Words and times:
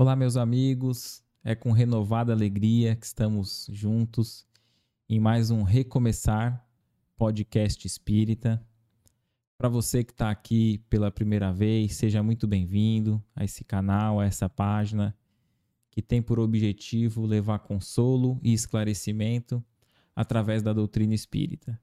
Olá, 0.00 0.16
meus 0.16 0.38
amigos. 0.38 1.22
É 1.44 1.54
com 1.54 1.72
renovada 1.72 2.32
alegria 2.32 2.96
que 2.96 3.04
estamos 3.04 3.68
juntos 3.70 4.46
em 5.06 5.20
mais 5.20 5.50
um 5.50 5.62
Recomeçar 5.62 6.66
Podcast 7.18 7.86
Espírita. 7.86 8.66
Para 9.58 9.68
você 9.68 10.02
que 10.02 10.12
está 10.12 10.30
aqui 10.30 10.78
pela 10.88 11.10
primeira 11.10 11.52
vez, 11.52 11.96
seja 11.96 12.22
muito 12.22 12.46
bem-vindo 12.48 13.22
a 13.36 13.44
esse 13.44 13.62
canal, 13.62 14.18
a 14.18 14.24
essa 14.24 14.48
página 14.48 15.14
que 15.90 16.00
tem 16.00 16.22
por 16.22 16.40
objetivo 16.40 17.26
levar 17.26 17.58
consolo 17.58 18.40
e 18.42 18.54
esclarecimento 18.54 19.62
através 20.16 20.62
da 20.62 20.72
doutrina 20.72 21.14
espírita. 21.14 21.78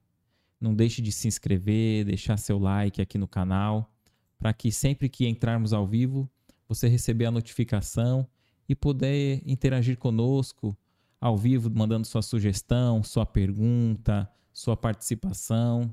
Não 0.60 0.74
deixe 0.74 1.00
de 1.00 1.12
se 1.12 1.28
inscrever, 1.28 2.04
deixar 2.04 2.36
seu 2.36 2.58
like 2.58 3.00
aqui 3.00 3.16
no 3.16 3.28
canal, 3.28 3.94
para 4.36 4.52
que 4.52 4.72
sempre 4.72 5.08
que 5.08 5.28
entrarmos 5.28 5.72
ao 5.72 5.86
vivo, 5.86 6.28
você 6.68 6.86
receber 6.86 7.24
a 7.24 7.30
notificação 7.30 8.28
e 8.68 8.74
poder 8.74 9.42
interagir 9.46 9.96
conosco 9.96 10.76
ao 11.20 11.36
vivo, 11.36 11.70
mandando 11.70 12.06
sua 12.06 12.22
sugestão, 12.22 13.02
sua 13.02 13.24
pergunta, 13.24 14.30
sua 14.52 14.76
participação. 14.76 15.92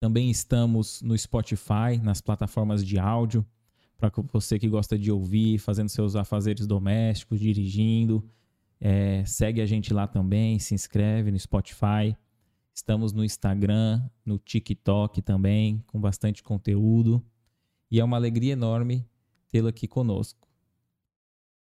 Também 0.00 0.30
estamos 0.30 1.00
no 1.00 1.16
Spotify, 1.16 1.98
nas 2.02 2.20
plataformas 2.20 2.84
de 2.84 2.98
áudio, 2.98 3.46
para 3.96 4.10
você 4.32 4.58
que 4.58 4.68
gosta 4.68 4.98
de 4.98 5.10
ouvir, 5.10 5.58
fazendo 5.58 5.88
seus 5.88 6.16
afazeres 6.16 6.66
domésticos, 6.66 7.40
dirigindo. 7.40 8.28
É, 8.80 9.24
segue 9.24 9.60
a 9.60 9.66
gente 9.66 9.92
lá 9.92 10.06
também, 10.06 10.58
se 10.58 10.74
inscreve 10.74 11.30
no 11.30 11.38
Spotify. 11.38 12.16
Estamos 12.72 13.12
no 13.12 13.24
Instagram, 13.24 14.02
no 14.24 14.38
TikTok 14.38 15.20
também, 15.22 15.82
com 15.86 16.00
bastante 16.00 16.44
conteúdo. 16.44 17.24
E 17.90 17.98
é 17.98 18.04
uma 18.04 18.16
alegria 18.16 18.52
enorme 18.52 19.04
tê-lo 19.48 19.68
aqui 19.68 19.86
conosco. 19.86 20.48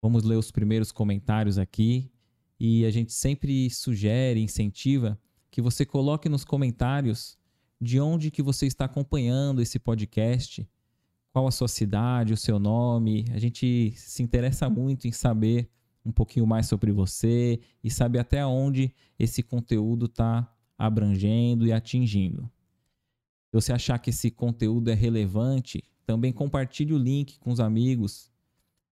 Vamos 0.00 0.24
ler 0.24 0.36
os 0.36 0.50
primeiros 0.50 0.90
comentários 0.90 1.58
aqui. 1.58 2.10
E 2.58 2.84
a 2.84 2.90
gente 2.90 3.12
sempre 3.12 3.68
sugere, 3.70 4.40
incentiva 4.40 5.18
que 5.50 5.60
você 5.60 5.84
coloque 5.84 6.28
nos 6.28 6.44
comentários 6.44 7.36
de 7.80 8.00
onde 8.00 8.30
que 8.30 8.42
você 8.42 8.66
está 8.66 8.84
acompanhando 8.84 9.60
esse 9.60 9.78
podcast, 9.78 10.66
qual 11.32 11.46
a 11.46 11.50
sua 11.50 11.68
cidade, 11.68 12.32
o 12.32 12.36
seu 12.36 12.58
nome. 12.58 13.26
A 13.32 13.38
gente 13.38 13.92
se 13.96 14.22
interessa 14.22 14.70
muito 14.70 15.06
em 15.06 15.12
saber 15.12 15.68
um 16.04 16.12
pouquinho 16.12 16.46
mais 16.46 16.66
sobre 16.66 16.90
você 16.90 17.60
e 17.82 17.90
saber 17.90 18.20
até 18.20 18.46
onde 18.46 18.94
esse 19.18 19.42
conteúdo 19.42 20.06
está 20.06 20.50
abrangendo 20.78 21.66
e 21.66 21.72
atingindo. 21.72 22.50
Se 23.50 23.54
você 23.54 23.72
achar 23.72 23.98
que 23.98 24.10
esse 24.10 24.30
conteúdo 24.30 24.88
é 24.88 24.94
relevante, 24.94 25.84
também 26.06 26.32
compartilhe 26.32 26.92
o 26.92 26.98
link 26.98 27.38
com 27.38 27.50
os 27.50 27.60
amigos. 27.60 28.30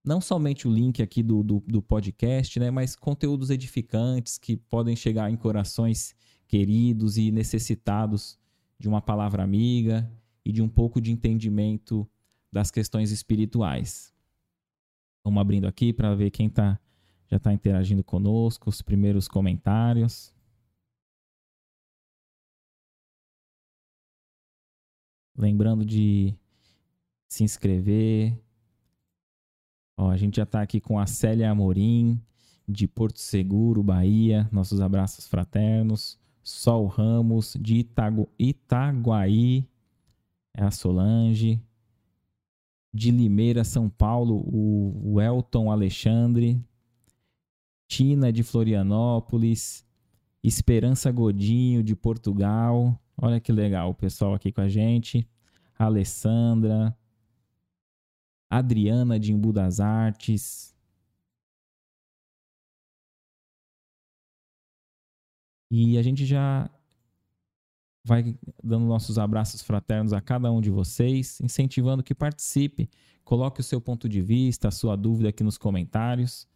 Não 0.04 0.20
somente 0.20 0.66
o 0.66 0.72
link 0.72 1.02
aqui 1.02 1.22
do, 1.22 1.42
do, 1.42 1.62
do 1.66 1.82
podcast, 1.82 2.58
né, 2.58 2.70
mas 2.70 2.96
conteúdos 2.96 3.50
edificantes 3.50 4.38
que 4.38 4.56
podem 4.56 4.96
chegar 4.96 5.30
em 5.30 5.36
corações 5.36 6.14
queridos 6.48 7.18
e 7.18 7.30
necessitados 7.30 8.38
de 8.78 8.88
uma 8.88 9.00
palavra 9.00 9.42
amiga 9.42 10.10
e 10.44 10.50
de 10.50 10.62
um 10.62 10.68
pouco 10.68 11.00
de 11.00 11.12
entendimento 11.12 12.08
das 12.50 12.70
questões 12.70 13.10
espirituais. 13.10 14.12
Vamos 15.22 15.40
abrindo 15.40 15.66
aqui 15.66 15.92
para 15.92 16.14
ver 16.14 16.30
quem 16.30 16.48
tá, 16.48 16.80
já 17.28 17.36
está 17.36 17.52
interagindo 17.52 18.02
conosco, 18.02 18.70
os 18.70 18.80
primeiros 18.80 19.28
comentários. 19.28 20.34
Lembrando 25.36 25.84
de 25.84 26.34
se 27.30 27.44
inscrever. 27.44 28.36
Ó, 29.96 30.10
a 30.10 30.16
gente 30.16 30.36
já 30.36 30.42
está 30.42 30.60
aqui 30.60 30.80
com 30.80 30.98
a 30.98 31.06
Célia 31.06 31.50
Amorim, 31.50 32.20
de 32.68 32.88
Porto 32.88 33.20
Seguro, 33.20 33.82
Bahia. 33.82 34.48
Nossos 34.52 34.80
abraços 34.80 35.28
fraternos. 35.28 36.18
Sol 36.42 36.86
Ramos, 36.86 37.56
de 37.58 37.76
Itagu 37.76 38.28
Itaguaí. 38.38 39.68
É 40.54 40.64
a 40.64 40.70
Solange. 40.70 41.62
De 42.92 43.12
Limeira, 43.12 43.62
São 43.62 43.88
Paulo, 43.88 44.42
o, 44.52 45.20
Elton 45.20 45.70
Alexandre. 45.70 46.60
Tina, 47.86 48.32
de 48.32 48.42
Florianópolis. 48.42 49.86
Esperança 50.42 51.12
Godinho, 51.12 51.84
de 51.84 51.94
Portugal. 51.94 52.98
Olha 53.16 53.38
que 53.38 53.52
legal 53.52 53.90
o 53.90 53.94
pessoal 53.94 54.34
aqui 54.34 54.50
com 54.50 54.62
a 54.62 54.68
gente. 54.68 55.28
Alessandra, 55.78 56.96
Adriana 58.50 59.18
de 59.18 59.32
Embu 59.32 59.52
das 59.52 59.78
Artes. 59.78 60.74
E 65.70 65.96
a 65.96 66.02
gente 66.02 66.26
já 66.26 66.68
vai 68.04 68.36
dando 68.62 68.86
nossos 68.86 69.18
abraços 69.18 69.62
fraternos 69.62 70.12
a 70.12 70.20
cada 70.20 70.50
um 70.50 70.60
de 70.60 70.68
vocês, 70.68 71.40
incentivando 71.40 72.02
que 72.02 72.14
participe, 72.14 72.90
coloque 73.22 73.60
o 73.60 73.64
seu 73.64 73.80
ponto 73.80 74.08
de 74.08 74.20
vista, 74.20 74.66
a 74.66 74.72
sua 74.72 74.96
dúvida 74.96 75.28
aqui 75.28 75.44
nos 75.44 75.56
comentários, 75.56 76.48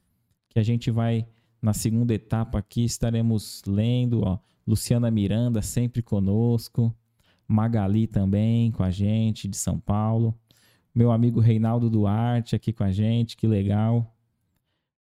que 0.49 0.59
a 0.59 0.63
gente 0.65 0.91
vai 0.91 1.29
na 1.63 1.73
segunda 1.73 2.13
etapa 2.13 2.59
aqui 2.59 2.85
estaremos 2.85 3.63
lendo, 3.67 4.23
ó, 4.23 4.39
Luciana 4.67 5.11
Miranda 5.11 5.63
sempre 5.63 6.03
conosco, 6.03 6.95
Magali 7.47 8.07
também 8.07 8.73
com 8.73 8.83
a 8.83 8.91
gente 8.91 9.47
de 9.47 9.57
São 9.57 9.79
Paulo, 9.79 10.39
meu 10.95 11.11
amigo 11.11 11.41
Reinaldo 11.41 11.91
Duarte 11.91 12.55
aqui 12.55 12.73
com 12.73 12.85
a 12.85 12.93
gente, 12.93 13.37
que 13.37 13.47
legal. 13.47 14.15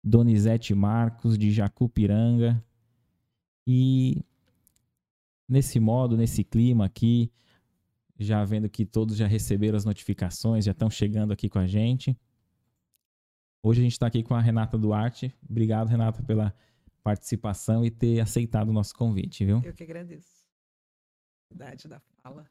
Donizete 0.03 0.73
Marcos 0.73 1.37
de 1.37 1.51
Jacupiranga. 1.51 2.63
E 3.67 4.23
nesse 5.47 5.79
modo, 5.79 6.15
nesse 6.15 6.43
clima 6.43 6.85
aqui, 6.85 7.31
já 8.17 8.43
vendo 8.45 8.69
que 8.69 8.85
todos 8.85 9.17
já 9.17 9.27
receberam 9.27 9.77
as 9.77 9.85
notificações, 9.85 10.65
já 10.65 10.71
estão 10.71 10.89
chegando 10.89 11.33
aqui 11.33 11.49
com 11.49 11.59
a 11.59 11.67
gente. 11.67 12.17
Hoje 13.61 13.81
a 13.81 13.83
gente 13.83 13.93
está 13.93 14.07
aqui 14.07 14.23
com 14.23 14.33
a 14.33 14.41
Renata 14.41 14.77
Duarte. 14.77 15.35
Obrigado, 15.47 15.89
Renata, 15.89 16.23
pela 16.23 16.55
participação 17.03 17.85
e 17.85 17.91
ter 17.91 18.19
aceitado 18.19 18.69
o 18.69 18.73
nosso 18.73 18.95
convite, 18.95 19.45
viu? 19.45 19.61
Eu 19.63 19.73
que 19.73 19.83
agradeço. 19.83 20.45
Verdade 21.49 21.87
da 21.87 21.99
fala. 21.99 22.47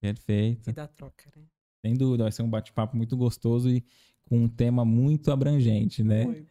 Perfeito. 0.00 0.70
E 0.70 0.72
da 0.72 0.88
troca, 0.88 1.30
né? 1.36 1.44
Sem 1.84 1.94
dúvida, 1.94 2.24
vai 2.24 2.32
ser 2.32 2.42
um 2.42 2.50
bate-papo 2.50 2.96
muito 2.96 3.16
gostoso 3.16 3.68
e 3.68 3.84
com 4.28 4.44
um 4.44 4.48
tema 4.48 4.84
muito 4.84 5.30
abrangente, 5.30 6.02
né? 6.04 6.24
Muito. 6.24 6.50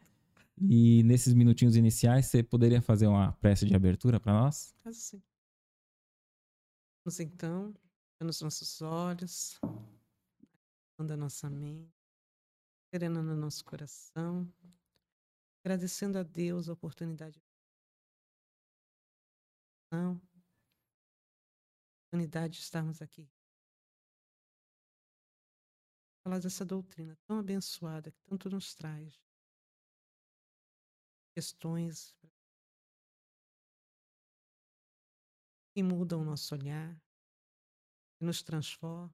E 0.62 1.04
nesses 1.04 1.34
minutinhos 1.34 1.76
iniciais, 1.76 2.26
você 2.26 2.44
poderia 2.44 2.82
fazer 2.82 3.08
uma 3.08 3.32
prece 3.34 3.66
de 3.66 3.76
abertura 3.76 4.20
para 4.20 4.34
nós? 4.34 4.74
Caso 4.84 5.00
sim. 5.00 5.22
Vamos 7.06 7.20
então, 7.20 7.74
nos 8.20 8.42
nossos 8.42 8.82
olhos, 8.82 9.60
a 10.98 11.16
nossa 11.16 11.50
mente, 11.50 11.90
serena 12.94 13.22
no 13.24 13.36
nosso 13.36 13.64
coração, 13.64 14.52
agradecendo 15.64 16.18
a 16.18 16.24
Deus 16.24 16.68
a 16.68 16.74
oportunidade 16.74 17.42
não, 19.92 20.22
oportunidade 22.06 22.54
de 22.54 22.60
estarmos 22.60 23.02
aqui. 23.02 23.28
Falar 26.24 26.40
dessa 26.40 26.66
doutrina 26.66 27.16
tão 27.26 27.40
abençoada 27.40 28.12
que 28.12 28.22
tanto 28.24 28.50
nos 28.50 28.74
traz 28.76 29.20
questões 31.34 32.16
que 35.74 35.82
mudam 35.82 36.22
o 36.22 36.26
nosso 36.26 36.54
olhar, 36.54 36.94
que 38.18 38.26
nos 38.26 38.44
transformam, 38.44 39.14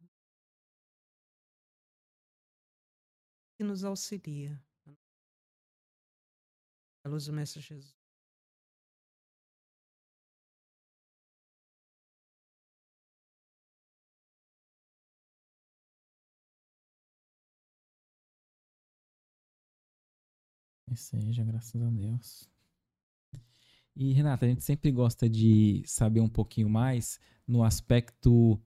que 3.55 3.63
nos 3.63 3.83
auxilia. 3.83 4.59
A 7.03 7.07
luz 7.07 7.27
do 7.27 7.33
Mestre 7.33 7.61
Jesus. 7.61 8.04
Que 20.87 20.95
seja, 20.95 21.43
graças 21.43 21.81
a 21.81 21.89
Deus. 21.89 22.49
E 23.95 24.11
Renata, 24.11 24.45
a 24.45 24.49
gente 24.49 24.63
sempre 24.63 24.91
gosta 24.91 25.29
de 25.29 25.81
saber 25.85 26.19
um 26.19 26.29
pouquinho 26.29 26.69
mais 26.69 27.19
no 27.47 27.63
aspecto 27.63 28.59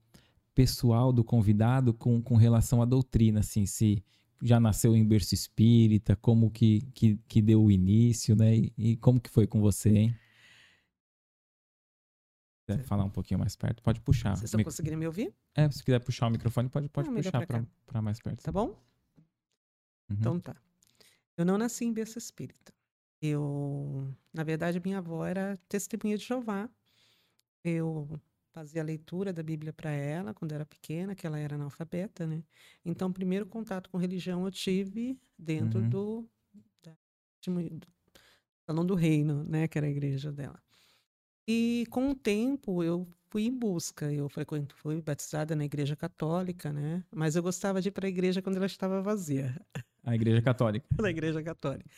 pessoal 0.54 1.12
do 1.12 1.22
convidado 1.22 1.94
com, 1.94 2.20
com 2.20 2.34
relação 2.34 2.82
à 2.82 2.84
doutrina, 2.84 3.40
assim, 3.40 3.64
se 3.64 4.04
já 4.42 4.58
nasceu 4.58 4.96
em 4.96 5.06
berço 5.06 5.34
espírita, 5.34 6.16
como 6.16 6.50
que, 6.50 6.80
que, 6.92 7.16
que 7.28 7.40
deu 7.40 7.62
o 7.62 7.70
início, 7.70 8.34
né? 8.34 8.56
E, 8.56 8.72
e 8.76 8.96
como 8.96 9.20
que 9.20 9.30
foi 9.30 9.46
com 9.46 9.60
você, 9.60 9.90
hein? 9.90 10.16
Se 12.58 12.76
quiser 12.76 12.84
falar 12.84 13.04
um 13.04 13.10
pouquinho 13.10 13.38
mais 13.38 13.54
perto, 13.54 13.82
pode 13.82 14.00
puxar. 14.00 14.36
Vocês 14.36 14.44
estão 14.44 14.64
conseguindo 14.64 14.96
me 14.96 15.06
ouvir? 15.06 15.32
É, 15.54 15.70
se 15.70 15.84
quiser 15.84 16.00
puxar 16.00 16.26
o 16.26 16.30
microfone, 16.30 16.68
pode, 16.68 16.88
pode 16.88 17.10
puxar 17.10 17.46
para 17.86 18.02
mais 18.02 18.18
perto. 18.20 18.42
Tá 18.42 18.50
bom? 18.50 18.68
Uhum. 20.08 20.16
Então 20.18 20.40
tá. 20.40 20.56
Eu 21.40 21.46
não 21.46 21.58
nasci 21.58 21.84
em 21.86 21.92
berço 21.92 22.18
espírita. 22.18 22.72
Eu, 23.22 24.14
na 24.32 24.44
verdade, 24.44 24.80
minha 24.84 24.98
avó 24.98 25.24
era 25.26 25.58
testemunha 25.68 26.18
de 26.18 26.24
Jeová. 26.24 26.70
Eu 27.64 28.20
fazia 28.52 28.82
a 28.82 28.84
leitura 28.84 29.32
da 29.32 29.42
Bíblia 29.42 29.72
para 29.72 29.90
ela 29.90 30.34
quando 30.34 30.52
era 30.52 30.66
pequena, 30.66 31.14
que 31.14 31.26
ela 31.26 31.38
era 31.38 31.56
analfabeta, 31.56 32.26
né? 32.26 32.44
Então, 32.84 33.08
o 33.08 33.12
primeiro 33.14 33.46
contato 33.46 33.90
com 33.90 33.98
religião 33.98 34.44
eu 34.44 34.50
tive 34.50 35.18
dentro 35.38 35.80
Uhum. 35.80 35.88
do, 35.90 36.30
da, 36.82 36.96
do 37.46 37.88
Salão 38.66 38.86
do 38.86 38.94
Reino, 38.94 39.44
né? 39.44 39.68
Que 39.68 39.78
era 39.78 39.86
a 39.86 39.90
igreja 39.90 40.32
dela. 40.32 40.62
E 41.48 41.86
com 41.90 42.10
o 42.10 42.14
tempo 42.14 42.82
eu 42.84 43.06
fui 43.30 43.44
em 43.46 43.52
busca. 43.58 44.12
Eu 44.12 44.28
frequento, 44.28 44.76
fui 44.76 45.00
batizada 45.02 45.56
na 45.56 45.64
igreja 45.64 45.96
católica, 45.96 46.72
né? 46.72 47.04
Mas 47.14 47.36
eu 47.36 47.42
gostava 47.42 47.80
de 47.82 47.88
ir 47.88 47.92
para 47.92 48.06
a 48.06 48.10
igreja 48.10 48.42
quando 48.42 48.56
ela 48.56 48.66
estava 48.66 49.02
vazia, 49.02 49.56
A 50.04 50.14
igreja 50.14 50.42
católica. 50.42 50.86
na 51.00 51.10
igreja 51.10 51.42
católica. 51.42 51.88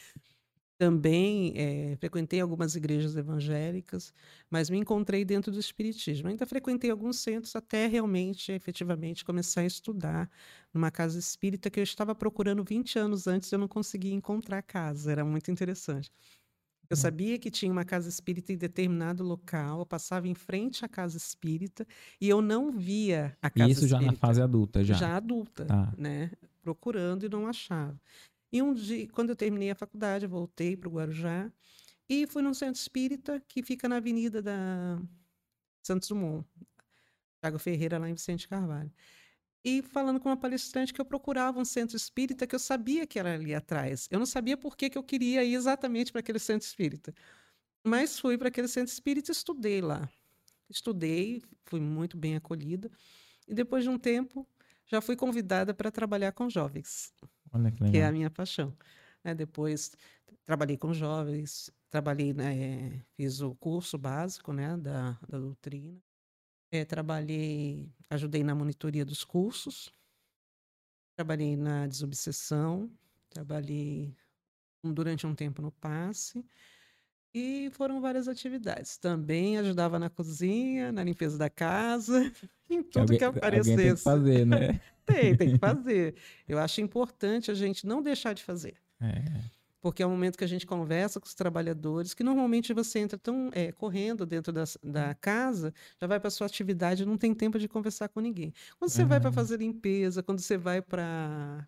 Também 0.78 1.52
eh, 1.56 1.96
frequentei 2.00 2.40
algumas 2.40 2.76
igrejas 2.76 3.16
evangélicas, 3.16 4.12
mas 4.50 4.70
me 4.70 4.78
encontrei 4.78 5.24
dentro 5.24 5.52
do 5.52 5.60
espiritismo. 5.60 6.28
Ainda 6.28 6.46
frequentei 6.46 6.90
alguns 6.90 7.18
centros 7.20 7.56
até 7.56 7.86
realmente, 7.86 8.52
efetivamente, 8.52 9.24
começar 9.24 9.62
a 9.62 9.66
estudar 9.66 10.30
numa 10.74 10.90
casa 10.90 11.18
espírita 11.18 11.70
que 11.70 11.80
eu 11.80 11.84
estava 11.84 12.14
procurando 12.14 12.64
20 12.64 12.98
anos 12.98 13.26
antes, 13.28 13.52
eu 13.52 13.58
não 13.58 13.68
conseguia 13.68 14.14
encontrar 14.14 14.62
casa. 14.62 15.12
Era 15.12 15.24
muito 15.24 15.50
interessante. 15.50 16.10
Eu 16.90 16.96
Hum. 16.96 16.96
sabia 16.96 17.38
que 17.38 17.50
tinha 17.50 17.72
uma 17.72 17.84
casa 17.84 18.08
espírita 18.08 18.52
em 18.52 18.58
determinado 18.58 19.24
local, 19.24 19.80
eu 19.80 19.86
passava 19.86 20.28
em 20.28 20.34
frente 20.34 20.84
à 20.84 20.88
casa 20.88 21.16
espírita 21.18 21.86
e 22.20 22.28
eu 22.28 22.42
não 22.42 22.70
via 22.72 23.36
a 23.42 23.50
E 23.54 23.68
casa 23.68 23.70
isso 23.70 23.86
já 23.86 24.00
na 24.00 24.12
espírita. 24.12 24.14
fase 24.14 24.40
adulta, 24.40 24.82
já. 24.84 25.08
Já 25.08 25.16
adulta, 25.16 25.66
Tá. 25.66 25.96
né? 25.96 26.30
Procurando 26.62 27.26
e 27.26 27.28
não 27.28 27.46
achava. 27.46 28.00
E 28.52 28.62
um 28.62 28.72
dia, 28.72 29.08
quando 29.08 29.30
eu 29.30 29.36
terminei 29.36 29.70
a 29.70 29.74
faculdade, 29.74 30.26
voltei 30.26 30.76
para 30.76 30.88
o 30.88 30.92
Guarujá 30.92 31.50
e 32.08 32.26
fui 32.26 32.42
num 32.42 32.54
centro 32.54 32.80
espírita 32.80 33.40
que 33.48 33.62
fica 33.62 33.88
na 33.88 33.96
Avenida 33.96 34.42
da 34.42 35.00
Santos 35.82 36.08
Dumont, 36.08 36.46
Thiago 37.40 37.58
Ferreira, 37.58 37.98
lá 37.98 38.08
em 38.08 38.14
Vicente 38.14 38.46
Carvalho. 38.46 38.92
E 39.64 39.82
falando 39.82 40.20
com 40.20 40.28
uma 40.28 40.36
palestrante 40.36 40.92
que 40.92 41.00
eu 41.00 41.04
procurava 41.04 41.58
um 41.58 41.64
centro 41.64 41.96
espírita 41.96 42.46
que 42.46 42.54
eu 42.54 42.58
sabia 42.58 43.06
que 43.06 43.18
era 43.18 43.34
ali 43.34 43.54
atrás. 43.54 44.08
Eu 44.10 44.18
não 44.18 44.26
sabia 44.26 44.56
por 44.56 44.76
que, 44.76 44.90
que 44.90 44.98
eu 44.98 45.02
queria 45.02 45.44
ir 45.44 45.54
exatamente 45.54 46.10
para 46.10 46.20
aquele 46.20 46.38
centro 46.38 46.66
espírita. 46.66 47.14
Mas 47.84 48.18
fui 48.18 48.36
para 48.36 48.48
aquele 48.48 48.68
centro 48.68 48.92
espírita 48.92 49.30
e 49.30 49.32
estudei 49.32 49.80
lá. 49.80 50.08
Estudei, 50.68 51.42
fui 51.64 51.80
muito 51.80 52.16
bem 52.16 52.36
acolhida. 52.36 52.90
E 53.46 53.54
depois 53.54 53.84
de 53.84 53.90
um 53.90 53.98
tempo, 53.98 54.46
já 54.92 55.00
fui 55.00 55.16
convidada 55.16 55.72
para 55.72 55.90
trabalhar 55.90 56.32
com 56.32 56.50
jovens, 56.50 57.14
que 57.76 57.90
que 57.90 57.96
é 57.96 58.04
a 58.04 58.12
minha 58.12 58.30
paixão. 58.30 58.76
né? 59.24 59.34
Depois 59.34 59.92
trabalhei 60.44 60.76
com 60.76 60.92
jovens, 60.92 61.70
trabalhei, 61.88 62.34
né, 62.34 63.02
fiz 63.16 63.40
o 63.40 63.54
curso 63.54 63.96
básico 63.96 64.52
né, 64.52 64.76
da, 64.76 65.18
da 65.26 65.38
doutrina. 65.38 65.98
Eh, 66.70 66.84
trabalhei, 66.84 67.90
ajudei 68.10 68.42
na 68.44 68.54
monitoria 68.54 69.04
dos 69.04 69.24
cursos, 69.24 69.92
trabalhei 71.16 71.56
na 71.56 71.86
desobsessão, 71.86 72.90
trabalhei 73.30 74.14
durante 74.82 75.26
um 75.26 75.34
tempo 75.34 75.62
no 75.62 75.70
passe 75.70 76.44
e 77.34 77.70
foram 77.72 78.00
várias 78.00 78.28
atividades. 78.28 78.96
Também 78.98 79.58
ajudava 79.58 79.98
na 79.98 80.10
cozinha, 80.10 80.92
na 80.92 81.02
limpeza 81.04 81.38
da 81.38 81.48
casa, 81.50 82.20
em 82.70 82.82
tudo 82.82 83.00
alguém, 83.02 83.18
que 83.18 83.24
aparecesse. 83.24 83.76
tem 83.76 83.94
que 83.94 84.00
fazer, 84.02 84.46
né? 84.46 84.80
Tem, 85.04 85.36
tem 85.36 85.50
que 85.52 85.58
fazer. 85.58 86.14
Eu 86.48 86.58
acho 86.60 86.80
importante 86.80 87.50
a 87.50 87.54
gente 87.54 87.84
não 87.86 88.00
deixar 88.00 88.32
de 88.34 88.42
fazer. 88.44 88.74
É. 89.00 89.24
Porque 89.80 90.00
é 90.00 90.06
o 90.06 90.10
momento 90.10 90.38
que 90.38 90.44
a 90.44 90.46
gente 90.46 90.64
conversa 90.64 91.18
com 91.18 91.26
os 91.26 91.34
trabalhadores, 91.34 92.14
que 92.14 92.22
normalmente 92.22 92.72
você 92.72 93.00
entra 93.00 93.18
tão 93.18 93.50
é, 93.52 93.72
correndo 93.72 94.24
dentro 94.24 94.52
das- 94.52 94.78
da, 94.80 95.12
casa, 95.12 95.74
já 96.00 96.06
vai 96.06 96.20
para 96.20 96.30
sua 96.30 96.46
atividade, 96.46 97.04
não 97.04 97.18
tem 97.18 97.34
tempo 97.34 97.58
de 97.58 97.66
conversar 97.66 98.08
com 98.10 98.20
ninguém. 98.20 98.52
Quando 98.78 98.92
você 98.92 99.04
vai 99.04 99.18
para 99.18 99.30
Uhum. 99.30 99.34
fazer 99.34 99.56
limpeza, 99.58 100.22
quando 100.22 100.38
você 100.38 100.56
vai 100.56 100.80
para 100.80 101.66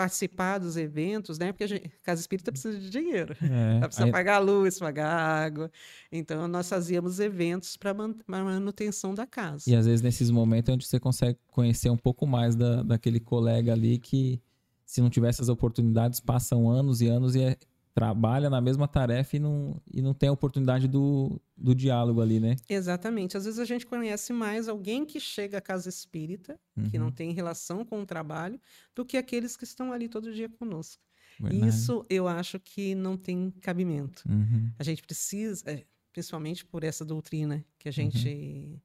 participar 0.00 0.56
dos 0.56 0.78
eventos, 0.78 1.38
né? 1.38 1.52
Porque 1.52 1.64
a 1.64 1.66
gente, 1.66 1.90
casa 2.02 2.22
espírita 2.22 2.50
precisa 2.50 2.78
de 2.78 2.88
dinheiro. 2.88 3.36
É. 3.42 3.76
Ela 3.76 3.86
precisa 3.86 4.06
Aí- 4.06 4.10
pagar 4.12 4.36
a 4.36 4.38
luz, 4.38 4.78
pagar 4.78 5.06
a 5.08 5.44
água. 5.44 5.70
Então, 6.10 6.48
nós 6.48 6.66
fazíamos 6.70 7.20
eventos 7.20 7.76
para 7.76 7.92
manutenção 8.26 9.14
da 9.14 9.26
casa. 9.26 9.64
E 9.68 9.74
às 9.76 9.84
vezes 9.84 10.00
nesses 10.00 10.30
momentos 10.30 10.70
é 10.70 10.72
onde 10.72 10.86
você 10.86 10.98
consegue 10.98 11.38
conhecer 11.48 11.90
um 11.90 11.98
pouco 11.98 12.26
mais 12.26 12.56
da, 12.56 12.82
daquele 12.82 13.20
colega 13.20 13.72
ali 13.74 13.98
que, 13.98 14.40
se 14.86 15.02
não 15.02 15.10
tiver 15.10 15.28
essas 15.28 15.50
oportunidades, 15.50 16.18
passam 16.18 16.70
anos 16.70 17.02
e 17.02 17.08
anos 17.08 17.34
e 17.34 17.42
é- 17.42 17.58
trabalha 18.00 18.48
na 18.48 18.60
mesma 18.60 18.88
tarefa 18.88 19.36
e 19.36 19.38
não, 19.38 19.80
e 19.92 20.00
não 20.00 20.14
tem 20.14 20.28
a 20.28 20.32
oportunidade 20.32 20.88
do, 20.88 21.40
do 21.56 21.74
diálogo 21.74 22.20
ali, 22.22 22.40
né? 22.40 22.56
Exatamente. 22.68 23.36
Às 23.36 23.44
vezes 23.44 23.58
a 23.60 23.64
gente 23.64 23.86
conhece 23.86 24.32
mais 24.32 24.68
alguém 24.68 25.04
que 25.04 25.20
chega 25.20 25.58
à 25.58 25.60
casa 25.60 25.88
espírita, 25.88 26.58
que 26.90 26.98
não 26.98 27.06
Uhum, 27.06 27.12
tem 27.12 27.32
relação 27.32 27.84
com 27.84 28.00
o 28.00 28.06
trabalho, 28.06 28.58
do 28.94 29.04
que 29.04 29.18
aqueles 29.18 29.56
que 29.56 29.64
estão 29.64 29.92
ali 29.92 30.08
todo 30.08 30.32
dia 30.32 30.48
conosco. 30.48 31.02
Verdade. 31.38 31.68
Isso 31.68 32.04
eu 32.08 32.26
acho 32.26 32.58
que 32.58 32.94
não 32.94 33.16
tem 33.18 33.50
cabimento. 33.60 34.22
Uhum, 34.28 34.70
A 34.78 34.82
gente 34.82 35.02
precisa, 35.02 35.62
é, 35.70 35.84
principalmente 36.12 36.64
por 36.64 36.82
essa 36.84 37.04
doutrina 37.04 37.62
que 37.78 37.88
a 37.88 37.92
gente 37.92 38.80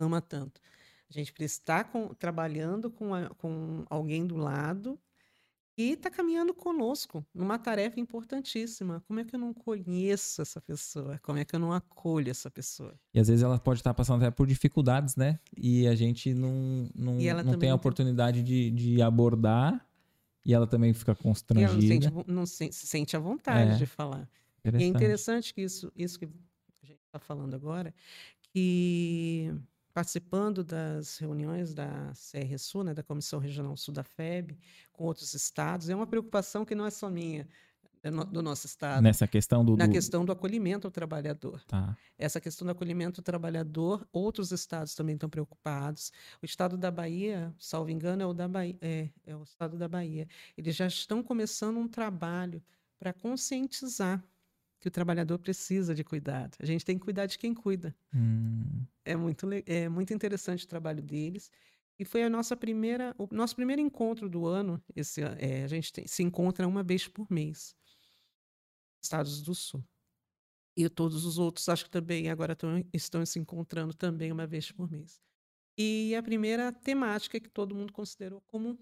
ama 0.00 0.20
tanto, 0.20 0.60
a 1.08 1.12
gente 1.12 1.32
precisa 1.32 1.60
estar 1.60 1.84
com- 1.84 2.12
trabalhando 2.14 2.90
com, 2.90 3.14
a- 3.14 3.30
com 3.30 3.84
alguém 3.88 4.26
do 4.26 4.36
lado 4.36 4.98
e 5.78 5.92
está 5.92 6.08
caminhando 6.10 6.54
conosco 6.54 7.24
numa 7.34 7.58
tarefa 7.58 8.00
importantíssima. 8.00 9.02
Como 9.06 9.20
é 9.20 9.24
que 9.24 9.34
eu 9.34 9.38
não 9.38 9.52
conheço 9.52 10.40
essa 10.40 10.60
pessoa? 10.60 11.18
Como 11.22 11.38
é 11.38 11.44
que 11.44 11.54
eu 11.54 11.60
não 11.60 11.72
acolho 11.72 12.30
essa 12.30 12.50
pessoa? 12.50 12.94
E 13.12 13.20
às 13.20 13.28
vezes 13.28 13.42
ela 13.42 13.58
pode 13.58 13.80
estar 13.80 13.92
passando 13.92 14.22
até 14.22 14.30
por 14.30 14.46
dificuldades, 14.46 15.16
né? 15.16 15.38
E 15.56 15.86
a 15.86 15.94
gente 15.94 16.32
não, 16.32 16.88
não, 16.94 17.12
não 17.14 17.18
tem 17.18 17.30
a 17.30 17.42
não 17.44 17.58
tem- 17.58 17.72
oportunidade 17.72 18.42
de, 18.42 18.70
de 18.70 19.02
abordar 19.02 19.86
e 20.44 20.54
ela 20.54 20.66
também 20.66 20.94
fica 20.94 21.10
E 21.10 21.14
ela 21.14 21.18
não, 21.18 21.32
constrangida. 21.32 21.86
sente, 22.10 22.30
não 22.30 22.46
se, 22.46 22.72
se 22.72 22.86
sente 22.86 23.16
à 23.16 23.18
vontade 23.20 23.72
É. 23.72 23.76
de 23.76 23.84
falar. 23.86 24.28
E 24.64 24.68
é 24.68 24.70
Interessante. 24.70 24.96
interessante 24.96 25.54
que 25.54 25.60
isso, 25.62 25.92
isso 25.94 26.18
que 26.18 26.24
a 26.24 26.86
gente 26.86 27.00
está 27.06 27.18
falando 27.18 27.54
agora, 27.54 27.92
que 28.52 29.52
participando 30.00 30.62
das 30.62 31.16
reuniões 31.16 31.72
da 31.72 32.12
CRSU, 32.12 32.84
né, 32.84 32.92
da 32.92 33.02
Comissão 33.02 33.38
Regional 33.38 33.74
Sul 33.78 33.94
da 33.94 34.04
FEB, 34.04 34.58
com 34.92 35.04
outros 35.04 35.32
estados, 35.32 35.88
é 35.88 35.96
uma 35.96 36.06
preocupação 36.06 36.66
que 36.66 36.74
não 36.74 36.84
é 36.84 36.90
só 36.90 37.08
minha, 37.08 37.48
é 38.02 38.10
do 38.10 38.42
nosso 38.42 38.66
estado, 38.66 39.02
Nessa 39.02 39.26
questão 39.26 39.64
do. 39.64 39.74
na 39.74 39.86
do- 39.86 39.92
questão 39.92 40.22
do 40.22 40.30
acolhimento 40.30 40.86
ao 40.86 40.90
trabalhador. 40.90 41.64
Tá. 41.66 41.96
Essa 42.18 42.38
questão 42.38 42.66
do 42.66 42.72
acolhimento 42.72 43.20
ao 43.22 43.24
trabalhador, 43.24 44.06
outros 44.12 44.52
estados 44.52 44.94
também 44.94 45.14
estão 45.14 45.30
preocupados. 45.30 46.12
O 46.42 46.44
estado 46.44 46.76
da 46.76 46.90
Bahia, 46.90 47.54
salvo 47.58 47.90
engano, 47.90 48.22
é 48.22 48.26
o 48.26 48.34
da 48.34 48.46
Bahia, 48.46 48.76
é, 48.82 49.08
é 49.24 49.34
o 49.34 49.44
estado 49.44 49.78
da 49.78 49.88
Bahia. 49.88 50.28
Eles 50.58 50.76
já 50.76 50.86
estão 50.86 51.22
começando 51.22 51.78
um 51.78 51.88
trabalho 51.88 52.62
para 52.98 53.14
conscientizar 53.14 54.22
que 54.80 54.88
o 54.88 54.90
trabalhador 54.90 55.38
precisa 55.38 55.94
de 55.94 56.04
cuidado. 56.04 56.56
A 56.60 56.66
gente 56.66 56.84
tem 56.84 56.98
que 56.98 57.04
cuidar 57.04 57.26
de 57.26 57.38
quem 57.38 57.54
cuida. 57.54 57.96
Hum, 58.12 58.86
É 59.04 59.16
muito, 59.16 59.46
é 59.66 59.88
muito 59.88 60.12
interessante 60.12 60.64
o 60.64 60.68
trabalho 60.68 61.02
deles. 61.02 61.50
E 61.98 62.04
foi 62.04 62.22
a 62.24 62.30
nossa 62.30 62.56
primeira, 62.56 63.14
o 63.18 63.26
nosso 63.32 63.54
primeiro 63.56 63.80
encontro 63.80 64.28
do 64.28 64.46
ano. 64.46 64.82
Esse, 64.94 65.22
a- 65.22 65.36
é, 65.38 65.64
a 65.64 65.68
gente 65.68 65.92
tem- 65.92 66.06
se 66.06 66.22
encontra 66.22 66.66
uma 66.68 66.82
vez 66.82 67.08
por 67.08 67.26
mês, 67.30 67.74
Estados 69.02 69.42
do 69.42 69.54
Sul. 69.54 69.84
E 70.76 70.88
todos 70.90 71.24
os 71.24 71.38
outros, 71.38 71.68
acho 71.68 71.84
que 71.84 71.90
também 71.90 72.30
agora 72.30 72.56
tão, 72.56 72.82
estão 72.92 73.24
se 73.26 73.38
encontrando 73.38 73.94
também 73.94 74.32
uma 74.32 74.46
vez 74.46 74.72
por 74.72 74.90
mês. 74.90 75.20
E 75.78 76.14
a 76.16 76.22
primeira 76.22 76.72
temática 76.72 77.40
que 77.40 77.50
todo 77.50 77.74
mundo 77.74 77.92
considerou 77.92 78.42
como 78.42 78.78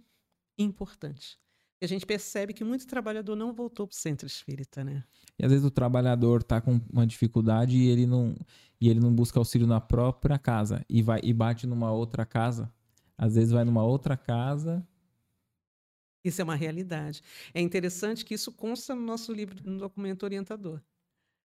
importante. 0.59 1.39
A 1.85 1.88
gente 1.88 2.07
percebe 2.07 2.53
que 2.53 2.64
muito 2.64 2.87
trabalhador 2.87 3.37
não 3.37 3.53
voltou 3.53 3.87
para 3.87 3.95
o 3.95 3.97
centro 3.97 4.26
espírita, 4.26 4.83
né? 4.83 5.05
E 5.38 5.45
às 5.45 5.50
vezes 5.50 5.67
o 5.67 5.71
trabalhador 5.71 6.43
tá 6.43 6.61
com 6.61 6.81
uma 6.91 7.07
dificuldade 7.07 7.76
e 7.76 7.88
ele 7.88 8.07
não 8.07 8.35
e 8.81 8.88
ele 8.88 9.00
não 9.00 9.14
busca 9.14 9.38
auxílio 9.38 9.67
na 9.67 9.81
própria 9.81 10.38
casa 10.38 10.85
e 10.88 11.03
vai 11.03 11.21
e 11.23 11.33
bate 11.33 11.67
numa 11.67 11.93
outra 11.93 12.26
casa. 12.26 12.73
Às 13.17 13.35
vezes 13.35 13.50
vai 13.50 13.64
numa 13.64 13.85
outra 13.85 14.17
casa. 14.17 14.87
Isso 16.25 16.41
é 16.41 16.45
uma 16.45 16.57
realidade. 16.57 17.23
É 17.53 17.61
interessante 17.61 18.25
que 18.25 18.35
isso 18.35 18.50
consta 18.53 18.95
no 18.95 19.03
nosso 19.03 19.33
livro, 19.33 19.57
no 19.64 19.79
documento 19.79 20.23
orientador. 20.23 20.81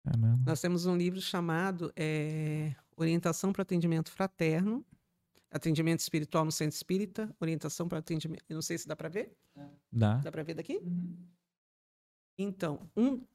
Caramba. 0.03 0.41
Nós 0.45 0.61
temos 0.61 0.85
um 0.85 0.95
livro 0.95 1.21
chamado 1.21 1.91
eh, 1.95 2.73
Orientação 2.95 3.51
para 3.51 3.61
Atendimento 3.61 4.09
Fraterno, 4.09 4.85
Atendimento 5.51 5.99
Espiritual 5.99 6.45
no 6.45 6.51
Centro 6.51 6.75
Espírita, 6.75 7.35
Orientação 7.39 7.87
para 7.87 7.99
Atendimento. 7.99 8.43
Eu 8.47 8.55
não 8.55 8.61
sei 8.61 8.77
se 8.77 8.87
dá 8.87 8.95
para 8.95 9.09
ver. 9.09 9.35
Dá. 9.91 10.17
Dá 10.17 10.31
para 10.31 10.43
ver 10.43 10.53
daqui? 10.53 10.79
Então, 12.37 12.89
um, 12.95 13.25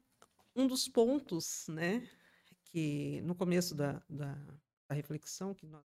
um 0.54 0.66
dos 0.66 0.88
pontos, 0.88 1.66
né, 1.68 2.08
que 2.64 3.20
no 3.22 3.34
começo 3.34 3.74
da, 3.74 4.02
da, 4.08 4.34
da 4.88 4.94
reflexão 4.94 5.54
que 5.54 5.66
nós, 5.66 5.84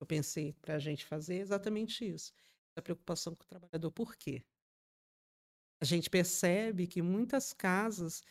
eu 0.00 0.06
pensei 0.06 0.54
para 0.54 0.74
a 0.74 0.78
gente 0.78 1.04
fazer 1.04 1.36
é 1.36 1.40
exatamente 1.40 2.08
isso. 2.08 2.32
A 2.74 2.82
preocupação 2.82 3.34
com 3.34 3.44
o 3.44 3.46
trabalhador. 3.46 3.90
Por 3.90 4.16
quê? 4.16 4.42
a 5.80 5.84
gente 5.84 6.10
percebe 6.10 6.86
que 6.86 7.00
muitas 7.00 7.52
casas, 7.52 8.22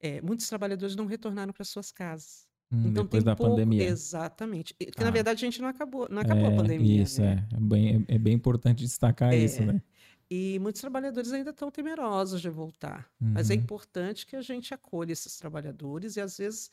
é, 0.00 0.20
muitos 0.20 0.48
trabalhadores 0.48 0.96
não 0.96 1.06
retornaram 1.06 1.52
para 1.52 1.64
suas 1.64 1.92
casas. 1.92 2.45
Hum, 2.70 2.90
Então 2.90 3.04
depois 3.04 3.22
da 3.24 3.36
pouco, 3.36 3.42
pandemia. 3.50 3.82
exatamente. 3.82 4.74
Porque 4.74 4.92
Tá. 4.92 5.04
na 5.04 5.10
verdade 5.10 5.44
a 5.44 5.46
gente 5.48 5.60
não 5.60 5.68
acabou, 5.68 6.08
não 6.10 6.22
acabou 6.22 6.48
a 6.48 6.52
É, 6.52 6.56
pandemia, 6.56 7.02
Isso, 7.02 7.22
né? 7.22 7.36
é. 7.50 7.56
É 7.56 7.60
bem, 7.60 8.04
é 8.08 8.18
bem 8.18 8.34
importante 8.34 8.82
destacar 8.84 9.32
É. 9.32 9.36
isso, 9.36 9.64
né? 9.64 9.82
E 10.30 10.58
muitos 10.60 10.80
trabalhadores 10.80 11.32
ainda 11.32 11.50
estão 11.50 11.70
temerosos 11.70 12.40
de 12.40 12.50
voltar. 12.50 13.10
Mas 13.32 13.50
é 13.50 13.54
Uhum. 13.54 13.60
importante 13.60 14.26
que 14.26 14.34
a 14.36 14.42
gente 14.42 14.74
acolha 14.74 15.12
esses 15.12 15.36
trabalhadores 15.36 16.16
e 16.16 16.20
às 16.20 16.36
vezes 16.38 16.70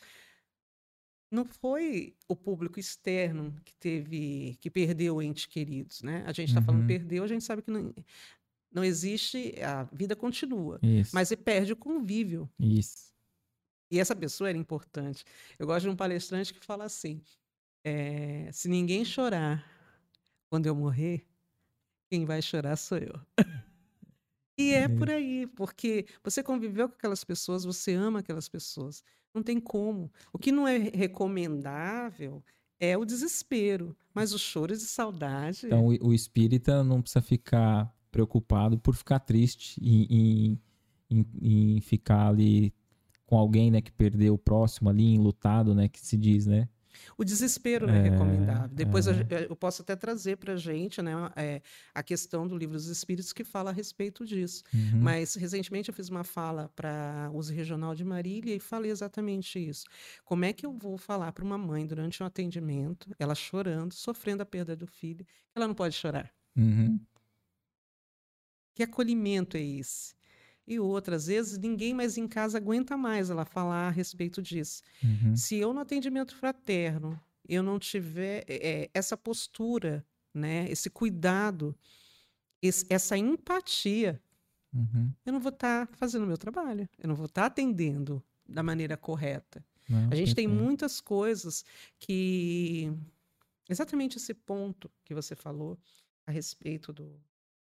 não 1.31 1.45
foi 1.45 2.15
o 2.27 2.35
público 2.35 2.79
externo 2.79 3.55
que 3.65 3.73
teve, 3.75 4.55
que 4.61 4.69
perdeu 4.69 5.21
entes 5.21 5.45
queridos, 5.45 6.01
né? 6.03 6.23
A 6.27 6.31
gente 6.31 6.49
está 6.49 6.61
falando 6.61 6.81
Uhum. 6.81 6.87
perdeu, 6.87 7.23
a 7.23 7.27
gente 7.27 7.43
sabe 7.43 7.61
que 7.63 7.71
não, 7.71 7.93
não 8.71 8.83
existe, 8.83 9.55
a 9.63 9.83
vida 9.85 10.15
continua, 10.15 10.81
Isso. 10.81 11.11
mas 11.13 11.29
você 11.29 11.37
perde 11.37 11.73
o 11.73 11.77
convívio. 11.77 12.49
Isso. 12.59 13.12
E 13.91 13.99
essa 13.99 14.15
pessoa 14.15 14.49
era 14.49 14.57
importante. 14.57 15.23
Eu 15.59 15.67
gosto 15.67 15.83
de 15.83 15.89
um 15.89 15.95
palestrante 15.95 16.53
que 16.53 16.65
fala 16.65 16.85
assim: 16.85 17.21
eh, 17.85 18.49
se 18.53 18.69
ninguém 18.69 19.05
chorar 19.05 19.65
quando 20.51 20.67
eu 20.67 20.75
morrer, 20.75 21.27
quem 22.11 22.25
vai 22.25 22.41
chorar 22.41 22.77
sou 22.77 22.97
eu. 22.99 23.13
E 24.57 24.73
é 24.73 24.87
por 24.87 25.09
aí, 25.09 25.47
porque 25.47 26.05
você 26.23 26.43
conviveu 26.43 26.87
com 26.87 26.95
aquelas 26.95 27.23
pessoas, 27.23 27.63
você 27.63 27.93
ama 27.93 28.19
aquelas 28.19 28.47
pessoas. 28.47 29.03
Não 29.33 29.41
tem 29.41 29.59
como. 29.59 30.11
O 30.31 30.37
que 30.37 30.51
não 30.51 30.67
é 30.67 30.77
recomendável 30.77 32.43
é 32.79 32.95
o 32.95 33.03
desespero, 33.03 33.97
mas 34.13 34.31
o 34.31 34.37
choro 34.37 34.73
de 34.75 34.83
saudade. 34.83 35.65
Então, 35.65 35.87
o 35.87 36.09
o 36.09 36.13
espírita 36.13 36.83
não 36.83 37.01
precisa 37.01 37.21
ficar 37.21 37.91
preocupado 38.11 38.77
por 38.77 38.95
ficar 38.95 39.19
triste 39.19 39.79
em, 39.81 40.05
em, 40.09 40.61
em- 41.09 41.75
em 41.77 41.81
ficar 41.81 42.27
ali 42.27 42.71
com 43.33 43.39
alguém, 43.39 43.71
né, 43.71 43.81
que 43.81 43.91
perdeu 43.91 44.35
o 44.35 44.37
próximo 44.37 44.91
ali, 44.91 45.15
enlutado, 45.15 45.73
né, 45.73 45.89
que 45.89 45.99
se 45.99 46.15
diz, 46.15 46.45
né? 46.45 46.69
O 47.17 47.23
desespero 47.23 47.89
é, 47.89 47.97
É, 47.97 48.01
recomendável. 48.03 48.69
Depois 48.69 49.07
é. 49.07 49.47
eu 49.49 49.55
posso 49.55 49.81
até 49.81 49.95
trazer 49.95 50.37
para 50.37 50.53
a 50.53 50.55
gente 50.55 51.01
né, 51.01 51.13
eh, 51.35 51.59
a 51.95 52.03
questão 52.03 52.47
do 52.47 52.55
livro 52.55 52.75
dos 52.75 52.85
Espíritos 52.85 53.33
que 53.33 53.43
fala 53.43 53.71
a 53.71 53.73
respeito 53.73 54.23
disso. 54.23 54.61
Uhum. 54.71 54.99
Mas 55.01 55.33
recentemente 55.33 55.89
eu 55.89 55.95
fiz 55.95 56.09
uma 56.09 56.23
fala 56.23 56.69
para 56.75 57.31
o 57.33 57.37
uso 57.37 57.51
regional 57.51 57.95
de 57.95 58.05
Marília 58.05 58.55
e 58.55 58.59
falei 58.59 58.91
exatamente 58.91 59.57
isso. 59.57 59.85
Como 60.23 60.45
é 60.45 60.53
que 60.53 60.67
eu 60.67 60.71
vou 60.71 60.95
falar 60.95 61.31
para 61.31 61.43
uma 61.43 61.57
mãe 61.57 61.87
durante 61.87 62.21
um 62.21 62.27
atendimento, 62.27 63.09
ela 63.17 63.33
chorando, 63.33 63.95
sofrendo 63.95 64.43
a 64.43 64.45
perda 64.45 64.75
do 64.75 64.85
filho, 64.85 65.25
que 65.25 65.55
ela 65.55 65.67
não 65.67 65.73
pode 65.73 65.95
chorar? 65.95 66.31
Uhum. 66.55 66.99
Que 68.75 68.83
acolhimento 68.83 69.57
é 69.57 69.61
esse? 69.61 70.13
E 70.65 70.79
outras 70.79 71.27
vezes 71.27 71.57
ninguém 71.57 71.93
mais 71.93 72.17
em 72.17 72.27
casa 72.27 72.57
aguenta 72.57 72.95
mais 72.95 73.29
ela 73.29 73.43
falar 73.45 73.87
a 73.87 73.91
respeito 73.91 74.41
disso. 74.41 74.81
Uhum. 75.03 75.35
Se 75.35 75.57
eu 75.57 75.73
no 75.73 75.79
atendimento 75.81 76.35
fraterno 76.35 77.19
eu 77.47 77.61
não 77.61 77.77
tiver 77.77 78.45
eh, 78.47 78.89
essa 78.93 79.17
postura, 79.17 80.05
né, 80.33 80.65
esse 80.71 80.89
cuidado, 80.89 81.75
esse- 82.61 82.85
essa 82.89 83.17
empatia, 83.17 84.21
Uhum. 84.73 85.11
eu 85.25 85.33
não 85.33 85.39
vou 85.41 85.51
estar 85.51 85.87
fazendo 85.93 86.23
o 86.23 86.27
meu 86.27 86.37
trabalho, 86.37 86.87
eu 86.97 87.07
não 87.09 87.15
vou 87.15 87.25
estar 87.27 87.45
atendendo 87.45 88.23
da 88.47 88.63
maneira 88.63 88.95
correta. 88.97 89.63
Não, 89.89 90.09
A 90.09 90.15
gente 90.15 90.33
tem 90.33 90.47
muitas 90.47 91.01
coisas 91.01 91.65
que. 91.99 92.89
Exatamente 93.69 94.17
esse 94.17 94.33
ponto 94.33 94.89
que 95.03 95.13
você 95.13 95.35
falou 95.35 95.77
a 96.25 96.31
respeito 96.31 96.91
do, 96.93 97.19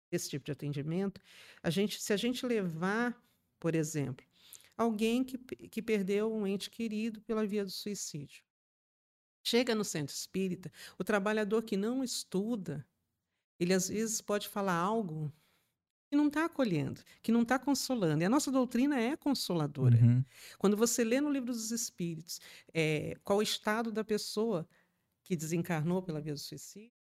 desse 0.10 0.30
tipo 0.30 0.46
de 0.46 0.52
atendimento. 0.52 1.22
A 1.62 1.70
gente, 1.70 2.02
se 2.02 2.12
a 2.14 2.18
gente 2.18 2.46
levar, 2.46 3.22
por 3.60 3.76
exemplo, 3.76 4.26
alguém 4.78 5.24
que, 5.24 5.38
que 5.38 5.82
perdeu 5.82 6.34
um 6.34 6.48
ente 6.48 6.70
querido 6.70 7.22
pela 7.22 7.46
via 7.46 7.66
do 7.66 7.72
suicídio. 7.72 8.44
Chega 9.44 9.76
no 9.76 9.84
centro 9.84 10.14
espírita, 10.14 10.72
o 10.98 11.04
trabalhador 11.04 11.64
que 11.64 11.76
não 11.76 12.04
estuda, 12.04 12.86
ele 13.60 13.74
às 13.74 13.90
vezes 13.90 14.22
pode 14.22 14.48
falar 14.48 14.76
algo 14.76 15.34
que 16.10 16.16
não 16.16 16.28
está 16.28 16.46
acolhendo, 16.46 17.02
que 17.22 17.32
não 17.32 17.44
está 17.44 17.60
consolando. 17.60 18.24
E 18.24 18.26
a 18.26 18.30
nossa 18.30 18.52
doutrina 18.52 19.00
é 19.00 19.16
consoladora. 19.16 19.98
Uhum. 19.98 20.26
Quando 20.58 20.76
você 20.76 21.04
lê 21.04 21.22
no 21.22 21.30
livro 21.30 21.52
dos 21.52 21.72
Espíritos 21.72 22.40
eh, 22.74 23.16
qual 23.24 23.40
o 23.40 23.44
estado 23.44 23.92
da 23.92 24.04
pessoa 24.04 24.68
que 25.24 25.36
desencarnou 25.36 26.02
pela 26.02 26.20
via 26.20 26.34
do 26.34 26.40
suicídio, 26.40 26.99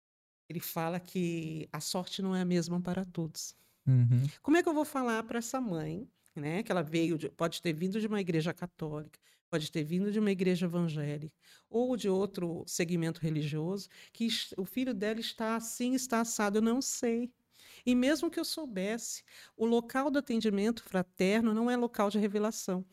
ele 0.50 0.60
fala 0.60 1.00
que 1.00 1.68
a 1.72 1.80
sorte 1.80 2.22
não 2.22 2.36
é 2.36 2.42
a 2.42 2.46
mesma 2.46 2.82
para 2.82 3.06
todos. 3.06 3.56
Uhum. 3.88 4.24
Como 4.42 4.58
é 4.58 4.64
que 4.64 4.70
eu 4.70 4.74
vou 4.74 4.86
falar 4.86 5.24
para 5.24 5.40
essa 5.40 5.60
mãe, 5.62 6.08
né? 6.36 6.64
Que 6.64 6.72
ela 6.72 6.82
veio, 6.84 7.18
de- 7.18 7.30
pode 7.30 7.62
ter 7.62 7.74
vindo 7.74 8.00
de 8.00 8.08
uma 8.08 8.20
igreja 8.22 8.54
católica, 8.54 9.20
pode 9.50 9.72
ter 9.72 9.84
vindo 9.84 10.12
de 10.12 10.20
uma 10.20 10.32
igreja 10.32 10.66
evangélica 10.66 11.36
ou 11.70 11.96
de 11.96 12.10
outro 12.10 12.64
segmento 12.68 13.22
religioso, 13.22 13.90
que 14.12 14.28
o 14.58 14.66
filho 14.66 14.94
dela 14.94 15.20
está 15.20 15.56
assim, 15.56 15.94
está 15.94 16.22
assado. 16.22 16.58
Eu 16.58 16.62
não 16.62 16.82
sei. 16.82 17.32
E 17.86 17.94
mesmo 17.96 18.30
que 18.32 18.40
eu 18.40 18.46
soubesse, 18.46 19.24
o 19.56 19.66
local 19.66 20.10
do 20.10 20.20
atendimento 20.20 20.84
fraterno 20.84 21.54
não 21.54 21.70
é 21.70 21.78
local 21.78 22.10
de 22.10 22.18
revelação. 22.20 22.86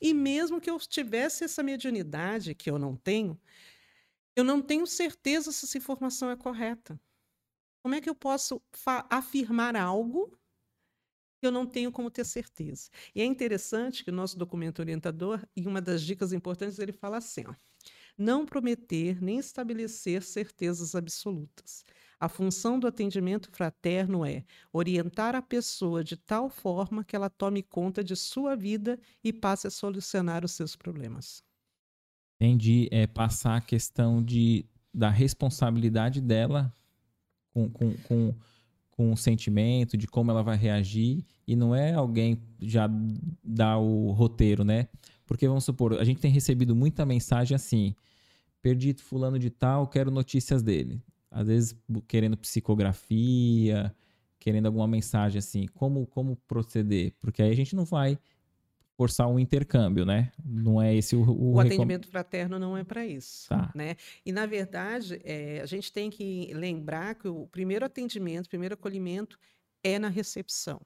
E 0.00 0.12
mesmo 0.12 0.60
que 0.60 0.70
eu 0.70 0.78
tivesse 0.78 1.44
essa 1.44 1.62
mediunidade, 1.62 2.54
que 2.54 2.70
eu 2.70 2.78
não 2.78 2.96
tenho, 2.96 3.40
eu 4.36 4.44
não 4.44 4.62
tenho 4.62 4.86
certeza 4.86 5.52
se 5.52 5.64
essa 5.66 5.78
informação 5.78 6.30
é 6.30 6.36
correta. 6.36 7.00
Como 7.82 7.94
é 7.94 8.00
que 8.00 8.10
eu 8.10 8.14
posso 8.14 8.62
afirmar 9.10 9.76
algo 9.76 10.38
que 11.40 11.46
eu 11.46 11.52
não 11.52 11.66
tenho 11.66 11.90
como 11.90 12.10
ter 12.10 12.24
certeza? 12.24 12.88
E 13.14 13.20
é 13.20 13.24
interessante 13.24 14.04
que 14.04 14.10
o 14.10 14.14
nosso 14.14 14.38
documento 14.38 14.78
orientador, 14.78 15.44
em 15.56 15.66
uma 15.66 15.80
das 15.80 16.02
dicas 16.02 16.32
importantes, 16.32 16.78
ele 16.78 16.92
fala 16.92 17.18
assim: 17.18 17.44
ó, 17.46 17.54
não 18.16 18.46
prometer 18.46 19.22
nem 19.22 19.38
estabelecer 19.38 20.22
certezas 20.22 20.94
absolutas. 20.94 21.84
A 22.20 22.28
função 22.28 22.78
do 22.78 22.86
atendimento 22.86 23.50
fraterno 23.52 24.24
é 24.24 24.44
orientar 24.72 25.34
a 25.34 25.42
pessoa 25.42 26.04
de 26.04 26.16
tal 26.16 26.48
forma 26.48 27.04
que 27.04 27.16
ela 27.16 27.30
tome 27.30 27.62
conta 27.62 28.04
de 28.04 28.16
sua 28.16 28.56
vida 28.56 28.98
e 29.24 29.32
passe 29.32 29.66
a 29.66 29.70
solucionar 29.70 30.44
os 30.44 30.52
seus 30.52 30.76
problemas. 30.76 31.44
Entendi. 32.42 32.88
É 32.90 33.06
passar 33.06 33.56
a 33.56 33.60
questão 33.60 34.20
de, 34.20 34.64
da 34.92 35.08
responsabilidade 35.08 36.20
dela 36.20 36.74
com, 37.54 37.70
com, 37.70 37.94
com, 38.08 38.34
com 38.90 39.12
o 39.12 39.16
sentimento, 39.16 39.96
de 39.96 40.08
como 40.08 40.32
ela 40.32 40.42
vai 40.42 40.56
reagir, 40.56 41.24
e 41.46 41.54
não 41.54 41.72
é 41.72 41.92
alguém 41.92 42.42
já 42.60 42.90
dar 43.44 43.78
o 43.78 44.10
roteiro, 44.10 44.64
né? 44.64 44.88
Porque 45.24 45.46
vamos 45.46 45.64
supor, 45.64 45.94
a 46.00 46.04
gente 46.04 46.20
tem 46.20 46.32
recebido 46.32 46.74
muita 46.74 47.06
mensagem 47.06 47.54
assim: 47.54 47.94
perdi 48.60 48.92
fulano 48.94 49.38
de 49.38 49.48
tal, 49.48 49.86
quero 49.86 50.10
notícias 50.10 50.64
dele. 50.64 51.00
Às 51.30 51.46
vezes 51.46 51.76
querendo 52.08 52.36
psicografia, 52.36 53.94
querendo 54.40 54.66
alguma 54.66 54.88
mensagem 54.88 55.38
assim, 55.38 55.68
como, 55.74 56.08
como 56.08 56.34
proceder? 56.48 57.14
Porque 57.20 57.40
aí 57.40 57.52
a 57.52 57.56
gente 57.56 57.76
não 57.76 57.84
vai 57.84 58.18
forçar 59.02 59.28
um 59.28 59.38
intercâmbio, 59.38 60.04
né? 60.04 60.32
Não 60.44 60.80
é 60.80 60.94
esse 60.94 61.14
o, 61.16 61.20
o 61.20 61.54
O 61.54 61.56
recom- 61.58 61.60
atendimento 61.60 62.08
fraterno 62.08 62.58
não 62.58 62.76
é 62.76 62.84
para 62.84 63.04
isso. 63.06 63.48
Tá. 63.48 63.70
Né? 63.74 63.96
E, 64.24 64.32
na 64.32 64.46
verdade, 64.46 65.20
eh, 65.24 65.60
a 65.62 65.66
gente 65.66 65.92
tem 65.92 66.08
que 66.10 66.52
lembrar 66.54 67.14
que 67.14 67.28
o 67.28 67.46
primeiro 67.48 67.84
atendimento, 67.84 68.46
o 68.46 68.48
primeiro 68.48 68.74
acolhimento 68.74 69.38
é 69.82 69.98
na 69.98 70.08
recepção. 70.08 70.80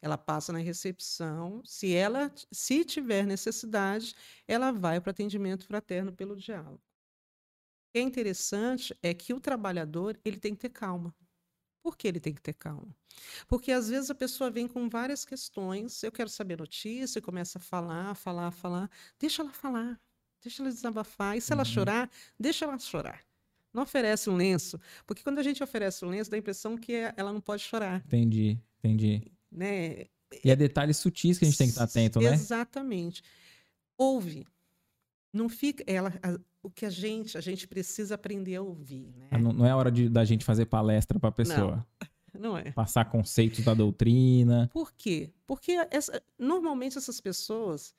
Ela 0.00 0.16
passa 0.18 0.52
na 0.52 0.58
recepção, 0.60 1.62
se 1.64 1.92
ela 1.94 2.30
se 2.52 2.84
tiver 2.84 3.26
necessidade, 3.26 4.14
ela 4.46 4.70
vai 4.70 5.00
para 5.00 5.10
o 5.10 5.10
atendimento 5.10 5.66
fraterno 5.66 6.12
pelo 6.12 6.36
diálogo. 6.36 6.76
O 7.88 7.92
que 7.92 7.98
é 7.98 8.02
interessante 8.02 8.94
é 9.02 9.14
que 9.14 9.32
o 9.32 9.40
trabalhador 9.40 10.18
ele 10.24 10.38
tem 10.38 10.54
que 10.54 10.60
ter 10.60 10.68
calma. 10.68 11.14
Por 11.86 11.96
que 11.96 12.08
ele 12.08 12.18
tem 12.18 12.34
que 12.34 12.42
ter 12.42 12.52
calma? 12.52 12.92
Porque 13.46 13.70
às 13.70 13.88
vezes 13.88 14.10
a 14.10 14.14
pessoa 14.14 14.50
vem 14.50 14.66
com 14.66 14.88
várias 14.88 15.24
questões, 15.24 16.02
eu 16.02 16.10
quero 16.10 16.28
saber 16.28 16.58
notícia, 16.58 17.22
começa 17.22 17.58
a 17.58 17.60
falar, 17.60 18.12
falar, 18.16 18.50
falar. 18.50 18.90
Deixa 19.20 19.40
ela 19.40 19.52
falar, 19.52 20.00
deixa 20.42 20.64
ela 20.64 20.72
desabafar. 20.72 21.36
E 21.36 21.40
se 21.40 21.52
ela 21.52 21.60
Uhum. 21.62 21.64
chorar, 21.64 22.10
deixa 22.36 22.64
ela 22.64 22.76
chorar. 22.76 23.20
Não 23.72 23.84
oferece 23.84 24.28
um 24.28 24.34
lenço, 24.34 24.80
porque 25.06 25.22
quando 25.22 25.38
a 25.38 25.44
gente 25.44 25.62
oferece 25.62 26.04
um 26.04 26.08
lenço, 26.08 26.28
dá 26.28 26.36
a 26.36 26.40
impressão 26.40 26.76
que 26.76 26.92
ela 27.16 27.32
não 27.32 27.40
pode 27.40 27.62
chorar, 27.62 28.02
Entendi, 28.04 28.58
entendi. 28.80 29.22
né? 29.48 30.06
E 30.44 30.50
é 30.50 30.56
detalhes 30.56 30.96
sutis 30.96 31.38
que 31.38 31.44
a 31.44 31.48
gente 31.48 31.56
tem 31.56 31.68
que 31.68 31.72
estar 31.74 31.84
atento, 31.84 32.20
né? 32.20 32.32
Exatamente. 32.32 33.22
Ouve. 33.96 34.44
Não 35.36 35.48
fica. 35.48 35.84
Ela, 35.86 36.12
a- 36.22 36.38
o 36.62 36.70
que 36.70 36.84
a 36.86 36.90
gente, 36.90 37.36
a 37.36 37.40
gente 37.40 37.66
precisa 37.68 38.14
aprender 38.16 38.56
a 38.56 38.62
ouvir, 38.62 39.12
né? 39.16 39.28
Ah, 39.30 39.38
Não, 39.38 39.52
não 39.52 39.66
é 39.66 39.74
hora 39.74 39.90
de, 39.90 40.08
da 40.08 40.24
gente 40.24 40.44
fazer 40.44 40.66
palestra 40.66 41.18
para 41.20 41.28
a 41.28 41.32
pessoa. 41.32 41.86
Não 42.38 42.54
é. 42.58 42.70
Passar 42.72 43.06
conceitos 43.06 43.64
da 43.64 43.72
doutrina. 43.72 44.68
Por 44.70 44.92
quê? 44.92 45.32
Porque 45.46 45.72
essa- 45.90 46.22
normalmente 46.38 46.98
essas 46.98 47.18
pessoas 47.18 47.94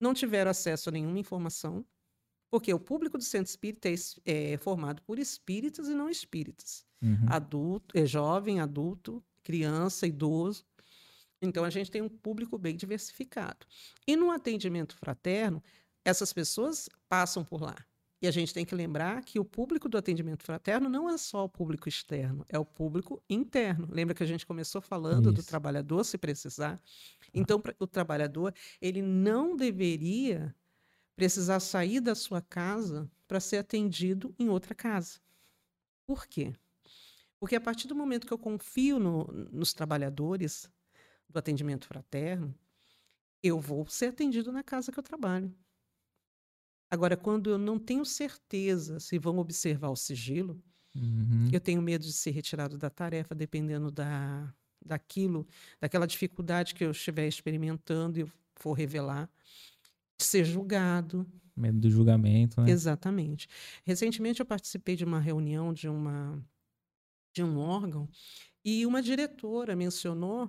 não 0.00 0.12
tiveram 0.12 0.50
acesso 0.50 0.88
a 0.88 0.92
nenhuma 0.92 1.20
informação, 1.20 1.84
porque 2.50 2.74
o 2.74 2.80
público 2.80 3.16
do 3.16 3.22
centro 3.22 3.48
espírita 3.48 3.88
é, 3.88 4.52
é 4.54 4.56
formado 4.56 5.00
por 5.02 5.20
espíritas 5.20 5.86
e 5.88 5.94
não 5.94 6.10
espíritas. 6.10 6.84
Uhum. 7.00 7.26
Adulto, 7.28 7.96
é 7.96 8.04
jovem, 8.04 8.58
adulto, 8.58 9.22
criança, 9.44 10.04
idoso. 10.04 10.64
Então, 11.40 11.62
a 11.62 11.70
gente 11.70 11.92
tem 11.92 12.02
um 12.02 12.08
público 12.08 12.58
bem 12.58 12.74
diversificado. 12.74 13.64
E 14.04 14.16
no 14.16 14.32
atendimento 14.32 14.96
fraterno, 14.96 15.62
essas 16.04 16.32
pessoas 16.32 16.88
passam 17.08 17.44
por 17.44 17.62
lá. 17.62 17.76
E 18.20 18.26
a 18.26 18.30
gente 18.30 18.54
tem 18.54 18.64
que 18.64 18.74
lembrar 18.74 19.22
que 19.22 19.38
o 19.38 19.44
público 19.44 19.88
do 19.88 19.98
atendimento 19.98 20.44
fraterno 20.44 20.88
não 20.88 21.10
é 21.10 21.18
só 21.18 21.44
o 21.44 21.48
público 21.48 21.88
externo, 21.88 22.44
é 22.48 22.58
o 22.58 22.64
público 22.64 23.22
interno. 23.28 23.86
Lembra 23.90 24.14
que 24.14 24.22
a 24.22 24.26
gente 24.26 24.46
começou 24.46 24.80
falando 24.80 25.26
Isso. 25.26 25.34
do 25.34 25.42
trabalhador, 25.42 26.04
se 26.04 26.16
precisar? 26.16 26.80
Então, 27.34 27.62
o 27.78 27.86
trabalhador, 27.86 28.54
ele 28.80 29.02
não 29.02 29.54
deveria 29.54 30.54
precisar 31.14 31.60
sair 31.60 32.00
da 32.00 32.14
sua 32.14 32.40
casa 32.40 33.10
para 33.28 33.40
ser 33.40 33.58
atendido 33.58 34.34
em 34.38 34.48
outra 34.48 34.74
casa. 34.74 35.20
Por 36.06 36.26
quê? 36.26 36.54
Porque 37.38 37.56
a 37.56 37.60
partir 37.60 37.86
do 37.86 37.94
momento 37.94 38.26
que 38.26 38.32
eu 38.32 38.38
confio 38.38 38.98
no, 38.98 39.26
nos 39.52 39.74
trabalhadores 39.74 40.70
do 41.28 41.38
atendimento 41.38 41.86
fraterno, 41.86 42.54
eu 43.42 43.60
vou 43.60 43.86
ser 43.86 44.06
atendido 44.06 44.50
na 44.50 44.62
casa 44.62 44.90
que 44.90 44.98
eu 44.98 45.02
trabalho. 45.02 45.54
Agora, 46.94 47.16
quando 47.16 47.50
eu 47.50 47.58
não 47.58 47.76
tenho 47.76 48.04
certeza 48.04 49.00
se 49.00 49.18
vão 49.18 49.38
observar 49.38 49.90
o 49.90 49.96
sigilo, 49.96 50.62
uhum. 50.94 51.50
eu 51.52 51.60
tenho 51.60 51.82
medo 51.82 52.04
de 52.04 52.12
ser 52.12 52.30
retirado 52.30 52.78
da 52.78 52.88
tarefa, 52.88 53.34
dependendo 53.34 53.90
da, 53.90 54.54
daquilo, 54.80 55.44
daquela 55.80 56.06
dificuldade 56.06 56.72
que 56.72 56.84
eu 56.84 56.92
estiver 56.92 57.26
experimentando 57.26 58.20
e 58.20 58.26
for 58.54 58.74
revelar, 58.74 59.28
de 60.16 60.24
ser 60.24 60.44
julgado. 60.44 61.26
Medo 61.56 61.80
do 61.80 61.90
julgamento, 61.90 62.60
né? 62.60 62.70
Exatamente. 62.70 63.48
Recentemente 63.84 64.38
eu 64.38 64.46
participei 64.46 64.94
de 64.94 65.04
uma 65.04 65.18
reunião 65.18 65.72
de 65.72 65.88
uma 65.88 66.40
de 67.34 67.42
um 67.42 67.58
órgão 67.58 68.08
e 68.64 68.86
uma 68.86 69.02
diretora 69.02 69.74
mencionou 69.74 70.48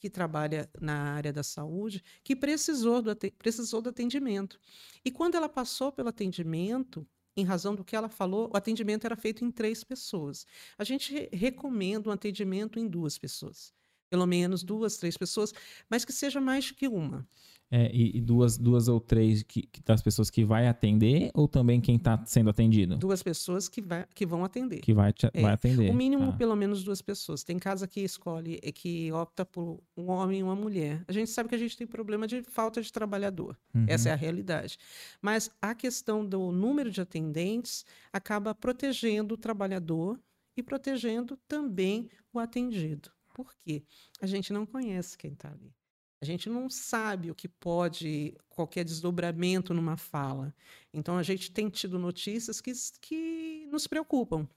que 0.00 0.10
trabalha 0.10 0.70
na 0.80 1.14
área 1.14 1.32
da 1.32 1.42
saúde, 1.42 2.02
que 2.22 2.36
precisou 2.36 3.02
do, 3.02 3.16
precisou 3.38 3.80
do 3.80 3.90
atendimento. 3.90 4.58
E 5.04 5.10
quando 5.10 5.34
ela 5.34 5.48
passou 5.48 5.90
pelo 5.90 6.08
atendimento, 6.08 7.06
em 7.36 7.44
razão 7.44 7.74
do 7.74 7.84
que 7.84 7.94
ela 7.94 8.08
falou, 8.08 8.50
o 8.52 8.56
atendimento 8.56 9.04
era 9.04 9.16
feito 9.16 9.44
em 9.44 9.50
três 9.50 9.84
pessoas. 9.84 10.46
A 10.78 10.84
gente 10.84 11.28
recomenda 11.32 12.08
um 12.08 12.12
atendimento 12.12 12.78
em 12.78 12.88
duas 12.88 13.18
pessoas. 13.18 13.74
Pelo 14.08 14.26
menos 14.26 14.62
duas, 14.62 14.96
três 14.96 15.16
pessoas, 15.16 15.52
mas 15.90 16.04
que 16.04 16.12
seja 16.12 16.40
mais 16.40 16.70
que 16.70 16.86
uma. 16.86 17.28
É, 17.68 17.90
e, 17.92 18.18
e, 18.18 18.20
duas, 18.20 18.56
duas 18.56 18.86
ou 18.86 19.00
três 19.00 19.42
que, 19.42 19.62
que, 19.62 19.82
das 19.82 20.00
pessoas 20.00 20.30
que 20.30 20.44
vai 20.44 20.68
atender 20.68 21.30
ou 21.34 21.48
também 21.48 21.80
quem 21.80 21.96
está 21.96 22.24
sendo 22.24 22.48
atendido? 22.48 22.96
Duas 22.96 23.24
pessoas 23.24 23.68
que, 23.68 23.82
vai, 23.82 24.06
que 24.14 24.24
vão 24.24 24.44
atender. 24.44 24.80
Que 24.80 24.94
vai, 24.94 25.12
te, 25.12 25.28
é, 25.32 25.42
vai 25.42 25.52
atender. 25.52 25.90
O 25.90 25.94
mínimo, 25.94 26.30
ah. 26.30 26.32
pelo 26.32 26.54
menos 26.54 26.84
duas 26.84 27.02
pessoas. 27.02 27.42
Tem 27.42 27.58
casa 27.58 27.88
que 27.88 28.00
escolhe, 28.00 28.58
que 28.72 29.10
opta 29.10 29.44
por 29.44 29.82
um 29.96 30.10
homem 30.10 30.40
e 30.40 30.42
uma 30.44 30.54
mulher. 30.54 31.04
A 31.08 31.12
gente 31.12 31.28
sabe 31.30 31.48
que 31.48 31.56
a 31.56 31.58
gente 31.58 31.76
tem 31.76 31.86
problema 31.86 32.26
de 32.26 32.42
falta 32.44 32.80
de 32.80 32.92
trabalhador. 32.92 33.58
Uhum. 33.74 33.84
Essa 33.88 34.10
é 34.10 34.12
a 34.12 34.16
realidade. 34.16 34.78
Mas 35.20 35.50
a 35.60 35.74
questão 35.74 36.24
do 36.24 36.52
número 36.52 36.88
de 36.88 37.00
atendentes 37.00 37.84
acaba 38.12 38.54
protegendo 38.54 39.34
o 39.34 39.38
trabalhador 39.38 40.20
e 40.56 40.62
protegendo 40.62 41.36
também 41.48 42.08
o 42.32 42.38
atendido. 42.38 43.10
Por 43.34 43.52
quê? 43.64 43.82
A 44.20 44.26
gente 44.26 44.52
não 44.52 44.64
conhece 44.64 45.18
quem 45.18 45.32
está 45.32 45.50
ali. 45.50 45.74
A 46.20 46.24
gente 46.24 46.48
não 46.48 46.70
sabe 46.70 47.30
o 47.30 47.34
que 47.34 47.48
pode, 47.48 48.34
qualquer 48.48 48.84
desdobramento 48.84 49.74
numa 49.74 49.96
fala. 49.96 50.54
Então, 50.92 51.18
a 51.18 51.22
gente 51.22 51.50
tem 51.50 51.68
tido 51.68 51.98
notícias 51.98 52.60
que, 52.60 52.72
que 53.00 53.68
nos 53.70 53.86
preocupam. 53.86 54.48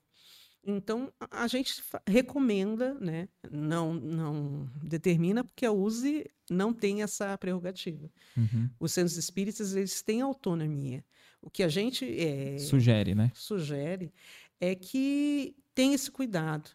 Então, 0.64 1.12
a 1.32 1.48
gente 1.48 1.82
recomenda, 2.08 2.94
né? 2.96 3.28
não, 3.50 3.94
não 3.94 4.70
determina, 4.84 5.44
porque 5.44 5.66
a 5.66 5.72
USE 5.72 6.30
não 6.50 6.74
tem 6.74 7.02
essa 7.02 7.38
prerrogativa. 7.38 8.10
Uhum. 8.36 8.70
Os 8.80 8.92
centros 8.92 9.18
espíritas 9.18 9.76
eles 9.76 10.02
têm 10.02 10.22
autonomia. 10.22 11.04
O 11.42 11.50
que 11.50 11.64
a 11.64 11.70
gente 11.70 12.06
é, 12.20 12.58
sugere, 12.58 13.16
né? 13.16 13.32
sugere 13.34 14.14
é 14.60 14.76
que 14.76 15.56
tenha 15.74 15.96
esse 15.96 16.12
cuidado. 16.12 16.70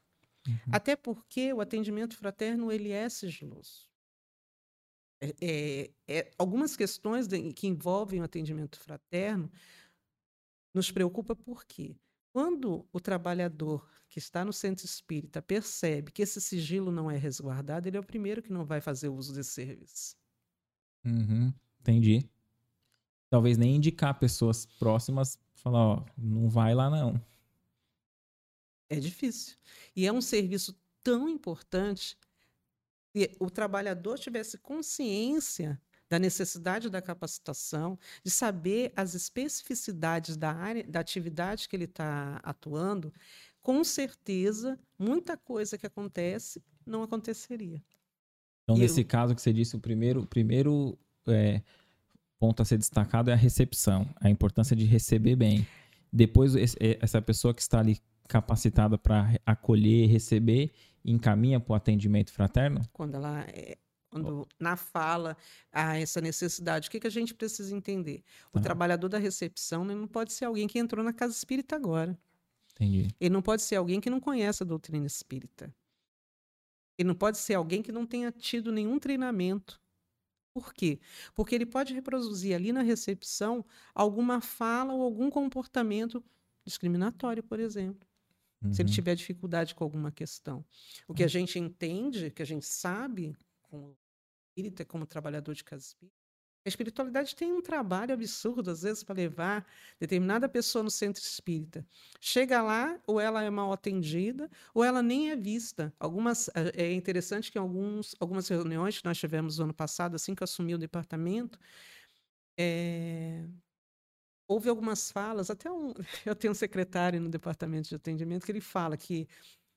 Uhum. 0.46 0.56
Até 0.72 0.96
porque 0.96 1.52
o 1.52 1.60
atendimento 1.60 2.16
fraterno 2.16 2.72
ele 2.72 2.90
é 2.90 3.08
sigiloso. 3.08 3.86
É, 5.24 5.34
é, 5.40 5.90
é, 6.06 6.30
algumas 6.36 6.76
questões 6.76 7.26
de, 7.26 7.52
que 7.54 7.66
envolvem 7.66 8.20
o 8.20 8.24
atendimento 8.24 8.78
fraterno 8.78 9.50
nos 10.74 10.90
preocupa 10.90 11.34
porque 11.34 11.96
quando 12.30 12.86
o 12.92 13.00
trabalhador 13.00 13.88
que 14.08 14.18
está 14.18 14.44
no 14.44 14.52
centro 14.52 14.84
espírita 14.84 15.40
percebe 15.40 16.12
que 16.12 16.20
esse 16.20 16.40
sigilo 16.40 16.92
não 16.92 17.10
é 17.10 17.16
resguardado, 17.16 17.88
ele 17.88 17.96
é 17.96 18.00
o 18.00 18.04
primeiro 18.04 18.42
que 18.42 18.52
não 18.52 18.66
vai 18.66 18.80
fazer 18.80 19.08
uso 19.08 19.32
desse 19.32 19.50
serviço. 19.50 20.16
Uhum, 21.04 21.52
entendi. 21.80 22.28
Talvez 23.30 23.56
nem 23.56 23.76
indicar 23.76 24.18
pessoas 24.18 24.66
próximas, 24.66 25.38
falar, 25.54 25.78
ó, 25.78 26.06
não 26.18 26.48
vai 26.48 26.74
lá 26.74 26.90
não. 26.90 27.20
É 28.90 29.00
difícil. 29.00 29.56
E 29.96 30.06
é 30.06 30.12
um 30.12 30.20
serviço 30.20 30.78
tão 31.02 31.28
importante 31.28 32.16
se 33.14 33.30
o 33.38 33.48
trabalhador 33.48 34.18
tivesse 34.18 34.58
consciência 34.58 35.80
da 36.10 36.18
necessidade 36.18 36.90
da 36.90 37.00
capacitação, 37.00 37.98
de 38.22 38.30
saber 38.30 38.92
as 38.94 39.14
especificidades 39.14 40.36
da 40.36 40.52
área, 40.52 40.84
da 40.84 41.00
atividade 41.00 41.68
que 41.68 41.76
ele 41.76 41.84
está 41.84 42.40
atuando, 42.42 43.12
com 43.62 43.82
certeza 43.82 44.78
muita 44.98 45.36
coisa 45.36 45.78
que 45.78 45.86
acontece 45.86 46.62
não 46.84 47.02
aconteceria. 47.02 47.82
Então, 48.64 48.76
e 48.76 48.80
nesse 48.80 49.00
eu... 49.00 49.06
caso 49.06 49.34
que 49.34 49.40
você 49.40 49.52
disse, 49.52 49.76
o 49.76 49.80
primeiro, 49.80 50.22
o 50.22 50.26
primeiro 50.26 50.98
é, 51.26 51.62
ponto 52.38 52.60
a 52.60 52.64
ser 52.64 52.76
destacado 52.76 53.30
é 53.30 53.32
a 53.32 53.36
recepção, 53.36 54.06
a 54.20 54.28
importância 54.28 54.76
de 54.76 54.84
receber 54.84 55.36
bem. 55.36 55.66
Depois, 56.12 56.54
esse, 56.54 56.76
essa 57.00 57.22
pessoa 57.22 57.54
que 57.54 57.62
está 57.62 57.80
ali 57.80 57.98
capacitada 58.28 58.98
para 58.98 59.38
acolher, 59.44 60.08
receber, 60.08 60.70
encaminha 61.04 61.60
para 61.60 61.72
o 61.72 61.76
atendimento 61.76 62.32
fraterno? 62.32 62.80
Quando 62.92 63.16
ela 63.16 63.42
é, 63.42 63.76
quando 64.14 64.46
na 64.60 64.76
fala 64.76 65.36
há 65.72 65.98
essa 65.98 66.20
necessidade, 66.20 66.86
o 66.86 66.90
que, 66.90 67.00
que 67.00 67.06
a 67.06 67.10
gente 67.10 67.34
precisa 67.34 67.74
entender? 67.74 68.22
O 68.52 68.58
tá. 68.58 68.60
trabalhador 68.60 69.08
da 69.08 69.18
recepção 69.18 69.84
não 69.84 70.06
pode 70.06 70.32
ser 70.32 70.44
alguém 70.44 70.68
que 70.68 70.78
entrou 70.78 71.04
na 71.04 71.12
casa 71.12 71.32
espírita 71.34 71.74
agora. 71.74 72.16
Entendi. 72.72 73.08
Ele 73.20 73.30
não 73.30 73.42
pode 73.42 73.62
ser 73.62 73.76
alguém 73.76 74.00
que 74.00 74.08
não 74.08 74.20
conhece 74.20 74.62
a 74.62 74.66
doutrina 74.66 75.04
espírita. 75.04 75.74
Ele 76.96 77.08
não 77.08 77.14
pode 77.14 77.38
ser 77.38 77.54
alguém 77.54 77.82
que 77.82 77.90
não 77.90 78.06
tenha 78.06 78.30
tido 78.30 78.70
nenhum 78.70 79.00
treinamento. 79.00 79.80
Por 80.52 80.72
quê? 80.72 81.00
Porque 81.34 81.52
ele 81.56 81.66
pode 81.66 81.92
reproduzir 81.92 82.54
ali 82.54 82.72
na 82.72 82.82
recepção 82.82 83.64
alguma 83.92 84.40
fala 84.40 84.92
ou 84.92 85.02
algum 85.02 85.28
comportamento 85.28 86.24
discriminatório, 86.64 87.42
por 87.42 87.58
exemplo 87.58 88.08
uhum. 88.64 88.72
se 88.72 88.82
ele 88.82 88.88
uhum. 88.88 88.94
tiver 88.94 89.14
dificuldade 89.14 89.74
com 89.74 89.84
alguma 89.84 90.10
questão. 90.10 90.64
O 91.06 91.14
que 91.14 91.24
a 91.24 91.28
gente 91.28 91.58
entende, 91.58 92.30
que 92.30 92.42
a 92.42 92.46
gente 92.46 92.66
sabe, 92.66 93.36
como 93.62 93.96
espírita, 94.48 94.84
como 94.84 95.06
trabalhador 95.06 95.54
de 95.54 95.64
casa 95.64 95.84
espírita, 95.84 96.24
a 96.66 96.68
espiritualidade 96.68 97.36
tem 97.36 97.52
um 97.52 97.60
trabalho 97.60 98.14
absurdo, 98.14 98.70
às 98.70 98.82
vezes, 98.82 99.04
para 99.04 99.14
levar 99.16 99.66
determinada 100.00 100.48
pessoa 100.48 100.82
no 100.82 100.90
centro 100.90 101.22
espírita. 101.22 101.86
Chega 102.18 102.62
lá, 102.62 102.98
ou 103.06 103.20
ela 103.20 103.42
é 103.42 103.50
mal 103.50 103.70
atendida, 103.70 104.50
ou 104.72 104.82
ela 104.82 105.02
nem 105.02 105.30
é 105.30 105.36
vista. 105.36 105.92
Algumas, 106.00 106.48
eh, 106.54 106.72
é 106.74 106.92
interessante 106.94 107.52
que 107.52 107.58
em 107.58 107.60
alguns, 107.60 108.16
algumas 108.18 108.48
reuniões 108.48 108.98
que 108.98 109.04
nós 109.04 109.18
tivemos 109.18 109.58
no 109.58 109.64
ano 109.64 109.74
passado, 109.74 110.14
assim 110.16 110.34
que 110.34 110.42
eu 110.42 110.46
assumi 110.46 110.74
o 110.74 110.78
departamento, 110.78 111.58
é, 112.58 113.44
houve 114.46 114.68
algumas 114.68 115.10
falas, 115.10 115.50
até 115.50 115.70
um, 115.70 115.92
eu 116.24 116.34
tenho 116.34 116.52
um 116.52 116.54
secretário 116.54 117.20
no 117.20 117.28
departamento 117.28 117.88
de 117.88 117.94
atendimento 117.94 118.44
que 118.44 118.52
ele 118.52 118.60
fala 118.60 118.96
que 118.96 119.28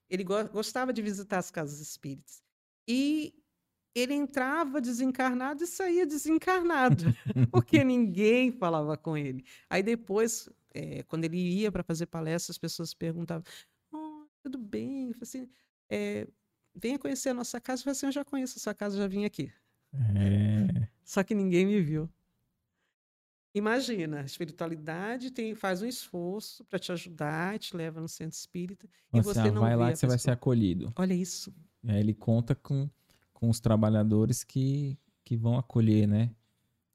ele 0.09 0.23
gostava 0.23 0.93
de 0.93 1.01
visitar 1.01 1.37
as 1.37 1.51
casas 1.51 1.79
espíritas. 1.79 2.41
E 2.87 3.33
ele 3.93 4.13
entrava 4.13 4.79
desencarnado 4.79 5.63
e 5.63 5.67
saía 5.67 6.05
desencarnado, 6.05 7.05
porque 7.51 7.83
ninguém 7.83 8.51
falava 8.51 8.95
com 8.95 9.17
ele. 9.17 9.43
Aí 9.69 9.83
depois, 9.83 10.47
é, 10.73 11.03
quando 11.03 11.25
ele 11.25 11.37
ia 11.37 11.71
para 11.71 11.83
fazer 11.83 12.05
palestra, 12.05 12.51
as 12.51 12.57
pessoas 12.57 12.93
perguntavam: 12.93 13.43
oh, 13.91 14.25
tudo 14.43 14.57
bem? 14.57 15.09
Eu 15.09 15.13
falei 15.13 15.23
assim, 15.23 15.49
é, 15.89 16.27
venha 16.75 16.99
conhecer 16.99 17.29
a 17.29 17.33
nossa 17.33 17.59
casa. 17.59 17.81
Eu 17.81 17.83
falei 17.85 17.91
assim, 17.93 18.05
eu 18.05 18.11
já 18.11 18.23
conheço 18.23 18.57
a 18.57 18.61
sua 18.61 18.73
casa, 18.73 18.97
já 18.97 19.07
vim 19.07 19.25
aqui. 19.25 19.51
É. 19.93 20.87
Só 21.03 21.23
que 21.23 21.33
ninguém 21.33 21.65
me 21.65 21.81
viu. 21.81 22.09
Imagina, 23.57 24.21
a 24.21 24.25
espiritualidade 24.25 25.31
tem, 25.31 25.55
faz 25.55 25.81
um 25.81 25.85
esforço 25.85 26.63
para 26.65 26.77
te 26.77 26.91
ajudar, 26.91 27.57
te 27.59 27.75
leva 27.75 27.99
no 27.99 28.07
centro 28.07 28.37
espírita 28.37 28.87
e 29.13 29.21
você, 29.21 29.49
não 29.51 29.61
vai 29.61 29.75
lá 29.75 29.91
que 29.91 29.97
você 29.97 30.07
vai 30.07 30.19
ser 30.19 30.31
acolhido. 30.31 30.91
Olha 30.95 31.13
isso. 31.13 31.53
É, 31.85 31.99
ele 31.99 32.13
conta 32.13 32.53
com, 32.53 32.89
com 33.33 33.49
os 33.49 33.59
trabalhadores 33.59 34.43
que, 34.43 34.97
que 35.23 35.35
vão 35.35 35.57
acolher, 35.57 36.07
né? 36.07 36.31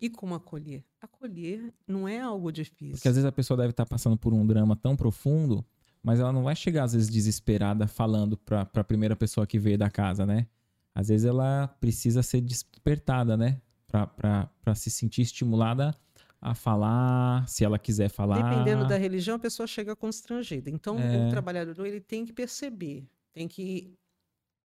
E 0.00 0.10
como 0.10 0.34
acolher? 0.34 0.84
Acolher 1.00 1.72
não 1.86 2.08
é 2.08 2.20
algo 2.20 2.50
difícil. 2.50 2.92
Porque 2.92 3.08
às 3.08 3.14
vezes 3.14 3.26
a 3.26 3.32
pessoa 3.32 3.56
deve 3.56 3.70
estar 3.70 3.86
passando 3.86 4.16
por 4.16 4.34
um 4.34 4.46
drama 4.46 4.76
tão 4.76 4.96
profundo, 4.96 5.64
mas 6.02 6.20
ela 6.20 6.32
não 6.32 6.42
vai 6.42 6.56
chegar 6.56 6.84
às 6.84 6.92
vezes 6.92 7.08
desesperada 7.08 7.86
falando 7.86 8.36
para 8.36 8.68
a 8.74 8.84
primeira 8.84 9.14
pessoa 9.14 9.46
que 9.46 9.58
veio 9.58 9.78
da 9.78 9.88
casa, 9.88 10.26
né? 10.26 10.46
às 10.94 11.08
vezes 11.08 11.26
ela 11.26 11.68
precisa 11.80 12.22
ser 12.22 12.40
despertada, 12.40 13.36
né? 13.36 13.60
Para 13.88 14.74
se 14.74 14.90
sentir 14.90 15.22
estimulada 15.22 15.94
a 16.42 16.56
falar, 16.56 17.48
se 17.48 17.64
ela 17.64 17.78
quiser 17.78 18.08
falar. 18.08 18.42
Dependendo 18.42 18.86
da 18.88 18.96
religião, 18.96 19.36
a 19.36 19.38
pessoa 19.38 19.64
chega 19.64 19.94
constrangida. 19.94 20.68
Então, 20.68 20.98
é... 20.98 21.28
o 21.28 21.30
trabalhador 21.30 21.86
ele 21.86 22.00
tem 22.00 22.24
que 22.26 22.32
perceber, 22.32 23.08
tem 23.32 23.46
que 23.46 23.96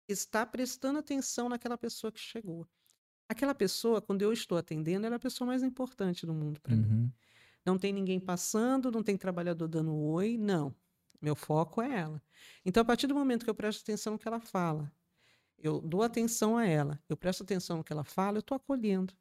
estar 0.07 0.47
prestando 0.47 0.97
atenção 0.97 1.47
naquela 1.47 1.77
pessoa 1.77 2.11
que 2.11 2.19
chegou. 2.19 2.67
Aquela 3.29 3.53
pessoa, 3.53 4.01
quando 4.01 4.23
eu 4.23 4.33
estou 4.33 4.57
atendendo, 4.57 5.05
ela 5.05 5.15
é 5.15 5.17
a 5.17 5.19
pessoa 5.19 5.45
mais 5.47 5.61
importante 5.61 6.25
do 6.25 6.33
mundo 6.33 6.59
para 6.59 6.73
uhum. 6.73 6.81
mim. 6.81 7.13
Não 7.63 7.77
tem 7.77 7.93
ninguém 7.93 8.19
passando, 8.19 8.89
não 8.89 9.03
tem 9.03 9.15
trabalhador 9.15 9.67
dando 9.67 9.95
oi, 9.95 10.35
não. 10.35 10.73
Meu 11.21 11.35
foco 11.35 11.79
é 11.79 11.99
ela. 11.99 12.23
Então, 12.65 12.81
a 12.81 12.85
partir 12.85 13.05
do 13.05 13.13
momento 13.13 13.43
que 13.43 13.49
eu 13.49 13.55
presto 13.55 13.81
atenção 13.81 14.13
no 14.13 14.19
que 14.19 14.27
ela 14.27 14.39
fala, 14.39 14.91
eu 15.59 15.79
dou 15.79 16.01
atenção 16.01 16.57
a 16.57 16.65
ela, 16.65 16.99
eu 17.07 17.15
presto 17.15 17.43
atenção 17.43 17.77
no 17.77 17.83
que 17.83 17.93
ela 17.93 18.03
fala, 18.03 18.37
eu 18.37 18.39
estou 18.39 18.55
acolhendo. 18.55 19.13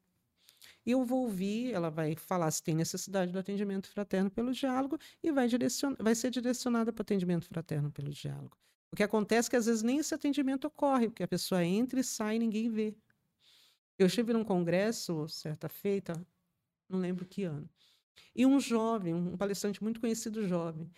Eu 0.87 1.05
vou 1.05 1.25
ouvir, 1.25 1.73
ela 1.73 1.91
vai 1.91 2.15
falar 2.15 2.49
se 2.53 2.63
tem 2.63 2.75
necessidade 2.75 3.33
do 3.33 3.39
atendimento 3.39 3.89
fraterno 3.89 4.31
pelo 4.31 4.53
diálogo 4.53 4.97
e 5.21 5.33
vai, 5.33 5.49
direcion... 5.49 5.95
vai 5.99 6.15
ser 6.15 6.31
direcionada 6.31 6.93
para 6.93 7.01
o 7.01 7.03
atendimento 7.03 7.47
fraterno 7.47 7.91
pelo 7.91 8.13
diálogo. 8.13 8.57
O 8.93 8.97
que 8.97 9.03
acontece 9.03 9.49
é 9.49 9.51
que 9.51 9.57
às 9.57 9.67
vezes 9.67 9.83
nem 9.83 9.99
esse 9.99 10.15
atendimento 10.15 10.67
ocorre, 10.69 11.09
porque 11.09 11.25
a 11.25 11.29
pessoa 11.29 11.65
entra 11.65 11.99
e 11.99 12.05
sai 12.05 12.37
e 12.37 12.39
ninguém 12.39 12.71
vê. 12.71 12.95
Eu 13.99 14.07
estive 14.07 14.33
num 14.33 14.45
congresso, 14.45 15.29
certa 15.29 15.69
feita, 15.69 16.13
não 16.89 17.01
lembro 17.01 17.27
que 17.27 17.43
ano, 17.43 17.69
e 18.35 18.47
um 18.47 18.61
jovem, 18.61 19.13
um 19.15 19.37
palestrante 19.37 19.83
muito 19.83 20.01
conhecido 20.01 20.47
jovem, 20.47 20.89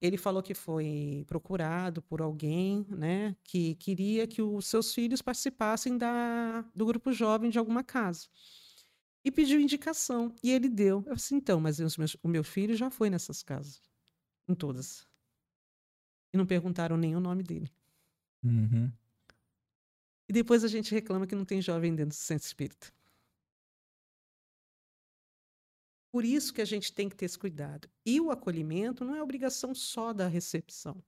ele 0.00 0.16
falou 0.16 0.42
que 0.42 0.54
foi 0.54 1.24
procurado 1.26 2.02
por 2.02 2.20
alguém, 2.20 2.84
né, 2.88 3.36
que 3.44 3.74
queria 3.76 4.26
que 4.26 4.42
os 4.42 4.66
seus 4.66 4.92
filhos 4.92 5.22
participassem 5.22 5.96
da, 5.96 6.62
do 6.74 6.84
grupo 6.84 7.12
jovem 7.12 7.50
de 7.50 7.58
alguma 7.58 7.84
casa. 7.84 8.26
E 9.26 9.30
pediu 9.32 9.60
indicação, 9.60 10.32
e 10.40 10.52
ele 10.52 10.68
deu. 10.68 11.02
Eu 11.04 11.16
disse, 11.16 11.34
então, 11.34 11.58
mas 11.58 11.80
o 12.22 12.28
meu 12.28 12.44
filho 12.44 12.76
já 12.76 12.88
foi 12.88 13.10
nessas 13.10 13.42
casas, 13.42 13.82
em 14.46 14.54
todas. 14.54 15.04
E 16.32 16.36
não 16.36 16.46
perguntaram 16.46 16.96
nem 16.96 17.16
o 17.16 17.18
nome 17.18 17.42
dele. 17.42 17.68
Uhum. 18.44 18.88
E 20.28 20.32
depois 20.32 20.62
a 20.62 20.68
gente 20.68 20.94
reclama 20.94 21.26
que 21.26 21.34
não 21.34 21.44
tem 21.44 21.60
jovem 21.60 21.92
dentro 21.92 22.10
do 22.10 22.14
centro 22.14 22.46
espírita. 22.46 22.94
Por 26.12 26.24
isso 26.24 26.54
que 26.54 26.62
a 26.62 26.64
gente 26.64 26.92
tem 26.92 27.08
que 27.08 27.16
ter 27.16 27.24
esse 27.24 27.36
cuidado. 27.36 27.90
E 28.04 28.20
o 28.20 28.30
acolhimento 28.30 29.04
não 29.04 29.16
é 29.16 29.20
obrigação 29.20 29.74
só 29.74 30.12
da 30.12 30.28
recepção, 30.28 31.02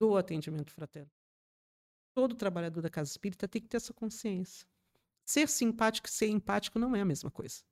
do 0.00 0.16
atendimento 0.16 0.72
fraterno. 0.72 1.12
Todo 2.14 2.34
trabalhador 2.34 2.80
da 2.80 2.90
casa 2.90 3.12
espírita 3.12 3.46
tem 3.46 3.62
que 3.62 3.68
ter 3.68 3.76
essa 3.76 3.94
consciência. 3.94 4.66
Ser 5.32 5.48
simpático 5.48 6.08
e 6.08 6.12
ser 6.12 6.28
empático 6.28 6.78
não 6.78 6.94
é 6.94 7.00
a 7.00 7.06
mesma 7.06 7.30
coisa. 7.30 7.62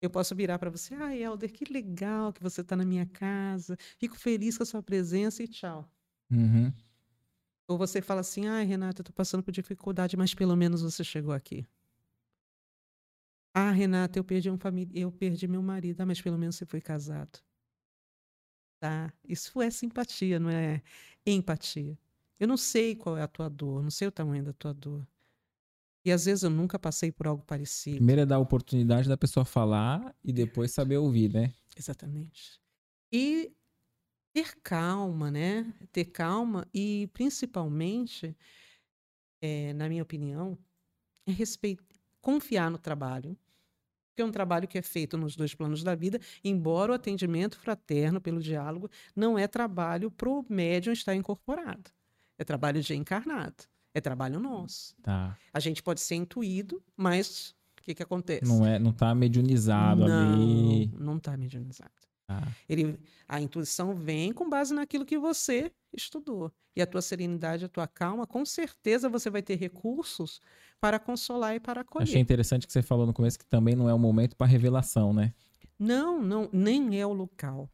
Eu 0.00 0.08
posso 0.08 0.36
virar 0.36 0.56
para 0.56 0.70
você, 0.70 0.94
ah, 0.94 1.12
Helder, 1.12 1.52
que 1.52 1.64
legal 1.64 2.32
que 2.32 2.40
você 2.40 2.60
está 2.60 2.76
na 2.76 2.84
minha 2.84 3.06
casa, 3.06 3.76
fico 3.98 4.16
feliz 4.16 4.56
com 4.56 4.62
a 4.62 4.66
sua 4.66 4.80
presença 4.80 5.42
e 5.42 5.48
tchau. 5.48 5.90
Uhum. 6.30 6.72
Ou 7.66 7.76
você 7.76 8.00
fala 8.00 8.20
assim, 8.20 8.46
ai, 8.46 8.64
Renata, 8.64 9.00
eu 9.00 9.02
estou 9.02 9.12
passando 9.12 9.42
por 9.42 9.50
dificuldade, 9.50 10.16
mas 10.16 10.32
pelo 10.32 10.54
menos 10.54 10.80
você 10.80 11.02
chegou 11.02 11.32
aqui. 11.32 11.66
Ah, 13.52 13.72
Renata, 13.72 14.16
eu 14.16 14.22
perdi 14.22 14.48
um 14.48 14.56
família, 14.56 14.96
eu 14.96 15.10
perdi 15.10 15.48
meu 15.48 15.62
marido, 15.62 16.02
ah, 16.02 16.06
mas 16.06 16.20
pelo 16.20 16.38
menos 16.38 16.54
você 16.54 16.64
foi 16.64 16.80
casado. 16.80 17.40
Tá? 18.78 19.12
Isso 19.24 19.60
é 19.60 19.70
simpatia, 19.72 20.38
não 20.38 20.50
é 20.50 20.84
empatia. 21.26 21.98
Eu 22.38 22.46
não 22.46 22.56
sei 22.56 22.94
qual 22.94 23.18
é 23.18 23.22
a 23.22 23.28
tua 23.28 23.48
dor, 23.50 23.82
não 23.82 23.90
sei 23.90 24.06
o 24.06 24.12
tamanho 24.12 24.44
da 24.44 24.52
tua 24.52 24.72
dor. 24.72 25.04
E 26.04 26.12
às 26.12 26.26
vezes 26.26 26.44
eu 26.44 26.50
nunca 26.50 26.78
passei 26.78 27.10
por 27.10 27.26
algo 27.26 27.42
parecido. 27.44 27.96
Primeiro 27.96 28.22
é 28.22 28.26
dar 28.26 28.36
a 28.36 28.40
oportunidade 28.40 29.08
da 29.08 29.16
pessoa 29.16 29.44
falar 29.44 30.14
e 30.22 30.32
depois 30.32 30.70
saber 30.70 30.98
ouvir, 30.98 31.32
né? 31.32 31.52
Exatamente. 31.76 32.60
E 33.10 33.52
ter 34.34 34.54
calma, 34.62 35.30
né? 35.30 35.72
Ter 35.92 36.04
calma 36.04 36.66
e 36.74 37.08
principalmente, 37.14 38.36
é, 39.40 39.72
na 39.72 39.88
minha 39.88 40.02
opinião, 40.02 40.58
é 41.26 41.32
respeitar, 41.32 41.82
confiar 42.20 42.70
no 42.70 42.78
trabalho, 42.78 43.36
que 44.14 44.20
é 44.20 44.24
um 44.24 44.30
trabalho 44.30 44.68
que 44.68 44.76
é 44.76 44.82
feito 44.82 45.16
nos 45.16 45.34
dois 45.36 45.54
planos 45.54 45.82
da 45.82 45.94
vida, 45.94 46.20
embora 46.42 46.92
o 46.92 46.94
atendimento 46.94 47.58
fraterno 47.58 48.20
pelo 48.20 48.40
diálogo 48.40 48.90
não 49.16 49.38
é 49.38 49.48
trabalho 49.48 50.10
para 50.10 50.28
o 50.28 50.44
médium 50.48 50.92
estar 50.92 51.14
incorporado. 51.14 51.90
É 52.38 52.44
trabalho 52.44 52.82
de 52.82 52.94
encarnado. 52.94 53.64
É 53.94 54.00
trabalho 54.00 54.40
nosso. 54.40 54.94
Tá. 55.02 55.38
A 55.52 55.60
gente 55.60 55.82
pode 55.82 56.00
ser 56.00 56.16
intuído, 56.16 56.82
mas 56.96 57.54
o 57.78 57.82
que, 57.82 57.94
que 57.94 58.02
acontece? 58.02 58.44
Não 58.44 58.66
é, 58.66 58.78
não 58.78 58.90
está 58.90 59.14
mediunizado 59.14 60.06
não, 60.06 60.32
ali. 60.34 60.90
Não 60.98 61.16
está 61.16 61.36
mediunizado. 61.36 61.92
Ah. 62.28 62.48
Ele, 62.68 62.98
a 63.28 63.40
intuição 63.40 63.94
vem 63.94 64.32
com 64.32 64.48
base 64.48 64.74
naquilo 64.74 65.04
que 65.04 65.18
você 65.18 65.70
estudou. 65.92 66.50
E 66.76 66.82
a 66.82 66.86
tua 66.86 67.00
serenidade, 67.00 67.64
a 67.64 67.68
tua 67.68 67.86
calma, 67.86 68.26
com 68.26 68.44
certeza 68.44 69.08
você 69.08 69.30
vai 69.30 69.42
ter 69.42 69.54
recursos 69.54 70.40
para 70.80 70.98
consolar 70.98 71.54
e 71.54 71.60
para 71.60 71.82
acolher. 71.82 72.08
Achei 72.08 72.20
interessante 72.20 72.66
que 72.66 72.72
você 72.72 72.82
falou 72.82 73.06
no 73.06 73.12
começo 73.12 73.38
que 73.38 73.46
também 73.46 73.76
não 73.76 73.88
é 73.88 73.94
o 73.94 73.98
momento 73.98 74.34
para 74.34 74.46
revelação, 74.46 75.12
né? 75.12 75.32
Não, 75.78 76.20
não, 76.20 76.48
nem 76.52 77.00
é 77.00 77.06
o 77.06 77.12
local. 77.12 77.70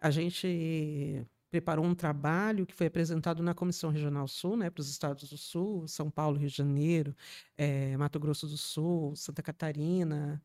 A 0.00 0.10
gente 0.10 1.26
preparou 1.54 1.84
um 1.84 1.94
trabalho 1.94 2.66
que 2.66 2.74
foi 2.74 2.88
apresentado 2.88 3.40
na 3.40 3.54
Comissão 3.54 3.88
Regional 3.88 4.26
Sul, 4.26 4.56
né, 4.56 4.70
para 4.70 4.80
os 4.80 4.90
estados 4.90 5.30
do 5.30 5.38
Sul, 5.38 5.86
São 5.86 6.10
Paulo, 6.10 6.36
Rio 6.36 6.48
de 6.48 6.56
Janeiro, 6.56 7.14
é, 7.56 7.96
Mato 7.96 8.18
Grosso 8.18 8.48
do 8.48 8.56
Sul, 8.56 9.14
Santa 9.14 9.40
Catarina, 9.40 10.42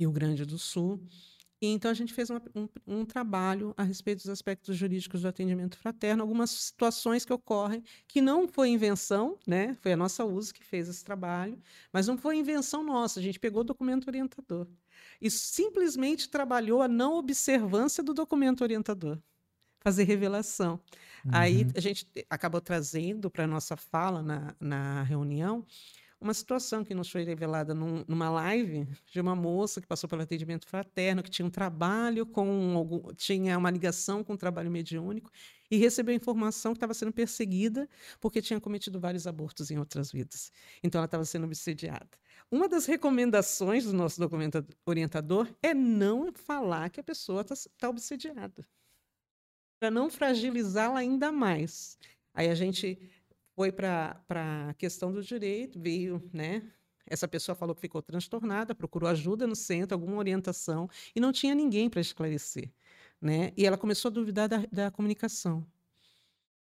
Rio 0.00 0.10
Grande 0.10 0.46
do 0.46 0.58
Sul. 0.58 0.98
E 1.60 1.66
então 1.66 1.90
a 1.90 1.94
gente 1.94 2.14
fez 2.14 2.30
uma, 2.30 2.42
um, 2.54 2.68
um, 2.86 3.04
trabalho 3.04 3.74
a 3.76 3.82
respeito 3.82 4.20
dos 4.20 4.30
aspectos 4.30 4.74
jurídicos 4.78 5.20
do 5.20 5.28
atendimento 5.28 5.76
fraterno, 5.76 6.22
algumas 6.22 6.48
situações 6.48 7.26
que 7.26 7.32
ocorrem 7.34 7.84
que 8.08 8.22
não 8.22 8.48
foi 8.48 8.70
invenção, 8.70 9.38
né? 9.46 9.76
Foi 9.82 9.92
a 9.92 9.96
nossa 9.96 10.24
uso 10.24 10.54
que 10.54 10.64
fez 10.64 10.88
esse 10.88 11.04
trabalho, 11.04 11.60
mas 11.92 12.06
não 12.06 12.16
foi 12.16 12.38
invenção 12.38 12.82
nossa. 12.82 13.20
A 13.20 13.22
gente 13.22 13.38
pegou 13.38 13.60
o 13.60 13.64
documento 13.64 14.08
orientador 14.08 14.66
e 15.20 15.30
simplesmente 15.30 16.30
trabalhou 16.30 16.80
a 16.80 16.88
não 16.88 17.16
observância 17.18 18.02
do 18.02 18.14
documento 18.14 18.62
orientador, 18.62 19.18
fazer 19.80 20.04
revelação. 20.04 20.80
Uhum. 21.24 21.30
Aí 21.32 21.66
a 21.74 21.80
gente 21.80 22.06
acabou 22.28 22.60
trazendo 22.60 23.30
para 23.30 23.44
a 23.44 23.46
nossa 23.46 23.76
fala 23.76 24.22
na, 24.22 24.54
na 24.60 25.02
reunião 25.02 25.66
uma 26.20 26.34
situação 26.34 26.84
que 26.84 26.94
nos 26.94 27.10
foi 27.10 27.24
revelada 27.24 27.74
num, 27.74 28.04
numa 28.06 28.28
live 28.28 28.86
de 29.10 29.20
uma 29.20 29.34
moça 29.34 29.80
que 29.80 29.86
passou 29.86 30.08
pelo 30.08 30.20
atendimento 30.20 30.66
fraterno, 30.66 31.22
que 31.22 31.30
tinha 31.30 31.46
um 31.46 31.50
trabalho 31.50 32.26
com 32.26 32.76
algum, 32.76 33.14
tinha 33.14 33.56
uma 33.56 33.70
ligação 33.70 34.22
com 34.22 34.34
o 34.34 34.36
trabalho 34.36 34.70
mediúnico 34.70 35.30
e 35.70 35.78
recebeu 35.78 36.14
informação 36.14 36.72
que 36.72 36.76
estava 36.76 36.92
sendo 36.92 37.12
perseguida 37.12 37.88
porque 38.20 38.42
tinha 38.42 38.60
cometido 38.60 39.00
vários 39.00 39.26
abortos 39.26 39.70
em 39.70 39.78
outras 39.78 40.12
vidas. 40.12 40.52
Então 40.82 40.98
ela 40.98 41.06
estava 41.06 41.24
sendo 41.24 41.44
obsediada. 41.46 42.10
Uma 42.50 42.68
das 42.68 42.84
recomendações 42.84 43.84
do 43.84 43.92
nosso 43.94 44.20
documento 44.20 44.62
orientador 44.84 45.48
é 45.62 45.72
não 45.72 46.32
falar 46.34 46.90
que 46.90 47.00
a 47.00 47.04
pessoa 47.04 47.40
está 47.40 47.54
tá 47.78 47.88
obsediada, 47.88 48.66
para 49.80 49.90
não 49.90 50.10
fragilizá-la 50.10 51.00
ainda 51.00 51.32
mais. 51.32 51.98
Aí 52.34 52.48
a 52.48 52.54
gente 52.54 52.98
foi 53.56 53.72
para 53.72 54.20
a 54.28 54.74
questão 54.74 55.10
do 55.10 55.22
direito, 55.22 55.80
veio, 55.80 56.22
né? 56.32 56.70
Essa 57.06 57.26
pessoa 57.26 57.56
falou 57.56 57.74
que 57.74 57.80
ficou 57.80 58.00
transtornada, 58.00 58.74
procurou 58.74 59.08
ajuda 59.08 59.46
no 59.46 59.56
centro, 59.56 59.94
alguma 59.94 60.16
orientação, 60.16 60.88
e 61.16 61.18
não 61.18 61.32
tinha 61.32 61.54
ninguém 61.54 61.90
para 61.90 62.00
esclarecer. 62.00 62.70
Né? 63.20 63.52
E 63.56 63.66
ela 63.66 63.76
começou 63.76 64.10
a 64.10 64.12
duvidar 64.12 64.48
da, 64.48 64.64
da 64.70 64.90
comunicação. 64.90 65.66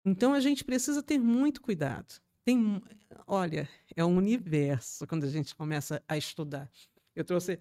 Então 0.05 0.35
a 0.35 0.41
gente 0.41 0.63
precisa 0.65 1.03
ter 1.03 1.19
muito 1.19 1.63
cuidado. 1.63 2.21
Tem, 2.45 2.83
olha, 3.27 3.69
é 3.97 4.05
um 4.05 4.17
universo 4.17 5.07
quando 5.07 5.25
a 5.25 5.31
gente 5.31 5.55
começa 5.55 6.03
a 6.07 6.19
estudar. 6.19 6.71
Eu 7.15 7.25
trouxe 7.25 7.59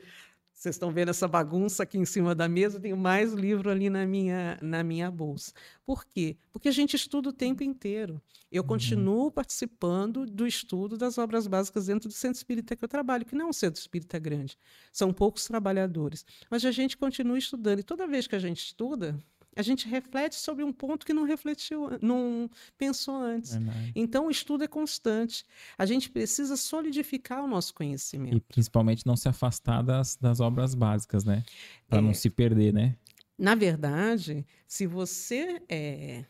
vocês 0.56 0.76
estão 0.76 0.90
vendo 0.90 1.10
essa 1.10 1.28
bagunça 1.28 1.84
aqui 1.84 1.98
em 1.98 2.06
cima 2.06 2.34
da 2.34 2.48
mesa, 2.48 2.80
tenho 2.80 2.96
mais 2.96 3.34
livro 3.34 3.70
ali 3.70 3.90
na 3.90 4.08
minha, 4.08 4.58
na 4.62 4.84
minha 4.84 5.12
bolsa. 5.12 5.52
Por 5.86 6.06
quê? 6.06 6.38
Porque 6.54 6.70
a 6.70 6.72
gente 6.72 6.96
estuda 6.96 7.30
o 7.30 7.34
tempo 7.34 7.62
inteiro. 7.62 8.22
Eu 8.50 8.62
uhum. 8.62 8.70
continuo 8.70 9.30
participando 9.30 10.26
do 10.26 10.48
estudo 10.48 10.98
das 10.98 11.18
obras 11.18 11.46
básicas 11.46 11.88
dentro 11.88 12.08
do 12.08 12.14
centro 12.14 12.38
espírita 12.38 12.74
que 12.74 12.86
eu 12.86 12.88
trabalho, 12.88 13.26
que 13.26 13.36
não 13.36 13.48
é 13.48 13.50
um 13.50 13.54
centro 13.54 13.82
espírita 13.82 14.18
grande. 14.18 14.58
São 14.94 15.12
poucos 15.12 15.44
trabalhadores. 15.46 16.26
Mas 16.50 16.64
a 16.64 16.72
gente 16.72 16.96
continua 16.96 17.38
estudando. 17.38 17.80
E 17.80 17.84
toda 17.84 18.08
vez 18.08 18.26
que 18.26 18.36
a 18.36 18.40
gente 18.40 18.64
estuda, 18.64 19.22
a 19.56 19.62
gente 19.62 19.88
reflete 19.88 20.36
sobre 20.36 20.64
um 20.64 20.74
ponto 20.74 21.06
que 21.06 21.14
não 21.14 21.24
refletiu, 21.24 21.90
não 22.02 22.50
pensou 22.78 23.16
antes. 23.16 23.58
Então, 23.96 24.28
o 24.28 24.32
estudo 24.32 24.64
é 24.64 24.68
constante. 24.68 25.46
A 25.78 25.86
gente 25.86 26.10
precisa 26.10 26.58
solidificar 26.58 27.44
o 27.44 27.48
nosso 27.48 27.74
conhecimento. 27.74 28.36
E 28.36 28.42
principalmente 28.42 29.06
não 29.06 29.16
se 29.16 29.30
afastar 29.30 29.82
das, 29.82 30.18
das 30.18 30.40
obras 30.40 30.76
básicas, 30.76 31.24
né? 31.24 31.44
Para 31.88 32.00
é, 32.00 32.02
não 32.02 32.14
se 32.14 32.30
perder, 32.30 32.74
né? 32.74 32.98
Na 33.38 33.56
verdade, 33.56 34.46
se 34.68 34.86
você 34.86 35.62
é, 35.70 36.26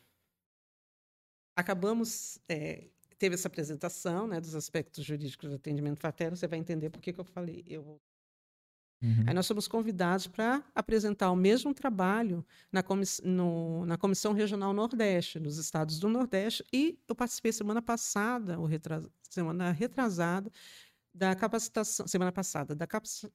acabamos 1.56 2.40
é, 2.48 2.86
teve 3.18 3.36
essa 3.36 3.48
apresentação 3.48 4.28
né, 4.28 4.40
dos 4.40 4.56
aspectos 4.56 5.04
jurídicos 5.04 5.50
do 5.50 5.56
atendimento 5.56 6.00
fraterno, 6.00 6.36
você 6.36 6.48
vai 6.48 6.60
entender 6.60 6.90
por 6.90 7.02
que, 7.02 7.14
que 7.14 7.20
eu 7.20 7.26
falei. 7.26 7.64
Eu 7.68 8.00
Uhum. 9.02 9.24
Aí 9.28 9.34
nós 9.34 9.46
somos 9.46 9.68
convidados 9.68 10.28
para 10.28 10.64
apresentar 10.74 11.30
o 11.32 11.36
mesmo 11.36 11.74
trabalho 11.74 12.46
na, 12.72 12.82
comiss 12.82 13.22
no, 13.24 13.86
na 13.86 13.98
Comissão 13.98 14.34
Regional 14.34 14.74
Nordeste, 14.74 15.40
nos 15.40 15.58
estados 15.58 16.00
do 16.00 16.10
Nordeste, 16.10 16.66
e 16.74 16.98
eu 17.08 17.16
participei 17.16 17.52
semana 17.52 17.82
passada, 17.82 18.60
ou 18.60 18.66
retras 18.66 19.08
semana 19.30 19.72
retrasada, 19.72 20.52
da 21.14 21.36
capacitação, 21.36 22.08
semana 22.08 22.32
passada, 22.32 22.76
da 22.76 22.88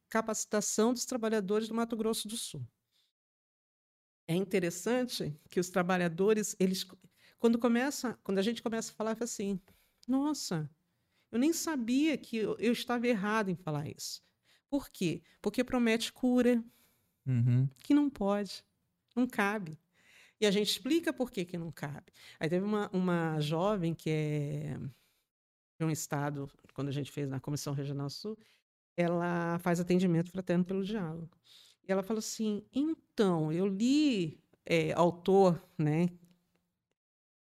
capacitação 0.08 0.92
dos 0.92 1.04
trabalhadores 1.04 1.68
do 1.68 1.74
Mato 1.74 1.96
Grosso 1.96 2.28
do 2.28 2.36
Sul. 2.36 2.66
É 4.26 4.34
interessante 4.34 5.34
que 5.48 5.58
os 5.58 5.70
trabalhadores, 5.70 6.54
eles, 6.58 6.86
quando 7.38 7.58
começa, 7.58 8.18
quando 8.22 8.38
a 8.38 8.42
gente 8.42 8.62
começa 8.62 8.92
a 8.92 8.94
falar 8.94 9.16
assim, 9.20 9.58
nossa, 10.06 10.70
eu 11.32 11.38
nem 11.38 11.52
sabia 11.52 12.18
que 12.18 12.36
eu, 12.36 12.56
eu 12.58 12.72
estava 12.72 13.06
errado 13.06 13.50
em 13.50 13.56
falar 13.56 13.88
isso. 13.88 14.22
Por 14.70 14.88
quê? 14.88 15.22
Porque 15.42 15.64
promete 15.64 16.12
cura, 16.12 16.62
uhum. 17.26 17.68
que 17.82 17.92
não 17.92 18.08
pode, 18.08 18.64
não 19.16 19.26
cabe. 19.26 19.78
E 20.40 20.46
a 20.46 20.50
gente 20.50 20.70
explica 20.70 21.12
por 21.12 21.30
que, 21.30 21.44
que 21.44 21.58
não 21.58 21.70
cabe. 21.70 22.12
Aí 22.38 22.48
teve 22.48 22.64
uma, 22.64 22.88
uma 22.92 23.38
jovem 23.40 23.92
que 23.92 24.08
é 24.08 24.78
de 25.78 25.84
um 25.84 25.90
estado, 25.90 26.48
quando 26.74 26.88
a 26.88 26.92
gente 26.92 27.10
fez 27.10 27.28
na 27.28 27.40
Comissão 27.40 27.74
Regional 27.74 28.08
Sul, 28.08 28.38
ela 28.96 29.58
faz 29.58 29.80
atendimento 29.80 30.30
fraterno 30.30 30.64
pelo 30.64 30.84
diálogo. 30.84 31.30
E 31.86 31.90
ela 31.90 32.02
falou 32.02 32.18
assim: 32.18 32.62
então, 32.72 33.52
eu 33.52 33.66
li 33.66 34.38
é, 34.64 34.92
autor, 34.92 35.62
né, 35.76 36.08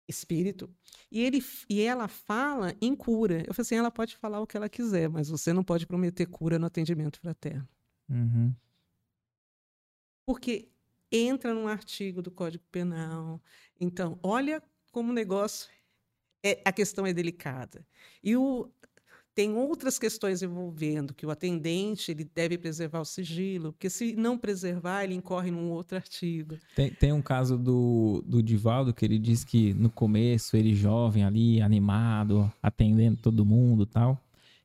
espírito, 0.08 0.72
e, 1.10 1.22
ele, 1.22 1.42
e 1.68 1.80
ela 1.80 2.08
fala 2.08 2.74
em 2.80 2.94
cura. 2.94 3.38
Eu 3.46 3.54
falei 3.54 3.66
assim: 3.66 3.76
ela 3.76 3.90
pode 3.90 4.16
falar 4.16 4.40
o 4.40 4.46
que 4.46 4.56
ela 4.56 4.68
quiser, 4.68 5.08
mas 5.08 5.28
você 5.28 5.52
não 5.52 5.64
pode 5.64 5.86
prometer 5.86 6.26
cura 6.26 6.58
no 6.58 6.66
atendimento 6.66 7.18
fraterno. 7.18 7.68
Uhum. 8.08 8.54
Porque 10.24 10.68
entra 11.10 11.54
num 11.54 11.68
artigo 11.68 12.20
do 12.20 12.30
Código 12.30 12.64
Penal. 12.70 13.40
Então, 13.80 14.18
olha 14.22 14.62
como 14.92 15.10
o 15.10 15.14
negócio. 15.14 15.70
É, 16.44 16.62
a 16.64 16.72
questão 16.72 17.06
é 17.06 17.12
delicada. 17.12 17.86
E 18.22 18.36
o, 18.36 18.70
tem 19.36 19.54
outras 19.54 19.98
questões 19.98 20.42
envolvendo 20.42 21.12
que 21.12 21.26
o 21.26 21.30
atendente 21.30 22.10
ele 22.10 22.24
deve 22.24 22.56
preservar 22.56 23.00
o 23.00 23.04
sigilo, 23.04 23.70
porque 23.70 23.90
se 23.90 24.16
não 24.16 24.38
preservar, 24.38 25.04
ele 25.04 25.14
incorre 25.14 25.50
num 25.50 25.70
outro 25.70 25.94
artigo. 25.94 26.56
Tem, 26.74 26.90
tem 26.90 27.12
um 27.12 27.20
caso 27.20 27.58
do, 27.58 28.24
do 28.26 28.42
Divaldo 28.42 28.94
que 28.94 29.04
ele 29.04 29.18
diz 29.18 29.44
que 29.44 29.74
no 29.74 29.90
começo, 29.90 30.56
ele 30.56 30.74
jovem 30.74 31.22
ali, 31.22 31.60
animado, 31.60 32.50
atendendo 32.62 33.18
todo 33.18 33.44
mundo 33.44 33.84
tal. 33.84 34.18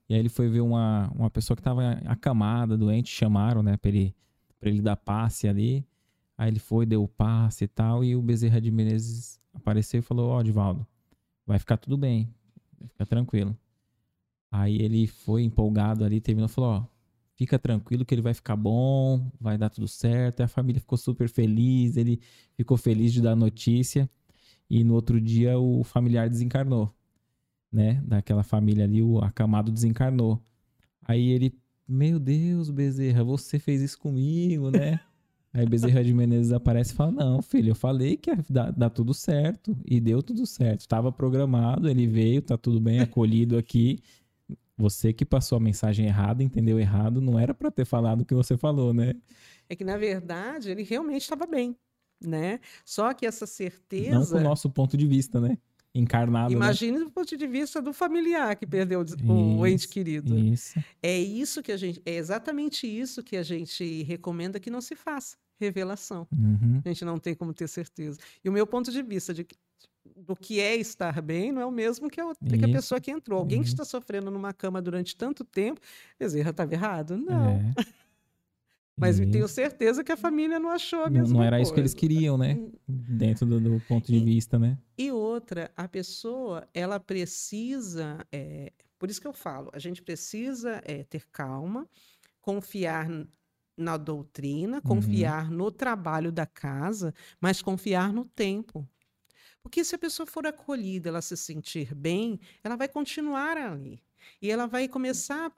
E 0.07 0.13
aí 0.13 0.19
ele 0.21 0.29
foi 0.29 0.47
ver 0.47 0.61
uma, 0.61 1.11
uma 1.13 1.29
pessoa 1.29 1.57
que 1.57 1.61
estava 1.61 1.99
acamada, 2.05 2.77
doente, 2.77 3.13
chamaram, 3.13 3.61
né, 3.61 3.75
para 3.75 3.89
ele, 3.89 4.15
ele 4.61 4.81
dar 4.81 4.95
passe 4.95 5.49
ali. 5.49 5.85
Aí 6.37 6.49
ele 6.49 6.59
foi, 6.59 6.85
deu 6.85 7.03
o 7.03 7.09
passe 7.09 7.65
e 7.65 7.67
tal, 7.67 8.05
e 8.05 8.15
o 8.15 8.21
Bezerra 8.21 8.61
de 8.61 8.71
Menezes 8.71 9.37
apareceu 9.53 9.99
e 9.99 10.01
falou: 10.01 10.29
Ó, 10.29 10.39
oh, 10.39 10.43
Divaldo, 10.43 10.87
vai 11.45 11.59
ficar 11.59 11.75
tudo 11.75 11.97
bem, 11.97 12.33
vai 12.79 12.87
ficar 12.87 13.05
tranquilo. 13.05 13.53
Aí 14.51 14.81
ele 14.81 15.07
foi 15.07 15.43
empolgado 15.43 16.03
ali, 16.03 16.19
terminou 16.19 16.49
e 16.49 16.51
falou: 16.51 16.71
Ó, 16.71 16.85
fica 17.35 17.57
tranquilo 17.57 18.05
que 18.05 18.13
ele 18.13 18.21
vai 18.21 18.33
ficar 18.33 18.55
bom, 18.55 19.31
vai 19.39 19.57
dar 19.57 19.69
tudo 19.69 19.87
certo. 19.87 20.41
E 20.41 20.43
a 20.43 20.47
família 20.47 20.81
ficou 20.81 20.97
super 20.97 21.29
feliz, 21.29 21.95
ele 21.95 22.19
ficou 22.55 22.77
feliz 22.77 23.13
de 23.13 23.21
dar 23.21 23.31
a 23.31 23.35
notícia. 23.35 24.09
E 24.69 24.83
no 24.83 24.93
outro 24.93 25.19
dia 25.19 25.57
o 25.57 25.83
familiar 25.83 26.29
desencarnou, 26.29 26.93
né? 27.71 28.01
Daquela 28.05 28.43
família 28.43 28.83
ali, 28.83 29.01
o 29.01 29.19
acamado 29.19 29.71
desencarnou. 29.71 30.41
Aí 31.01 31.29
ele, 31.29 31.57
meu 31.87 32.19
Deus, 32.19 32.69
Bezerra, 32.69 33.23
você 33.23 33.57
fez 33.59 33.81
isso 33.81 33.99
comigo, 33.99 34.69
né? 34.69 34.99
Aí 35.53 35.65
Bezerra 35.65 36.01
de 36.01 36.13
Menezes 36.13 36.53
aparece 36.53 36.93
e 36.93 36.95
fala: 36.95 37.11
Não, 37.11 37.41
filho, 37.41 37.71
eu 37.71 37.75
falei 37.75 38.15
que 38.15 38.29
ia 38.29 38.37
dar, 38.49 38.71
dar 38.71 38.89
tudo 38.89 39.13
certo. 39.13 39.75
E 39.85 39.99
deu 39.99 40.23
tudo 40.23 40.45
certo. 40.45 40.81
Estava 40.81 41.11
programado, 41.11 41.89
ele 41.89 42.07
veio, 42.07 42.41
tá 42.41 42.57
tudo 42.57 42.79
bem, 42.79 42.99
acolhido 43.01 43.57
aqui. 43.57 43.99
Você 44.81 45.13
que 45.13 45.23
passou 45.23 45.57
a 45.57 45.59
mensagem 45.59 46.07
errada, 46.07 46.41
entendeu 46.41 46.79
errado, 46.79 47.21
não 47.21 47.39
era 47.39 47.53
para 47.53 47.69
ter 47.69 47.85
falado 47.85 48.21
o 48.21 48.25
que 48.25 48.33
você 48.33 48.57
falou, 48.57 48.91
né? 48.91 49.13
É 49.69 49.75
que, 49.75 49.83
na 49.83 49.95
verdade, 49.95 50.71
ele 50.71 50.81
realmente 50.81 51.21
estava 51.21 51.45
bem, 51.45 51.77
né? 52.19 52.59
Só 52.83 53.13
que 53.13 53.25
essa 53.25 53.45
certeza. 53.45 54.11
Não 54.11 54.25
do 54.25 54.39
nosso 54.39 54.69
ponto 54.71 54.97
de 54.97 55.05
vista, 55.05 55.39
né? 55.39 55.55
Encarnado. 55.93 56.49
Né? 56.49 56.55
Imagine 56.55 56.97
né? 56.99 57.05
do 57.05 57.11
ponto 57.11 57.37
de 57.37 57.47
vista 57.47 57.79
do 57.79 57.93
familiar 57.93 58.55
que 58.55 58.65
perdeu 58.65 59.03
isso, 59.03 59.15
o 59.23 59.67
ente 59.67 59.87
querido. 59.87 60.35
Isso. 60.39 60.79
É 61.03 61.19
isso 61.19 61.61
que 61.61 61.71
a 61.71 61.77
gente. 61.77 62.01
É 62.03 62.15
exatamente 62.15 62.87
isso 62.87 63.21
que 63.21 63.37
a 63.37 63.43
gente 63.43 64.01
recomenda 64.03 64.59
que 64.59 64.71
não 64.71 64.81
se 64.81 64.95
faça. 64.95 65.37
Revelação. 65.59 66.27
Uhum. 66.31 66.81
A 66.83 66.87
gente 66.89 67.05
não 67.05 67.19
tem 67.19 67.35
como 67.35 67.53
ter 67.53 67.67
certeza. 67.67 68.17
E 68.43 68.49
o 68.49 68.51
meu 68.51 68.65
ponto 68.65 68.91
de 68.91 69.03
vista 69.03 69.31
de 69.31 69.45
do 70.03 70.35
que 70.35 70.59
é 70.59 70.75
estar 70.75 71.21
bem 71.21 71.51
não 71.51 71.61
é 71.61 71.65
o 71.65 71.71
mesmo 71.71 72.09
que 72.09 72.19
a, 72.19 72.33
que 72.35 72.65
a 72.65 72.69
pessoa 72.69 72.99
que 72.99 73.11
entrou. 73.11 73.39
Alguém 73.39 73.59
uhum. 73.59 73.63
que 73.63 73.69
está 73.69 73.85
sofrendo 73.85 74.31
numa 74.31 74.53
cama 74.53 74.81
durante 74.81 75.15
tanto 75.15 75.43
tempo, 75.43 75.79
Bezerra 76.19 76.51
estava 76.51 76.73
errado? 76.73 77.17
Não. 77.17 77.49
É. 77.49 77.73
Mas 78.97 79.17
isso. 79.17 79.31
tenho 79.31 79.47
certeza 79.47 80.03
que 80.03 80.11
a 80.11 80.17
família 80.17 80.59
não 80.59 80.69
achou 80.69 81.03
a 81.03 81.09
mesma 81.09 81.29
Não, 81.29 81.39
não 81.39 81.43
era 81.43 81.57
coisa. 81.57 81.63
isso 81.63 81.73
que 81.73 81.79
eles 81.79 81.93
queriam, 81.93 82.37
né? 82.37 82.53
Hum. 82.53 82.71
Dentro 82.87 83.45
do, 83.45 83.59
do 83.59 83.81
ponto 83.87 84.05
de 84.05 84.17
e, 84.17 84.23
vista, 84.23 84.59
né? 84.59 84.77
E 84.97 85.11
outra, 85.11 85.71
a 85.75 85.87
pessoa, 85.87 86.67
ela 86.73 86.99
precisa... 86.99 88.25
É, 88.31 88.71
por 88.99 89.09
isso 89.09 89.19
que 89.19 89.27
eu 89.27 89.33
falo, 89.33 89.71
a 89.73 89.79
gente 89.79 90.03
precisa 90.03 90.81
é, 90.85 91.03
ter 91.03 91.25
calma, 91.31 91.89
confiar 92.41 93.07
na 93.75 93.97
doutrina, 93.97 94.77
uhum. 94.77 94.81
confiar 94.81 95.49
uhum. 95.49 95.57
no 95.57 95.71
trabalho 95.71 96.31
da 96.31 96.45
casa, 96.45 97.13
mas 97.39 97.61
confiar 97.61 98.13
no 98.13 98.25
tempo. 98.25 98.87
Porque 99.63 99.83
se 99.83 99.95
a 99.95 99.97
pessoa 99.99 100.25
for 100.25 100.45
acolhida, 100.45 101.09
ela 101.09 101.21
se 101.21 101.37
sentir 101.37 101.93
bem, 101.93 102.39
ela 102.63 102.75
vai 102.75 102.87
continuar 102.87 103.57
ali. 103.57 104.01
E 104.41 104.49
ela 104.49 104.65
vai 104.65 104.87
começar 104.87 105.53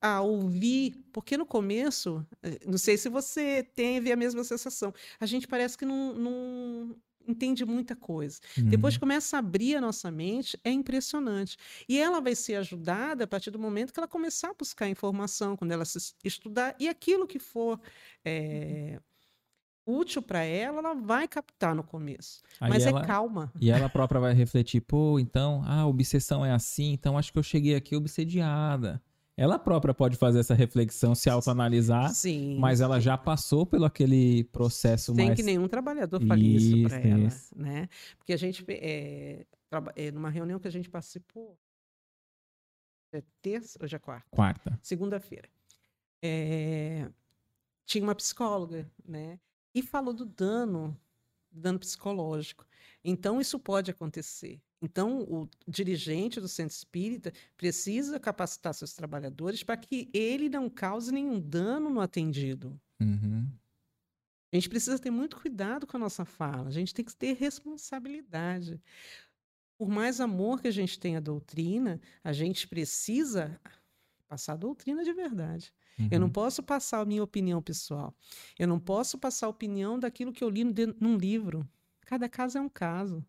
a 0.00 0.20
ouvir, 0.20 0.94
porque 1.12 1.36
no 1.36 1.44
começo, 1.44 2.24
eh, 2.42 2.60
não 2.66 2.78
sei 2.78 2.96
se 2.96 3.08
você 3.08 3.62
teve 3.74 4.12
a 4.12 4.16
mesma 4.16 4.44
sensação, 4.44 4.94
a 5.18 5.26
gente 5.26 5.48
parece 5.48 5.76
que 5.76 5.84
não, 5.84 6.14
não 6.14 6.96
entende 7.26 7.64
muita 7.64 7.94
coisa. 7.94 8.40
Uhum. 8.56 8.68
Depois 8.68 8.96
começa 8.96 9.36
a 9.36 9.40
abrir 9.40 9.76
a 9.76 9.80
nossa 9.80 10.10
mente, 10.10 10.58
é 10.64 10.70
impressionante. 10.70 11.56
E 11.88 11.98
ela 11.98 12.20
vai 12.20 12.34
ser 12.34 12.54
ajudada 12.56 13.24
a 13.24 13.26
partir 13.26 13.50
do 13.50 13.58
momento 13.58 13.92
que 13.92 14.00
ela 14.00 14.08
começar 14.08 14.50
a 14.50 14.54
buscar 14.54 14.88
informação, 14.88 15.56
quando 15.56 15.72
ela 15.72 15.84
se 15.84 15.98
estudar, 16.24 16.74
e 16.78 16.88
aquilo 16.88 17.26
que 17.26 17.38
for. 17.38 17.80
É, 18.24 19.00
útil 19.88 20.20
para 20.20 20.42
ela, 20.42 20.78
ela 20.78 20.94
vai 20.94 21.26
captar 21.26 21.74
no 21.74 21.82
começo. 21.82 22.42
Aí 22.60 22.68
mas 22.68 22.84
é 22.84 22.90
ela, 22.90 23.02
é 23.02 23.06
calma. 23.06 23.50
E 23.58 23.70
ela 23.70 23.88
própria 23.88 24.20
vai 24.20 24.34
refletir, 24.34 24.80
pô, 24.82 25.18
então, 25.18 25.62
ah, 25.64 25.80
a 25.80 25.86
obsessão 25.86 26.44
é 26.44 26.52
assim, 26.52 26.92
então 26.92 27.16
acho 27.16 27.32
que 27.32 27.38
eu 27.38 27.42
cheguei 27.42 27.74
aqui 27.74 27.96
obsediada. 27.96 29.02
Ela 29.34 29.56
própria 29.56 29.94
pode 29.94 30.16
fazer 30.16 30.40
essa 30.40 30.52
reflexão, 30.52 31.14
se 31.14 31.30
autoanalisar, 31.30 32.12
sim, 32.12 32.58
mas 32.58 32.80
ela 32.80 33.00
já 33.00 33.16
passou 33.16 33.64
pelo 33.64 33.84
aquele 33.84 34.42
processo 34.44 35.14
Sem 35.14 35.26
mais... 35.26 35.36
que 35.36 35.44
nenhum 35.44 35.68
trabalhador 35.68 36.20
fale 36.26 36.56
isso, 36.56 36.76
isso 36.76 36.88
para 36.88 36.98
ela, 36.98 37.28
né? 37.54 37.88
Porque 38.18 38.32
a 38.32 38.36
gente, 38.36 38.64
é, 38.68 39.46
é, 39.94 40.10
numa 40.10 40.28
reunião 40.28 40.58
que 40.58 40.66
a 40.66 40.72
gente 40.72 40.90
participou, 40.90 41.56
é 43.12 43.22
terça, 43.40 43.78
hoje 43.80 43.94
é 43.94 43.98
quarta? 43.98 44.26
Quarta. 44.28 44.78
Segunda-feira. 44.82 45.48
É, 46.20 47.08
tinha 47.86 48.02
uma 48.02 48.16
psicóloga, 48.16 48.90
né? 49.06 49.38
E 49.74 49.82
falou 49.82 50.12
do 50.12 50.24
dano, 50.24 50.98
dano 51.50 51.78
psicológico. 51.78 52.66
Então, 53.04 53.40
isso 53.40 53.58
pode 53.58 53.90
acontecer. 53.90 54.60
Então, 54.80 55.22
o 55.22 55.48
dirigente 55.66 56.40
do 56.40 56.48
centro 56.48 56.74
espírita 56.74 57.32
precisa 57.56 58.20
capacitar 58.20 58.72
seus 58.74 58.92
trabalhadores 58.92 59.62
para 59.62 59.76
que 59.76 60.08
ele 60.12 60.48
não 60.48 60.70
cause 60.70 61.12
nenhum 61.12 61.40
dano 61.40 61.90
no 61.90 62.00
atendido. 62.00 62.80
Uhum. 63.00 63.48
A 64.52 64.56
gente 64.56 64.68
precisa 64.68 64.98
ter 64.98 65.10
muito 65.10 65.36
cuidado 65.36 65.86
com 65.86 65.96
a 65.96 66.00
nossa 66.00 66.24
fala, 66.24 66.68
a 66.68 66.72
gente 66.72 66.94
tem 66.94 67.04
que 67.04 67.14
ter 67.14 67.34
responsabilidade. 67.34 68.80
Por 69.76 69.88
mais 69.88 70.20
amor 70.20 70.60
que 70.60 70.68
a 70.68 70.72
gente 70.72 70.98
tenha 70.98 71.18
à 71.18 71.20
doutrina, 71.20 72.00
a 72.24 72.32
gente 72.32 72.66
precisa 72.66 73.60
passar 74.26 74.54
a 74.54 74.56
doutrina 74.56 75.04
de 75.04 75.12
verdade. 75.12 75.72
Uhum. 75.98 76.08
Eu 76.10 76.20
não 76.20 76.26
uhum. 76.26 76.32
posso 76.32 76.62
passar 76.62 77.00
a 77.00 77.04
minha 77.04 77.22
opinião 77.22 77.60
pessoal. 77.60 78.14
Eu 78.58 78.68
não 78.68 78.78
posso 78.78 79.18
passar 79.18 79.46
a 79.46 79.50
opinião 79.50 79.98
daquilo 79.98 80.32
que 80.32 80.44
eu 80.44 80.48
li 80.48 80.64
num 81.00 81.16
livro. 81.16 81.68
Cada 82.02 82.28
caso 82.28 82.58
é 82.58 82.60
um 82.60 82.68
caso. 82.68 83.24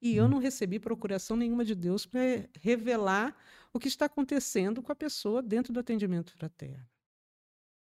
E 0.00 0.12
uhum. 0.12 0.16
eu 0.16 0.28
não 0.28 0.38
recebi 0.38 0.78
procuração 0.78 1.36
nenhuma 1.36 1.64
de 1.64 1.74
Deus 1.74 2.06
para 2.06 2.20
revelar 2.60 3.36
o 3.72 3.78
que 3.78 3.88
está 3.88 4.06
acontecendo 4.06 4.82
com 4.82 4.92
a 4.92 4.96
pessoa 4.96 5.42
dentro 5.42 5.72
do 5.72 5.80
atendimento 5.80 6.32
fraterno. 6.32 6.86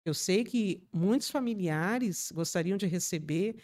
Eu 0.04 0.14
sei 0.14 0.44
que 0.44 0.88
muitos 0.94 1.30
familiares 1.30 2.32
gostariam 2.32 2.78
de 2.78 2.86
receber 2.86 3.56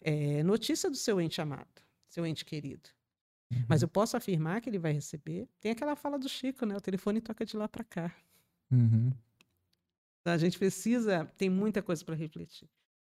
é, 0.00 0.42
notícia 0.42 0.90
do 0.90 0.96
seu 0.96 1.20
ente 1.20 1.40
amado, 1.40 1.82
seu 2.08 2.26
ente 2.26 2.44
querido. 2.44 2.90
Uhum. 3.50 3.64
Mas 3.68 3.82
eu 3.82 3.88
posso 3.88 4.16
afirmar 4.16 4.60
que 4.60 4.68
ele 4.68 4.78
vai 4.78 4.92
receber. 4.92 5.48
Tem 5.60 5.72
aquela 5.72 5.96
fala 5.96 6.18
do 6.18 6.28
Chico, 6.28 6.66
né? 6.66 6.76
O 6.76 6.80
telefone 6.80 7.20
toca 7.20 7.46
de 7.46 7.56
lá 7.56 7.66
para 7.66 7.84
cá. 7.84 8.14
Uhum. 8.70 9.10
A 10.32 10.38
gente 10.38 10.58
precisa, 10.58 11.30
tem 11.36 11.48
muita 11.48 11.82
coisa 11.82 12.04
para 12.04 12.14
refletir. 12.14 12.68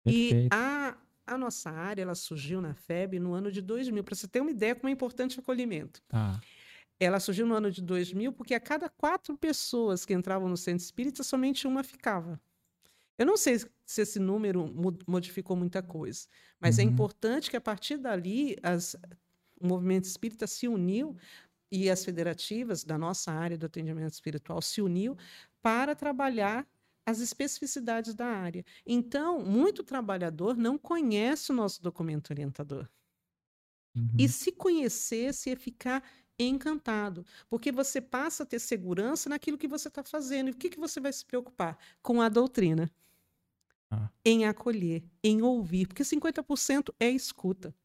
Perfeito. 0.04 0.46
E 0.46 0.50
a, 0.52 0.98
a 1.26 1.38
nossa 1.38 1.70
área, 1.70 2.02
ela 2.02 2.16
surgiu 2.16 2.62
na 2.62 2.74
FEB 2.74 3.20
no 3.20 3.34
ano 3.34 3.52
de 3.52 3.62
2000, 3.62 4.04
para 4.04 4.16
você 4.16 4.28
ter 4.28 4.42
uma 4.42 4.52
ideia 4.52 4.76
como 4.76 4.90
é 4.90 4.92
importante 4.92 5.38
o 5.38 5.42
acolhimento. 5.42 6.02
Tá. 6.08 6.40
Ela 7.00 7.20
surgiu 7.20 7.46
no 7.46 7.56
ano 7.56 7.72
de 7.72 7.82
2000 7.82 8.34
porque 8.34 8.54
a 8.54 8.60
cada 8.60 8.90
quatro 8.90 9.38
pessoas 9.38 10.06
que 10.06 10.14
entravam 10.14 10.50
no 10.50 10.58
centro 10.58 10.84
espírita, 10.84 11.24
somente 11.24 11.66
uma 11.66 11.84
ficava. 11.84 12.40
Eu 13.18 13.26
não 13.26 13.38
sei 13.38 13.60
se 13.86 14.02
esse 14.02 14.20
número 14.20 14.74
modificou 15.06 15.56
muita 15.56 15.82
coisa, 15.82 16.28
mas 16.60 16.80
é 16.80 16.84
uhum. 16.84 16.90
é 16.90 16.92
importante 16.92 17.50
que 17.50 17.58
a 17.58 17.62
partir 17.62 17.98
dali 17.98 18.58
as, 18.64 18.96
o 19.60 19.68
movimento 19.68 20.06
espírita 20.06 20.48
se 20.48 20.68
uniu 20.68 21.16
e 21.72 21.90
as 21.90 22.04
federativas 22.04 22.84
da 22.84 22.98
nossa 22.98 23.32
área 23.32 23.58
do 23.58 23.66
atendimento 23.66 24.14
espiritual 24.14 24.62
se 24.62 24.82
uniu 24.82 25.18
para 25.62 25.96
trabalhar 25.96 26.66
as 27.10 27.20
especificidades 27.20 28.14
da 28.14 28.28
área. 28.28 28.64
Então, 28.86 29.40
muito 29.40 29.84
trabalhador 29.84 30.56
não 30.56 30.78
conhece 30.78 31.52
o 31.52 31.56
nosso 31.56 31.82
documento 31.82 32.30
orientador. 32.30 32.88
Uhum. 33.96 34.16
E 34.18 34.30
se 34.30 34.52
conhecesse, 34.52 35.50
ia 35.50 35.58
ficar 35.58 36.04
encantado, 36.38 37.26
porque 37.50 37.72
você 37.72 38.00
passa 38.00 38.44
a 38.44 38.46
ter 38.46 38.60
segurança 38.60 39.28
naquilo 39.30 39.58
que 39.58 39.68
você 39.68 39.88
está 39.90 40.04
fazendo. 40.04 40.48
E 40.48 40.52
o 40.52 40.56
que, 40.56 40.70
que 40.70 40.80
você 40.80 41.00
vai 41.00 41.12
se 41.12 41.26
preocupar? 41.26 41.78
Com 42.02 42.22
a 42.22 42.30
doutrina. 42.30 42.90
Ah. 43.92 44.10
Em 44.24 44.46
acolher, 44.46 45.04
em 45.24 45.42
ouvir, 45.42 45.88
porque 45.88 46.04
50% 46.04 46.94
é 47.00 47.10
escuta. 47.10 47.76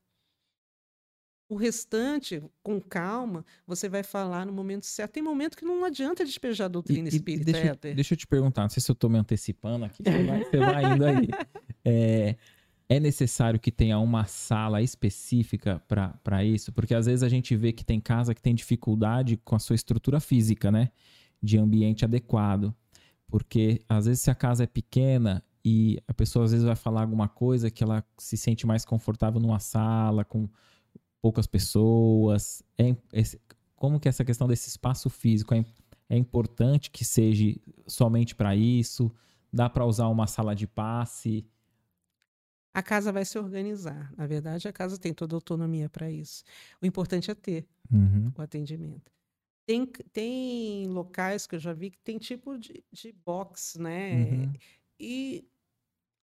O 1.54 1.56
restante, 1.56 2.42
com 2.64 2.80
calma, 2.80 3.46
você 3.64 3.88
vai 3.88 4.02
falar 4.02 4.44
no 4.44 4.52
momento 4.52 4.84
certo. 4.86 5.12
Tem 5.12 5.22
momento 5.22 5.56
que 5.56 5.64
não 5.64 5.84
adianta 5.84 6.24
despejar 6.24 6.64
a 6.64 6.68
doutrina 6.68 7.08
e, 7.08 7.14
espírita. 7.14 7.52
Deixa, 7.52 7.78
deixa, 7.94 8.14
eu 8.14 8.18
te 8.18 8.26
perguntar, 8.26 8.62
não 8.62 8.68
sei 8.68 8.82
se 8.82 8.90
eu 8.90 8.92
estou 8.92 9.08
me 9.08 9.18
antecipando 9.18 9.84
aqui, 9.84 10.02
você 10.02 10.24
vai, 10.24 10.44
você 10.44 10.58
vai 10.58 10.92
indo 10.92 11.04
aí. 11.04 11.28
É, 11.84 12.34
é 12.88 12.98
necessário 12.98 13.60
que 13.60 13.70
tenha 13.70 14.00
uma 14.00 14.24
sala 14.24 14.82
específica 14.82 15.80
para 15.86 16.44
isso? 16.44 16.72
Porque 16.72 16.92
às 16.92 17.06
vezes 17.06 17.22
a 17.22 17.28
gente 17.28 17.54
vê 17.54 17.72
que 17.72 17.84
tem 17.84 18.00
casa 18.00 18.34
que 18.34 18.42
tem 18.42 18.52
dificuldade 18.52 19.36
com 19.36 19.54
a 19.54 19.60
sua 19.60 19.76
estrutura 19.76 20.18
física, 20.18 20.72
né? 20.72 20.90
De 21.40 21.56
ambiente 21.56 22.04
adequado. 22.04 22.74
Porque 23.28 23.80
às 23.88 24.06
vezes 24.06 24.22
se 24.22 24.30
a 24.30 24.34
casa 24.34 24.64
é 24.64 24.66
pequena 24.66 25.40
e 25.64 26.02
a 26.08 26.12
pessoa 26.14 26.46
às 26.46 26.50
vezes 26.50 26.66
vai 26.66 26.74
falar 26.74 27.02
alguma 27.02 27.28
coisa 27.28 27.70
que 27.70 27.84
ela 27.84 28.04
se 28.18 28.36
sente 28.36 28.66
mais 28.66 28.84
confortável 28.84 29.40
numa 29.40 29.60
sala, 29.60 30.24
com 30.24 30.48
poucas 31.24 31.46
pessoas. 31.46 32.62
É, 32.76 32.90
é, 32.90 33.22
como 33.74 33.98
que 33.98 34.10
essa 34.10 34.22
questão 34.22 34.46
desse 34.46 34.68
espaço 34.68 35.08
físico 35.08 35.54
é, 35.54 35.64
é 36.06 36.18
importante 36.18 36.90
que 36.90 37.02
seja 37.02 37.58
somente 37.86 38.34
para 38.34 38.54
isso? 38.54 39.10
Dá 39.50 39.70
para 39.70 39.86
usar 39.86 40.08
uma 40.08 40.26
sala 40.26 40.54
de 40.54 40.66
passe? 40.66 41.46
A 42.74 42.82
casa 42.82 43.10
vai 43.10 43.24
se 43.24 43.38
organizar. 43.38 44.12
Na 44.18 44.26
verdade, 44.26 44.68
a 44.68 44.72
casa 44.72 44.98
tem 44.98 45.14
toda 45.14 45.34
a 45.34 45.38
autonomia 45.38 45.88
para 45.88 46.10
isso. 46.10 46.44
O 46.82 46.84
importante 46.84 47.30
é 47.30 47.34
ter 47.34 47.66
uhum. 47.90 48.30
o 48.36 48.42
atendimento. 48.42 49.10
Tem, 49.64 49.86
tem 50.12 50.86
locais 50.88 51.46
que 51.46 51.54
eu 51.54 51.58
já 51.58 51.72
vi 51.72 51.88
que 51.88 52.00
tem 52.00 52.18
tipo 52.18 52.58
de, 52.58 52.84
de 52.92 53.12
box, 53.24 53.78
né? 53.78 54.14
Uhum. 54.14 54.52
E 55.00 55.48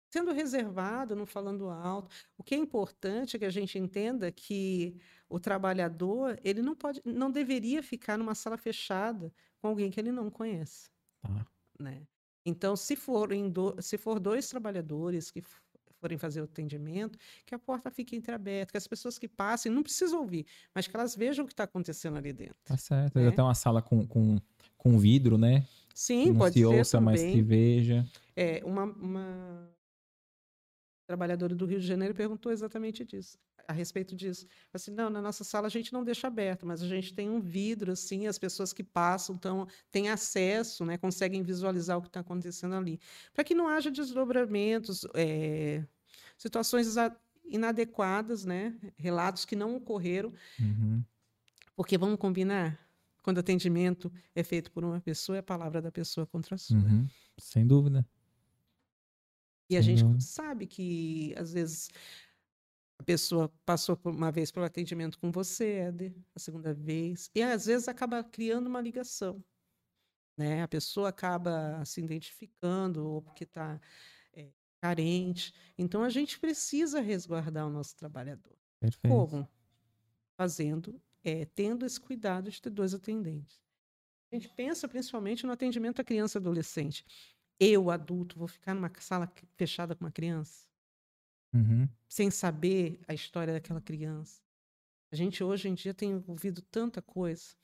sendo 0.09 0.33
reservado, 0.33 1.15
não 1.15 1.25
falando 1.25 1.69
alto. 1.69 2.09
O 2.37 2.43
que 2.43 2.55
é 2.55 2.57
importante 2.57 3.35
é 3.35 3.39
que 3.39 3.45
a 3.45 3.49
gente 3.49 3.77
entenda 3.77 4.31
que 4.31 4.97
o 5.29 5.39
trabalhador 5.39 6.39
ele 6.43 6.61
não 6.61 6.75
pode, 6.75 7.01
não 7.05 7.31
deveria 7.31 7.83
ficar 7.83 8.17
numa 8.17 8.35
sala 8.35 8.57
fechada 8.57 9.31
com 9.61 9.67
alguém 9.67 9.91
que 9.91 9.99
ele 9.99 10.11
não 10.11 10.29
conhece, 10.29 10.89
tá. 11.21 11.45
né? 11.79 12.01
Então, 12.45 12.75
se 12.75 12.95
forem 12.95 13.49
do, 13.49 13.75
se 13.79 13.97
for 13.97 14.19
dois 14.19 14.47
trabalhadores 14.49 15.29
que 15.29 15.43
forem 16.01 16.17
fazer 16.17 16.41
o 16.41 16.45
atendimento, 16.45 17.19
que 17.45 17.53
a 17.53 17.59
porta 17.59 17.91
fique 17.91 18.15
entreaberta, 18.15 18.71
que 18.71 18.77
as 18.77 18.87
pessoas 18.87 19.19
que 19.19 19.27
passem 19.27 19.71
não 19.71 19.83
precisam 19.83 20.21
ouvir, 20.21 20.45
mas 20.73 20.87
que 20.87 20.95
elas 20.95 21.15
vejam 21.15 21.43
o 21.43 21.47
que 21.47 21.53
está 21.53 21.65
acontecendo 21.65 22.17
ali 22.17 22.31
dentro. 22.31 22.55
Tá 22.63 22.77
certo. 22.77 23.19
Né? 23.19 23.27
Até 23.27 23.43
uma 23.43 23.53
sala 23.53 23.81
com, 23.81 24.07
com, 24.07 24.37
com 24.77 24.97
vidro, 24.97 25.37
né? 25.37 25.67
Sim, 25.93 26.23
que 26.23 26.29
não 26.29 26.37
pode 26.37 26.53
se 26.53 26.59
ser 26.59 26.65
ouça, 26.65 26.97
também. 26.97 27.25
mas 27.25 27.33
que 27.33 27.41
veja. 27.41 28.07
É, 28.35 28.61
uma, 28.63 28.85
uma 28.85 29.69
trabalhadora 31.09 31.55
do 31.55 31.65
Rio 31.65 31.79
de 31.79 31.87
Janeiro 31.87 32.13
perguntou 32.13 32.51
exatamente 32.51 33.03
disso, 33.03 33.35
a 33.67 33.73
respeito 33.73 34.15
disso. 34.15 34.45
Assim, 34.71 34.91
não, 34.91 35.09
na 35.09 35.19
nossa 35.19 35.43
sala 35.43 35.65
a 35.65 35.69
gente 35.69 35.91
não 35.91 36.03
deixa 36.03 36.27
aberto, 36.27 36.67
mas 36.67 36.83
a 36.83 36.87
gente 36.87 37.15
tem 37.15 37.27
um 37.27 37.41
vidro, 37.41 37.93
assim, 37.93 38.27
as 38.27 38.37
pessoas 38.37 38.71
que 38.71 38.83
passam 38.83 39.33
então, 39.33 39.67
têm 39.89 40.09
acesso, 40.09 40.85
né, 40.85 40.99
conseguem 40.99 41.41
visualizar 41.41 41.97
o 41.97 42.01
que 42.03 42.09
está 42.09 42.19
acontecendo 42.19 42.75
ali. 42.75 42.99
Para 43.33 43.43
que 43.43 43.55
não 43.55 43.67
haja 43.67 43.89
desdobramentos, 43.89 45.03
é, 45.15 45.83
situações 46.37 46.95
inadequadas, 47.43 48.45
né, 48.45 48.77
relatos 48.95 49.45
que 49.45 49.55
não 49.55 49.77
ocorreram, 49.77 50.31
uhum. 50.59 51.03
porque 51.75 51.97
vamos 51.97 52.19
combinar, 52.19 52.79
quando 53.23 53.39
atendimento 53.39 54.11
é 54.35 54.43
feito 54.43 54.71
por 54.71 54.85
uma 54.85 55.01
pessoa, 55.01 55.37
é 55.37 55.39
a 55.39 55.43
palavra 55.43 55.81
da 55.81 55.91
pessoa 55.91 56.27
contra 56.27 56.53
a 56.53 56.57
sua. 56.59 56.77
Uhum. 56.77 57.07
Sem 57.39 57.65
dúvida. 57.65 58.05
E 59.69 59.77
a 59.77 59.81
gente 59.81 60.03
uhum. 60.03 60.19
sabe 60.19 60.65
que, 60.65 61.33
às 61.37 61.53
vezes, 61.53 61.89
a 62.97 63.03
pessoa 63.03 63.53
passou 63.65 63.99
uma 64.03 64.31
vez 64.31 64.51
pelo 64.51 64.65
atendimento 64.65 65.19
com 65.19 65.31
você, 65.31 65.73
Éder, 65.73 66.13
a 66.35 66.39
segunda 66.39 66.73
vez, 66.73 67.29
e 67.35 67.41
às 67.41 67.67
vezes 67.67 67.87
acaba 67.87 68.23
criando 68.23 68.67
uma 68.67 68.81
ligação. 68.81 69.43
Né? 70.35 70.63
A 70.63 70.67
pessoa 70.67 71.09
acaba 71.09 71.83
se 71.85 72.01
identificando, 72.01 73.07
ou 73.07 73.21
porque 73.21 73.43
está 73.43 73.79
é, 74.33 74.51
carente. 74.81 75.53
Então, 75.77 76.03
a 76.03 76.09
gente 76.09 76.39
precisa 76.39 76.99
resguardar 76.99 77.67
o 77.67 77.69
nosso 77.69 77.95
trabalhador. 77.95 78.57
Perfeito. 78.79 79.07
Como? 79.07 79.47
Fazendo, 80.35 80.99
é, 81.23 81.45
tendo 81.45 81.85
esse 81.85 81.99
cuidado 81.99 82.49
de 82.49 82.61
ter 82.61 82.69
dois 82.69 82.93
atendentes. 82.93 83.61
A 84.31 84.35
gente 84.35 84.49
pensa 84.49 84.87
principalmente 84.87 85.45
no 85.45 85.51
atendimento 85.51 86.01
à 86.01 86.03
criança 86.03 86.37
e 86.37 86.39
adolescente 86.39 87.05
eu, 87.59 87.91
adulto, 87.91 88.37
vou 88.37 88.47
ficar 88.47 88.73
numa 88.73 88.91
sala 88.99 89.31
fechada 89.55 89.95
com 89.95 90.05
uma 90.05 90.11
criança? 90.11 90.65
Uhum. 91.53 91.89
Sem 92.07 92.31
saber 92.31 92.99
a 93.07 93.13
história 93.13 93.53
daquela 93.53 93.81
criança. 93.81 94.41
A 95.11 95.15
gente 95.15 95.43
hoje 95.43 95.67
em 95.67 95.73
dia 95.73 95.93
tem 95.93 96.23
ouvido 96.27 96.61
tanta 96.61 97.01
coisa. 97.01 97.55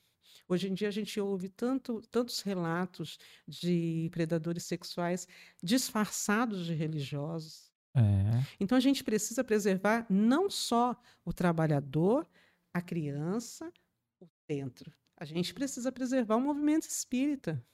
Hoje 0.48 0.68
em 0.68 0.74
dia 0.74 0.88
a 0.88 0.92
gente 0.92 1.18
ouve 1.20 1.48
tanto, 1.48 2.02
tantos 2.10 2.40
relatos 2.42 3.18
de 3.46 4.08
predadores 4.12 4.64
sexuais 4.64 5.26
disfarçados 5.62 6.66
de 6.66 6.74
religiosos. 6.74 7.72
É. 7.94 8.00
Então 8.60 8.76
a 8.76 8.80
gente 8.80 9.02
precisa 9.02 9.42
preservar 9.42 10.06
não 10.10 10.50
só 10.50 11.00
o 11.24 11.32
trabalhador, 11.32 12.28
a 12.74 12.82
criança, 12.82 13.72
o 14.20 14.26
centro. 14.50 14.92
A 15.16 15.24
gente 15.24 15.54
precisa 15.54 15.90
preservar 15.90 16.36
o 16.36 16.40
movimento 16.40 16.82
espírita. 16.82 17.64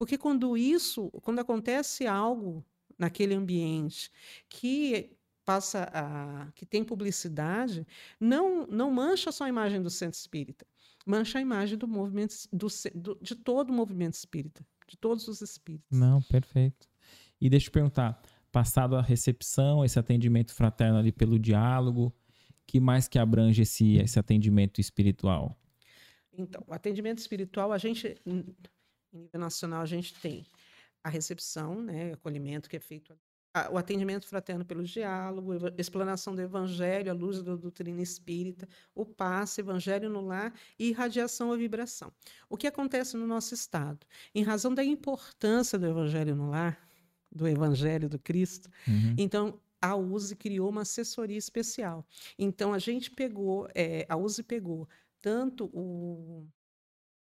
Porque 0.00 0.16
quando 0.16 0.56
isso, 0.56 1.10
quando 1.20 1.40
acontece 1.40 2.06
algo 2.06 2.64
naquele 2.98 3.34
ambiente 3.34 4.10
que 4.48 5.14
passa 5.44 5.90
a 5.92 6.50
que 6.54 6.64
tem 6.64 6.82
publicidade, 6.82 7.86
não 8.18 8.66
não 8.66 8.90
mancha 8.90 9.30
só 9.30 9.44
a 9.44 9.48
imagem 9.50 9.82
do 9.82 9.90
centro 9.90 10.18
espírita, 10.18 10.66
mancha 11.04 11.38
a 11.38 11.42
imagem 11.42 11.76
do 11.76 11.86
movimento 11.86 12.34
do, 12.50 12.68
do, 12.94 13.18
de 13.20 13.34
todo 13.34 13.68
o 13.68 13.74
movimento 13.74 14.14
espírita, 14.14 14.66
de 14.88 14.96
todos 14.96 15.28
os 15.28 15.42
espíritos. 15.42 15.86
Não, 15.90 16.22
perfeito. 16.22 16.88
E 17.38 17.50
deixa 17.50 17.68
eu 17.68 17.72
perguntar, 17.72 18.22
passado 18.50 18.96
a 18.96 19.02
recepção, 19.02 19.84
esse 19.84 19.98
atendimento 19.98 20.54
fraterno 20.54 20.96
ali 20.96 21.12
pelo 21.12 21.38
diálogo, 21.38 22.10
que 22.66 22.80
mais 22.80 23.06
que 23.06 23.18
abrange 23.18 23.60
esse 23.60 23.98
esse 23.98 24.18
atendimento 24.18 24.80
espiritual? 24.80 25.58
Então, 26.32 26.64
o 26.66 26.72
atendimento 26.72 27.18
espiritual, 27.18 27.70
a 27.70 27.76
gente 27.76 28.16
em 29.12 29.18
nível 29.18 29.40
nacional, 29.40 29.82
a 29.82 29.86
gente 29.86 30.14
tem 30.14 30.46
a 31.02 31.08
recepção, 31.08 31.82
né, 31.82 32.12
acolhimento 32.12 32.68
que 32.68 32.76
é 32.76 32.80
feito, 32.80 33.16
o 33.72 33.76
atendimento 33.76 34.26
fraterno 34.26 34.64
pelo 34.64 34.84
diálogo, 34.84 35.52
explanação 35.76 36.34
do 36.34 36.40
evangelho 36.40 37.10
à 37.10 37.14
luz 37.14 37.42
da 37.42 37.56
doutrina 37.56 38.00
espírita, 38.00 38.68
o 38.94 39.04
passe, 39.04 39.60
evangelho 39.60 40.08
no 40.08 40.20
lar 40.20 40.54
e 40.78 40.90
irradiação 40.90 41.48
ou 41.48 41.58
vibração. 41.58 42.12
O 42.48 42.56
que 42.56 42.68
acontece 42.68 43.16
no 43.16 43.26
nosso 43.26 43.52
estado? 43.52 44.06
Em 44.34 44.44
razão 44.44 44.72
da 44.72 44.84
importância 44.84 45.78
do 45.78 45.86
evangelho 45.86 46.36
no 46.36 46.48
lar, 46.48 46.78
do 47.32 47.48
evangelho 47.48 48.08
do 48.08 48.18
Cristo, 48.18 48.70
uhum. 48.86 49.14
então 49.18 49.60
a 49.82 49.96
USE 49.96 50.36
criou 50.36 50.68
uma 50.68 50.82
assessoria 50.82 51.38
especial. 51.38 52.06
Então 52.38 52.72
a 52.72 52.78
gente 52.78 53.10
pegou, 53.10 53.68
é, 53.74 54.06
a 54.08 54.16
USE 54.16 54.42
pegou 54.42 54.88
tanto 55.20 55.64
o 55.72 56.46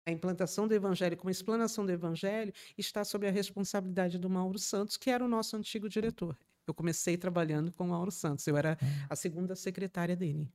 a 0.04 0.10
implantação 0.10 0.66
do 0.66 0.74
evangelho 0.74 1.16
como 1.16 1.28
a 1.28 1.32
explanação 1.32 1.86
do 1.86 1.92
evangelho 1.92 2.52
está 2.76 3.04
sob 3.04 3.26
a 3.26 3.30
responsabilidade 3.30 4.18
do 4.18 4.28
Mauro 4.28 4.58
Santos, 4.58 4.96
que 4.96 5.10
era 5.10 5.24
o 5.24 5.28
nosso 5.28 5.56
antigo 5.56 5.88
diretor. 5.88 6.36
Eu 6.66 6.74
comecei 6.74 7.16
trabalhando 7.16 7.72
com 7.72 7.84
o 7.84 7.88
Mauro 7.88 8.10
Santos, 8.10 8.46
eu 8.46 8.56
era 8.56 8.78
ah. 8.80 9.06
a 9.10 9.16
segunda 9.16 9.54
secretária 9.54 10.16
dele. 10.16 10.48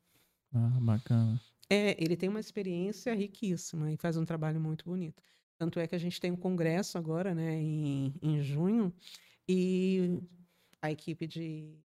Ah, 0.54 0.80
bacana. 0.82 1.42
É, 1.70 2.02
ele 2.02 2.16
tem 2.16 2.30
uma 2.30 2.40
experiência 2.40 3.14
riquíssima 3.14 3.92
e 3.92 3.98
faz 3.98 4.16
um 4.16 4.26
trabalho 4.26 4.60
muito 4.60 4.86
bonito. 4.86 5.22
Tanto 5.58 5.80
é 5.80 5.88
que 5.88 5.96
a 5.96 6.00
gente 6.00 6.20
tem 6.20 6.32
um 6.32 6.38
congresso 6.38 6.98
agora, 6.98 7.34
né, 7.34 7.56
em, 7.56 8.14
em 8.22 8.42
junho, 8.42 8.94
e 9.48 10.22
a 10.82 10.92
equipe 10.92 11.26
de, 11.26 11.78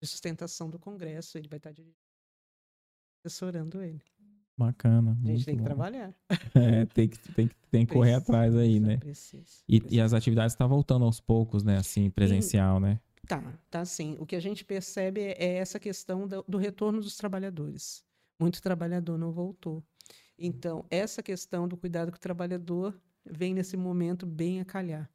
de 0.00 0.08
sustentação 0.08 0.70
do 0.70 0.78
congresso, 0.78 1.36
ele 1.36 1.48
vai 1.48 1.58
estar 1.58 1.72
assessorando 3.24 3.82
ele. 3.82 4.02
Bacana. 4.66 5.16
A 5.24 5.26
gente 5.26 5.44
tem 5.46 5.54
que 5.56 5.60
bom. 5.60 5.64
trabalhar. 5.66 6.14
É, 6.54 6.84
tem 6.86 7.08
que, 7.08 7.18
tem 7.32 7.48
que, 7.48 7.54
tem 7.70 7.86
que 7.86 7.92
correr 7.94 8.14
atrás 8.14 8.54
aí, 8.56 8.78
né? 8.78 8.98
Precisa, 8.98 9.62
E, 9.68 9.80
precisa. 9.80 9.94
e 9.96 10.00
as 10.00 10.12
atividades 10.12 10.52
estão 10.52 10.68
voltando 10.68 11.04
aos 11.04 11.20
poucos, 11.20 11.62
né? 11.64 11.76
Assim, 11.78 12.10
presencial, 12.10 12.78
né? 12.80 13.00
Tá, 13.26 13.42
tá 13.70 13.84
sim. 13.84 14.16
O 14.18 14.26
que 14.26 14.36
a 14.36 14.40
gente 14.40 14.64
percebe 14.64 15.20
é 15.20 15.36
é 15.38 15.54
essa 15.58 15.78
questão 15.78 16.26
do, 16.28 16.44
do 16.46 16.58
retorno 16.58 17.00
dos 17.00 17.16
trabalhadores. 17.16 18.04
Muito 18.40 18.60
trabalhador 18.60 19.16
não 19.18 19.32
voltou. 19.32 19.82
Então, 20.38 20.84
essa 20.90 21.22
questão 21.22 21.68
do 21.68 21.76
cuidado 21.76 22.10
com 22.10 22.16
o 22.16 22.20
trabalhador 22.20 22.98
vem 23.24 23.54
nesse 23.54 23.76
momento 23.76 24.26
bem 24.26 24.60
a 24.60 24.64
calhar. 24.64 25.08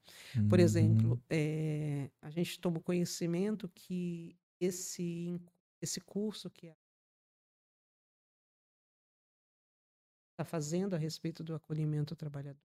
Por 0.50 0.60
Uhum. 0.60 0.66
exemplo, 0.66 1.24
eh, 1.30 2.10
a 2.22 2.30
gente 2.30 2.60
toma 2.60 2.80
conhecimento 2.80 3.68
que 3.74 4.36
esse, 4.60 5.40
esse 5.82 6.00
curso 6.00 6.50
que 6.50 6.72
está 10.36 10.46
fazendo 10.46 10.94
a 10.94 10.98
respeito 10.98 11.44
do 11.44 11.56
acolhimento 11.56 12.14
ao 12.14 12.18
trabalhador 12.18 12.62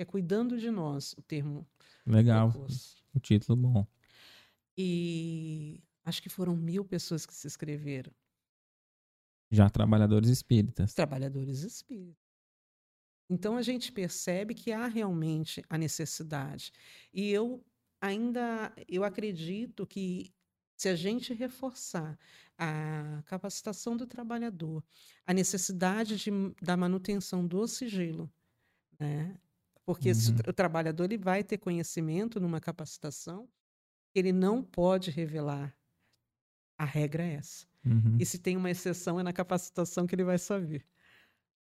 é 0.00 0.04
cuidando 0.04 0.58
de 0.58 0.70
nós, 0.70 1.12
o 1.12 1.22
termo 1.22 1.68
Legal. 2.06 2.50
propôs. 2.50 3.02
O 3.14 3.20
título 3.20 3.56
bom. 3.56 3.86
E 4.76 5.82
acho 6.04 6.22
que 6.22 6.30
foram 6.30 6.56
mil 6.56 6.84
pessoas 6.84 7.26
que 7.26 7.34
se 7.34 7.46
inscreveram. 7.46 8.10
Já 9.50 9.68
trabalhadores 9.68 10.30
espíritas. 10.30 10.94
trabalhadores 10.94 11.62
espíritas. 11.62 12.16
Então 13.28 13.56
a 13.56 13.62
gente 13.62 13.92
percebe 13.92 14.54
que 14.54 14.72
há 14.72 14.86
realmente 14.86 15.62
a 15.68 15.76
necessidade. 15.76 16.72
E 17.12 17.30
eu 17.30 17.62
ainda 18.00 18.72
eu 18.88 19.04
acredito 19.04 19.86
que 19.86 20.32
se 20.80 20.88
a 20.88 20.96
gente 20.96 21.34
reforçar 21.34 22.18
a 22.56 23.22
capacitação 23.26 23.96
do 23.98 24.06
trabalhador, 24.06 24.82
a 25.26 25.34
necessidade 25.34 26.16
de, 26.16 26.30
da 26.62 26.74
manutenção 26.74 27.46
do 27.46 27.66
sigilo, 27.68 28.32
né? 28.98 29.38
Porque 29.84 30.10
Uhum. 30.10 30.36
o 30.48 30.52
trabalhador 30.54 31.04
ele 31.04 31.18
vai 31.18 31.44
ter 31.44 31.58
conhecimento 31.58 32.40
numa 32.40 32.60
capacitação, 32.60 33.46
ele 34.14 34.32
não 34.32 34.62
pode 34.62 35.10
revelar. 35.10 35.76
A 36.78 36.84
regra 36.86 37.22
é 37.24 37.34
essa. 37.34 37.66
Uhum. 37.84 38.16
E 38.18 38.24
se 38.24 38.38
tem 38.38 38.56
uma 38.56 38.70
exceção, 38.70 39.20
é 39.20 39.22
na 39.22 39.32
capacitação 39.34 40.06
que 40.06 40.14
ele 40.14 40.24
vai 40.24 40.38
saber. 40.38 40.86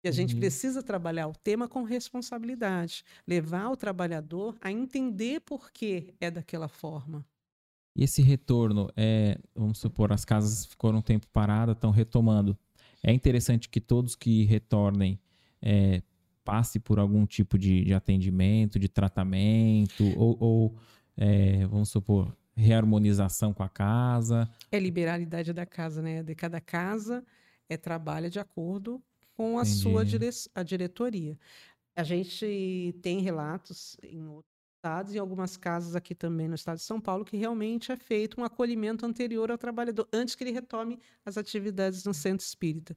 E 0.05 0.09
a 0.09 0.13
gente 0.13 0.35
Entendi. 0.35 0.37
precisa 0.37 0.83
trabalhar 0.83 1.29
o 1.29 1.35
tema 1.35 1.69
com 1.69 1.83
responsabilidade, 1.83 3.05
levar 3.27 3.71
o 3.71 3.77
trabalhador 3.77 4.57
a 4.61 4.71
entender 4.73 5.41
por 5.41 5.73
que 5.73 6.15
é 6.21 6.31
daquela 6.31 6.69
forma. 6.69 7.27
E 7.99 8.05
esse 8.05 8.23
retorno, 8.23 8.89
é, 8.97 9.37
vamos 9.57 9.79
supor, 9.79 10.13
as 10.13 10.25
casas 10.25 10.65
ficaram 10.65 10.99
um 10.99 11.03
tempo 11.03 11.27
paradas, 11.33 11.75
estão 11.75 11.91
retomando. 11.91 12.57
É 13.03 13.13
interessante 13.13 13.69
que 13.69 13.81
todos 13.81 14.15
que 14.15 14.45
retornem 14.45 15.19
é, 15.61 16.01
passe 16.45 16.79
por 16.79 17.01
algum 17.01 17.27
tipo 17.27 17.59
de, 17.59 17.85
de 17.85 17.93
atendimento, 17.93 18.79
de 18.79 18.89
tratamento, 18.89 20.05
ou, 20.17 20.37
ou, 20.39 20.77
é, 21.17 21.67
vamos 21.67 21.89
supor, 21.89 22.33
reharmonização 22.55 23.53
com 23.53 23.65
a 23.65 23.69
casa. 23.69 24.49
É 24.71 24.79
liberalidade 24.79 25.53
da 25.53 25.67
casa, 25.67 26.01
né? 26.01 26.23
De 26.23 26.37
cada 26.37 26.61
casa 26.61 27.25
é 27.69 27.77
trabalha 27.77 28.31
de 28.31 28.39
acordo 28.39 29.03
com 29.37 29.59
a 29.59 29.65
sua 29.65 30.03
Entendi. 30.03 30.21
dire 30.21 30.31
a 30.55 30.63
diretoria. 30.63 31.37
A 31.97 32.05
gente 32.05 32.97
tem 33.03 33.23
relatos 33.23 33.97
em 34.05 34.25
outros 34.25 34.58
estados 34.79 35.13
e 35.13 35.19
algumas 35.19 35.57
casas 35.57 35.97
aqui 35.97 36.15
também 36.15 36.49
no 36.49 36.55
estado 36.55 36.77
de 36.79 36.85
São 36.85 37.01
Paulo 37.01 37.25
que 37.25 37.37
realmente 37.37 37.91
é 37.91 37.97
feito 37.97 38.41
um 38.41 38.45
acolhimento 38.45 39.05
anterior 39.05 39.51
ao 39.51 39.59
trabalhador, 39.59 40.09
antes 40.13 40.35
que 40.37 40.45
ele 40.45 40.53
retome 40.53 41.01
as 41.25 41.37
atividades 41.37 42.05
no 42.05 42.15
centro 42.15 42.47
espírita. 42.47 42.97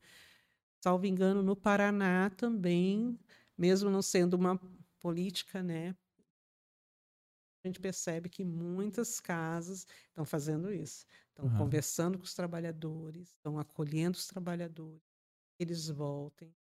Salvo 0.83 1.05
engano, 1.07 1.41
no 1.43 1.55
Paraná 1.55 2.29
também, 2.29 3.19
mesmo 3.57 3.89
não 3.89 4.01
sendo 4.01 4.35
uma 4.35 4.59
política, 4.99 5.63
né? 5.63 5.95
A 7.63 7.67
gente 7.67 7.79
percebe 7.79 8.29
que 8.29 8.43
muitas 8.43 9.19
casas 9.19 9.85
estão 10.07 10.25
fazendo 10.25 10.73
isso. 10.73 11.05
Estão 11.29 11.47
Aham. 11.47 11.65
conversando 11.65 12.17
com 12.17 12.23
os 12.23 12.33
trabalhadores, 12.33 13.29
estão 13.29 13.59
acolhendo 13.59 14.17
os 14.17 14.27
trabalhadores, 14.27 15.01
eles 15.59 15.87
voltem. 15.89 16.55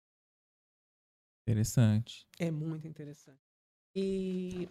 Interessante. 1.47 2.27
É 2.39 2.51
muito 2.51 2.87
interessante. 2.87 3.41
E 3.95 4.69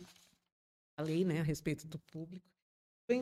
falei, 1.00 1.24
né, 1.24 1.40
a 1.40 1.44
respeito 1.44 1.88
do 1.88 1.98
público. 1.98 2.46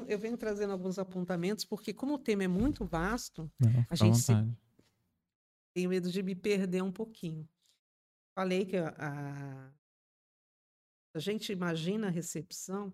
Eu 0.07 0.17
venho 0.19 0.36
trazendo 0.36 0.73
alguns 0.73 0.97
apontamentos, 0.99 1.63
porque 1.63 1.93
como 1.93 2.15
o 2.15 2.17
tema 2.19 2.43
é 2.43 2.47
muito 2.47 2.84
vasto, 2.84 3.49
Não, 3.59 3.86
à 3.89 3.95
gente 3.95 4.17
se- 4.17 4.34
tenho 5.73 5.89
medo 5.89 6.11
de 6.11 6.23
me 6.23 6.36
perder 6.36 6.82
um 6.82 6.91
pouquinho. 6.91 7.47
Falei 8.36 8.65
que 8.65 8.75
a, 8.78 8.89
a, 8.97 9.73
a 11.13 11.19
gente 11.19 11.51
imagina 11.53 12.07
a 12.07 12.09
recepção, 12.09 12.93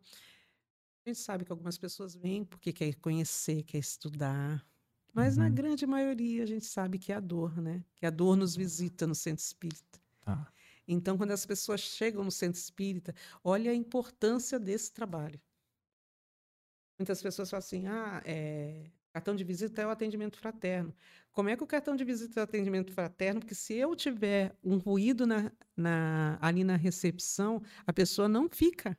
a 1.06 1.10
gente 1.10 1.20
sabe 1.20 1.46
que 1.46 1.52
algumas 1.52 1.78
pessoas 1.78 2.14
vêm 2.16 2.44
porque 2.46 2.72
quer 2.72 2.94
conhecer, 2.96 3.64
quer 3.64 3.80
estudar, 3.80 4.66
mas 5.14 5.36
na 5.38 5.48
Uhum. 5.48 5.54
grande 5.56 5.86
maioria 5.88 6.44
a 6.44 6.48
gente 6.48 6.66
sabe 6.66 7.00
que 7.00 7.12
é 7.12 7.16
a 7.16 7.20
dor, 7.20 7.60
né? 7.62 7.84
Que 7.96 8.06
a 8.06 8.10
dor 8.10 8.36
nos 8.36 8.56
visita 8.56 9.08
no 9.08 9.16
centro 9.16 9.44
espírita. 9.44 10.00
Tá. 10.22 10.52
Então, 10.88 11.18
quando 11.18 11.32
as 11.32 11.46
pessoas 11.46 11.82
chegam 11.82 12.24
no 12.24 12.32
centro 12.32 12.60
espírita, 12.60 13.14
olha 13.44 13.72
a 13.72 13.76
importância 13.76 14.60
desse 14.60 14.92
trabalho. 14.94 15.40
Muitas 17.00 17.22
pessoas 17.22 17.50
falam 17.50 17.60
assim: 17.60 17.88
ah, 17.88 18.22
é, 18.26 18.92
cartão 19.14 19.36
de 19.36 19.44
visita 19.44 19.82
é 19.82 19.86
o 19.88 19.90
atendimento 19.90 20.38
fraterno. 20.38 20.94
Como 21.32 21.50
é 21.50 21.58
que 21.58 21.64
o 21.64 21.68
cartão 21.68 21.96
de 21.96 22.04
visita 22.04 22.40
é 22.40 22.42
o 22.42 22.44
atendimento 22.44 22.92
fraterno? 22.94 23.40
Porque 23.42 23.56
se 23.56 23.74
eu 23.74 23.96
tiver 23.96 24.56
um 24.64 24.78
ruído 24.78 25.26
na, 25.26 25.52
na- 25.76 26.38
ali 26.42 26.64
na 26.64 26.76
recepção, 26.76 27.62
a 27.86 27.94
pessoa 27.94 28.28
não 28.28 28.48
fica. 28.50 28.98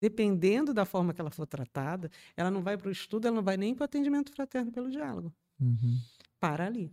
Dependendo 0.00 0.72
da 0.72 0.86
forma 0.86 1.12
que 1.12 1.20
ela 1.20 1.30
for 1.30 1.46
tratada, 1.46 2.10
ela 2.36 2.50
não 2.50 2.62
vai 2.62 2.76
para 2.76 2.88
o 2.88 2.90
estudo, 2.92 3.26
ela 3.26 3.36
não 3.36 3.42
vai 3.42 3.56
nem 3.58 3.74
para 3.74 3.82
o 3.82 3.84
atendimento 3.84 4.32
fraterno 4.32 4.72
pelo 4.72 4.90
diálogo. 4.90 5.34
Uhum. 5.60 6.00
Para 6.38 6.66
ali. 6.66 6.90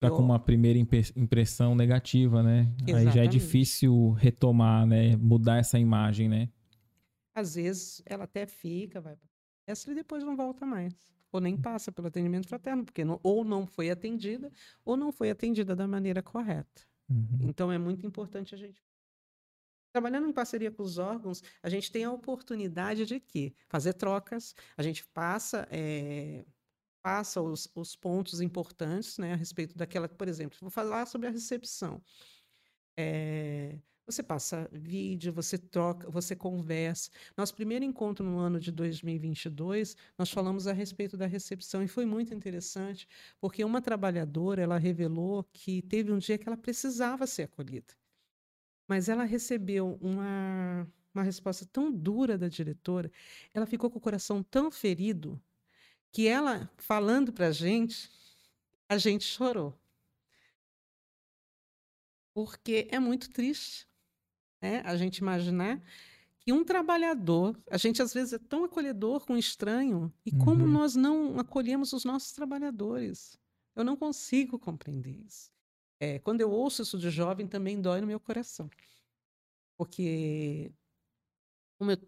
Tá 0.00 0.10
com 0.10 0.22
uma 0.22 0.38
primeira 0.38 0.78
impressão 0.78 1.74
negativa, 1.74 2.42
né? 2.42 2.72
Aí 2.82 2.86
já 2.86 2.96
é 2.96 3.00
Exatamente. 3.00 3.32
difícil 3.32 4.12
retomar, 4.12 4.86
né? 4.86 5.16
Mudar 5.16 5.56
essa 5.58 5.78
imagem, 5.78 6.28
né? 6.28 6.48
Às 7.34 7.54
vezes 7.56 8.02
ela 8.06 8.24
até 8.24 8.46
fica, 8.46 9.00
vai 9.00 9.16
para 9.16 9.28
essa 9.66 9.90
e 9.90 9.94
depois 9.94 10.22
não 10.24 10.36
volta 10.36 10.64
mais. 10.64 10.94
Ou 11.32 11.40
nem 11.40 11.56
passa 11.56 11.92
pelo 11.92 12.08
atendimento 12.08 12.48
fraterno, 12.48 12.84
porque 12.84 13.04
não- 13.04 13.20
ou 13.22 13.44
não 13.44 13.66
foi 13.66 13.90
atendida, 13.90 14.50
ou 14.84 14.96
não 14.96 15.12
foi 15.12 15.30
atendida 15.30 15.76
da 15.76 15.86
maneira 15.86 16.22
correta. 16.22 16.82
Uhum. 17.10 17.38
Então 17.42 17.70
é 17.70 17.76
muito 17.78 18.06
importante 18.06 18.54
a 18.54 18.58
gente. 18.58 18.82
Trabalhando 19.92 20.28
em 20.28 20.32
parceria 20.32 20.70
com 20.70 20.82
os 20.82 20.98
órgãos, 20.98 21.42
a 21.62 21.68
gente 21.68 21.90
tem 21.90 22.04
a 22.04 22.12
oportunidade 22.12 23.04
de 23.06 23.18
quê? 23.18 23.54
Fazer 23.68 23.94
trocas, 23.94 24.54
a 24.76 24.82
gente 24.82 25.04
passa, 25.08 25.66
eh, 25.70 26.44
passa 27.08 27.40
os, 27.40 27.70
os 27.74 27.96
pontos 27.96 28.38
importantes 28.42 29.16
né, 29.16 29.32
a 29.32 29.36
respeito 29.36 29.74
daquela. 29.78 30.06
Por 30.06 30.28
exemplo, 30.28 30.58
vou 30.60 30.70
falar 30.70 31.06
sobre 31.06 31.26
a 31.26 31.30
recepção. 31.30 32.02
Eh, 32.98 33.78
você 34.06 34.22
passa 34.22 34.68
vídeo, 34.70 35.32
você 35.32 35.56
troca, 35.56 36.10
você 36.10 36.36
conversa. 36.36 37.10
Nosso 37.34 37.54
primeiro 37.54 37.82
encontro 37.82 38.26
no 38.26 38.38
ano 38.38 38.60
de 38.60 38.70
2022, 38.70 39.96
nós 40.18 40.30
falamos 40.30 40.66
a 40.66 40.72
respeito 40.74 41.16
da 41.16 41.26
recepção 41.26 41.82
e 41.82 41.88
foi 41.88 42.04
muito 42.04 42.34
interessante, 42.34 43.08
porque 43.40 43.64
uma 43.64 43.80
trabalhadora, 43.80 44.60
ela 44.60 44.76
revelou 44.76 45.44
que 45.50 45.80
teve 45.80 46.12
um 46.12 46.18
dia 46.18 46.36
que 46.36 46.46
ela 46.46 46.58
precisava 46.58 47.26
ser 47.26 47.44
acolhida. 47.44 47.94
Mas 48.86 49.08
ela 49.08 49.24
recebeu 49.24 49.98
uma, 50.02 50.86
uma 51.14 51.22
resposta 51.22 51.64
tão 51.72 51.90
dura 51.90 52.36
da 52.36 52.48
diretora, 52.48 53.10
ela 53.54 53.64
ficou 53.64 53.90
com 53.90 53.98
o 53.98 54.02
coração 54.02 54.42
tão 54.42 54.70
ferido, 54.70 55.40
que 56.12 56.26
ela, 56.26 56.70
falando 56.76 57.32
para 57.32 57.48
a 57.48 57.52
gente, 57.52 58.10
a 58.88 58.98
gente 58.98 59.24
chorou. 59.24 59.78
Porque 62.34 62.88
é 62.90 62.98
muito 62.98 63.30
triste 63.30 63.88
né? 64.62 64.80
a 64.84 64.96
gente 64.96 65.18
imaginar 65.18 65.82
que 66.40 66.52
um 66.52 66.64
trabalhador, 66.64 67.60
a 67.70 67.76
gente 67.76 68.00
às 68.00 68.14
vezes 68.14 68.32
é 68.32 68.38
tão 68.38 68.64
acolhedor 68.64 69.26
com 69.26 69.34
o 69.34 69.38
estranho, 69.38 70.12
e 70.24 70.32
como 70.32 70.64
Uhum. 70.64 70.70
nós 70.72 70.94
não 70.96 71.38
acolhemos 71.38 71.92
os 71.92 72.04
nossos 72.04 72.32
trabalhadores. 72.32 73.38
Eu 73.76 73.84
não 73.84 73.96
consigo 73.96 74.58
compreender 74.58 75.16
isso. 75.26 75.50
É, 76.00 76.18
quando 76.20 76.40
eu 76.40 76.50
ouço 76.50 76.82
isso 76.82 76.98
de 76.98 77.10
jovem, 77.10 77.46
também 77.46 77.80
dói 77.80 78.00
no 78.00 78.06
meu 78.06 78.20
coração. 78.20 78.70
Porque, 79.76 80.72
como 81.78 81.90
eu 81.92 81.98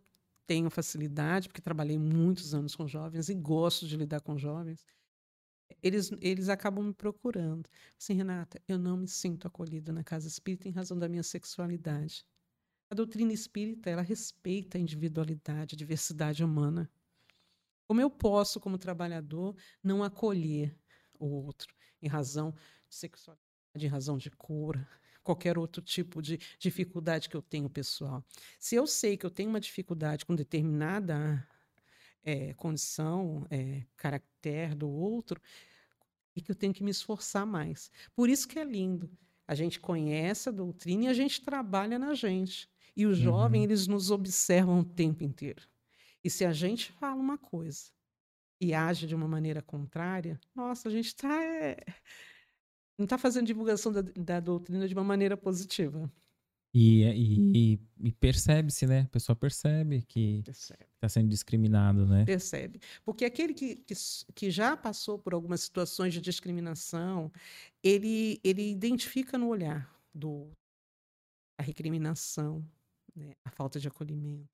tenho 0.50 0.68
facilidade, 0.68 1.46
porque 1.46 1.60
trabalhei 1.60 1.96
muitos 1.96 2.54
anos 2.54 2.74
com 2.74 2.88
jovens 2.88 3.28
e 3.28 3.34
gosto 3.34 3.86
de 3.86 3.96
lidar 3.96 4.20
com 4.20 4.36
jovens, 4.36 4.84
eles, 5.80 6.10
eles 6.20 6.48
acabam 6.48 6.84
me 6.84 6.92
procurando. 6.92 7.70
Assim, 7.96 8.14
Renata, 8.14 8.60
eu 8.66 8.76
não 8.76 8.96
me 8.96 9.06
sinto 9.06 9.46
acolhida 9.46 9.92
na 9.92 10.02
casa 10.02 10.26
espírita 10.26 10.66
em 10.66 10.72
razão 10.72 10.98
da 10.98 11.08
minha 11.08 11.22
sexualidade. 11.22 12.26
A 12.90 12.96
doutrina 12.96 13.32
espírita, 13.32 13.90
ela 13.90 14.02
respeita 14.02 14.76
a 14.76 14.80
individualidade, 14.80 15.76
a 15.76 15.78
diversidade 15.78 16.42
humana. 16.42 16.90
Como 17.86 18.00
eu 18.00 18.10
posso, 18.10 18.58
como 18.58 18.76
trabalhador, 18.76 19.54
não 19.80 20.02
acolher 20.02 20.76
o 21.16 21.26
outro 21.26 21.72
em 22.02 22.08
razão 22.08 22.50
de 22.88 22.96
sexualidade, 22.96 23.46
em 23.76 23.86
razão 23.86 24.18
de 24.18 24.32
cura, 24.32 24.88
qualquer 25.22 25.58
outro 25.58 25.82
tipo 25.82 26.22
de 26.22 26.38
dificuldade 26.58 27.28
que 27.28 27.36
eu 27.36 27.42
tenho 27.42 27.68
pessoal. 27.68 28.24
Se 28.58 28.74
eu 28.74 28.86
sei 28.86 29.16
que 29.16 29.26
eu 29.26 29.30
tenho 29.30 29.48
uma 29.50 29.60
dificuldade 29.60 30.24
com 30.24 30.34
determinada 30.34 31.46
é, 32.22 32.52
condição, 32.54 33.46
é, 33.50 33.82
caractere 33.96 34.74
do 34.74 34.88
outro, 34.88 35.40
e 36.34 36.40
que 36.40 36.50
eu 36.50 36.54
tenho 36.54 36.72
que 36.72 36.82
me 36.82 36.90
esforçar 36.90 37.46
mais. 37.46 37.90
Por 38.14 38.28
isso 38.28 38.46
que 38.46 38.58
é 38.58 38.64
lindo. 38.64 39.10
A 39.46 39.54
gente 39.54 39.80
conhece 39.80 40.48
a 40.48 40.52
doutrina 40.52 41.04
e 41.04 41.08
a 41.08 41.14
gente 41.14 41.40
trabalha 41.42 41.98
na 41.98 42.14
gente. 42.14 42.68
E 42.96 43.06
os 43.06 43.18
uhum. 43.18 43.24
jovens, 43.24 43.64
eles 43.64 43.86
nos 43.86 44.10
observam 44.10 44.80
o 44.80 44.84
tempo 44.84 45.24
inteiro. 45.24 45.62
E 46.22 46.30
se 46.30 46.44
a 46.44 46.52
gente 46.52 46.92
fala 46.92 47.20
uma 47.20 47.38
coisa 47.38 47.90
e 48.60 48.74
age 48.74 49.06
de 49.06 49.14
uma 49.14 49.26
maneira 49.26 49.62
contrária, 49.62 50.38
nossa, 50.54 50.88
a 50.88 50.92
gente 50.92 51.06
está 51.06 51.42
é, 51.42 51.78
não 53.00 53.04
está 53.04 53.16
fazendo 53.16 53.46
divulgação 53.46 53.90
da, 53.90 54.02
da 54.02 54.40
doutrina 54.40 54.86
de 54.86 54.92
uma 54.92 55.02
maneira 55.02 55.34
positiva. 55.34 56.12
E, 56.72 57.02
e, 57.02 57.80
e 57.98 58.12
percebe-se, 58.12 58.86
né? 58.86 59.00
A 59.00 59.08
pessoa 59.08 59.34
percebe 59.34 60.02
que 60.02 60.44
está 60.46 61.08
sendo 61.08 61.28
discriminado, 61.28 62.06
né? 62.06 62.24
Percebe. 62.24 62.78
Porque 63.02 63.24
aquele 63.24 63.54
que, 63.54 63.76
que, 63.76 63.94
que, 64.34 64.50
já 64.50 64.76
passou 64.76 65.18
por 65.18 65.32
algumas 65.32 65.62
situações 65.62 66.12
de 66.12 66.20
discriminação, 66.20 67.32
ele, 67.82 68.38
ele 68.44 68.70
identifica 68.70 69.36
no 69.36 69.48
olhar 69.48 69.90
do 70.14 70.48
a 71.58 71.62
recriminação, 71.62 72.64
né? 73.16 73.32
a 73.44 73.50
falta 73.50 73.80
de 73.80 73.88
acolhimento. 73.88 74.48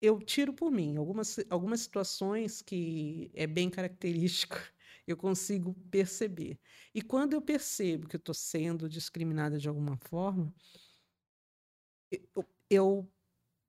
Eu 0.00 0.20
tiro 0.20 0.52
por 0.52 0.70
mim 0.70 0.98
algumas, 0.98 1.40
algumas 1.50 1.80
situações 1.80 2.62
que 2.62 3.30
é 3.34 3.46
bem 3.46 3.70
característico 3.70 4.56
eu 5.06 5.16
consigo 5.16 5.74
perceber. 5.90 6.58
E 6.94 7.00
quando 7.00 7.34
eu 7.34 7.40
percebo 7.40 8.08
que 8.08 8.16
eu 8.16 8.18
estou 8.18 8.34
sendo 8.34 8.88
discriminada 8.88 9.58
de 9.58 9.68
alguma 9.68 9.96
forma, 9.96 10.52
eu, 12.10 12.44
eu 12.68 13.12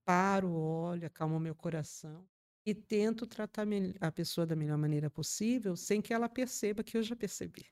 paro, 0.06 0.52
olho, 0.52 1.06
acalmo 1.06 1.40
meu 1.40 1.54
coração 1.54 2.28
e 2.66 2.74
tento 2.74 3.26
tratar 3.26 3.68
a 4.02 4.12
pessoa 4.12 4.46
da 4.46 4.56
melhor 4.56 4.78
maneira 4.78 5.10
possível, 5.10 5.76
sem 5.76 6.02
que 6.02 6.14
ela 6.14 6.28
perceba 6.28 6.84
que 6.84 6.98
eu 6.98 7.04
já 7.04 7.16
percebi. 7.16 7.66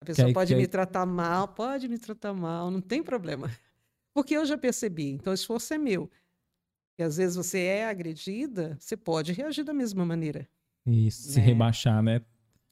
A 0.00 0.04
pessoa 0.04 0.28
que 0.28 0.34
pode 0.34 0.54
que 0.54 0.60
me 0.60 0.66
tratar 0.66 1.04
mal, 1.04 1.48
pode 1.48 1.88
me 1.88 1.98
tratar 1.98 2.32
mal, 2.32 2.70
não 2.70 2.80
tem 2.80 3.02
problema. 3.02 3.48
Porque 4.14 4.36
eu 4.36 4.44
já 4.44 4.56
percebi, 4.56 5.10
então 5.10 5.32
o 5.32 5.34
esforço 5.34 5.74
é 5.74 5.78
meu. 5.78 6.10
E 6.98 7.02
às 7.02 7.16
vezes 7.16 7.36
você 7.36 7.60
é 7.60 7.86
agredida, 7.86 8.76
você 8.78 8.96
pode 8.96 9.32
reagir 9.32 9.64
da 9.64 9.72
mesma 9.72 10.04
maneira. 10.04 10.48
Isso, 10.86 11.28
né? 11.28 11.34
se 11.34 11.40
rebaixar, 11.40 12.02
né? 12.02 12.24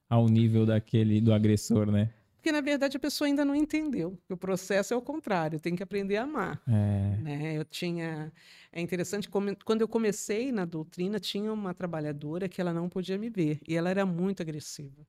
Ao 0.09 0.29
nível 0.29 0.65
daquele 0.65 1.21
do 1.21 1.33
agressor, 1.33 1.91
né? 1.91 2.13
Porque, 2.37 2.53
na 2.53 2.61
verdade, 2.61 2.97
a 2.97 3.01
pessoa 3.01 3.27
ainda 3.27 3.45
não 3.45 3.55
entendeu. 3.55 4.17
O 4.29 4.37
processo 4.37 4.95
é 4.95 4.97
o 4.97 5.03
contrário, 5.03 5.59
tem 5.59 5.75
que 5.75 5.83
aprender 5.83 6.17
a 6.17 6.23
amar. 6.23 6.63
É. 6.69 7.17
Né? 7.21 7.59
Eu 7.59 7.65
tinha. 7.65 8.33
É 8.73 8.81
interessante, 8.81 9.29
quando 9.29 9.81
eu 9.81 9.89
comecei 9.89 10.53
na 10.53 10.65
doutrina, 10.65 11.19
tinha 11.19 11.53
uma 11.53 11.75
trabalhadora 11.75 12.49
que 12.49 12.61
ela 12.61 12.73
não 12.73 12.89
podia 12.89 13.19
me 13.19 13.29
ver. 13.29 13.61
E 13.67 13.77
ela 13.77 13.91
era 13.91 14.07
muito 14.07 14.41
agressiva. 14.41 15.07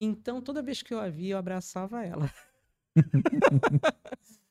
Então, 0.00 0.42
toda 0.42 0.60
vez 0.60 0.82
que 0.82 0.92
eu 0.92 0.98
a 1.00 1.08
via, 1.08 1.34
eu 1.34 1.38
abraçava 1.38 2.04
ela. 2.04 2.30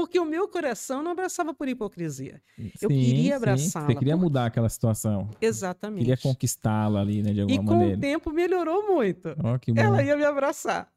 Porque 0.00 0.18
o 0.18 0.24
meu 0.24 0.48
coração 0.48 1.02
não 1.02 1.10
abraçava 1.10 1.52
por 1.52 1.68
hipocrisia. 1.68 2.42
Sim, 2.56 2.72
eu 2.80 2.88
queria 2.88 3.36
abraçá-la. 3.36 3.86
Você 3.86 3.94
queria 3.94 4.14
por... 4.14 4.22
mudar 4.22 4.46
aquela 4.46 4.68
situação. 4.70 5.28
Exatamente. 5.38 6.00
Queria 6.00 6.16
conquistá-la 6.16 7.02
ali, 7.02 7.22
né, 7.22 7.34
de 7.34 7.42
alguma 7.42 7.60
e 7.60 7.62
maneira. 7.62 7.92
E 7.92 7.92
com 7.92 7.98
o 7.98 8.00
tempo 8.00 8.32
melhorou 8.32 8.94
muito. 8.94 9.28
Oh, 9.44 9.78
Ela 9.78 10.02
ia 10.02 10.16
me 10.16 10.24
abraçar. 10.24 10.90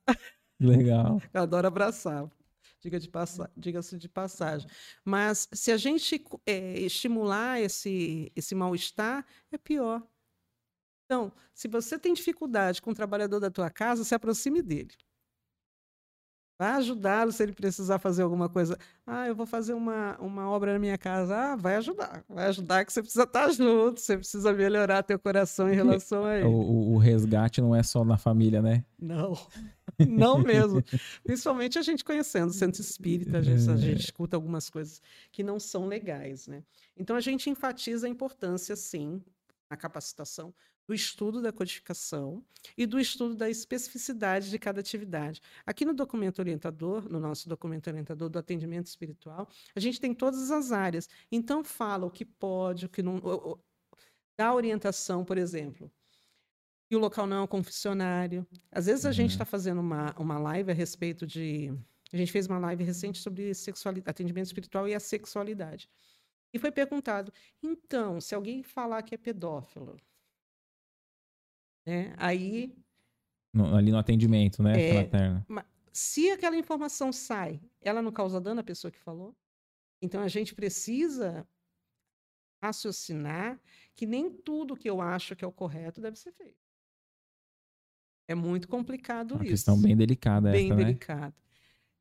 Legal. 0.58 1.22
Eu 1.34 1.42
adoro 1.42 1.68
abraçar. 1.68 2.32
Diga-se 2.80 3.04
de, 3.06 3.12
passa... 3.12 3.52
Diga 3.58 3.82
de 3.82 4.08
passagem. 4.08 4.70
Mas 5.04 5.50
se 5.52 5.74
a 5.74 5.76
gente 5.76 6.24
é, 6.46 6.80
estimular 6.80 7.60
esse, 7.60 8.32
esse 8.34 8.56
mal-estar, 8.56 9.26
é 9.52 9.58
pior. 9.58 10.02
Então, 11.04 11.30
se 11.54 11.68
você 11.68 12.00
tem 12.00 12.14
dificuldade 12.14 12.82
com 12.82 12.92
o 12.92 12.96
trabalhador 12.96 13.42
da 13.42 13.52
tua 13.52 13.70
casa, 13.70 14.06
se 14.06 14.16
aproxime 14.16 14.62
dele. 14.62 14.94
Vai 16.58 16.70
ajudá-lo 16.74 17.32
se 17.32 17.42
ele 17.42 17.52
precisar 17.52 17.98
fazer 17.98 18.22
alguma 18.22 18.48
coisa. 18.48 18.78
Ah, 19.06 19.28
eu 19.28 19.36
vou 19.36 19.46
fazer 19.46 19.74
uma, 19.74 20.16
uma 20.20 20.48
obra 20.50 20.74
na 20.74 20.80
minha 20.80 20.98
casa. 20.98 21.36
Ah, 21.36 21.56
vai 21.56 21.76
ajudar. 21.76 22.24
Vai 22.30 22.48
ajudar 22.48 22.86
que 22.86 22.94
você 22.94 23.02
precisa 23.02 23.24
estar 23.24 23.52
junto, 23.52 24.00
você 24.00 24.18
precisa 24.18 24.54
melhorar 24.54 25.02
teu 25.02 25.18
coração 25.18 25.68
em 25.72 25.74
relação 25.76 26.24
a 26.26 26.38
ele. 26.38 26.46
O, 26.46 26.94
o 26.94 26.98
resgate 26.98 27.60
não 27.60 27.76
é 27.76 27.82
só 27.82 28.06
na 28.06 28.18
família, 28.18 28.62
né? 28.62 28.86
Não, 29.00 29.36
não 30.08 30.38
mesmo. 30.38 30.84
Principalmente 31.24 31.80
a 31.80 31.82
gente 31.82 32.04
conhecendo 32.04 32.50
o 32.50 32.54
centro 32.54 32.82
espírita, 32.82 33.40
a 33.40 33.42
gente, 33.42 33.70
a 33.70 33.76
gente 33.76 34.04
escuta 34.06 34.38
algumas 34.38 34.70
coisas 34.70 35.02
que 35.32 35.44
não 35.44 35.60
são 35.60 35.88
legais, 35.88 36.48
né? 36.48 36.64
Então 36.96 37.16
a 37.16 37.22
gente 37.22 37.50
enfatiza 37.50 38.06
a 38.06 38.10
importância, 38.10 38.76
sim, 38.76 39.22
na 39.70 39.76
capacitação 39.76 40.54
do 40.88 40.94
estudo 40.94 41.42
da 41.42 41.52
codificação 41.52 42.44
e 42.78 42.86
do 42.86 43.00
estudo 43.00 43.36
da 43.36 43.50
especificidade 43.50 44.50
de 44.50 44.60
cada 44.60 44.80
atividade. 44.80 45.42
Aqui 45.66 45.86
no 45.86 45.94
documento 45.94 46.40
orientador, 46.40 47.10
no 47.10 47.20
nosso 47.20 47.48
documento 47.48 47.88
orientador 47.88 48.30
do 48.30 48.40
atendimento 48.40 48.88
espiritual, 48.88 49.48
a 49.76 49.80
gente 49.80 50.00
tem 50.00 50.14
todas 50.14 50.52
as 50.52 50.72
áreas. 50.72 51.08
Então, 51.32 51.64
fala 51.64 52.06
o 52.06 52.12
que 52.12 52.26
pode, 52.26 52.86
o 52.86 52.90
que 52.90 53.02
não. 53.02 53.22
Dá 54.38 54.54
orientação, 54.54 55.24
por 55.24 55.38
exemplo. 55.38 55.92
E 56.90 56.96
o 56.96 57.00
local 57.00 57.26
não 57.26 57.38
é 57.38 57.42
um 57.42 57.48
confessionário. 57.48 58.46
Às 58.72 58.86
vezes 58.86 59.06
a 59.06 59.10
uhum. 59.10 59.14
gente 59.14 59.32
está 59.32 59.46
fazendo 59.46 59.80
uma, 59.80 60.14
uma 60.18 60.38
live 60.38 60.72
a 60.72 60.76
respeito 60.76 61.26
de. 61.26 61.74
A 62.12 62.18
gente 62.18 62.32
fez 62.32 62.46
uma 62.46 62.60
live 62.60 62.84
recente 62.84 63.20
sobre 63.20 63.54
sexualidade, 63.56 64.10
atendimento 64.10 64.46
espiritual 64.46 64.88
e 64.88 64.94
a 64.94 65.00
sexualidade. 65.00 65.90
E 66.54 66.60
foi 66.60 66.72
perguntado: 66.72 67.34
então, 67.62 68.22
se 68.22 68.36
alguém 68.36 68.62
falar 68.62 69.02
que 69.02 69.16
é 69.16 69.18
pedófilo, 69.18 69.98
né? 71.86 72.14
Aí. 72.18 72.76
No, 73.54 73.76
ali 73.76 73.92
no 73.92 73.98
atendimento, 73.98 74.64
né? 74.64 74.74
É, 74.80 75.10
se 75.92 76.32
aquela 76.32 76.58
informação 76.58 77.12
sai, 77.14 77.62
ela 77.80 78.02
não 78.02 78.12
causa 78.12 78.42
dano 78.42 78.62
à 78.62 78.64
pessoa 78.64 78.92
que 78.92 79.00
falou? 79.00 79.36
Então 80.02 80.22
a 80.22 80.28
gente 80.28 80.56
precisa 80.56 81.48
raciocinar 82.62 83.62
que 83.96 84.06
nem 84.06 84.32
tudo 84.32 84.76
que 84.76 84.90
eu 84.90 85.02
acho 85.02 85.36
que 85.36 85.46
é 85.46 85.48
o 85.48 85.52
correto 85.52 86.02
deve 86.02 86.18
ser 86.18 86.32
feito. 86.32 86.64
É 88.28 88.34
muito 88.34 88.68
complicado 88.68 89.36
Uma 89.36 89.44
isso. 89.44 89.44
Uma 89.44 89.52
questão 89.52 89.82
bem 89.82 89.96
delicada 89.96 90.52
bem 90.52 90.68
essa, 90.68 90.76
delicada. 90.76 91.28
Né? 91.28 91.34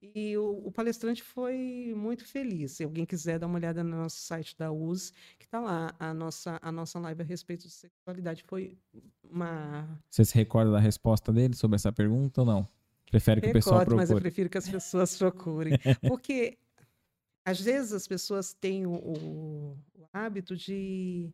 E 0.03 0.37
o, 0.37 0.67
o, 0.67 0.73
palestrante 0.73 1.23
foi 1.23 1.95
muito 1.97 2.27
feliz. 2.27 2.73
Se 2.73 2.83
alguém 2.83 3.07
quiser 3.07 3.39
dar 3.39 3.47
uma 3.47 3.55
olhada 3.55 3.85
no 3.85 3.97
nosso 3.97 4.17
site 4.17 4.57
da 4.59 4.73
US, 4.73 5.13
que 5.39 5.45
está 5.45 5.61
lá, 5.61 5.95
a 5.97 6.13
nossa, 6.13 6.59
a 6.61 6.73
nossa 6.73 6.99
live 6.99 7.23
a 7.23 7.25
respeito 7.25 7.69
de 7.69 7.71
sexualidade. 7.73 8.43
Foi 8.43 8.77
uma. 9.23 9.89
Você 10.11 10.25
se 10.25 10.35
recorda 10.35 10.73
da 10.73 10.81
resposta 10.81 11.33
dele 11.33 11.55
sobre 11.55 11.77
essa 11.77 11.93
pergunta 11.93 12.41
ou 12.41 12.47
não? 12.47 12.69
Prefere 13.09 13.41
que 13.41 13.47
Recordo, 13.47 13.59
o 13.59 13.65
pessoal 13.65 13.81
procure? 13.81 13.97
mas 13.97 14.11
eu 14.11 14.21
prefiro 14.21 14.51
que 14.51 14.59
as 14.59 14.69
pessoas 14.69 15.17
procurem. 15.19 15.75
Porque 16.09 16.59
às 17.45 17.61
vezes 17.61 17.93
as 17.93 18.09
pessoas 18.09 18.53
têm 18.53 18.87
o, 18.87 18.95
o, 18.95 19.79
o 19.95 20.09
hábito 20.13 20.57
de, 20.57 21.33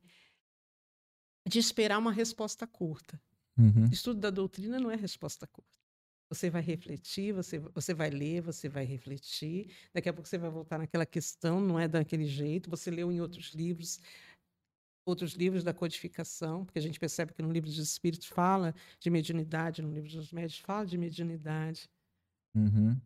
de 1.49 1.59
esperar 1.59 1.99
uma 1.99 2.12
resposta 2.12 2.66
curta. 2.66 3.19
Uhum. 3.57 3.89
Estudo 3.91 4.21
da 4.21 4.29
doutrina 4.31 4.79
não 4.79 4.91
é 4.91 4.97
resposta 4.97 5.47
curta. 5.47 5.78
Você 6.31 6.51
vai 6.51 6.61
refletir, 6.61 7.33
você, 7.33 7.59
você 7.59 7.95
vai 7.95 8.11
ler, 8.11 8.43
você 8.43 8.68
vai 8.68 8.85
refletir. 8.85 9.70
Daqui 9.95 10.09
a 10.09 10.12
pouco 10.12 10.29
você 10.29 10.37
vai 10.37 10.51
voltar 10.51 10.79
naquela 10.79 11.07
questão, 11.07 11.61
não 11.61 11.79
é 11.79 11.89
daquele 11.89 12.26
jeito. 12.26 12.68
Você 12.68 12.91
leu 12.91 13.11
em 13.11 13.20
outros 13.20 13.55
livros, 13.55 13.99
outros 15.07 15.33
livros 15.33 15.64
da 15.64 15.72
codificação, 15.72 16.66
porque 16.66 16.79
a 16.79 16.83
gente 16.83 17.01
percebe 17.01 17.33
que 17.33 17.41
no 17.41 17.51
livro 17.51 17.70
dos 17.70 17.79
Espíritos 17.79 18.26
fala 18.26 18.74
de 19.01 19.09
mediunidade, 19.09 19.81
no 19.81 19.93
livro 19.93 20.11
dos 20.11 20.31
Médios 20.31 20.59
fala 20.59 20.85
de 20.85 20.99
mediunidade. 20.99 21.89
Uhum. 22.55 23.01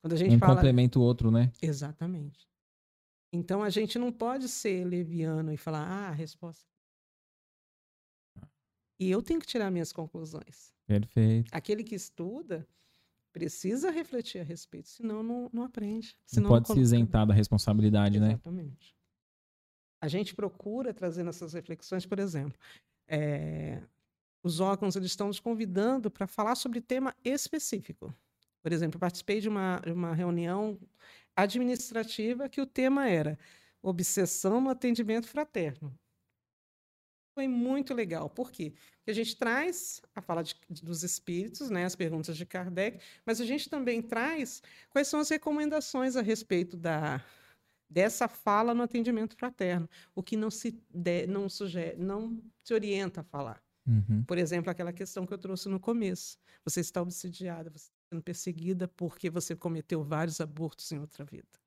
Quando 0.00 0.14
a 0.14 0.16
gente 0.16 0.36
um 0.36 0.38
fala... 0.38 0.54
complementa 0.54 0.98
o 0.98 1.02
outro, 1.02 1.30
né? 1.30 1.52
Exatamente. 1.60 2.48
Então 3.32 3.62
a 3.62 3.68
gente 3.68 3.98
não 3.98 4.10
pode 4.10 4.48
ser 4.48 4.84
leviano 4.84 5.52
e 5.52 5.56
falar, 5.58 5.86
ah, 5.86 6.08
a 6.08 6.12
resposta. 6.12 6.64
E 8.98 9.10
eu 9.10 9.22
tenho 9.22 9.40
que 9.40 9.46
tirar 9.46 9.70
minhas 9.70 9.92
conclusões. 9.92 10.72
Perfeito. 10.86 11.50
Aquele 11.52 11.84
que 11.84 11.94
estuda 11.94 12.66
precisa 13.32 13.90
refletir 13.90 14.40
a 14.40 14.44
respeito, 14.44 14.88
senão 14.88 15.22
não, 15.22 15.50
não 15.52 15.64
aprende. 15.64 16.16
Senão 16.24 16.48
não 16.48 16.56
pode 16.56 16.68
não 16.68 16.76
se 16.76 16.80
isentar 16.80 17.26
da 17.26 17.34
responsabilidade, 17.34 18.16
Exatamente. 18.16 18.28
né? 18.28 18.34
Exatamente. 18.34 18.96
A 20.00 20.08
gente 20.08 20.34
procura 20.34 20.94
trazer 20.94 21.22
nessas 21.22 21.52
reflexões, 21.52 22.06
por 22.06 22.18
exemplo, 22.18 22.58
é, 23.08 23.82
os 24.42 24.60
órgãos 24.60 24.96
eles 24.96 25.10
estão 25.10 25.26
nos 25.26 25.40
convidando 25.40 26.10
para 26.10 26.26
falar 26.26 26.54
sobre 26.54 26.80
tema 26.80 27.14
específico. 27.24 28.14
Por 28.62 28.72
exemplo, 28.72 28.98
participei 28.98 29.40
de 29.40 29.48
uma, 29.48 29.80
uma 29.86 30.14
reunião 30.14 30.78
administrativa 31.34 32.48
que 32.48 32.60
o 32.60 32.66
tema 32.66 33.08
era 33.08 33.38
obsessão 33.82 34.60
no 34.60 34.70
atendimento 34.70 35.28
fraterno. 35.28 35.96
Foi 37.36 37.46
muito 37.46 37.92
legal. 37.92 38.30
Por 38.30 38.50
quê? 38.50 38.72
Porque 38.96 39.10
a 39.10 39.12
gente 39.12 39.36
traz 39.36 40.00
a 40.14 40.22
fala 40.22 40.42
de, 40.42 40.56
dos 40.82 41.02
espíritos, 41.02 41.68
né, 41.68 41.84
as 41.84 41.94
perguntas 41.94 42.34
de 42.34 42.46
Kardec, 42.46 42.98
mas 43.26 43.42
a 43.42 43.44
gente 43.44 43.68
também 43.68 44.00
traz 44.00 44.62
quais 44.88 45.06
são 45.06 45.20
as 45.20 45.28
recomendações 45.28 46.16
a 46.16 46.22
respeito 46.22 46.78
da, 46.78 47.22
dessa 47.90 48.26
fala 48.26 48.72
no 48.72 48.82
atendimento 48.82 49.36
fraterno, 49.36 49.86
o 50.14 50.22
que 50.22 50.34
não 50.34 50.50
se, 50.50 50.82
de, 50.88 51.26
não, 51.26 51.46
sugere, 51.46 51.98
não 51.98 52.42
se 52.64 52.72
orienta 52.72 53.20
a 53.20 53.24
falar. 53.24 53.62
Uhum. 53.86 54.24
Por 54.24 54.38
exemplo, 54.38 54.70
aquela 54.70 54.90
questão 54.90 55.26
que 55.26 55.34
eu 55.34 55.38
trouxe 55.38 55.68
no 55.68 55.78
começo. 55.78 56.38
Você 56.64 56.80
está 56.80 57.02
obsidiada, 57.02 57.68
você 57.68 57.90
está 57.90 57.94
sendo 58.08 58.22
perseguida 58.22 58.88
porque 58.88 59.28
você 59.28 59.54
cometeu 59.54 60.02
vários 60.02 60.40
abortos 60.40 60.90
em 60.90 60.98
outra 60.98 61.22
vida 61.22 61.65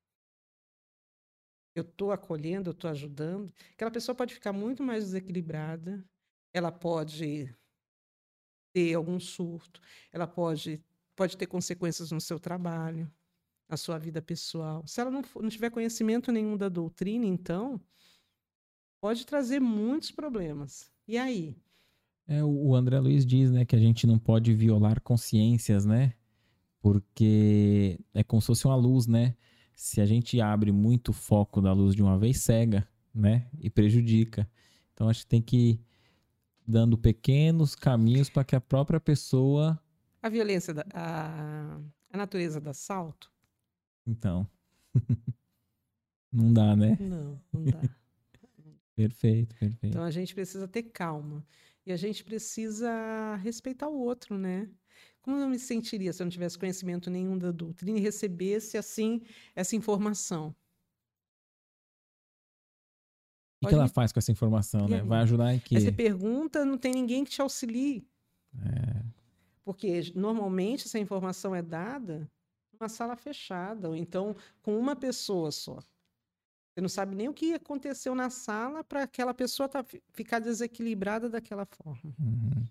eu 1.75 1.83
estou 1.83 2.11
acolhendo, 2.11 2.69
eu 2.69 2.73
estou 2.73 2.89
ajudando, 2.89 3.53
aquela 3.73 3.91
pessoa 3.91 4.15
pode 4.15 4.33
ficar 4.33 4.51
muito 4.53 4.83
mais 4.83 5.05
desequilibrada, 5.05 6.03
ela 6.53 6.71
pode 6.71 7.53
ter 8.73 8.93
algum 8.93 9.19
surto, 9.19 9.81
ela 10.11 10.27
pode, 10.27 10.83
pode 11.15 11.37
ter 11.37 11.47
consequências 11.47 12.11
no 12.11 12.21
seu 12.21 12.39
trabalho, 12.39 13.11
na 13.67 13.77
sua 13.77 13.97
vida 13.97 14.21
pessoal. 14.21 14.85
Se 14.87 14.99
ela 14.99 15.11
não, 15.11 15.23
for, 15.23 15.41
não 15.41 15.49
tiver 15.49 15.69
conhecimento 15.69 16.31
nenhum 16.31 16.57
da 16.57 16.69
doutrina, 16.69 17.25
então, 17.25 17.79
pode 18.99 19.25
trazer 19.25 19.59
muitos 19.59 20.11
problemas. 20.11 20.91
E 21.07 21.17
aí? 21.17 21.55
É, 22.27 22.43
o 22.43 22.75
André 22.75 22.99
Luiz 22.99 23.25
diz 23.25 23.51
né, 23.51 23.65
que 23.65 23.75
a 23.75 23.79
gente 23.79 24.05
não 24.05 24.19
pode 24.19 24.53
violar 24.53 25.01
consciências, 25.01 25.85
né? 25.85 26.13
Porque 26.79 27.99
é 28.13 28.23
como 28.23 28.41
se 28.41 28.47
fosse 28.47 28.65
uma 28.65 28.75
luz, 28.75 29.07
né? 29.07 29.35
Se 29.79 30.01
a 30.01 30.05
gente 30.05 30.41
abre 30.41 30.73
muito 30.73 31.13
foco 31.13 31.61
da 31.61 31.71
luz 31.71 31.95
de 31.95 32.03
uma 32.03 32.19
vez, 32.19 32.41
cega, 32.41 32.85
né? 33.15 33.47
E 33.61 33.69
prejudica. 33.69 34.45
Então 34.93 35.07
acho 35.07 35.21
que 35.21 35.27
tem 35.27 35.41
que 35.41 35.57
ir 35.57 35.85
dando 36.67 36.97
pequenos 36.97 37.77
caminhos 37.77 38.29
para 38.29 38.43
que 38.43 38.57
a 38.57 38.59
própria 38.59 38.99
pessoa. 38.99 39.81
A 40.21 40.27
violência, 40.27 40.73
da, 40.73 40.85
a, 40.93 41.79
a 42.11 42.17
natureza 42.17 42.59
do 42.59 42.69
assalto? 42.69 43.31
Então. 44.05 44.45
não 46.29 46.51
dá, 46.51 46.75
né? 46.75 46.97
Não, 46.99 47.41
não 47.53 47.63
dá. 47.63 47.79
perfeito, 48.93 49.55
perfeito. 49.55 49.95
Então 49.95 50.03
a 50.03 50.11
gente 50.11 50.35
precisa 50.35 50.67
ter 50.67 50.83
calma. 50.83 51.41
E 51.85 51.93
a 51.93 51.95
gente 51.95 52.21
precisa 52.25 53.37
respeitar 53.37 53.87
o 53.87 53.97
outro, 53.97 54.37
né? 54.37 54.69
Como 55.29 55.41
eu 55.41 55.47
me 55.47 55.59
sentiria 55.59 56.11
se 56.11 56.23
eu 56.23 56.25
não 56.25 56.31
tivesse 56.31 56.57
conhecimento 56.57 57.07
nenhum 57.07 57.37
da 57.37 57.51
doutrina 57.51 57.99
e 57.99 58.01
recebesse, 58.01 58.79
assim, 58.79 59.21
essa 59.55 59.75
informação? 59.75 60.55
O 63.61 63.67
que, 63.67 63.75
ela 63.75 63.87
faz 63.87 64.11
com 64.11 64.17
essa 64.17 64.31
informação, 64.31 64.87
né? 64.87 65.03
Vai 65.03 65.21
ajudar 65.21 65.53
em 65.53 65.59
quê? 65.59 65.75
Aí 65.75 65.81
você 65.81 65.91
pergunta, 65.91 66.65
não 66.65 66.79
tem 66.79 66.93
ninguém 66.93 67.23
que 67.23 67.29
te 67.29 67.43
auxilie. 67.43 68.07
É. 68.55 69.05
Porque 69.63 70.11
normalmente 70.15 70.87
essa 70.87 70.97
informação 70.97 71.53
é 71.53 71.61
dada 71.61 72.27
numa 72.73 72.89
sala 72.89 73.15
fechada, 73.15 73.87
ou 73.87 73.95
então 73.95 74.35
com 74.63 74.79
uma 74.79 74.95
pessoa 74.95 75.51
só. 75.51 75.75
Você 76.73 76.81
não 76.81 76.89
sabe 76.89 77.15
nem 77.15 77.29
o 77.29 77.35
que 77.35 77.53
aconteceu 77.53 78.15
na 78.15 78.31
sala 78.31 78.83
para 78.83 79.03
aquela 79.03 79.35
pessoa 79.35 79.69
tá, 79.69 79.85
ficar 80.11 80.39
desequilibrada 80.39 81.29
daquela 81.29 81.67
forma. 81.67 82.15
Uhum. 82.19 82.65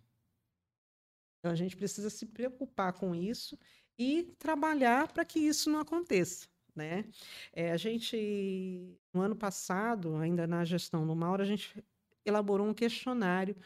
Então 1.38 1.50
a 1.52 1.54
gente 1.54 1.76
precisa 1.76 2.10
se 2.10 2.26
preocupar 2.26 2.92
com 2.92 3.14
isso 3.14 3.58
e 3.98 4.24
trabalhar 4.38 5.12
para 5.12 5.24
que 5.24 5.38
isso 5.38 5.70
não 5.70 5.80
aconteça. 5.80 6.48
Né? 6.74 7.04
É, 7.52 7.72
a 7.72 7.76
gente, 7.76 8.96
no 9.12 9.20
ano 9.20 9.34
passado, 9.34 10.16
ainda 10.16 10.46
na 10.46 10.64
gestão 10.64 11.06
do 11.06 11.16
Mauro, 11.16 11.42
a 11.42 11.46
gente 11.46 11.84
elaborou 12.24 12.66
um 12.66 12.74
questionário 12.74 13.56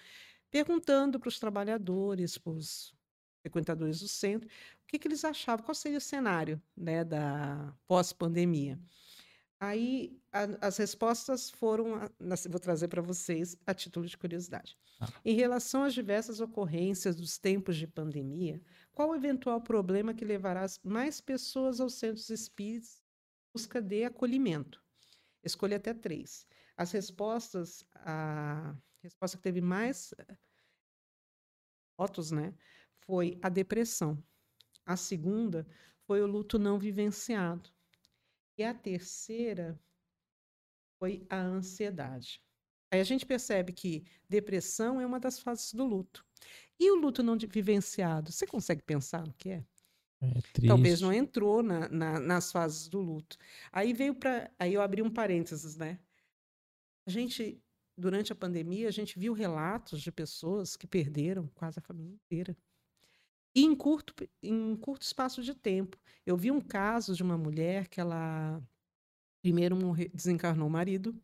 perguntando 0.50 1.18
para 1.18 1.28
os 1.28 1.38
trabalhadores, 1.38 2.38
para 2.38 2.52
os 2.52 2.94
frequentadores 3.42 4.00
do 4.00 4.08
centro, 4.08 4.48
o 4.48 4.86
que, 4.86 4.98
que 4.98 5.08
eles 5.08 5.24
achavam, 5.24 5.64
qual 5.64 5.74
seria 5.74 5.98
o 5.98 6.00
cenário 6.00 6.62
né, 6.76 7.04
da 7.04 7.74
pós-pandemia. 7.86 8.78
Aí 9.62 10.20
a, 10.32 10.66
as 10.66 10.76
respostas 10.76 11.48
foram, 11.48 11.94
a, 11.94 12.10
vou 12.50 12.58
trazer 12.58 12.88
para 12.88 13.00
vocês 13.00 13.56
a 13.64 13.72
título 13.72 14.08
de 14.08 14.18
curiosidade. 14.18 14.76
Ah. 15.00 15.06
Em 15.24 15.36
relação 15.36 15.84
às 15.84 15.94
diversas 15.94 16.40
ocorrências 16.40 17.14
dos 17.14 17.38
tempos 17.38 17.76
de 17.76 17.86
pandemia, 17.86 18.60
qual 18.90 19.10
o 19.10 19.14
eventual 19.14 19.60
problema 19.60 20.14
que 20.14 20.24
levará 20.24 20.66
mais 20.82 21.20
pessoas 21.20 21.78
aos 21.78 21.94
centros 21.94 22.28
espíritas 22.28 23.00
em 23.00 23.52
busca 23.56 23.80
de 23.80 24.02
acolhimento? 24.02 24.82
Escolhi 25.44 25.74
até 25.74 25.94
três. 25.94 26.44
As 26.76 26.90
respostas, 26.90 27.84
a 27.94 28.74
resposta 29.00 29.36
que 29.36 29.44
teve 29.44 29.60
mais 29.60 30.12
votos, 31.96 32.32
né, 32.32 32.52
foi 32.98 33.38
a 33.40 33.48
depressão. 33.48 34.20
A 34.84 34.96
segunda 34.96 35.64
foi 36.04 36.20
o 36.20 36.26
luto 36.26 36.58
não 36.58 36.80
vivenciado. 36.80 37.70
E 38.56 38.64
a 38.64 38.74
terceira 38.74 39.78
foi 40.98 41.26
a 41.28 41.40
ansiedade. 41.40 42.40
Aí 42.90 43.00
a 43.00 43.04
gente 43.04 43.24
percebe 43.24 43.72
que 43.72 44.04
depressão 44.28 45.00
é 45.00 45.06
uma 45.06 45.18
das 45.18 45.38
fases 45.38 45.72
do 45.72 45.84
luto. 45.84 46.24
E 46.78 46.90
o 46.90 46.96
luto 46.96 47.22
não 47.22 47.38
vivenciado, 47.38 48.30
você 48.30 48.46
consegue 48.46 48.82
pensar 48.82 49.26
no 49.26 49.32
que 49.34 49.50
é? 49.50 49.64
É 50.20 50.66
Talvez 50.68 51.00
não 51.00 51.12
entrou 51.12 51.62
na, 51.62 51.88
na, 51.88 52.20
nas 52.20 52.52
fases 52.52 52.88
do 52.88 53.00
luto. 53.00 53.36
Aí 53.72 53.92
veio 53.92 54.14
para. 54.14 54.52
Aí 54.58 54.74
eu 54.74 54.80
abri 54.80 55.02
um 55.02 55.10
parênteses, 55.10 55.76
né? 55.76 55.98
A 57.04 57.10
gente, 57.10 57.60
durante 57.96 58.32
a 58.32 58.36
pandemia, 58.36 58.86
a 58.86 58.92
gente 58.92 59.18
viu 59.18 59.32
relatos 59.32 60.00
de 60.00 60.12
pessoas 60.12 60.76
que 60.76 60.86
perderam 60.86 61.48
quase 61.54 61.80
a 61.80 61.82
família 61.82 62.14
inteira. 62.14 62.56
E 63.54 63.62
em 63.64 63.74
curto, 63.74 64.14
em 64.42 64.76
curto 64.76 65.02
espaço 65.02 65.42
de 65.42 65.54
tempo. 65.54 65.98
Eu 66.24 66.36
vi 66.36 66.50
um 66.50 66.60
caso 66.60 67.14
de 67.14 67.22
uma 67.22 67.36
mulher 67.36 67.88
que 67.88 68.00
ela 68.00 68.62
primeiro 69.42 69.76
desencarnou 70.14 70.68
o 70.68 70.70
marido, 70.70 71.14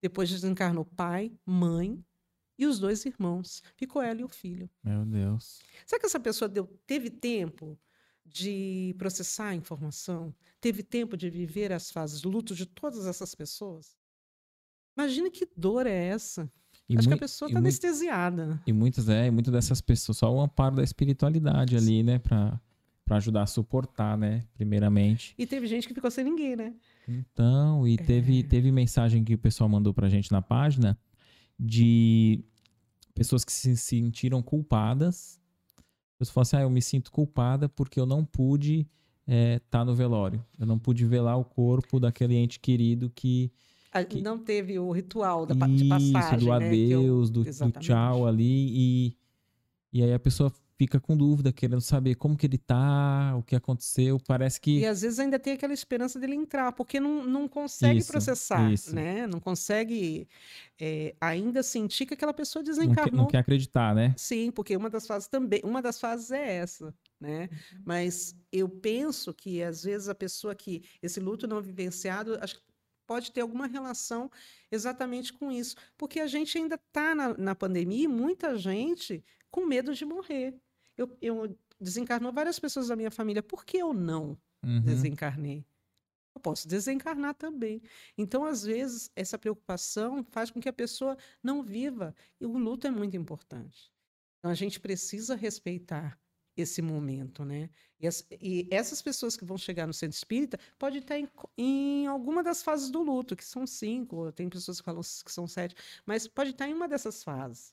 depois 0.00 0.30
desencarnou 0.30 0.84
pai, 0.84 1.32
mãe 1.44 2.02
e 2.58 2.66
os 2.66 2.78
dois 2.78 3.04
irmãos. 3.04 3.62
Ficou 3.76 4.00
ela 4.00 4.20
e 4.20 4.24
o 4.24 4.28
filho. 4.28 4.70
Meu 4.82 5.04
Deus. 5.04 5.60
Será 5.86 6.00
que 6.00 6.06
essa 6.06 6.20
pessoa 6.20 6.48
deu, 6.48 6.66
teve 6.86 7.10
tempo 7.10 7.78
de 8.24 8.94
processar 8.98 9.48
a 9.48 9.54
informação? 9.54 10.34
Teve 10.60 10.82
tempo 10.82 11.16
de 11.16 11.28
viver 11.28 11.72
as 11.72 11.90
fases 11.90 12.22
luto 12.22 12.54
de 12.54 12.66
todas 12.66 13.06
essas 13.06 13.34
pessoas? 13.34 13.96
Imagina 14.96 15.30
que 15.30 15.48
dor 15.56 15.86
é 15.86 16.06
essa. 16.06 16.50
E 16.88 16.96
Acho 16.96 17.06
que 17.06 17.14
a 17.14 17.18
pessoa 17.18 17.48
está 17.48 17.58
anestesiada. 17.58 18.60
E 18.66 18.72
muitas, 18.72 19.08
é, 19.08 19.26
e 19.26 19.30
muitas 19.30 19.52
dessas 19.52 19.80
pessoas, 19.80 20.16
só 20.18 20.32
o 20.34 20.40
amparo 20.40 20.76
da 20.76 20.82
espiritualidade 20.82 21.76
ali, 21.76 22.02
né? 22.02 22.18
Para 22.18 22.60
ajudar 23.10 23.42
a 23.42 23.46
suportar, 23.46 24.16
né? 24.16 24.42
Primeiramente. 24.54 25.34
E 25.36 25.46
teve 25.46 25.66
gente 25.66 25.86
que 25.86 25.92
ficou 25.92 26.10
sem 26.10 26.24
ninguém, 26.24 26.56
né? 26.56 26.74
Então, 27.06 27.86
e 27.86 27.94
é. 27.94 27.96
teve, 27.98 28.42
teve 28.42 28.72
mensagem 28.72 29.22
que 29.22 29.34
o 29.34 29.38
pessoal 29.38 29.68
mandou 29.68 29.92
pra 29.92 30.08
gente 30.08 30.32
na 30.32 30.40
página 30.40 30.98
de 31.58 32.42
pessoas 33.14 33.44
que 33.44 33.52
se 33.52 33.76
sentiram 33.76 34.40
culpadas. 34.40 35.38
Pessoas 36.18 36.32
falaram 36.32 36.48
assim: 36.48 36.56
ah, 36.56 36.62
eu 36.62 36.70
me 36.70 36.80
sinto 36.80 37.12
culpada 37.12 37.68
porque 37.68 38.00
eu 38.00 38.06
não 38.06 38.24
pude 38.24 38.80
estar 38.80 38.88
é, 39.26 39.58
tá 39.70 39.84
no 39.84 39.94
velório. 39.94 40.42
Eu 40.58 40.66
não 40.66 40.78
pude 40.78 41.04
velar 41.04 41.36
o 41.36 41.44
corpo 41.44 42.00
daquele 42.00 42.34
ente 42.34 42.58
querido 42.58 43.10
que 43.10 43.52
que... 44.08 44.20
Não 44.20 44.38
teve 44.38 44.78
o 44.78 44.90
ritual 44.90 45.46
da, 45.46 45.54
Isso, 45.66 45.76
de 45.76 45.88
passagem, 45.88 46.38
do 46.40 46.46
né, 46.46 46.66
adeus, 46.66 47.30
né? 47.30 47.38
eu... 47.38 47.44
do, 47.44 47.72
do, 47.72 47.80
tchau 47.80 48.26
ali. 48.26 48.68
E, 48.70 49.16
e 49.92 50.02
aí 50.02 50.12
a 50.12 50.18
pessoa 50.18 50.52
fica 50.78 51.00
com 51.00 51.16
dúvida, 51.16 51.52
querendo 51.52 51.80
saber 51.80 52.14
como 52.14 52.36
que 52.36 52.46
ele 52.46 52.56
tá, 52.56 53.34
o 53.36 53.42
que 53.42 53.56
aconteceu. 53.56 54.18
Parece 54.26 54.60
que. 54.60 54.78
E 54.78 54.86
às 54.86 55.02
vezes 55.02 55.18
ainda 55.18 55.38
tem 55.38 55.54
aquela 55.54 55.74
esperança 55.74 56.20
dele 56.20 56.36
entrar, 56.36 56.72
porque 56.72 57.00
não, 57.00 57.24
não 57.24 57.48
consegue 57.48 57.98
isso, 57.98 58.12
processar, 58.12 58.72
isso. 58.72 58.94
né? 58.94 59.26
Não 59.26 59.40
consegue 59.40 60.28
é, 60.80 61.16
ainda 61.20 61.62
sentir 61.64 62.06
que 62.06 62.14
aquela 62.14 62.32
pessoa 62.32 62.62
desencarnou. 62.62 63.04
Não 63.04 63.10
quer, 63.10 63.16
não 63.16 63.26
quer, 63.26 63.38
acreditar, 63.38 63.94
né? 63.94 64.14
Sim, 64.16 64.52
porque 64.52 64.76
uma 64.76 64.88
das 64.88 65.06
fases 65.06 65.26
também, 65.26 65.60
uma 65.64 65.82
das 65.82 65.98
fases 66.00 66.30
é 66.30 66.56
essa. 66.58 66.94
Né? 67.20 67.48
Uhum. 67.50 67.82
Mas 67.84 68.36
eu 68.52 68.68
penso 68.68 69.34
que 69.34 69.60
às 69.60 69.82
vezes 69.82 70.08
a 70.08 70.14
pessoa 70.14 70.54
que 70.54 70.84
esse 71.02 71.18
luto 71.18 71.48
não 71.48 71.60
vivenciado, 71.60 72.38
acho 72.40 72.54
que 72.54 72.67
pode 73.08 73.32
ter 73.32 73.40
alguma 73.40 73.66
relação 73.66 74.30
exatamente 74.70 75.32
com 75.32 75.50
isso. 75.50 75.74
Porque 75.96 76.20
a 76.20 76.26
gente 76.26 76.58
ainda 76.58 76.74
está 76.74 77.14
na, 77.14 77.36
na, 77.36 77.54
pandemia 77.54 78.04
e 78.04 78.08
muita 78.08 78.56
gente 78.58 79.24
com 79.50 79.64
medo 79.64 79.94
de 79.94 80.04
morrer. 80.04 80.54
Eu, 80.96 81.16
eu 81.20 81.58
desencarnou 81.80 82.30
várias 82.30 82.58
pessoas 82.58 82.88
da 82.88 82.96
minha 82.96 83.10
família. 83.10 83.42
Por 83.42 83.64
que 83.64 83.78
eu 83.78 83.94
não 83.94 84.38
uhum. 84.62 84.82
desencarnei? 84.82 85.64
Eu 86.34 86.40
posso 86.42 86.68
desencarnar 86.68 87.34
também. 87.34 87.82
Então, 88.16 88.44
às 88.44 88.62
vezes, 88.62 89.10
essa 89.16 89.38
preocupação 89.38 90.22
faz 90.30 90.50
com 90.50 90.60
que 90.60 90.68
a 90.68 90.72
pessoa 90.72 91.16
não 91.42 91.62
viva. 91.62 92.14
E 92.38 92.44
o 92.44 92.58
luto 92.58 92.86
é 92.86 92.90
muito 92.90 93.16
importante. 93.16 93.90
Então 94.38 94.50
a 94.50 94.54
gente 94.54 94.78
precisa 94.78 95.34
respeitar 95.34 96.18
esse 96.60 96.82
momento, 96.82 97.44
né? 97.44 97.70
E, 98.00 98.06
as, 98.06 98.26
e, 98.40 98.68
essas 98.70 99.02
pessoas 99.02 99.36
que 99.36 99.44
vão 99.44 99.56
chegar 99.56 99.86
no 99.86 99.92
centro 99.92 100.16
espírita 100.16 100.58
podem 100.78 101.00
estar 101.00 101.18
em, 101.18 101.28
em, 101.56 102.06
alguma 102.06 102.42
das 102.42 102.62
fases 102.62 102.90
do 102.90 103.02
luto, 103.02 103.36
que 103.36 103.44
são 103.44 103.66
cinco, 103.66 104.30
tem 104.32 104.48
pessoas 104.48 104.80
que 104.80 104.84
falam 104.84 105.00
que 105.02 105.32
são 105.32 105.46
sete, 105.46 105.74
mas 106.06 106.26
pode 106.26 106.50
estar 106.50 106.68
em 106.68 106.74
uma 106.74 106.88
dessas 106.88 107.22
fases. 107.22 107.72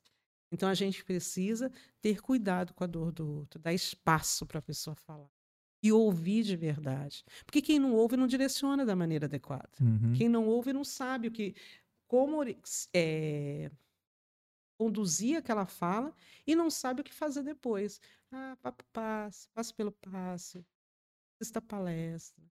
Então 0.52 0.70
a 0.70 0.74
gente 0.74 1.04
precisa 1.04 1.72
ter 2.02 2.22
cuidado 2.22 2.74
com 2.74 2.84
a 2.84 2.88
dor 2.88 3.12
do 3.12 3.28
outro, 3.28 3.60
dar 3.60 3.74
espaço 3.74 4.46
para 4.46 4.60
a 4.60 4.62
pessoa 4.62 4.96
falar 4.96 5.30
e 5.84 5.92
ouvir 5.92 6.44
de 6.44 6.56
verdade. 6.56 7.24
Porque 7.46 7.62
quem 7.62 7.78
não 7.78 7.94
ouve 7.94 8.18
não 8.18 8.26
direciona 8.26 8.86
da 8.86 8.96
maneira 8.96 9.26
adequada. 9.28 9.70
Uhum. 9.80 10.14
Quem 10.14 10.28
não 10.28 10.48
ouve 10.48 10.74
não 10.74 10.84
sabe 10.84 11.28
o 11.28 11.32
que, 11.32 11.54
como 12.08 12.42
é, 12.94 13.70
conduzir 14.78 15.38
aquela 15.38 15.66
fala 15.66 16.14
e 16.46 16.56
não 16.56 16.70
sabe 16.70 17.02
o 17.02 17.04
que 17.04 17.14
fazer 17.14 17.44
depois. 17.44 18.00
Ah, 18.38 18.58
papo 18.62 18.84
passe, 18.92 19.48
passe 19.54 19.74
pelo 19.74 19.94
passe, 19.94 20.66
esta 21.40 21.62
palestra. 21.62 22.44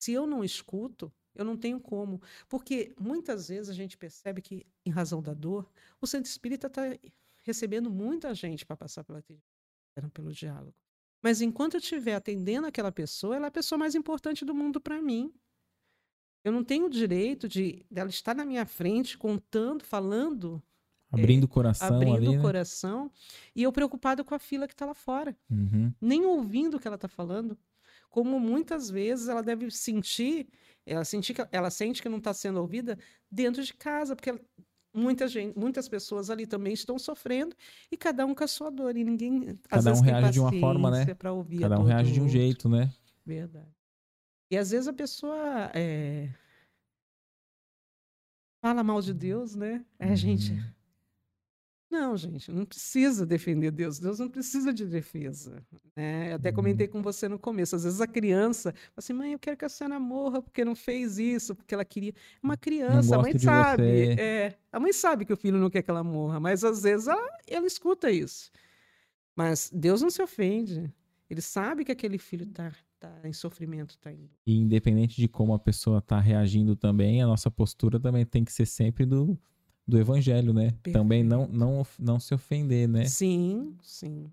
Se 0.00 0.14
eu 0.14 0.26
não 0.26 0.42
escuto, 0.42 1.12
eu 1.34 1.44
não 1.44 1.58
tenho 1.58 1.78
como. 1.78 2.18
Porque 2.48 2.94
muitas 2.98 3.48
vezes 3.48 3.68
a 3.68 3.74
gente 3.74 3.98
percebe 3.98 4.40
que, 4.40 4.66
em 4.86 4.90
razão 4.90 5.20
da 5.20 5.34
dor, 5.34 5.70
o 6.00 6.06
centro 6.06 6.30
espírita 6.30 6.68
está 6.68 6.82
recebendo 7.42 7.90
muita 7.90 8.34
gente 8.34 8.64
para 8.64 8.78
passar 8.78 9.04
pela, 9.04 9.22
pelo 10.14 10.32
diálogo. 10.32 10.74
Mas 11.22 11.42
enquanto 11.42 11.74
eu 11.74 11.80
estiver 11.80 12.14
atendendo 12.14 12.66
aquela 12.66 12.90
pessoa, 12.90 13.36
ela 13.36 13.46
é 13.46 13.48
a 13.48 13.52
pessoa 13.52 13.78
mais 13.78 13.94
importante 13.94 14.42
do 14.42 14.54
mundo 14.54 14.80
para 14.80 15.02
mim. 15.02 15.30
Eu 16.42 16.50
não 16.50 16.64
tenho 16.64 16.86
o 16.86 16.90
direito 16.90 17.46
de 17.46 17.84
dela 17.90 18.08
estar 18.08 18.34
na 18.34 18.46
minha 18.46 18.64
frente, 18.64 19.18
contando, 19.18 19.84
falando. 19.84 20.62
Abrindo 21.12 21.44
o 21.44 21.46
é, 21.46 21.48
coração. 21.48 21.96
Abrindo 21.96 22.16
ali, 22.16 22.28
o 22.28 22.32
né? 22.32 22.40
coração. 22.40 23.10
E 23.54 23.62
eu 23.62 23.70
preocupada 23.70 24.24
com 24.24 24.34
a 24.34 24.38
fila 24.38 24.66
que 24.66 24.72
está 24.72 24.86
lá 24.86 24.94
fora. 24.94 25.36
Uhum. 25.50 25.92
Nem 26.00 26.24
ouvindo 26.24 26.76
o 26.76 26.80
que 26.80 26.86
ela 26.88 26.96
está 26.96 27.08
falando. 27.08 27.56
Como 28.08 28.40
muitas 28.40 28.90
vezes 28.90 29.28
ela 29.28 29.42
deve 29.42 29.70
sentir, 29.70 30.48
ela, 30.86 31.04
sentir 31.04 31.34
que, 31.34 31.46
ela 31.52 31.70
sente 31.70 32.02
que 32.02 32.08
não 32.08 32.18
está 32.18 32.32
sendo 32.32 32.60
ouvida 32.60 32.98
dentro 33.30 33.62
de 33.62 33.72
casa, 33.74 34.16
porque 34.16 34.30
ela, 34.30 34.40
muita 34.94 35.26
gente, 35.28 35.58
muitas 35.58 35.88
pessoas 35.88 36.30
ali 36.30 36.46
também 36.46 36.72
estão 36.72 36.98
sofrendo 36.98 37.54
e 37.90 37.96
cada 37.96 38.26
um 38.26 38.34
com 38.34 38.44
a 38.44 38.48
sua 38.48 38.70
dor 38.70 38.96
e 38.96 39.04
ninguém 39.04 39.58
cada 39.68 39.92
um 39.92 40.00
reage 40.00 40.32
de 40.32 40.40
uma 40.40 40.52
forma, 40.52 40.90
né? 40.90 41.06
Cada 41.60 41.78
um 41.78 41.84
reage 41.84 42.12
de 42.12 42.20
um 42.20 42.28
jeito, 42.28 42.68
né? 42.68 42.92
Verdade. 43.24 43.72
E 44.50 44.56
às 44.56 44.70
vezes 44.70 44.86
a 44.86 44.92
pessoa 44.92 45.70
é... 45.74 46.28
fala 48.60 48.82
mal 48.84 49.00
de 49.00 49.14
Deus, 49.14 49.54
né? 49.54 49.84
É, 49.98 50.08
uhum. 50.08 50.16
gente. 50.16 50.52
Não, 51.92 52.16
gente, 52.16 52.50
não 52.50 52.64
precisa 52.64 53.26
defender 53.26 53.70
Deus. 53.70 53.98
Deus 53.98 54.18
não 54.18 54.26
precisa 54.26 54.72
de 54.72 54.86
defesa. 54.86 55.62
Né? 55.94 56.32
Eu 56.32 56.36
até 56.36 56.50
comentei 56.50 56.86
uhum. 56.86 56.92
com 56.94 57.02
você 57.02 57.28
no 57.28 57.38
começo. 57.38 57.76
Às 57.76 57.84
vezes 57.84 58.00
a 58.00 58.06
criança 58.06 58.72
fala 58.72 58.92
assim, 58.96 59.12
mãe, 59.12 59.34
eu 59.34 59.38
quero 59.38 59.58
que 59.58 59.64
a 59.66 59.68
senhora 59.68 60.00
morra 60.00 60.40
porque 60.40 60.64
não 60.64 60.74
fez 60.74 61.18
isso, 61.18 61.54
porque 61.54 61.74
ela 61.74 61.84
queria. 61.84 62.12
É 62.12 62.14
uma 62.42 62.56
criança, 62.56 63.14
a 63.14 63.18
mãe 63.18 63.38
sabe. 63.38 64.18
É, 64.18 64.54
a 64.72 64.80
mãe 64.80 64.90
sabe 64.90 65.26
que 65.26 65.34
o 65.34 65.36
filho 65.36 65.58
não 65.58 65.68
quer 65.68 65.82
que 65.82 65.90
ela 65.90 66.02
morra, 66.02 66.40
mas 66.40 66.64
às 66.64 66.82
vezes 66.82 67.08
ela, 67.08 67.38
ela 67.46 67.66
escuta 67.66 68.10
isso. 68.10 68.50
Mas 69.36 69.70
Deus 69.70 70.00
não 70.00 70.08
se 70.08 70.22
ofende. 70.22 70.90
Ele 71.28 71.42
sabe 71.42 71.84
que 71.84 71.92
aquele 71.92 72.16
filho 72.16 72.44
está 72.44 72.72
tá 72.98 73.20
em 73.24 73.34
sofrimento, 73.34 73.98
tá 73.98 74.10
indo. 74.10 74.30
E 74.46 74.56
independente 74.56 75.20
de 75.20 75.28
como 75.28 75.52
a 75.52 75.58
pessoa 75.58 75.98
está 75.98 76.18
reagindo 76.18 76.74
também, 76.74 77.22
a 77.22 77.26
nossa 77.26 77.50
postura 77.50 78.00
também 78.00 78.24
tem 78.24 78.46
que 78.46 78.52
ser 78.52 78.64
sempre 78.64 79.04
do, 79.04 79.38
do 79.86 79.98
evangelho, 79.98 80.52
né? 80.52 80.70
Perfeito. 80.70 80.98
Também 80.98 81.22
não, 81.22 81.46
não, 81.48 81.86
não 81.98 82.20
se 82.20 82.34
ofender, 82.34 82.88
né? 82.88 83.04
Sim, 83.06 83.76
sim. 83.82 84.30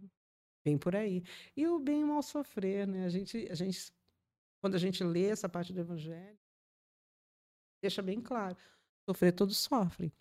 Bem 0.64 0.78
por 0.78 0.96
aí. 0.96 1.24
E 1.56 1.68
o 1.68 1.80
bem 1.80 2.02
e 2.02 2.04
o 2.04 2.08
mal 2.08 2.22
sofrer, 2.22 2.88
né? 2.88 3.06
A 3.06 3.10
gente, 3.10 3.48
a 3.50 3.56
gente, 3.56 3.92
quando 4.62 4.76
a 4.76 4.80
gente 4.80 5.04
lê 5.04 5.26
essa 5.26 5.50
parte 5.50 5.74
do 5.74 5.80
evangelho, 5.80 6.38
deixa 7.82 8.02
bem 8.02 8.22
claro. 8.22 8.56
Sofrer 9.10 9.32
todos 9.32 9.58
sofrem. 9.58 10.12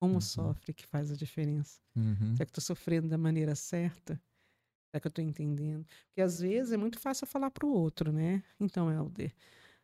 Como 0.00 0.14
uhum. 0.14 0.20
sofre 0.20 0.72
que 0.72 0.86
faz 0.86 1.10
a 1.10 1.16
diferença. 1.16 1.80
Uhum. 1.96 2.36
Será 2.36 2.44
que 2.44 2.50
estou 2.50 2.62
sofrendo 2.62 3.08
da 3.08 3.18
maneira 3.18 3.54
certa? 3.54 4.20
Será 4.90 5.00
que 5.00 5.06
eu 5.06 5.10
estou 5.10 5.24
entendendo? 5.24 5.84
Porque 6.06 6.20
às 6.20 6.40
vezes 6.40 6.72
é 6.72 6.76
muito 6.76 6.98
fácil 6.98 7.26
falar 7.26 7.50
para 7.50 7.66
o 7.66 7.72
outro, 7.72 8.12
né? 8.12 8.42
Então, 8.60 8.92
Helder, 8.92 9.34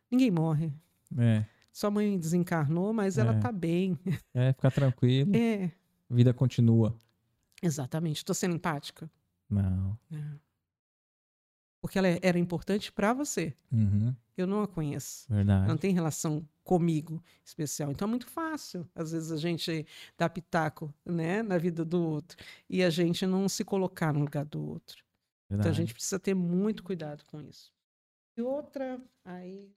ninguém 0.09 0.31
morre. 0.31 0.71
É. 1.17 1.45
Sua 1.71 1.89
mãe 1.89 2.17
desencarnou, 2.19 2.91
mas 2.93 3.17
é. 3.17 3.21
ela 3.21 3.39
tá 3.39 3.51
bem. 3.51 3.97
É, 4.33 4.53
fica 4.53 4.71
tranquilo. 4.71 5.35
É. 5.35 5.71
A 6.09 6.13
vida 6.13 6.33
continua. 6.33 6.95
Exatamente. 7.61 8.17
Estou 8.17 8.33
sendo 8.33 8.55
empática? 8.55 9.09
Não. 9.49 9.97
É. 10.11 10.39
Porque 11.81 11.97
ela 11.97 12.07
era 12.21 12.37
importante 12.37 12.91
para 12.91 13.13
você. 13.13 13.55
Uhum. 13.71 14.15
Eu 14.37 14.45
não 14.45 14.61
a 14.61 14.67
conheço. 14.67 15.25
Verdade. 15.29 15.67
Não 15.67 15.77
tem 15.77 15.93
relação 15.93 16.47
comigo 16.63 17.21
especial. 17.43 17.91
Então 17.91 18.07
é 18.07 18.09
muito 18.09 18.27
fácil, 18.27 18.87
às 18.95 19.11
vezes, 19.11 19.31
a 19.31 19.37
gente 19.37 19.85
dar 20.17 20.29
pitaco 20.29 20.93
né, 21.05 21.41
na 21.41 21.57
vida 21.57 21.83
do 21.83 22.01
outro 22.01 22.37
e 22.69 22.83
a 22.83 22.89
gente 22.89 23.25
não 23.25 23.49
se 23.49 23.63
colocar 23.63 24.13
no 24.13 24.19
lugar 24.21 24.45
do 24.45 24.63
outro. 24.63 25.03
Verdade. 25.49 25.69
Então 25.69 25.71
a 25.71 25.75
gente 25.75 25.93
precisa 25.93 26.19
ter 26.19 26.33
muito 26.33 26.83
cuidado 26.83 27.25
com 27.25 27.41
isso. 27.41 27.73
E 28.37 28.41
outra, 28.41 29.01
aí. 29.25 29.69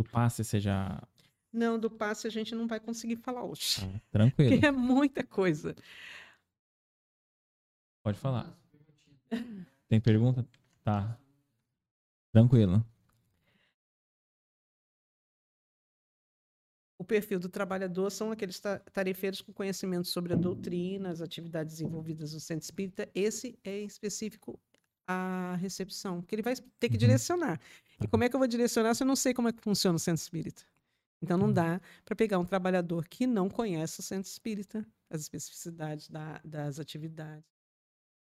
Do 0.00 0.04
passe 0.04 0.58
já. 0.58 1.06
Não, 1.52 1.78
do 1.78 1.90
passe 1.90 2.26
a 2.26 2.30
gente 2.30 2.54
não 2.54 2.66
vai 2.66 2.80
conseguir 2.80 3.16
falar 3.16 3.44
hoje. 3.44 3.82
Ah, 3.82 4.00
tranquilo. 4.10 4.50
Porque 4.52 4.66
é 4.66 4.70
muita 4.70 5.22
coisa. 5.22 5.76
Pode 8.02 8.18
falar. 8.18 8.50
Tem 9.90 10.00
pergunta? 10.00 10.48
Tá. 10.82 11.18
Tranquilo. 12.32 12.82
O 16.96 17.04
perfil 17.04 17.38
do 17.38 17.50
trabalhador 17.50 18.10
são 18.10 18.32
aqueles 18.32 18.58
tarefeiros 18.90 19.42
com 19.42 19.52
conhecimento 19.52 20.08
sobre 20.08 20.32
a 20.32 20.36
doutrina, 20.36 21.10
as 21.10 21.20
atividades 21.20 21.74
desenvolvidas 21.74 22.32
no 22.32 22.40
centro 22.40 22.64
espírita. 22.64 23.06
Esse 23.14 23.58
é 23.62 23.80
específico 23.80 24.58
à 25.10 25.56
recepção, 25.56 26.22
que 26.22 26.34
ele 26.34 26.42
vai 26.42 26.54
ter 26.54 26.88
que 26.88 26.94
uhum. 26.94 26.98
direcionar. 26.98 27.60
E 28.02 28.06
como 28.06 28.24
é 28.24 28.28
que 28.28 28.36
eu 28.36 28.38
vou 28.38 28.48
direcionar 28.48 28.94
se 28.94 29.02
eu 29.02 29.06
não 29.06 29.16
sei 29.16 29.34
como 29.34 29.48
é 29.48 29.52
que 29.52 29.60
funciona 29.60 29.96
o 29.96 29.98
centro 29.98 30.22
espírita? 30.22 30.62
Então 31.22 31.36
não 31.36 31.48
uhum. 31.48 31.52
dá 31.52 31.80
para 32.04 32.16
pegar 32.16 32.38
um 32.38 32.44
trabalhador 32.44 33.06
que 33.08 33.26
não 33.26 33.50
conhece 33.50 34.00
o 34.00 34.02
centro 34.02 34.30
espírita, 34.30 34.86
as 35.10 35.20
especificidades 35.22 36.08
da, 36.08 36.40
das 36.44 36.78
atividades. 36.78 37.44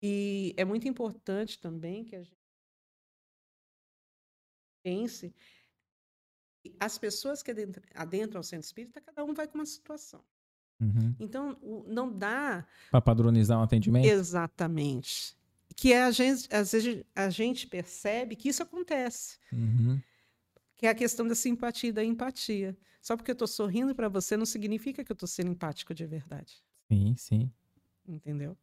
E 0.02 0.54
é 0.58 0.66
muito 0.66 0.88
importante 0.88 1.60
também 1.60 2.04
que 2.04 2.16
a 2.16 2.24
gente 2.24 2.38
pense 4.84 5.34
as 6.80 6.98
pessoas 6.98 7.42
que 7.42 7.52
adentram 7.96 8.40
ao 8.40 8.44
centro 8.44 8.66
espírita, 8.66 9.02
cada 9.02 9.24
um 9.24 9.34
vai 9.34 9.48
com 9.48 9.58
uma 9.58 9.66
situação. 9.66 10.24
Uhum. 10.80 11.16
Então, 11.20 11.58
não 11.88 12.12
dá. 12.12 12.66
Para 12.92 13.02
padronizar 13.02 13.60
um 13.60 13.64
atendimento? 13.64 14.06
Exatamente. 14.06 15.38
Que 15.76 15.94
a 15.94 16.12
gente, 16.12 16.48
às 16.54 16.72
vezes 16.72 17.04
a 17.16 17.30
gente 17.30 17.68
percebe 17.68 18.36
que 18.36 18.50
isso 18.50 18.64
acontece. 18.64 19.38
Uhum. 19.52 20.00
Que 20.76 20.88
é 20.88 20.90
a 20.90 20.96
questão 20.96 21.28
da 21.28 21.36
simpatia 21.36 21.90
e 21.90 21.94
da 21.94 22.04
empatia. 22.04 22.78
Só 23.02 23.18
porque 23.18 23.32
eu 23.32 23.34
estou 23.34 23.48
sorrindo 23.48 23.94
para 23.94 24.08
você 24.08 24.38
não 24.38 24.46
significa 24.46 25.04
que 25.04 25.12
eu 25.12 25.16
estou 25.16 25.28
sendo 25.28 25.52
empático 25.52 25.94
de 25.94 26.06
verdade. 26.06 26.64
Sim, 26.88 27.16
sim. 27.18 27.52
Entendeu? 28.08 28.58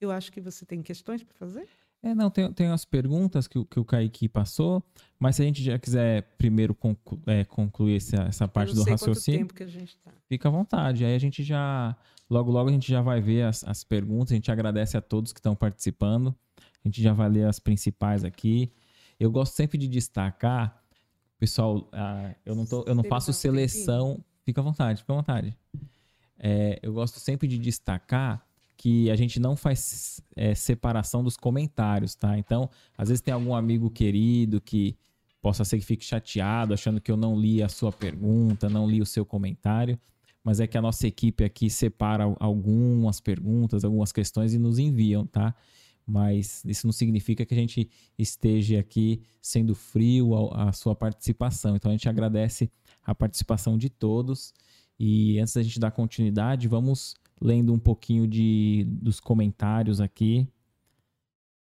Eu 0.00 0.10
acho 0.10 0.32
que 0.32 0.40
você 0.40 0.64
tem 0.64 0.82
questões 0.82 1.22
para 1.22 1.34
fazer? 1.34 1.68
É, 2.04 2.14
não, 2.14 2.28
tem, 2.28 2.52
tem 2.52 2.68
umas 2.68 2.84
perguntas 2.84 3.48
que, 3.48 3.64
que 3.64 3.80
o 3.80 3.84
Kaique 3.84 4.28
passou, 4.28 4.84
mas 5.18 5.36
se 5.36 5.42
a 5.42 5.46
gente 5.46 5.62
já 5.62 5.78
quiser 5.78 6.34
primeiro 6.36 6.74
conclu, 6.74 7.18
é, 7.26 7.44
concluir 7.44 7.96
essa, 7.96 8.16
essa 8.24 8.46
parte 8.46 8.74
do 8.74 8.82
raciocínio. 8.82 9.46
Tá. 9.46 10.12
Fica 10.28 10.48
à 10.48 10.52
vontade. 10.52 11.02
Aí 11.02 11.14
a 11.14 11.18
gente 11.18 11.42
já. 11.42 11.96
Logo, 12.28 12.50
logo 12.50 12.68
a 12.68 12.72
gente 12.72 12.86
já 12.86 13.00
vai 13.00 13.22
ver 13.22 13.44
as, 13.44 13.64
as 13.64 13.84
perguntas. 13.84 14.32
A 14.32 14.34
gente 14.34 14.52
agradece 14.52 14.98
a 14.98 15.00
todos 15.00 15.32
que 15.32 15.38
estão 15.38 15.56
participando. 15.56 16.36
A 16.84 16.88
gente 16.88 17.02
já 17.02 17.14
vai 17.14 17.30
ler 17.30 17.46
as 17.46 17.58
principais 17.58 18.22
aqui. 18.22 18.70
Eu 19.18 19.30
gosto 19.30 19.54
sempre 19.54 19.78
de 19.78 19.88
destacar, 19.88 20.78
pessoal, 21.38 21.88
ah, 21.90 22.34
eu 22.44 22.54
não, 22.54 22.66
tô, 22.66 22.84
eu 22.86 22.94
não 22.94 23.04
faço 23.04 23.32
seleção. 23.32 24.22
Fica 24.44 24.60
à 24.60 24.64
vontade, 24.64 25.00
fica 25.00 25.10
à 25.14 25.16
vontade. 25.16 25.56
É, 26.38 26.78
eu 26.82 26.92
gosto 26.92 27.18
sempre 27.18 27.48
de 27.48 27.56
destacar 27.56 28.43
que 28.76 29.10
a 29.10 29.16
gente 29.16 29.38
não 29.40 29.56
faz 29.56 30.20
é, 30.36 30.54
separação 30.54 31.22
dos 31.22 31.36
comentários, 31.36 32.14
tá? 32.14 32.38
Então, 32.38 32.68
às 32.96 33.08
vezes 33.08 33.22
tem 33.22 33.32
algum 33.32 33.54
amigo 33.54 33.90
querido 33.90 34.60
que 34.60 34.96
possa 35.40 35.64
ser 35.64 35.78
que 35.78 35.84
fique 35.84 36.04
chateado, 36.04 36.72
achando 36.72 37.00
que 37.00 37.10
eu 37.10 37.16
não 37.16 37.38
li 37.38 37.62
a 37.62 37.68
sua 37.68 37.92
pergunta, 37.92 38.68
não 38.68 38.88
li 38.88 39.00
o 39.00 39.06
seu 39.06 39.24
comentário, 39.24 39.98
mas 40.42 40.60
é 40.60 40.66
que 40.66 40.76
a 40.76 40.82
nossa 40.82 41.06
equipe 41.06 41.44
aqui 41.44 41.70
separa 41.70 42.24
algumas 42.40 43.20
perguntas, 43.20 43.84
algumas 43.84 44.12
questões 44.12 44.54
e 44.54 44.58
nos 44.58 44.78
enviam, 44.78 45.26
tá? 45.26 45.54
Mas 46.06 46.62
isso 46.66 46.86
não 46.86 46.92
significa 46.92 47.46
que 47.46 47.54
a 47.54 47.56
gente 47.56 47.88
esteja 48.18 48.78
aqui 48.78 49.22
sendo 49.40 49.74
frio 49.74 50.34
à 50.52 50.72
sua 50.72 50.94
participação. 50.94 51.76
Então 51.76 51.90
a 51.90 51.94
gente 51.94 52.08
agradece 52.08 52.70
a 53.02 53.14
participação 53.14 53.78
de 53.78 53.88
todos. 53.88 54.52
E 54.98 55.38
antes 55.38 55.54
da 55.54 55.62
gente 55.62 55.80
dar 55.80 55.90
continuidade, 55.90 56.68
vamos 56.68 57.14
lendo 57.40 57.72
um 57.72 57.78
pouquinho 57.78 58.26
de, 58.26 58.84
dos 58.88 59.20
comentários 59.20 60.00
aqui. 60.00 60.46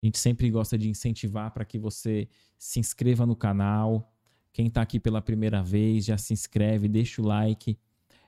A 0.03 0.07
gente 0.07 0.19
sempre 0.19 0.51
gosta 0.51 0.79
de 0.79 0.89
incentivar 0.89 1.51
para 1.53 1.65
que 1.65 1.79
você 1.79 2.29
se 2.59 2.81
inscreva 2.81 3.27
no 3.27 3.37
canal. 3.37 4.13
Quem 4.53 4.67
está 4.67 4.83
aqui 4.83 4.99
pela 4.99 5.21
primeira 5.21 5.63
vez, 5.63 6.07
já 6.07 6.19
se 6.19 6.33
inscreve, 6.33 6.89
deixa 6.89 7.21
o 7.21 7.27
like. 7.27 7.79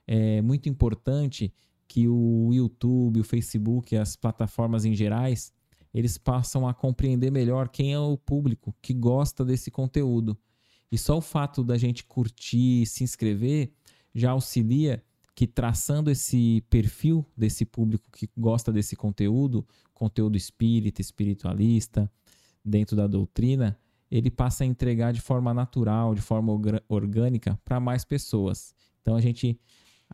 É 0.05 0.41
muito 0.41 0.69
importante 0.69 1.53
que 1.87 2.07
o 2.07 2.51
YouTube, 2.53 3.19
o 3.19 3.23
Facebook, 3.23 3.95
as 3.95 4.15
plataformas 4.15 4.85
em 4.85 4.95
gerais, 4.95 5.53
eles 5.93 6.17
passam 6.17 6.67
a 6.67 6.73
compreender 6.73 7.31
melhor 7.31 7.69
quem 7.69 7.93
é 7.93 7.99
o 7.99 8.17
público 8.17 8.75
que 8.81 8.93
gosta 8.93 9.45
desse 9.45 9.69
conteúdo. 9.69 10.37
E 10.91 10.97
só 10.97 11.17
o 11.17 11.21
fato 11.21 11.63
da 11.63 11.77
gente 11.77 12.03
curtir, 12.03 12.85
se 12.85 13.03
inscrever, 13.03 13.71
já 14.13 14.31
auxilia 14.31 15.03
que 15.35 15.47
traçando 15.47 16.11
esse 16.11 16.63
perfil 16.69 17.25
desse 17.35 17.65
público 17.65 18.09
que 18.11 18.29
gosta 18.37 18.71
desse 18.71 18.95
conteúdo, 18.95 19.65
conteúdo 19.93 20.37
espírita, 20.37 21.01
espiritualista, 21.01 22.11
dentro 22.63 22.95
da 22.95 23.07
doutrina, 23.07 23.77
ele 24.09 24.29
passa 24.29 24.63
a 24.63 24.67
entregar 24.67 25.11
de 25.11 25.19
forma 25.19 25.53
natural, 25.53 26.13
de 26.13 26.21
forma 26.21 26.53
orgânica 26.87 27.59
para 27.65 27.79
mais 27.79 28.05
pessoas. 28.05 28.75
Então 29.01 29.15
a 29.15 29.21
gente 29.21 29.59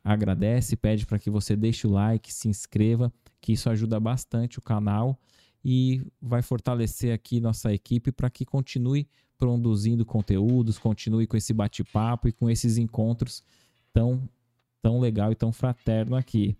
agradece, 0.04 0.76
pede 0.76 1.06
para 1.06 1.20
que 1.20 1.30
você 1.30 1.56
deixe 1.56 1.86
o 1.86 1.92
like, 1.92 2.34
se 2.34 2.48
inscreva, 2.48 3.12
que 3.42 3.52
isso 3.52 3.70
ajuda 3.70 4.00
bastante 4.00 4.58
o 4.58 4.62
canal 4.62 5.20
e 5.64 6.02
vai 6.22 6.42
fortalecer 6.42 7.14
aqui 7.14 7.42
nossa 7.42 7.74
equipe 7.74 8.12
para 8.12 8.30
que 8.30 8.46
continue 8.46 9.08
produzindo 9.38 10.06
conteúdos, 10.06 10.78
continue 10.78 11.28
com 11.28 11.38
esse 11.38 11.54
bate-papo 11.54 12.28
e 12.28 12.32
com 12.32 12.50
esses 12.50 12.78
encontros 12.78 13.44
tão 13.94 14.30
tão 14.82 15.00
legal 15.00 15.32
e 15.32 15.36
tão 15.36 15.52
fraterno 15.52 16.16
aqui. 16.16 16.58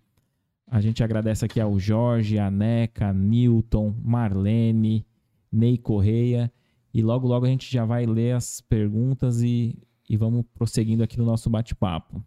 A 0.66 0.80
gente 0.80 1.02
agradece 1.02 1.44
aqui 1.44 1.60
ao 1.60 1.78
Jorge, 1.78 2.38
a 2.38 2.50
Neca, 2.50 3.12
Newton, 3.12 3.94
Marlene, 4.02 5.04
Ney 5.50 5.76
Correia. 5.76 6.52
E 6.94 7.02
logo, 7.02 7.26
logo 7.26 7.46
a 7.46 7.48
gente 7.48 7.70
já 7.70 7.84
vai 7.84 8.06
ler 8.06 8.36
as 8.36 8.60
perguntas 8.60 9.42
e, 9.42 9.76
e 10.08 10.16
vamos 10.16 10.44
prosseguindo 10.54 11.02
aqui 11.02 11.18
no 11.18 11.24
nosso 11.24 11.50
bate-papo. 11.50 12.24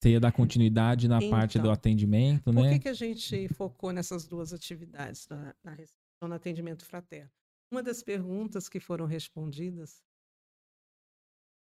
Você 0.00 0.10
ia 0.10 0.20
dar 0.20 0.32
continuidade 0.32 1.08
na 1.08 1.18
então, 1.18 1.30
parte 1.30 1.58
do 1.58 1.70
atendimento, 1.70 2.44
por 2.44 2.54
né? 2.54 2.62
Por 2.62 2.70
que, 2.70 2.78
que 2.78 2.88
a 2.88 2.94
gente 2.94 3.48
focou 3.48 3.92
nessas 3.92 4.26
duas 4.26 4.52
atividades 4.52 5.26
na, 5.28 5.54
na 5.62 5.72
recepção 5.72 6.28
no 6.28 6.34
atendimento 6.34 6.84
fraterno? 6.84 7.30
Uma 7.70 7.82
das 7.82 8.02
perguntas 8.02 8.68
que 8.68 8.80
foram 8.80 9.06
respondidas 9.06 10.00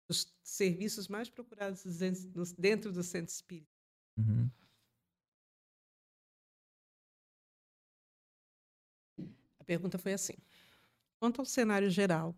os 0.09 0.33
serviços 0.43 1.07
mais 1.07 1.29
procurados 1.29 1.83
dentro 2.57 2.91
do 2.91 3.03
centro 3.03 3.31
espírita. 3.31 3.71
Uhum. 4.17 4.49
A 9.59 9.63
pergunta 9.63 9.99
foi 9.99 10.13
assim: 10.13 10.33
quanto 11.19 11.39
ao 11.39 11.45
cenário 11.45 11.89
geral 11.89 12.35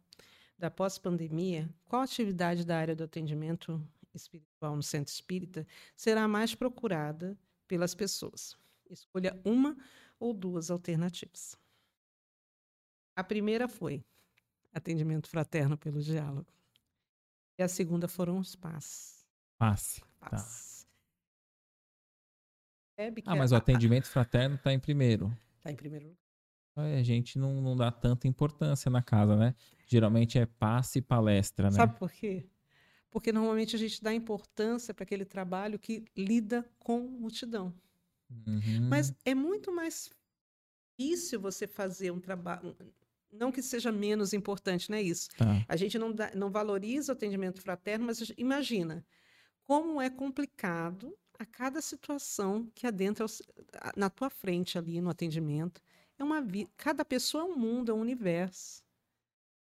da 0.57 0.69
pós-pandemia, 0.69 1.73
qual 1.85 2.01
atividade 2.01 2.65
da 2.65 2.77
área 2.77 2.95
do 2.95 3.05
atendimento 3.05 3.81
espiritual 4.13 4.75
no 4.75 4.83
centro 4.83 5.11
espírita 5.11 5.65
será 5.95 6.27
mais 6.27 6.53
procurada 6.53 7.39
pelas 7.67 7.95
pessoas? 7.95 8.55
Escolha 8.89 9.39
uma 9.45 9.77
ou 10.19 10.33
duas 10.33 10.69
alternativas. 10.69 11.57
A 13.15 13.23
primeira 13.23 13.67
foi 13.67 14.03
atendimento 14.73 15.29
fraterno 15.29 15.77
pelo 15.77 16.01
diálogo. 16.01 16.51
E 17.57 17.63
a 17.63 17.67
segunda 17.67 18.07
foram 18.07 18.39
os 18.39 18.55
passes. 18.55 19.25
Passe. 19.57 20.01
Passe. 20.19 20.85
Tá. 22.95 23.11
Ah, 23.25 23.35
mas 23.35 23.51
a, 23.51 23.55
o 23.55 23.57
atendimento 23.57 24.07
fraterno 24.07 24.55
está 24.55 24.71
em 24.71 24.79
primeiro. 24.79 25.35
Está 25.57 25.71
em 25.71 25.75
primeiro 25.75 26.07
lugar. 26.07 26.21
A 26.75 27.03
gente 27.03 27.37
não, 27.37 27.61
não 27.61 27.75
dá 27.75 27.91
tanta 27.91 28.27
importância 28.27 28.89
na 28.89 29.01
casa, 29.01 29.35
né? 29.35 29.55
Geralmente 29.87 30.39
é 30.39 30.45
passe 30.45 30.99
e 30.99 31.01
palestra, 31.01 31.69
né? 31.69 31.75
Sabe 31.75 31.97
por 31.97 32.11
quê? 32.11 32.45
Porque 33.09 33.31
normalmente 33.33 33.75
a 33.75 33.79
gente 33.79 34.01
dá 34.01 34.13
importância 34.13 34.93
para 34.93 35.03
aquele 35.03 35.25
trabalho 35.25 35.77
que 35.77 36.05
lida 36.15 36.65
com 36.79 36.99
multidão. 36.99 37.73
Uhum. 38.29 38.87
Mas 38.87 39.13
é 39.25 39.35
muito 39.35 39.73
mais 39.73 40.09
difícil 40.97 41.41
você 41.41 41.67
fazer 41.67 42.11
um 42.11 42.19
trabalho 42.19 42.75
não 43.31 43.51
que 43.51 43.61
seja 43.61 43.91
menos 43.91 44.33
importante, 44.33 44.89
não 44.89 44.97
é 44.97 45.01
isso. 45.01 45.29
Tá. 45.37 45.65
A 45.67 45.75
gente 45.75 45.97
não, 45.97 46.11
dá, 46.11 46.31
não 46.35 46.51
valoriza 46.51 47.11
o 47.11 47.15
atendimento 47.15 47.61
fraterno, 47.61 48.05
mas 48.05 48.31
imagina 48.37 49.05
como 49.63 50.01
é 50.01 50.09
complicado 50.09 51.17
a 51.39 51.45
cada 51.45 51.81
situação 51.81 52.69
que 52.75 52.85
adentra 52.85 53.25
na 53.95 54.09
tua 54.09 54.29
frente 54.29 54.77
ali 54.77 55.01
no 55.01 55.09
atendimento. 55.09 55.81
É 56.17 56.23
uma 56.23 56.45
cada 56.77 57.03
pessoa 57.03 57.43
é 57.43 57.47
um 57.47 57.57
mundo, 57.57 57.91
é 57.91 57.95
um 57.95 58.01
universo. 58.01 58.83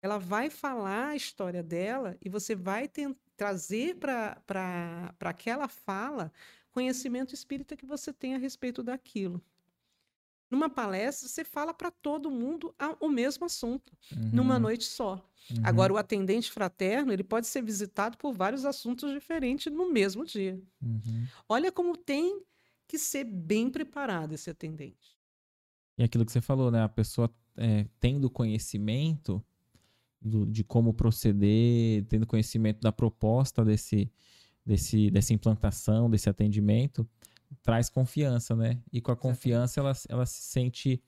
Ela 0.00 0.18
vai 0.18 0.50
falar 0.50 1.08
a 1.08 1.16
história 1.16 1.62
dela 1.62 2.16
e 2.20 2.28
você 2.28 2.54
vai 2.54 2.88
trazer 3.36 3.96
para 3.96 5.14
aquela 5.20 5.66
fala 5.66 6.30
conhecimento 6.70 7.34
espírita 7.34 7.76
que 7.76 7.86
você 7.86 8.12
tem 8.12 8.34
a 8.34 8.38
respeito 8.38 8.82
daquilo. 8.82 9.42
Numa 10.54 10.70
palestra, 10.70 11.28
você 11.28 11.42
fala 11.44 11.74
para 11.74 11.90
todo 11.90 12.30
mundo 12.30 12.72
o 13.00 13.08
mesmo 13.08 13.44
assunto, 13.44 13.92
uhum. 14.12 14.30
numa 14.32 14.56
noite 14.56 14.84
só. 14.84 15.14
Uhum. 15.50 15.62
Agora, 15.64 15.92
o 15.92 15.96
atendente 15.96 16.48
fraterno, 16.48 17.12
ele 17.12 17.24
pode 17.24 17.48
ser 17.48 17.60
visitado 17.60 18.16
por 18.16 18.32
vários 18.32 18.64
assuntos 18.64 19.12
diferentes 19.12 19.72
no 19.72 19.90
mesmo 19.90 20.24
dia. 20.24 20.62
Uhum. 20.80 21.26
Olha 21.48 21.72
como 21.72 21.96
tem 21.96 22.40
que 22.86 22.96
ser 23.00 23.24
bem 23.24 23.68
preparado 23.68 24.32
esse 24.32 24.48
atendente. 24.48 25.18
E 25.98 26.04
aquilo 26.04 26.24
que 26.24 26.30
você 26.30 26.40
falou, 26.40 26.70
né? 26.70 26.84
A 26.84 26.88
pessoa 26.88 27.28
é, 27.56 27.88
tendo 27.98 28.30
conhecimento 28.30 29.44
do, 30.22 30.46
de 30.46 30.62
como 30.62 30.94
proceder, 30.94 32.04
tendo 32.04 32.28
conhecimento 32.28 32.80
da 32.80 32.92
proposta 32.92 33.64
desse, 33.64 34.08
desse, 34.64 35.10
dessa 35.10 35.34
implantação, 35.34 36.08
desse 36.08 36.30
atendimento, 36.30 37.04
traz 37.62 37.88
confiança, 37.88 38.54
né? 38.54 38.82
E 38.92 39.00
com 39.00 39.12
a 39.12 39.16
confiança 39.16 39.80
ela, 39.80 39.92
ela 40.08 40.26
se 40.26 40.42
sente, 40.42 41.02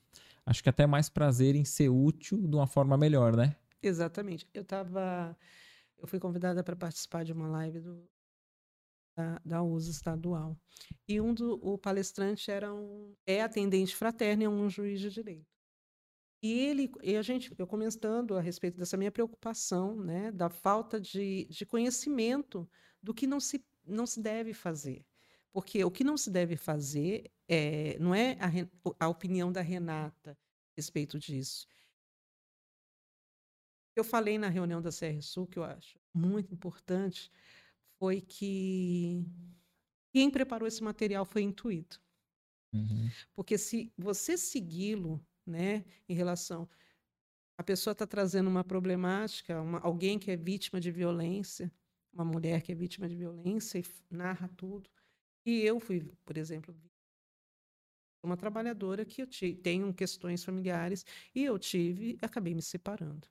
acho 0.44 0.62
que 0.62 0.68
até 0.68 0.86
mais 0.86 1.09
prazer 1.09 1.55
em 1.55 1.64
ser 1.64 1.88
útil 1.88 2.47
de 2.47 2.55
uma 2.55 2.66
forma 2.66 2.97
melhor, 2.97 3.36
né? 3.36 3.57
Exatamente. 3.82 4.49
Eu 4.53 4.64
tava, 4.64 5.36
eu 5.99 6.07
fui 6.07 6.18
convidada 6.18 6.62
para 6.62 6.76
participar 6.76 7.24
de 7.24 7.32
uma 7.32 7.49
live 7.49 7.80
do, 7.80 8.09
da, 9.16 9.40
da 9.44 9.62
USA 9.62 9.90
estadual. 9.90 10.57
E 11.09 11.20
um 11.20 11.32
do 11.32 11.55
o 11.62 11.78
palestrante 11.78 12.51
era 12.51 12.72
um 12.72 13.14
é 13.26 13.42
atendente 13.42 13.97
fraterno 13.97 14.42
e 14.42 14.47
é 14.47 14.49
um 14.49 14.68
juiz 14.68 15.01
de 15.01 15.11
direito. 15.11 15.47
E 16.42 16.53
ele 16.53 16.90
e 17.03 17.16
a 17.16 17.22
gente 17.22 17.53
eu 17.59 17.66
comentando 17.66 18.36
a 18.36 18.40
respeito 18.40 18.78
dessa 18.78 18.97
minha 18.97 19.11
preocupação, 19.11 19.97
né, 19.97 20.30
da 20.30 20.51
falta 20.51 21.01
de, 21.01 21.47
de 21.47 21.64
conhecimento 21.64 22.68
do 23.03 23.14
que 23.14 23.26
não 23.26 23.40
se 23.40 23.64
não 23.86 24.07
se 24.07 24.20
deve 24.20 24.53
fazer. 24.53 25.05
Porque 25.57 25.82
o 25.82 25.90
que 25.90 26.04
não 26.04 26.18
se 26.18 26.30
deve 26.30 26.54
fazer 26.54 27.32
é, 27.48 27.98
não 27.98 28.14
é 28.14 28.32
a, 28.32 29.07
a 29.07 29.09
opinião 29.09 29.50
da 29.50 29.62
Renata 29.62 30.32
a 30.32 30.36
respeito 30.76 31.18
disso. 31.18 31.66
Eu 33.96 34.04
falei 34.04 34.36
na 34.36 34.50
reunião 34.50 34.82
da 34.82 34.90
CR 34.90 35.22
Sul, 35.22 35.46
que 35.46 35.59
eu 35.59 35.64
acho 35.64 35.98
muito 36.12 36.52
importante, 36.52 37.32
foi 37.98 38.20
que 38.20 39.24
quem 40.12 40.30
preparou 40.30 40.68
esse 40.68 40.84
material 40.84 41.24
foi 41.24 41.40
intuído. 41.40 41.96
Uhum. 42.74 43.09
Porque 43.34 43.57
se 43.57 43.90
você 43.96 44.36
segui-lo, 44.36 45.24
né, 45.46 45.86
em 46.07 46.12
relação. 46.12 46.68
A 47.57 47.62
pessoa 47.62 47.92
está 47.92 48.07
trazendo 48.07 48.50
uma 48.50 48.62
problemática, 48.62 49.62
uma, 49.62 49.78
alguém 49.78 50.18
que 50.18 50.30
é 50.30 50.36
vítima 50.36 50.78
de 50.78 50.90
violência, 50.90 51.72
uma 52.12 52.26
mulher 52.26 52.61
que 52.61 52.72
é 52.72 52.74
vítima 52.74 53.09
de 53.09 53.16
violência 53.16 53.78
e 53.78 53.84
narra 54.11 54.50
tudo. 54.54 54.90
E 55.47 55.62
eu 55.62 55.78
fui, 55.78 56.05
por 56.24 56.36
exemplo, 56.36 56.76
uma 58.20 58.36
trabalhadora 58.36 59.05
que 59.05 59.22
eu 59.22 59.28
tenho 59.62 59.94
questões 59.94 60.42
familiares 60.42 61.07
e 61.32 61.44
eu 61.44 61.57
tive, 61.59 62.18
acabei 62.20 62.53
me 62.53 62.61
separando. 62.61 63.28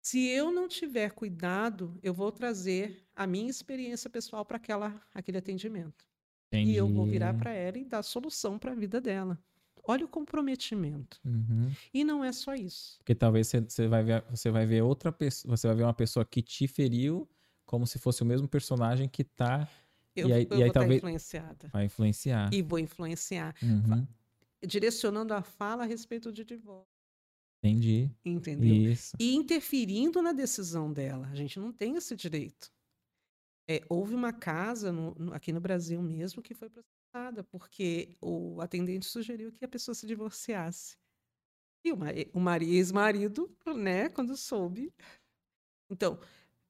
Se 0.00 0.24
eu 0.28 0.52
não 0.52 0.68
tiver 0.68 1.10
cuidado, 1.10 1.98
eu 2.00 2.14
vou 2.14 2.30
trazer 2.30 3.04
a 3.16 3.26
minha 3.26 3.50
experiência 3.50 4.08
pessoal 4.08 4.44
para 4.44 4.56
aquela 4.56 5.02
aquele 5.12 5.38
atendimento. 5.38 6.06
Entendi. 6.52 6.70
E 6.70 6.76
eu 6.76 6.86
vou 6.86 7.04
virar 7.04 7.34
para 7.34 7.50
ela 7.50 7.76
e 7.76 7.84
dar 7.84 8.04
solução 8.04 8.56
para 8.56 8.70
a 8.70 8.74
vida 8.76 9.00
dela. 9.00 9.36
Olha 9.82 10.04
o 10.04 10.08
comprometimento. 10.08 11.20
Uhum. 11.24 11.72
E 11.92 12.04
não 12.04 12.24
é 12.24 12.30
só 12.30 12.54
isso. 12.54 12.98
Porque 12.98 13.16
talvez 13.16 13.48
você 13.48 13.88
vai 13.88 14.04
ver, 14.04 14.24
você 14.30 14.48
vai 14.48 14.64
ver 14.64 14.82
outra 14.82 15.10
pessoa, 15.10 15.56
você 15.56 15.66
vai 15.66 15.76
ver 15.76 15.82
uma 15.82 15.94
pessoa 15.94 16.24
que 16.24 16.40
te 16.40 16.68
feriu 16.68 17.28
como 17.64 17.84
se 17.84 17.98
fosse 17.98 18.22
o 18.22 18.26
mesmo 18.26 18.46
personagem 18.46 19.08
que 19.08 19.22
está 19.22 19.68
eu, 20.16 20.28
e 20.28 20.32
aí, 20.32 20.48
eu 20.50 20.58
e 20.58 20.62
aí 20.62 20.68
vou 20.68 20.72
talvez 20.72 20.98
influenciada. 20.98 21.68
Vai 21.68 21.84
influenciar. 21.84 22.52
E 22.52 22.62
vou 22.62 22.78
influenciar. 22.78 23.54
Uhum. 23.62 24.06
Direcionando 24.66 25.34
a 25.34 25.42
fala 25.42 25.84
a 25.84 25.86
respeito 25.86 26.32
de 26.32 26.44
divórcio. 26.44 26.96
Entendi. 27.62 28.10
Entendeu? 28.24 28.92
Isso. 28.92 29.16
E 29.18 29.34
interferindo 29.34 30.22
na 30.22 30.32
decisão 30.32 30.92
dela. 30.92 31.28
A 31.28 31.34
gente 31.34 31.58
não 31.58 31.72
tem 31.72 31.96
esse 31.96 32.14
direito. 32.14 32.72
É, 33.68 33.82
houve 33.88 34.14
uma 34.14 34.32
casa 34.32 34.92
no, 34.92 35.14
no, 35.16 35.34
aqui 35.34 35.52
no 35.52 35.60
Brasil 35.60 36.00
mesmo 36.00 36.40
que 36.40 36.54
foi 36.54 36.68
fragilizada, 36.68 37.42
porque 37.44 38.16
o 38.20 38.60
atendente 38.60 39.06
sugeriu 39.06 39.52
que 39.52 39.64
a 39.64 39.68
pessoa 39.68 39.94
se 39.94 40.06
divorciasse. 40.06 40.96
E 41.84 41.92
o, 41.92 41.96
o 42.32 42.40
marido, 42.40 42.72
ex-marido, 42.72 43.56
né, 43.76 44.08
quando 44.08 44.36
soube. 44.36 44.92
Então, 45.90 46.20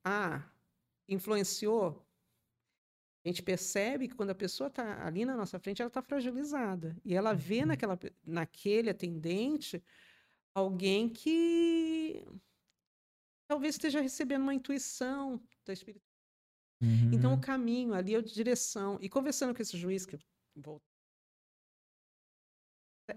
ah, 0.04 0.42
influenciou. 1.08 2.05
A 3.26 3.28
gente 3.28 3.42
percebe 3.42 4.06
que 4.06 4.14
quando 4.14 4.30
a 4.30 4.34
pessoa 4.36 4.68
está 4.68 5.04
ali 5.04 5.24
na 5.24 5.34
nossa 5.36 5.58
frente, 5.58 5.82
ela 5.82 5.88
está 5.88 6.00
fragilizada. 6.00 6.96
E 7.04 7.12
ela 7.12 7.34
vê 7.34 7.62
Uhum. 7.62 7.66
naquela, 7.66 7.98
naquele 8.24 8.88
atendente 8.88 9.82
alguém 10.54 11.08
que 11.08 12.24
talvez 13.48 13.74
esteja 13.74 14.00
recebendo 14.00 14.42
uma 14.42 14.54
intuição 14.54 15.42
da 15.64 15.72
espiritualidade. 15.72 16.06
Então, 17.12 17.32
o 17.32 17.34
Uhum. 17.34 17.40
caminho 17.40 17.94
ali 17.94 18.14
é 18.14 18.22
de 18.22 18.32
direção. 18.32 18.96
E 19.00 19.08
conversando 19.08 19.52
com 19.56 19.60
esse 19.60 19.76
juiz, 19.76 20.06
que 20.06 20.16
vou- 20.54 20.80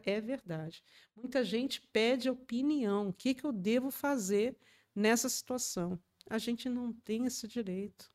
é 0.03 0.19
verdade. 0.19 0.83
Muita 1.15 1.43
gente 1.43 1.81
pede 1.93 2.31
opinião. 2.31 3.09
O 3.09 3.13
que, 3.13 3.35
que 3.35 3.43
eu 3.45 3.51
devo 3.51 3.91
fazer 3.91 4.57
nessa 4.95 5.29
situação? 5.29 6.01
A 6.27 6.39
gente 6.39 6.67
não 6.67 6.91
tem 6.93 7.25
esse 7.25 7.47
direito. 7.47 8.11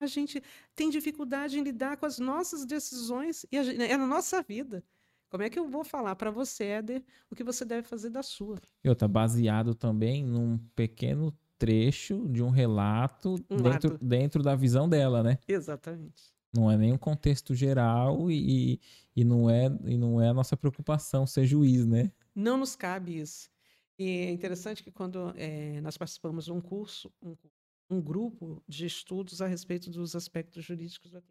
A 0.00 0.06
gente 0.06 0.42
tem 0.74 0.90
dificuldade 0.90 1.58
em 1.58 1.62
lidar 1.62 1.96
com 1.96 2.06
as 2.06 2.18
nossas 2.18 2.64
decisões 2.64 3.44
e 3.50 3.58
a 3.58 3.62
é 3.84 3.96
na 3.96 4.06
nossa 4.06 4.42
vida. 4.42 4.84
Como 5.30 5.42
é 5.42 5.50
que 5.50 5.58
eu 5.58 5.68
vou 5.68 5.84
falar 5.84 6.14
para 6.16 6.30
você, 6.30 6.64
Éder, 6.64 7.04
o 7.30 7.34
que 7.34 7.44
você 7.44 7.64
deve 7.64 7.86
fazer 7.86 8.08
da 8.08 8.22
sua? 8.22 8.56
E 8.82 8.88
outra, 8.88 9.06
baseado 9.06 9.74
também 9.74 10.24
num 10.24 10.56
pequeno 10.74 11.36
trecho 11.58 12.26
de 12.28 12.42
um 12.42 12.48
relato 12.48 13.34
Um 13.50 13.62
dentro, 13.62 13.98
dentro 13.98 14.42
da 14.42 14.54
visão 14.54 14.88
dela, 14.88 15.22
né? 15.22 15.38
Exatamente. 15.46 16.32
Não 16.54 16.70
é 16.70 16.78
nem 16.78 16.92
um 16.92 16.98
contexto 16.98 17.54
geral 17.54 18.30
e, 18.30 18.80
e, 19.14 19.24
não 19.24 19.50
é, 19.50 19.66
e 19.84 19.98
não 19.98 20.22
é 20.22 20.28
a 20.28 20.34
nossa 20.34 20.56
preocupação 20.56 21.26
ser 21.26 21.44
juiz, 21.44 21.84
né? 21.84 22.10
Não 22.34 22.56
nos 22.56 22.74
cabe 22.74 23.18
isso. 23.18 23.50
E 23.98 24.08
é 24.08 24.30
interessante 24.30 24.82
que 24.82 24.90
quando 24.92 25.34
eh, 25.36 25.80
nós 25.82 25.98
participamos 25.98 26.44
de 26.46 26.52
um 26.52 26.60
curso, 26.60 27.12
um, 27.20 27.34
cu- 27.34 27.50
um 27.90 28.00
grupo 28.00 28.62
de 28.68 28.86
estudos 28.86 29.40
a 29.40 29.46
respeito 29.46 29.90
dos 29.90 30.14
aspectos 30.14 30.64
jurídicos 30.64 31.10
do 31.10 31.22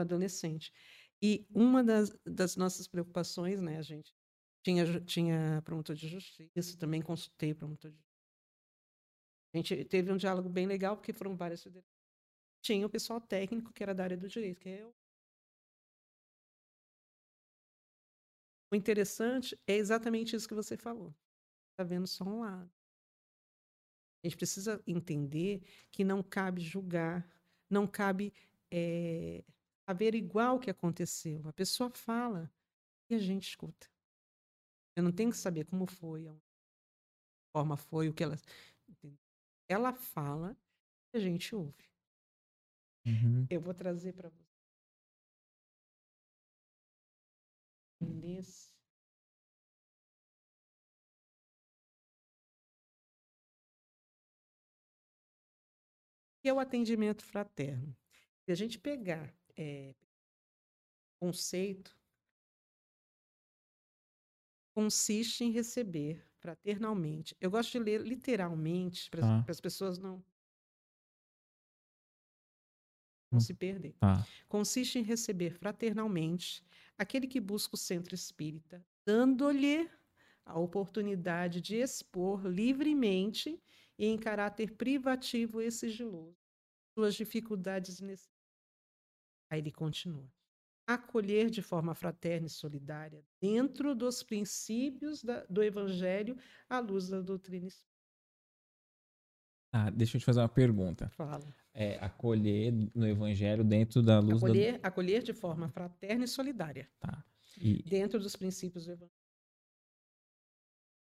adolescente. 0.00 0.72
E 1.22 1.46
uma 1.50 1.82
das, 1.82 2.10
das 2.24 2.56
nossas 2.56 2.86
preocupações, 2.86 3.60
né, 3.60 3.78
a 3.78 3.82
gente 3.82 4.14
tinha, 4.62 5.00
tinha 5.00 5.62
promotor 5.64 5.96
de 5.96 6.08
justiça, 6.08 6.78
também 6.78 7.00
consultei 7.00 7.54
promotor 7.54 7.90
de 7.90 7.96
justiça. 7.96 8.16
A 9.54 9.56
gente 9.56 9.84
teve 9.86 10.12
um 10.12 10.16
diálogo 10.16 10.48
bem 10.48 10.66
legal, 10.66 10.96
porque 10.96 11.12
foram 11.12 11.34
várias 11.34 11.62
federações. 11.62 11.96
Tinha 12.62 12.86
o 12.86 12.90
pessoal 12.90 13.20
técnico, 13.20 13.72
que 13.72 13.82
era 13.82 13.94
da 13.94 14.04
área 14.04 14.16
do 14.16 14.28
direito, 14.28 14.60
que 14.60 14.68
é 14.68 14.82
eu. 14.82 14.94
O 18.70 18.76
interessante 18.76 19.58
é 19.66 19.74
exatamente 19.74 20.36
isso 20.36 20.48
que 20.48 20.54
você 20.54 20.76
falou. 20.76 21.14
Está 21.70 21.84
vendo 21.84 22.06
só 22.06 22.24
um 22.24 22.40
lado. 22.40 22.75
A 24.26 24.28
gente 24.28 24.38
precisa 24.38 24.82
entender 24.84 25.62
que 25.92 26.02
não 26.02 26.20
cabe 26.20 26.60
julgar, 26.60 27.24
não 27.70 27.86
cabe 27.86 28.34
eh, 28.72 29.44
averiguar 29.86 30.52
o 30.52 30.58
que 30.58 30.68
aconteceu. 30.68 31.46
A 31.46 31.52
pessoa 31.52 31.88
fala 31.90 32.52
e 33.08 33.14
a 33.14 33.18
gente 33.18 33.48
escuta. 33.48 33.88
Eu 34.96 35.04
não 35.04 35.12
tenho 35.12 35.30
que 35.30 35.36
saber 35.36 35.64
como 35.64 35.86
foi, 35.86 36.26
a 36.26 36.36
forma 37.52 37.76
foi, 37.76 38.08
o 38.08 38.12
que 38.12 38.24
ela. 38.24 38.36
Ela 39.68 39.92
fala 39.92 40.56
e 41.14 41.18
a 41.18 41.20
gente 41.20 41.54
ouve. 41.54 41.88
Uhum. 43.06 43.46
Eu 43.48 43.60
vou 43.60 43.74
trazer 43.74 44.12
para 44.12 44.28
você. 44.28 44.44
Nesse. 48.00 48.75
Que 56.46 56.50
é 56.50 56.54
o 56.54 56.60
atendimento 56.60 57.24
fraterno. 57.24 57.92
Se 58.44 58.52
a 58.52 58.54
gente 58.54 58.78
pegar 58.78 59.34
eh, 59.56 59.96
conceito, 61.18 61.98
consiste 64.72 65.42
em 65.42 65.50
receber 65.50 66.24
fraternalmente. 66.38 67.36
Eu 67.40 67.50
gosto 67.50 67.72
de 67.72 67.80
ler 67.80 68.00
literalmente 68.02 69.10
para 69.10 69.22
Tá. 69.22 69.44
as 69.48 69.60
pessoas 69.60 69.98
não, 69.98 70.18
Hum. 70.18 70.22
não 73.32 73.40
se 73.40 73.52
perder. 73.52 73.96
Tá. 73.98 74.24
consiste 74.48 75.00
em 75.00 75.02
receber 75.02 75.50
fraternalmente 75.58 76.62
aquele 76.96 77.26
que 77.26 77.40
busca 77.40 77.74
o 77.74 77.78
centro 77.78 78.14
espírita, 78.14 78.86
dando-lhe 79.04 79.90
a 80.44 80.56
oportunidade 80.56 81.60
de 81.60 81.74
expor 81.74 82.46
livremente 82.46 83.60
e 83.98 84.06
em 84.06 84.18
caráter 84.18 84.72
privativo 84.74 85.60
e 85.60 85.70
sigiloso 85.70 86.36
suas 86.94 87.14
dificuldades 87.14 88.00
necessidades. 88.00 88.34
Aí 89.50 89.58
ele 89.60 89.70
continua. 89.70 90.30
Acolher 90.88 91.50
de 91.50 91.60
forma 91.62 91.94
fraterna 91.94 92.46
e 92.46 92.50
solidária 92.50 93.24
dentro 93.40 93.94
dos 93.94 94.22
princípios 94.22 95.22
da- 95.22 95.44
do 95.46 95.62
Evangelho 95.62 96.38
à 96.68 96.78
luz 96.78 97.08
da 97.08 97.20
doutrina 97.20 97.66
espírita. 97.66 97.96
Ah, 99.72 99.90
deixa 99.90 100.16
eu 100.16 100.20
te 100.20 100.24
fazer 100.24 100.40
uma 100.40 100.48
pergunta. 100.48 101.08
Fala. 101.10 101.44
É, 101.74 101.96
acolher 101.96 102.72
no 102.94 103.06
evangelho 103.06 103.62
dentro 103.62 104.02
da 104.02 104.18
luz 104.20 104.42
Acolher, 104.42 104.80
acolher 104.82 105.22
de 105.22 105.34
forma 105.34 105.68
fraterna 105.68 106.24
e 106.24 106.28
solidária 106.28 106.88
da... 106.98 107.08
Tá. 107.12 107.24
E, 107.58 107.82
dentro 107.82 108.18
dos 108.18 108.36
princípios 108.36 108.86
do 108.86 108.92
Evangelho. 108.92 109.15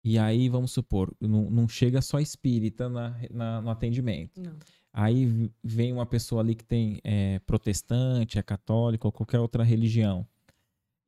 E 0.05 0.18
aí, 0.18 0.49
vamos 0.49 0.70
supor, 0.72 1.14
não, 1.20 1.51
não 1.51 1.68
chega 1.68 2.01
só 2.01 2.18
espírita 2.20 2.88
na, 2.88 3.16
na- 3.30 3.61
no 3.61 3.70
atendimento. 3.70 4.40
Não. 4.40 4.57
Aí 4.92 5.51
vem 5.62 5.92
uma 5.92 6.07
pessoa 6.07 6.40
ali 6.42 6.55
que 6.55 6.64
tem 6.64 7.01
é, 7.05 7.38
protestante, 7.40 8.38
é 8.38 8.42
católico 8.42 9.07
ou 9.09 9.12
qualquer 9.12 9.38
outra 9.38 9.62
religião. 9.62 10.26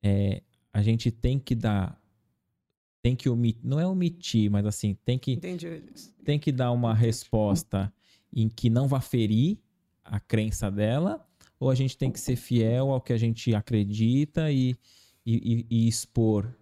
É, 0.02 0.42
a 0.72 0.82
gente 0.82 1.10
tem 1.10 1.38
que 1.38 1.54
dar, 1.54 2.00
tem 3.02 3.16
que 3.16 3.28
omitir, 3.28 3.60
não 3.64 3.80
é 3.80 3.86
omitir, 3.86 4.50
mas 4.50 4.66
assim, 4.66 4.94
tem 5.04 5.18
que, 5.18 5.32
Entendi. 5.32 5.82
tem 6.24 6.38
que 6.38 6.52
dar 6.52 6.70
uma 6.72 6.94
resposta 6.94 7.92
em 8.32 8.48
que 8.48 8.68
não 8.70 8.86
vá 8.86 9.00
ferir 9.00 9.58
a 10.04 10.20
crença 10.20 10.70
dela, 10.70 11.26
ou 11.58 11.70
a 11.70 11.74
gente 11.74 11.96
tem 11.96 12.10
que 12.10 12.20
ser 12.20 12.36
fiel 12.36 12.90
ao 12.90 13.00
que 13.00 13.12
a 13.12 13.18
gente 13.18 13.54
acredita 13.54 14.50
e, 14.52 14.76
e, 15.26 15.66
e- 15.70 15.84
e 15.84 15.88
expor. 15.88 16.54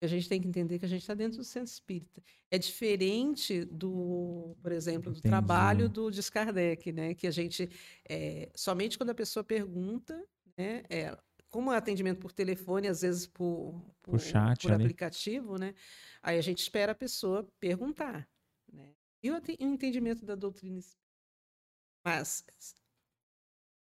A 0.00 0.06
gente 0.06 0.28
tem 0.28 0.40
que 0.40 0.46
entender 0.46 0.78
que 0.78 0.84
a 0.84 0.88
gente 0.88 1.00
está 1.00 1.14
dentro 1.14 1.38
do 1.38 1.44
centro 1.44 1.70
espírita. 1.72 2.22
É 2.50 2.58
diferente 2.58 3.64
do, 3.64 4.56
por 4.62 4.70
exemplo, 4.70 5.10
do 5.12 5.18
Entendi. 5.18 5.22
trabalho 5.22 5.88
do 5.88 6.10
Descardec, 6.10 6.92
né? 6.92 7.14
Que 7.14 7.26
a 7.26 7.30
gente, 7.32 7.68
é, 8.08 8.50
somente 8.54 8.96
quando 8.96 9.10
a 9.10 9.14
pessoa 9.14 9.42
pergunta, 9.42 10.14
né? 10.56 10.84
é, 10.88 11.16
como 11.48 11.72
é 11.72 11.76
atendimento 11.76 12.20
por 12.20 12.32
telefone, 12.32 12.88
às 12.88 13.00
vezes 13.02 13.26
por, 13.26 13.82
por, 14.02 14.20
chat 14.20 14.58
por 14.62 14.72
aplicativo, 14.72 15.58
né? 15.58 15.74
Aí 16.22 16.38
a 16.38 16.42
gente 16.42 16.60
espera 16.60 16.92
a 16.92 16.94
pessoa 16.94 17.48
perguntar, 17.58 18.28
né? 18.72 18.94
E 19.22 19.30
o 19.30 19.36
entendimento 19.58 20.24
da 20.24 20.34
doutrina 20.36 20.78
espírita? 20.78 21.08
Mas 22.04 22.44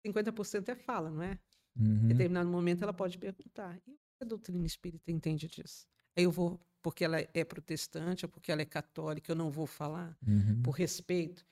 50% 0.06 0.70
é 0.70 0.76
fala, 0.76 1.10
não 1.12 1.22
é? 1.22 1.34
Em 1.34 1.38
Uhum, 1.78 2.08
determinado 2.08 2.50
momento 2.50 2.84
ela 2.84 2.94
pode 2.94 3.18
perguntar: 3.18 3.80
e 3.86 3.92
o 3.92 3.96
que 3.96 4.24
a 4.24 4.26
doutrina 4.26 4.66
espírita 4.66 5.12
entende 5.12 5.48
disso? 5.48 5.88
Aí 6.16 6.24
eu 6.24 6.32
vou, 6.32 6.60
porque 6.82 7.04
ela 7.04 7.18
é 7.34 7.44
protestante 7.44 8.26
ou 8.26 8.30
porque 8.30 8.52
ela 8.52 8.62
é 8.62 8.66
católica, 8.66 9.32
eu 9.32 9.36
não 9.36 9.50
vou 9.50 9.66
falar, 9.66 10.18
uhum. 10.26 10.62
por 10.62 10.72
respeito. 10.72 11.46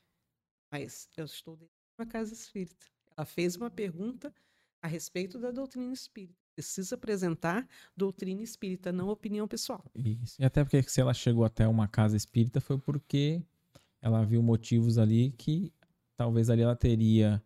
Mas 0.72 1.10
eu 1.18 1.26
estou 1.26 1.55
dentro 1.55 1.74
de 1.74 2.03
uma 2.03 2.05
casa 2.05 2.34
espírita. 2.34 2.86
Ela 3.16 3.26
fez 3.26 3.55
uma 3.55 3.70
pergunta 3.70 4.34
a 4.82 4.88
respeito 4.88 5.39
da 5.39 5.51
doutrina 5.51 5.91
espírita. 5.93 6.36
Precisa 6.53 6.95
apresentar 6.95 7.68
doutrina 7.95 8.41
espírita, 8.41 8.91
não 8.91 9.10
opinião 9.10 9.47
pessoal. 9.47 9.84
Isso. 9.95 10.41
E 10.41 10.45
até 10.45 10.64
porque 10.64 10.82
se 10.84 10.99
ela 10.99 11.14
chegou 11.14 11.45
até 11.45 11.68
uma 11.68 11.88
casa 11.88 12.18
espírita 12.18 12.60
foi 12.60 12.78
porque 12.78 13.41
ela 14.01 14.24
viu 14.26 14.41
motivos 14.41 14.97
ali 14.97 15.32
que 15.32 15.72
talvez 16.16 16.49
ali 16.49 16.64
ela 16.64 16.76
teria 16.76 17.41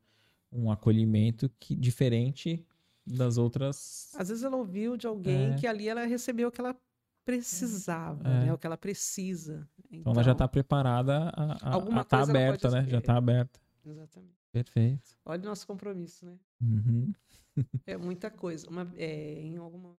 um 0.52 0.72
acolhimento 0.72 1.50
que 1.60 1.76
diferente 1.76 2.66
das 3.06 3.38
outras. 3.38 4.14
Às 4.16 4.30
vezes 4.30 4.44
ela 4.44 4.56
ouviu 4.58 4.96
de 4.96 5.08
alguém 5.08 5.54
É. 5.54 5.56
que 5.56 5.68
ali 5.68 5.88
ela 5.88 6.06
recebeu 6.06 6.50
o 6.50 6.52
que 6.52 6.62
ela 6.62 6.76
precisava, 7.38 8.28
É. 8.28 8.46
né? 8.46 8.54
O 8.54 8.58
que 8.58 8.68
ela 8.68 8.78
precisa. 8.78 9.70
Então 9.90 10.14
ela 10.14 10.24
já 10.24 10.32
está 10.34 10.48
preparada 10.48 11.30
a, 11.30 11.70
a, 11.70 11.74
alguma 11.74 12.02
a 12.02 12.06
tá 12.06 12.22
aberta, 12.22 12.70
né? 12.70 12.88
Já 12.88 13.00
está 13.00 13.18
aberta. 13.18 13.60
Exatamente. 13.86 14.38
Perfeito. 14.52 15.18
Olha 15.26 15.42
o 15.42 15.46
nosso 15.46 15.66
compromisso, 15.66 16.26
né? 16.26 16.38
Uhum. 16.62 17.14
É 17.86 17.98
muita 17.98 18.30
coisa. 18.30 18.70
Uma, 18.70 18.92
é, 18.96 19.34
em 19.42 19.58
alguma 19.58 19.98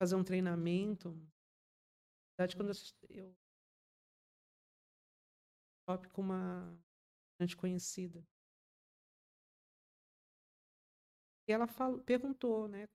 fazer 0.00 0.14
um 0.16 0.24
treinamento. 0.24 1.10
Na 1.10 2.44
verdade, 2.44 2.56
quando 2.56 2.70
eu, 2.70 3.24
eu 3.24 3.36
top 5.86 6.08
com 6.08 6.20
uma 6.22 6.78
gente 7.40 7.56
conhecida. 7.56 8.22
E 11.48 11.52
ela 11.52 11.66
falou, 11.66 11.98
perguntou, 12.00 12.68
né? 12.68 12.86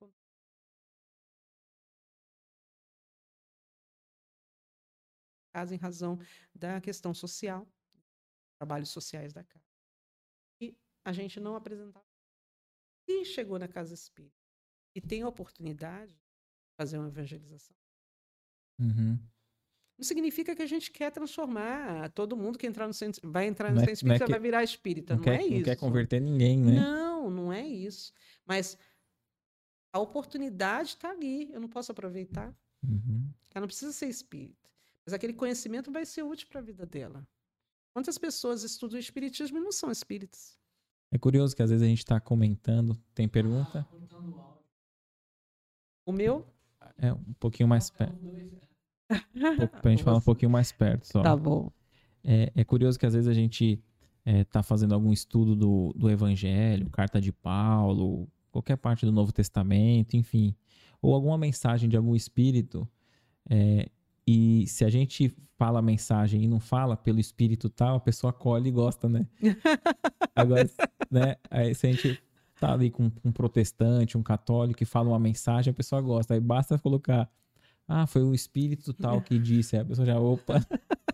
Casa 5.54 5.72
em 5.72 5.78
razão 5.78 6.18
da 6.52 6.80
questão 6.80 7.14
social, 7.14 7.64
trabalhos 8.58 8.88
sociais 8.88 9.32
da 9.32 9.44
casa. 9.44 9.64
E 10.60 10.76
a 11.04 11.12
gente 11.12 11.38
não 11.38 11.54
apresentava. 11.54 12.04
E 13.08 13.24
chegou 13.24 13.56
na 13.56 13.68
casa 13.68 13.94
espírita 13.94 14.34
e 14.96 15.00
tem 15.00 15.22
a 15.22 15.28
oportunidade 15.28 16.12
de 16.12 16.74
fazer 16.76 16.98
uma 16.98 17.06
evangelização. 17.06 17.76
Uhum. 18.80 19.16
Não 19.96 20.04
significa 20.04 20.56
que 20.56 20.62
a 20.62 20.66
gente 20.66 20.90
quer 20.90 21.12
transformar 21.12 22.10
todo 22.10 22.36
mundo 22.36 22.58
que 22.58 22.66
entrar 22.66 22.88
no 22.88 22.92
centro, 22.94 23.30
vai 23.30 23.46
entrar 23.46 23.68
no 23.70 23.76
Não 23.76 23.82
é- 23.82 23.86
centro 23.86 23.92
é 23.92 23.94
espírita 23.94 24.24
que- 24.24 24.30
vai 24.32 24.40
virar 24.40 24.64
espírita. 24.64 25.12
Não, 25.14 25.18
Não, 25.18 25.24
quer, 25.24 25.38
é 25.40 25.44
isso. 25.44 25.54
não 25.58 25.62
quer 25.62 25.76
converter 25.76 26.20
ninguém, 26.20 26.58
né? 26.58 26.72
Não, 26.80 27.30
não 27.30 27.52
é 27.52 27.64
isso. 27.64 28.12
Mas 28.44 28.76
a 29.92 30.00
oportunidade 30.00 30.88
está 30.88 31.10
ali. 31.10 31.52
Eu 31.52 31.60
não 31.60 31.68
posso 31.68 31.92
aproveitar. 31.92 32.52
Uhum. 32.82 33.30
Ela 33.54 33.60
não 33.60 33.68
precisa 33.68 33.92
ser 33.92 34.08
espírita. 34.08 34.68
Mas 35.06 35.12
aquele 35.12 35.32
conhecimento 35.34 35.90
vai 35.92 36.04
ser 36.04 36.22
útil 36.22 36.48
para 36.48 36.60
a 36.60 36.64
vida 36.64 36.86
dela. 36.86 37.26
Quantas 37.94 38.18
pessoas 38.18 38.62
estudam 38.62 38.96
o 38.96 39.00
espiritismo 39.00 39.58
e 39.58 39.60
não 39.60 39.70
são 39.70 39.90
espíritas? 39.90 40.58
É 41.12 41.18
curioso 41.18 41.54
que 41.54 41.62
às 41.62 41.70
vezes 41.70 41.84
a 41.84 41.88
gente 41.88 41.98
está 41.98 42.18
comentando. 42.18 42.96
Tem 43.14 43.28
pergunta? 43.28 43.86
O 46.06 46.12
meu? 46.12 46.46
É 46.98 47.12
um 47.12 47.34
pouquinho 47.38 47.68
mais 47.68 47.90
perto. 47.90 48.18
Pra 49.80 49.90
gente 49.90 50.02
falar 50.02 50.18
um 50.18 50.22
pouquinho 50.22 50.50
mais 50.50 50.72
perto 50.72 51.06
só. 51.06 51.22
Tá 51.22 51.36
bom. 51.36 51.70
É, 52.22 52.50
é 52.54 52.64
curioso 52.64 52.98
que 52.98 53.06
às 53.06 53.14
vezes 53.14 53.28
a 53.28 53.34
gente 53.34 53.82
está 54.24 54.62
fazendo 54.62 54.94
algum 54.94 55.12
estudo 55.12 55.54
do, 55.54 55.92
do 55.94 56.10
Evangelho, 56.10 56.88
carta 56.88 57.20
de 57.20 57.30
Paulo, 57.30 58.26
qualquer 58.50 58.76
parte 58.76 59.04
do 59.04 59.12
Novo 59.12 59.32
Testamento, 59.32 60.16
enfim, 60.16 60.56
ou 61.02 61.14
alguma 61.14 61.36
mensagem 61.36 61.88
de 61.88 61.96
algum 61.96 62.14
espírito, 62.16 62.88
é, 63.50 63.90
e 64.26 64.66
se 64.66 64.84
a 64.84 64.90
gente 64.90 65.34
fala 65.56 65.78
a 65.78 65.82
mensagem 65.82 66.42
e 66.42 66.48
não 66.48 66.60
fala 66.60 66.96
pelo 66.96 67.20
espírito 67.20 67.68
tal, 67.68 67.96
a 67.96 68.00
pessoa 68.00 68.32
colhe 68.32 68.68
e 68.68 68.72
gosta, 68.72 69.08
né? 69.08 69.26
Agora, 70.34 70.68
né, 71.10 71.36
aí 71.50 71.74
se 71.74 71.86
a 71.86 71.92
gente 71.92 72.20
tá 72.58 72.72
ali 72.72 72.90
com 72.90 73.10
um 73.24 73.32
protestante, 73.32 74.18
um 74.18 74.22
católico 74.22 74.78
que 74.78 74.84
fala 74.84 75.08
uma 75.08 75.18
mensagem, 75.18 75.70
a 75.70 75.74
pessoa 75.74 76.00
gosta, 76.00 76.34
aí 76.34 76.40
basta 76.40 76.78
colocar 76.78 77.30
ah, 77.86 78.06
foi 78.06 78.22
o 78.22 78.34
espírito 78.34 78.94
tal 78.94 79.20
que 79.20 79.38
disse. 79.38 79.76
Aí 79.76 79.82
a 79.82 79.84
pessoa 79.84 80.06
já, 80.06 80.18
opa. 80.18 80.54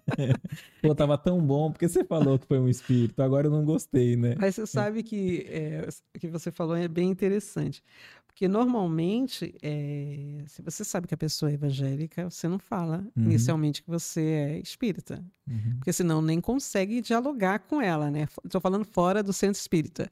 Pô, 0.82 0.94
tava 0.94 1.18
tão 1.18 1.40
bom, 1.40 1.70
porque 1.70 1.88
você 1.88 2.04
falou 2.04 2.38
que 2.38 2.46
foi 2.46 2.58
um 2.58 2.68
espírito, 2.68 3.20
agora 3.22 3.46
eu 3.46 3.50
não 3.50 3.64
gostei, 3.64 4.16
né? 4.16 4.34
Mas 4.38 4.54
você 4.54 4.66
sabe 4.66 5.02
que 5.02 5.46
é, 5.48 5.88
o 6.16 6.18
que 6.18 6.28
você 6.28 6.50
falou 6.50 6.76
é 6.76 6.88
bem 6.88 7.10
interessante. 7.10 7.82
Porque 8.30 8.46
normalmente, 8.48 9.54
é, 9.60 10.44
se 10.46 10.62
você 10.62 10.84
sabe 10.84 11.06
que 11.08 11.14
a 11.14 11.16
pessoa 11.16 11.50
é 11.50 11.54
evangélica, 11.54 12.30
você 12.30 12.46
não 12.48 12.58
fala 12.58 12.98
Uhum. 13.16 13.24
inicialmente 13.24 13.82
que 13.82 13.90
você 13.90 14.20
é 14.22 14.58
espírita. 14.60 15.22
Uhum. 15.48 15.74
Porque 15.78 15.92
senão 15.92 16.22
nem 16.22 16.40
consegue 16.40 17.00
dialogar 17.00 17.58
com 17.58 17.82
ela, 17.82 18.08
né? 18.10 18.28
Estou 18.44 18.60
falando 18.60 18.84
fora 18.84 19.22
do 19.22 19.32
centro 19.32 19.60
espírita. 19.60 20.10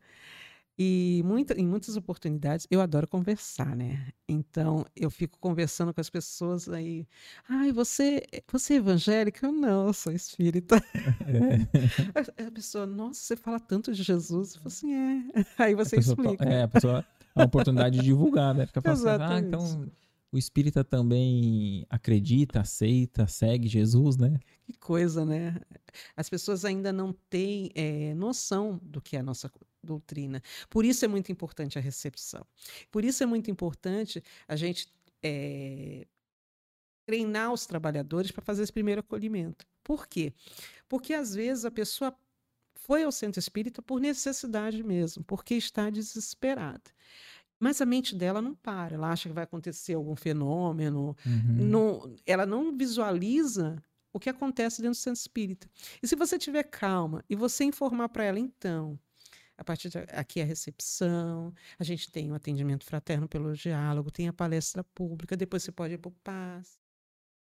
E 0.79 1.22
muita, 1.24 1.55
em 1.55 1.66
muitas 1.66 1.97
oportunidades 1.97 2.66
eu 2.70 2.81
adoro 2.81 3.09
conversar, 3.09 3.74
né? 3.74 4.09
Então 4.29 4.85
eu 4.95 5.11
fico 5.11 5.39
conversando 5.41 5.93
com 5.93 6.01
as 6.01 6.09
pessoas 6.09 6.68
aí. 6.68 7.07
Ai, 7.49 7.72
você, 7.72 8.22
você 8.53 8.74
é 8.74 8.76
evangélica? 8.76 9.47
Eu 9.47 9.53
não, 9.53 9.89
eu 9.89 9.93
sou 9.93 10.12
espírita. 10.12 10.76
É, 12.37 12.45
A 12.45 12.51
pessoa, 12.51 12.87
nossa, 12.87 13.20
você 13.20 13.37
fala 13.37 13.59
tanto 13.61 13.93
de 13.93 14.03
Jesus? 14.03 14.55
Eu 14.55 14.59
falo 14.59 14.68
assim, 14.68 14.95
é. 14.95 15.22
Aí 15.59 15.74
você 15.74 15.97
explica. 15.97 16.45
É, 16.45 16.62
a 16.62 16.68
pessoa 16.68 17.05
a 17.35 17.45
oportunidade 17.45 17.99
de 17.99 18.05
divulgar, 18.05 18.55
né? 18.55 18.66
Fica 18.66 18.81
falando 18.81 19.09
assim, 19.09 19.22
ah, 19.22 19.39
então 19.39 19.91
o 20.31 20.37
espírita 20.37 20.85
também 20.85 21.87
acredita, 21.89 22.61
aceita, 22.61 23.26
segue 23.26 23.66
Jesus, 23.68 24.16
né? 24.16 24.39
Que 24.66 24.76
coisa, 24.79 25.24
né? 25.24 25.57
As 26.16 26.29
pessoas 26.29 26.64
ainda 26.64 26.93
não 26.93 27.14
têm 27.31 27.70
eh, 27.74 28.14
noção 28.14 28.79
do 28.83 29.01
que 29.01 29.16
é 29.16 29.20
a 29.20 29.22
nossa 29.22 29.51
doutrina. 29.83 30.43
Por 30.68 30.85
isso 30.85 31.05
é 31.05 31.09
muito 31.09 31.31
importante 31.33 31.79
a 31.79 31.81
recepção. 31.83 32.47
Por 32.91 33.05
isso 33.05 33.22
é 33.22 33.26
muito 33.26 33.51
importante 33.51 34.22
a 34.47 34.57
gente 34.57 34.89
eh, 35.22 36.07
treinar 37.07 37.53
os 37.53 37.66
trabalhadores 37.66 38.31
para 38.31 38.43
fazer 38.43 38.62
esse 38.62 38.72
primeiro 38.72 39.01
acolhimento. 39.01 39.66
Por 39.83 40.07
quê? 40.07 40.33
Porque 40.89 41.14
às 41.14 41.35
vezes 41.35 41.64
a 41.64 41.70
pessoa 41.70 42.14
foi 42.76 43.05
ao 43.05 43.12
centro 43.12 43.39
espírita 43.39 43.83
por 43.83 44.01
necessidade 44.01 44.83
mesmo, 44.83 45.24
porque 45.24 45.55
está 45.55 45.91
desesperada. 45.91 46.83
Mas 47.61 47.81
a 47.81 47.87
mente 47.87 48.14
dela 48.14 48.41
não 48.43 48.55
para, 48.55 48.95
ela 48.95 49.11
acha 49.11 49.29
que 49.29 49.35
vai 49.35 49.45
acontecer 49.45 49.95
algum 49.95 50.14
fenômeno, 50.16 51.16
Uhum. 51.26 51.43
não- 51.57 52.16
ela 52.26 52.47
não 52.47 52.76
visualiza 52.76 53.83
o 54.12 54.20
que 54.20 54.31
acontece 54.31 54.81
dentro 54.83 54.99
do 54.99 55.03
centro 55.03 55.20
espírita. 55.20 55.68
E 56.03 56.07
se 56.09 56.14
você 56.16 56.39
tiver 56.39 56.64
calma 56.64 57.24
e 57.29 57.35
você 57.37 57.64
informar 57.64 58.09
para 58.11 58.24
ela, 58.24 58.39
então, 58.39 58.99
a 59.59 59.65
partir 59.65 59.91
de 59.91 59.99
aqui 60.13 60.41
é 60.41 60.45
a 60.45 60.47
recepção, 60.47 61.55
a 61.79 61.85
gente 61.85 62.11
tem 62.13 62.31
o 62.33 62.35
atendimento 62.35 62.85
fraterno 62.85 63.29
pelo 63.29 63.55
diálogo, 63.55 64.11
tem 64.11 64.29
a 64.29 64.33
palestra 64.33 64.85
pública, 64.85 65.37
depois 65.37 65.63
você 65.65 65.73
pode 65.73 65.95
ir 65.95 65.99
para 65.99 66.09
o 66.11 66.13
paz. 66.25 66.81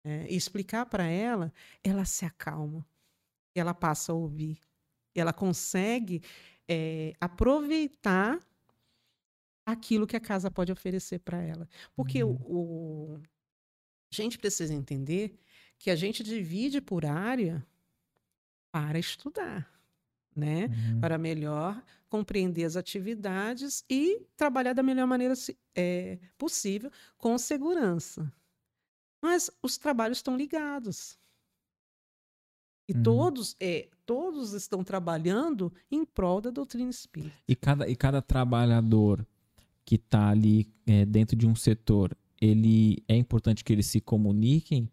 né? 0.04 0.26
e 0.30 0.36
explicar 0.36 0.86
para 0.86 1.04
ela, 1.06 1.52
ela 1.84 2.04
se 2.04 2.24
acalma, 2.26 2.86
ela 3.54 3.74
passa 3.74 4.12
a 4.12 4.14
ouvir, 4.16 4.60
ela 5.14 5.32
consegue 5.32 6.22
eh, 6.68 7.14
aproveitar 7.20 8.40
aquilo 9.66 10.06
que 10.06 10.16
a 10.16 10.20
casa 10.20 10.50
pode 10.50 10.72
oferecer 10.72 11.20
para 11.20 11.42
ela. 11.42 11.68
Porque 11.94 12.22
o, 12.22 12.32
o- 12.32 13.20
a 14.12 14.16
gente 14.16 14.38
precisa 14.38 14.74
entender 14.74 15.38
que 15.78 15.90
a 15.90 15.96
gente 15.96 16.22
divide 16.24 16.80
por 16.80 17.06
área 17.06 17.66
para 18.70 18.98
estudar, 18.98 19.73
né? 20.34 20.66
Uhum. 20.66 21.00
Para 21.00 21.18
melhor 21.18 21.82
compreender 22.08 22.64
as 22.64 22.76
atividades 22.76 23.84
e 23.90 24.22
trabalhar 24.36 24.72
da 24.72 24.82
melhor 24.82 25.06
maneira 25.06 25.34
eh, 25.74 26.18
possível 26.38 26.90
com 27.16 27.36
segurança. 27.38 28.32
Mas 29.22 29.50
os 29.62 29.76
trabalhos 29.78 30.18
estão 30.18 30.36
ligados. 30.36 31.18
E 32.88 32.92
Uhum. 32.94 33.02
todos, 33.02 33.56
eh, 33.58 33.88
todos 34.04 34.52
estão 34.52 34.84
trabalhando 34.84 35.72
em 35.90 36.04
prol 36.04 36.40
da 36.40 36.50
doutrina 36.50 36.90
espírita. 36.90 37.34
E 37.48 37.56
cada, 37.56 37.88
e 37.88 37.96
cada 37.96 38.20
trabalhador 38.20 39.26
que 39.84 39.96
está 39.96 40.28
ali 40.30 40.72
é, 40.86 41.04
dentro 41.04 41.36
de 41.36 41.46
um 41.46 41.54
setor, 41.54 42.16
ele 42.40 43.02
é 43.08 43.16
importante 43.16 43.64
que 43.64 43.72
eles 43.72 43.86
se 43.86 44.00
comuniquem 44.00 44.90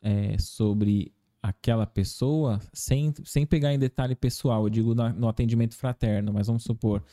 é, 0.00 0.38
sobre 0.38 1.12
aquela 1.48 1.86
pessoa 1.86 2.60
sem, 2.72 3.12
sem 3.24 3.46
pegar 3.46 3.72
em 3.72 3.78
detalhe 3.78 4.14
pessoal. 4.16 4.64
Eu 4.64 4.70
digo 4.70 4.94
na- 4.94 5.12
no 5.12 5.28
atendimento 5.28 5.76
fraterno, 5.76 6.32
mas 6.32 6.46
vamos 6.48 6.64
supor, 6.64 7.04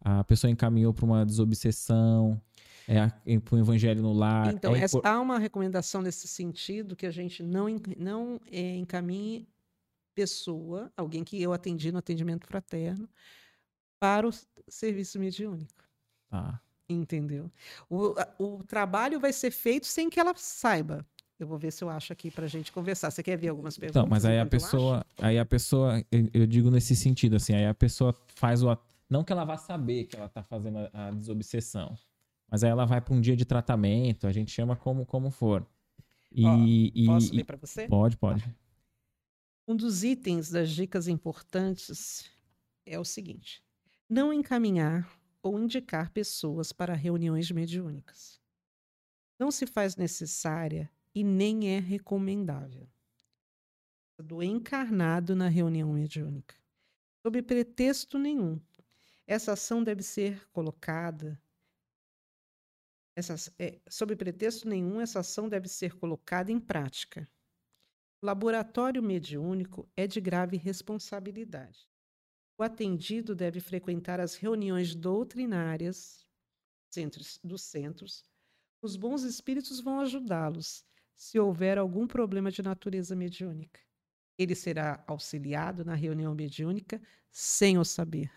a 0.00 0.24
pessoa 0.24 0.50
encaminhou 0.50 0.92
para 0.94 1.04
uma 1.04 1.24
desobsessão, 1.26 2.40
é, 2.88 3.06
para 3.40 3.54
o 3.54 3.58
evangelho 3.58 4.02
no 4.02 4.12
lar. 4.12 4.54
Então, 4.54 4.74
é 4.74 4.80
essa- 4.80 4.98
impor- 4.98 5.10
há 5.10 5.20
uma 5.20 5.38
recomendação 5.38 6.00
nesse 6.02 6.26
sentido 6.26 6.96
que 6.96 7.06
a 7.06 7.10
gente 7.10 7.42
não, 7.42 7.66
não 7.98 8.40
eh, 8.50 8.76
encaminhe 8.76 9.46
pessoa, 10.14 10.92
alguém 10.96 11.24
que 11.24 11.40
eu 11.42 11.52
atendi 11.52 11.90
no 11.90 11.98
atendimento 11.98 12.46
fraterno, 12.46 13.08
para 14.00 14.28
o 14.28 14.32
serviço 14.68 15.18
mediúnico. 15.18 15.82
Tá. 16.30 16.60
Entendeu? 16.88 17.50
O, 17.88 18.14
o 18.38 18.62
trabalho 18.64 19.18
vai 19.18 19.32
ser 19.32 19.50
feito 19.50 19.86
sem 19.86 20.08
que 20.10 20.20
ela 20.20 20.34
saiba. 20.36 21.04
Eu 21.38 21.46
vou 21.46 21.58
ver 21.58 21.72
se 21.72 21.82
eu 21.82 21.90
acho 21.90 22.12
aqui 22.12 22.30
para 22.30 22.44
a 22.44 22.48
gente 22.48 22.70
conversar. 22.70 23.10
Você 23.10 23.22
quer 23.22 23.36
ver 23.36 23.48
algumas 23.48 23.76
perguntas? 23.76 24.00
Então, 24.00 24.08
mas 24.08 24.24
aí 24.24 24.38
a 24.38 24.46
pessoa, 24.46 25.04
aí 25.18 25.38
a 25.38 25.44
pessoa, 25.44 26.04
eu, 26.32 26.46
digo 26.46 26.70
nesse 26.70 26.94
sentido, 26.94 27.36
assim, 27.36 27.54
aí 27.54 27.66
a 27.66 27.74
pessoa 27.74 28.14
faz 28.36 28.62
o, 28.62 28.76
não 29.10 29.24
que 29.24 29.32
ela 29.32 29.44
vá 29.44 29.56
saber 29.56 30.04
que 30.04 30.16
ela 30.16 30.28
tá 30.28 30.42
fazendo 30.42 30.78
a, 30.92 31.08
a 31.08 31.10
desobsessão, 31.10 31.98
mas 32.48 32.62
aí 32.62 32.70
ela 32.70 32.84
vai 32.84 33.00
para 33.00 33.12
um 33.14 33.20
dia 33.20 33.36
de 33.36 33.44
tratamento, 33.44 34.26
a 34.28 34.32
gente 34.32 34.50
chama 34.50 34.76
como, 34.76 35.04
como 35.04 35.30
for. 35.30 35.66
E, 36.30 36.44
Ó, 36.46 36.56
e- 36.94 37.06
Posso 37.06 37.34
ler 37.34 37.44
para 37.44 37.56
você? 37.56 37.88
pode, 37.88 38.16
pode. 38.16 38.44
Um 39.66 39.74
dos 39.74 40.04
itens 40.04 40.50
das 40.50 40.70
dicas 40.70 41.08
importantes 41.08 42.30
é 42.86 42.98
o 42.98 43.04
seguinte: 43.04 43.62
não 44.08 44.32
encaminhar 44.32 45.10
ou 45.42 45.58
indicar 45.58 46.10
pessoas 46.10 46.72
para 46.72 46.94
reuniões 46.94 47.50
mediúnicas. 47.50 48.40
Não 49.38 49.50
se 49.50 49.66
faz 49.66 49.96
necessária 49.96 50.90
e 51.14 51.22
nem 51.22 51.76
é 51.76 51.78
recomendável 51.78 52.88
do 54.18 54.42
encarnado 54.42 55.34
na 55.34 55.48
reunião 55.48 55.92
mediúnica, 55.92 56.56
sob 57.22 57.42
pretexto 57.42 58.18
nenhum. 58.18 58.60
Essa 59.26 59.52
ação 59.52 59.82
deve 59.82 60.02
ser 60.02 60.48
colocada 60.50 61.40
essa, 63.16 63.34
é, 63.58 63.80
sob 63.88 64.16
pretexto 64.16 64.68
nenhum, 64.68 65.00
essa 65.00 65.20
ação 65.20 65.48
deve 65.48 65.68
ser 65.68 65.94
colocada 65.96 66.50
em 66.50 66.58
prática. 66.58 67.28
O 68.20 68.26
laboratório 68.26 69.02
mediúnico 69.02 69.88
é 69.96 70.06
de 70.06 70.20
grave 70.20 70.56
responsabilidade. 70.56 71.88
O 72.58 72.62
atendido 72.62 73.34
deve 73.34 73.60
frequentar 73.60 74.20
as 74.20 74.34
reuniões 74.34 74.94
doutrinárias 74.94 76.26
centros, 76.90 77.38
dos 77.42 77.62
centros, 77.62 78.24
os 78.80 78.96
bons 78.96 79.22
espíritos 79.22 79.80
vão 79.80 80.00
ajudá-los 80.00 80.84
se 81.14 81.38
houver 81.38 81.78
algum 81.78 82.06
problema 82.06 82.50
de 82.50 82.62
natureza 82.62 83.14
mediúnica. 83.14 83.80
Ele 84.36 84.54
será 84.54 85.02
auxiliado 85.06 85.84
na 85.84 85.94
reunião 85.94 86.34
mediúnica 86.34 87.00
sem 87.30 87.78
o 87.78 87.84
saber. 87.84 88.30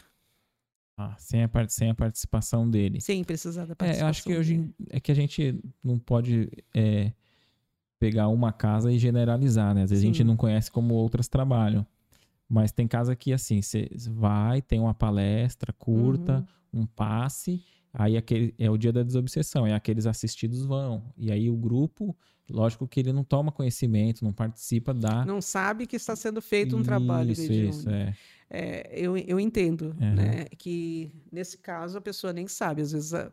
Ah, 0.95 1.16
sem 1.18 1.44
a, 1.44 1.49
sem 1.68 1.90
a 1.90 1.95
participação 1.95 2.70
dele. 2.70 3.02
Sem 3.02 3.24
precisar 3.24 3.66
da 3.66 3.76
participação. 3.76 4.06
É, 4.06 4.08
eu 4.08 4.10
acho 4.10 4.24
que 4.24 4.36
hoje 4.36 4.74
é 4.90 4.99
que 4.99 5.12
a 5.12 5.16
gente 5.16 5.60
não 5.84 5.99
pode 5.99 6.49
é, 6.74 7.12
pegar 7.99 8.28
uma 8.30 8.52
casa 8.52 8.91
e 8.91 8.98
generalizar, 8.98 9.74
né? 9.74 9.84
Às 9.84 9.90
vezes 9.90 10.02
Sim. 10.02 10.10
a 10.10 10.14
gente 10.14 10.24
não 10.24 10.36
conhece 10.36 10.72
como 10.72 10.94
outras 10.94 11.28
trabalham. 11.28 11.86
Mas 12.49 12.72
tem 12.72 12.88
casa 12.88 13.16
que, 13.16 13.34
assim, 13.34 13.62
você 13.62 13.90
vai, 14.10 14.62
tem 14.62 14.80
uma 14.80 14.94
palestra 14.94 15.74
curta, 15.74 16.48
uhum. 16.72 16.82
um 16.82 16.86
passe, 16.86 17.62
aí 17.94 18.16
aquele, 18.16 18.56
é 18.58 18.70
o 18.70 18.78
dia 18.78 18.94
da 18.94 19.04
desobsessão, 19.04 19.68
e 19.68 19.74
aqueles 19.74 20.06
assistidos 20.06 20.66
vão. 20.66 21.14
E 21.18 21.32
aí 21.32 21.49
o 21.49 21.58
grupo, 21.58 22.16
lógico 22.49 22.88
que 22.88 22.99
ele 22.99 23.14
não 23.14 23.24
toma 23.24 23.52
conhecimento, 23.52 24.24
não 24.24 24.34
participa 24.34 24.94
da... 24.94 25.26
Não 25.26 25.41
sabe 25.41 25.86
que 25.86 25.95
está 25.95 26.15
sendo 26.15 26.41
feito 26.41 26.76
um 26.76 26.80
isso, 26.80 26.88
trabalho 26.88 27.32
Isso, 27.32 27.52
isso, 27.52 27.90
é. 27.90 28.15
é. 28.49 28.90
eu, 28.91 29.18
eu 29.18 29.40
entendo, 29.40 29.95
uhum. 29.99 30.15
né? 30.15 30.45
Que 30.57 31.11
nesse 31.32 31.57
caso 31.57 31.98
a 31.98 32.02
pessoa 32.02 32.34
nem 32.34 32.48
sabe, 32.48 32.82
às 32.82 32.91
vezes 32.91 33.14
estou 33.14 33.32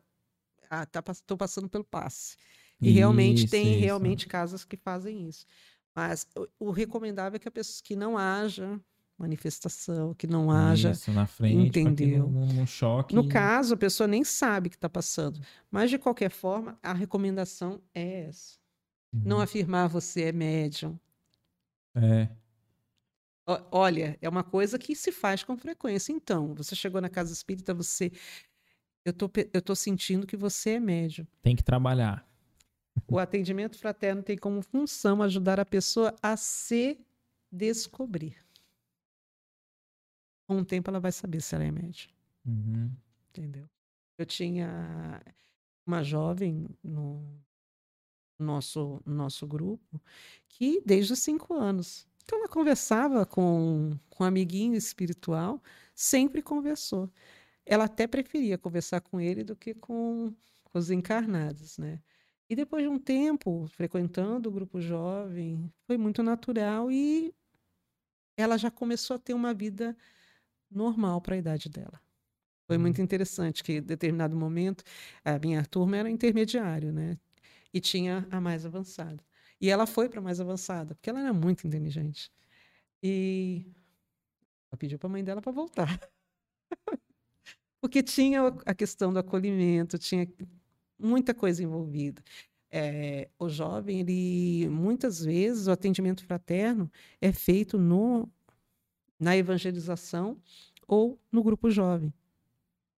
ah, 0.70 0.86
tá, 0.86 1.02
passando 1.36 1.68
pelo 1.68 1.84
passe. 1.84 2.36
E 2.80 2.88
isso, 2.88 2.96
realmente 2.96 3.46
tem 3.46 3.78
realmente 3.78 4.26
casas 4.26 4.64
que 4.64 4.76
fazem 4.76 5.28
isso. 5.28 5.46
Mas 5.94 6.26
o, 6.36 6.68
o 6.68 6.70
recomendável 6.70 7.36
é 7.36 7.38
que 7.38 7.48
a 7.48 7.52
pessoa 7.52 7.82
que 7.84 7.94
não 7.94 8.18
haja 8.18 8.80
manifestação, 9.18 10.14
que 10.14 10.26
não 10.26 10.50
haja. 10.50 10.90
Isso, 10.90 11.10
na 11.12 11.26
frente, 11.26 11.80
entendeu? 11.80 12.28
No, 12.28 12.66
choque. 12.66 13.14
No 13.14 13.28
caso, 13.28 13.74
a 13.74 13.76
pessoa 13.76 14.06
nem 14.06 14.24
sabe 14.24 14.68
que 14.68 14.76
está 14.76 14.88
passando. 14.88 15.40
Mas, 15.70 15.90
de 15.90 15.98
qualquer 15.98 16.30
forma, 16.30 16.78
a 16.82 16.92
recomendação 16.92 17.80
é 17.94 18.26
essa. 18.26 18.58
Uhum. 19.14 19.22
Não 19.24 19.40
afirmar 19.40 19.88
você 19.88 20.24
é 20.24 20.32
médium. 20.32 20.98
É. 21.94 22.28
Olha, 23.70 24.18
é 24.20 24.28
uma 24.28 24.42
coisa 24.42 24.78
que 24.78 24.96
se 24.96 25.12
faz 25.12 25.44
com 25.44 25.56
frequência. 25.56 26.12
Então, 26.12 26.54
você 26.54 26.74
chegou 26.74 27.00
na 27.00 27.08
casa 27.08 27.32
espírita, 27.32 27.72
você. 27.72 28.10
Eu 29.04 29.12
tô, 29.12 29.30
eu 29.52 29.62
tô 29.62 29.74
sentindo 29.76 30.26
que 30.26 30.36
você 30.36 30.70
é 30.70 30.80
médium. 30.80 31.26
Tem 31.42 31.54
que 31.54 31.62
trabalhar. 31.62 32.26
O 33.06 33.18
atendimento 33.18 33.78
fraterno 33.78 34.22
tem 34.22 34.36
como 34.36 34.62
função 34.62 35.22
ajudar 35.22 35.60
a 35.60 35.64
pessoa 35.64 36.14
a 36.22 36.36
se 36.36 36.98
descobrir. 37.52 38.36
Com 40.48 40.58
o 40.58 40.64
tempo 40.64 40.90
ela 40.90 41.00
vai 41.00 41.12
saber 41.12 41.40
se 41.40 41.54
ela 41.54 41.64
é 41.64 41.70
médium. 41.70 42.10
Uhum. 42.46 42.90
Entendeu? 43.28 43.68
Eu 44.16 44.24
tinha 44.24 45.20
uma 45.86 46.02
jovem 46.02 46.66
no 46.82 47.22
nosso, 48.38 49.00
nosso 49.06 49.46
grupo 49.46 50.00
que 50.48 50.82
desde 50.84 51.12
os 51.12 51.18
cinco 51.20 51.54
anos. 51.54 52.06
Então 52.24 52.38
ela 52.38 52.48
conversava 52.48 53.26
com, 53.26 53.98
com 54.08 54.24
um 54.24 54.26
amiguinho 54.26 54.74
espiritual, 54.76 55.62
sempre 55.94 56.42
conversou. 56.42 57.10
Ela 57.66 57.84
até 57.84 58.06
preferia 58.06 58.58
conversar 58.58 59.00
com 59.00 59.20
ele 59.20 59.44
do 59.44 59.56
que 59.56 59.74
com, 59.74 60.34
com 60.64 60.78
os 60.78 60.90
encarnados, 60.90 61.78
né? 61.78 62.00
E 62.48 62.54
depois 62.56 62.82
de 62.82 62.88
um 62.88 62.98
tempo 62.98 63.66
frequentando 63.68 64.48
o 64.48 64.52
grupo 64.52 64.80
jovem, 64.80 65.72
foi 65.86 65.96
muito 65.96 66.22
natural 66.22 66.90
e 66.90 67.34
ela 68.36 68.58
já 68.58 68.70
começou 68.70 69.16
a 69.16 69.18
ter 69.18 69.34
uma 69.34 69.54
vida 69.54 69.96
normal 70.70 71.20
para 71.20 71.34
a 71.34 71.38
idade 71.38 71.68
dela. 71.68 72.00
Foi 72.66 72.78
muito 72.78 72.98
uhum. 72.98 73.04
interessante 73.04 73.62
que, 73.62 73.74
em 73.74 73.82
determinado 73.82 74.36
momento, 74.36 74.84
a 75.24 75.38
minha 75.38 75.64
turma 75.64 75.96
era 75.98 76.10
intermediário, 76.10 76.92
né? 76.92 77.18
E 77.74 77.80
tinha 77.80 78.26
a 78.30 78.40
mais 78.40 78.64
avançada. 78.64 79.22
E 79.60 79.68
ela 79.68 79.86
foi 79.86 80.08
para 80.08 80.20
a 80.20 80.22
mais 80.22 80.40
avançada, 80.40 80.94
porque 80.94 81.10
ela 81.10 81.20
era 81.20 81.32
muito 81.32 81.66
inteligente. 81.66 82.30
E 83.02 83.66
ela 84.70 84.78
pediu 84.78 84.98
para 84.98 85.08
a 85.08 85.12
mãe 85.12 85.24
dela 85.24 85.42
para 85.42 85.52
voltar. 85.52 86.00
porque 87.80 88.02
tinha 88.02 88.46
a 88.64 88.74
questão 88.74 89.12
do 89.12 89.18
acolhimento, 89.18 89.98
tinha 89.98 90.26
muita 90.98 91.34
coisa 91.34 91.62
envolvida. 91.62 92.22
É, 92.70 93.28
o 93.38 93.48
jovem, 93.48 94.00
ele 94.00 94.68
muitas 94.68 95.24
vezes 95.24 95.66
o 95.66 95.70
atendimento 95.70 96.24
fraterno 96.24 96.90
é 97.20 97.32
feito 97.32 97.78
no 97.78 98.28
na 99.18 99.36
evangelização 99.36 100.40
ou 100.86 101.18
no 101.30 101.42
grupo 101.42 101.70
jovem. 101.70 102.12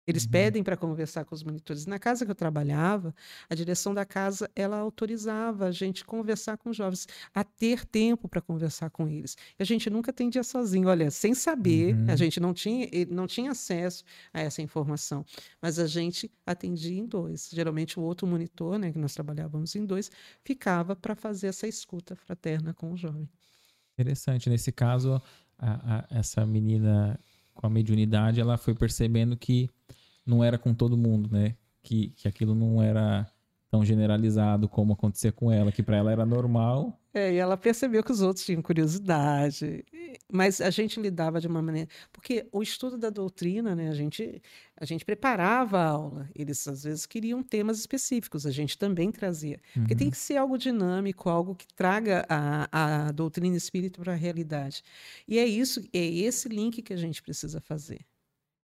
Eles 0.06 0.24
uhum. 0.24 0.30
pedem 0.30 0.62
para 0.62 0.76
conversar 0.76 1.24
com 1.24 1.34
os 1.34 1.42
monitores. 1.42 1.84
Na 1.86 1.98
casa 1.98 2.24
que 2.24 2.30
eu 2.30 2.34
trabalhava, 2.34 3.14
a 3.50 3.54
direção 3.54 3.92
da 3.92 4.04
casa 4.04 4.48
ela 4.54 4.78
autorizava 4.78 5.66
a 5.66 5.72
gente 5.72 6.04
conversar 6.04 6.56
com 6.56 6.70
os 6.70 6.76
jovens, 6.76 7.08
a 7.34 7.42
ter 7.42 7.84
tempo 7.84 8.28
para 8.28 8.40
conversar 8.40 8.90
com 8.90 9.08
eles. 9.08 9.36
E 9.58 9.62
a 9.62 9.66
gente 9.66 9.90
nunca 9.90 10.10
atendia 10.10 10.44
sozinho, 10.44 10.88
olha, 10.88 11.10
sem 11.10 11.34
saber, 11.34 11.94
uhum. 11.94 12.06
a 12.08 12.16
gente 12.16 12.38
não 12.38 12.54
tinha, 12.54 12.88
não 13.10 13.26
tinha 13.26 13.50
acesso 13.50 14.04
a 14.32 14.40
essa 14.40 14.62
informação, 14.62 15.24
mas 15.60 15.78
a 15.78 15.86
gente 15.86 16.30
atendia 16.44 16.98
em 16.98 17.06
dois. 17.06 17.50
Geralmente 17.52 17.98
o 17.98 18.02
outro 18.02 18.26
monitor, 18.26 18.78
né, 18.78 18.92
que 18.92 18.98
nós 18.98 19.12
trabalhávamos 19.14 19.74
em 19.74 19.84
dois, 19.84 20.10
ficava 20.44 20.94
para 20.94 21.14
fazer 21.14 21.48
essa 21.48 21.66
escuta 21.66 22.14
fraterna 22.14 22.72
com 22.72 22.92
o 22.92 22.96
jovem. 22.96 23.28
Interessante. 23.94 24.48
Nesse 24.48 24.70
caso, 24.70 25.20
a, 25.58 25.98
a, 25.98 26.18
essa 26.18 26.44
menina 26.46 27.18
com 27.54 27.66
a 27.66 27.70
mediunidade, 27.70 28.40
ela 28.40 28.58
foi 28.58 28.74
percebendo 28.74 29.36
que 29.36 29.68
não 30.26 30.42
era 30.42 30.58
com 30.58 30.74
todo 30.74 30.96
mundo, 30.96 31.30
né? 31.30 31.54
Que, 31.82 32.08
que 32.16 32.26
aquilo 32.26 32.54
não 32.54 32.82
era 32.82 33.26
tão 33.70 33.84
generalizado 33.84 34.68
como 34.68 34.92
acontecia 34.92 35.32
com 35.32 35.50
ela, 35.50 35.72
que 35.72 35.82
para 35.82 35.96
ela 35.96 36.12
era 36.12 36.24
normal. 36.24 36.98
É, 37.12 37.32
e 37.32 37.36
ela 37.36 37.56
percebeu 37.56 38.02
que 38.04 38.12
os 38.12 38.20
outros 38.20 38.44
tinham 38.44 38.60
curiosidade, 38.60 39.84
mas 40.30 40.60
a 40.60 40.68
gente 40.70 41.00
lidava 41.00 41.40
de 41.40 41.46
uma 41.46 41.62
maneira, 41.62 41.88
porque 42.12 42.46
o 42.52 42.62
estudo 42.62 42.98
da 42.98 43.08
doutrina, 43.08 43.74
né, 43.74 43.88
a 43.88 43.94
gente 43.94 44.42
a 44.78 44.84
gente 44.84 45.04
preparava 45.04 45.78
a 45.78 45.88
aula, 45.88 46.28
eles 46.34 46.68
às 46.68 46.84
vezes 46.84 47.06
queriam 47.06 47.42
temas 47.42 47.78
específicos, 47.78 48.44
a 48.44 48.50
gente 48.50 48.76
também 48.76 49.10
trazia, 49.10 49.58
uhum. 49.74 49.82
porque 49.82 49.94
tem 49.94 50.10
que 50.10 50.18
ser 50.18 50.36
algo 50.36 50.58
dinâmico, 50.58 51.30
algo 51.30 51.54
que 51.54 51.66
traga 51.74 52.26
a, 52.28 53.06
a 53.06 53.12
doutrina 53.12 53.56
espírita 53.56 54.00
para 54.02 54.12
a 54.12 54.16
realidade. 54.16 54.82
E 55.26 55.38
é 55.38 55.46
isso, 55.46 55.80
é 55.92 56.04
esse 56.04 56.48
link 56.48 56.82
que 56.82 56.92
a 56.92 56.98
gente 56.98 57.22
precisa 57.22 57.60
fazer. 57.60 58.00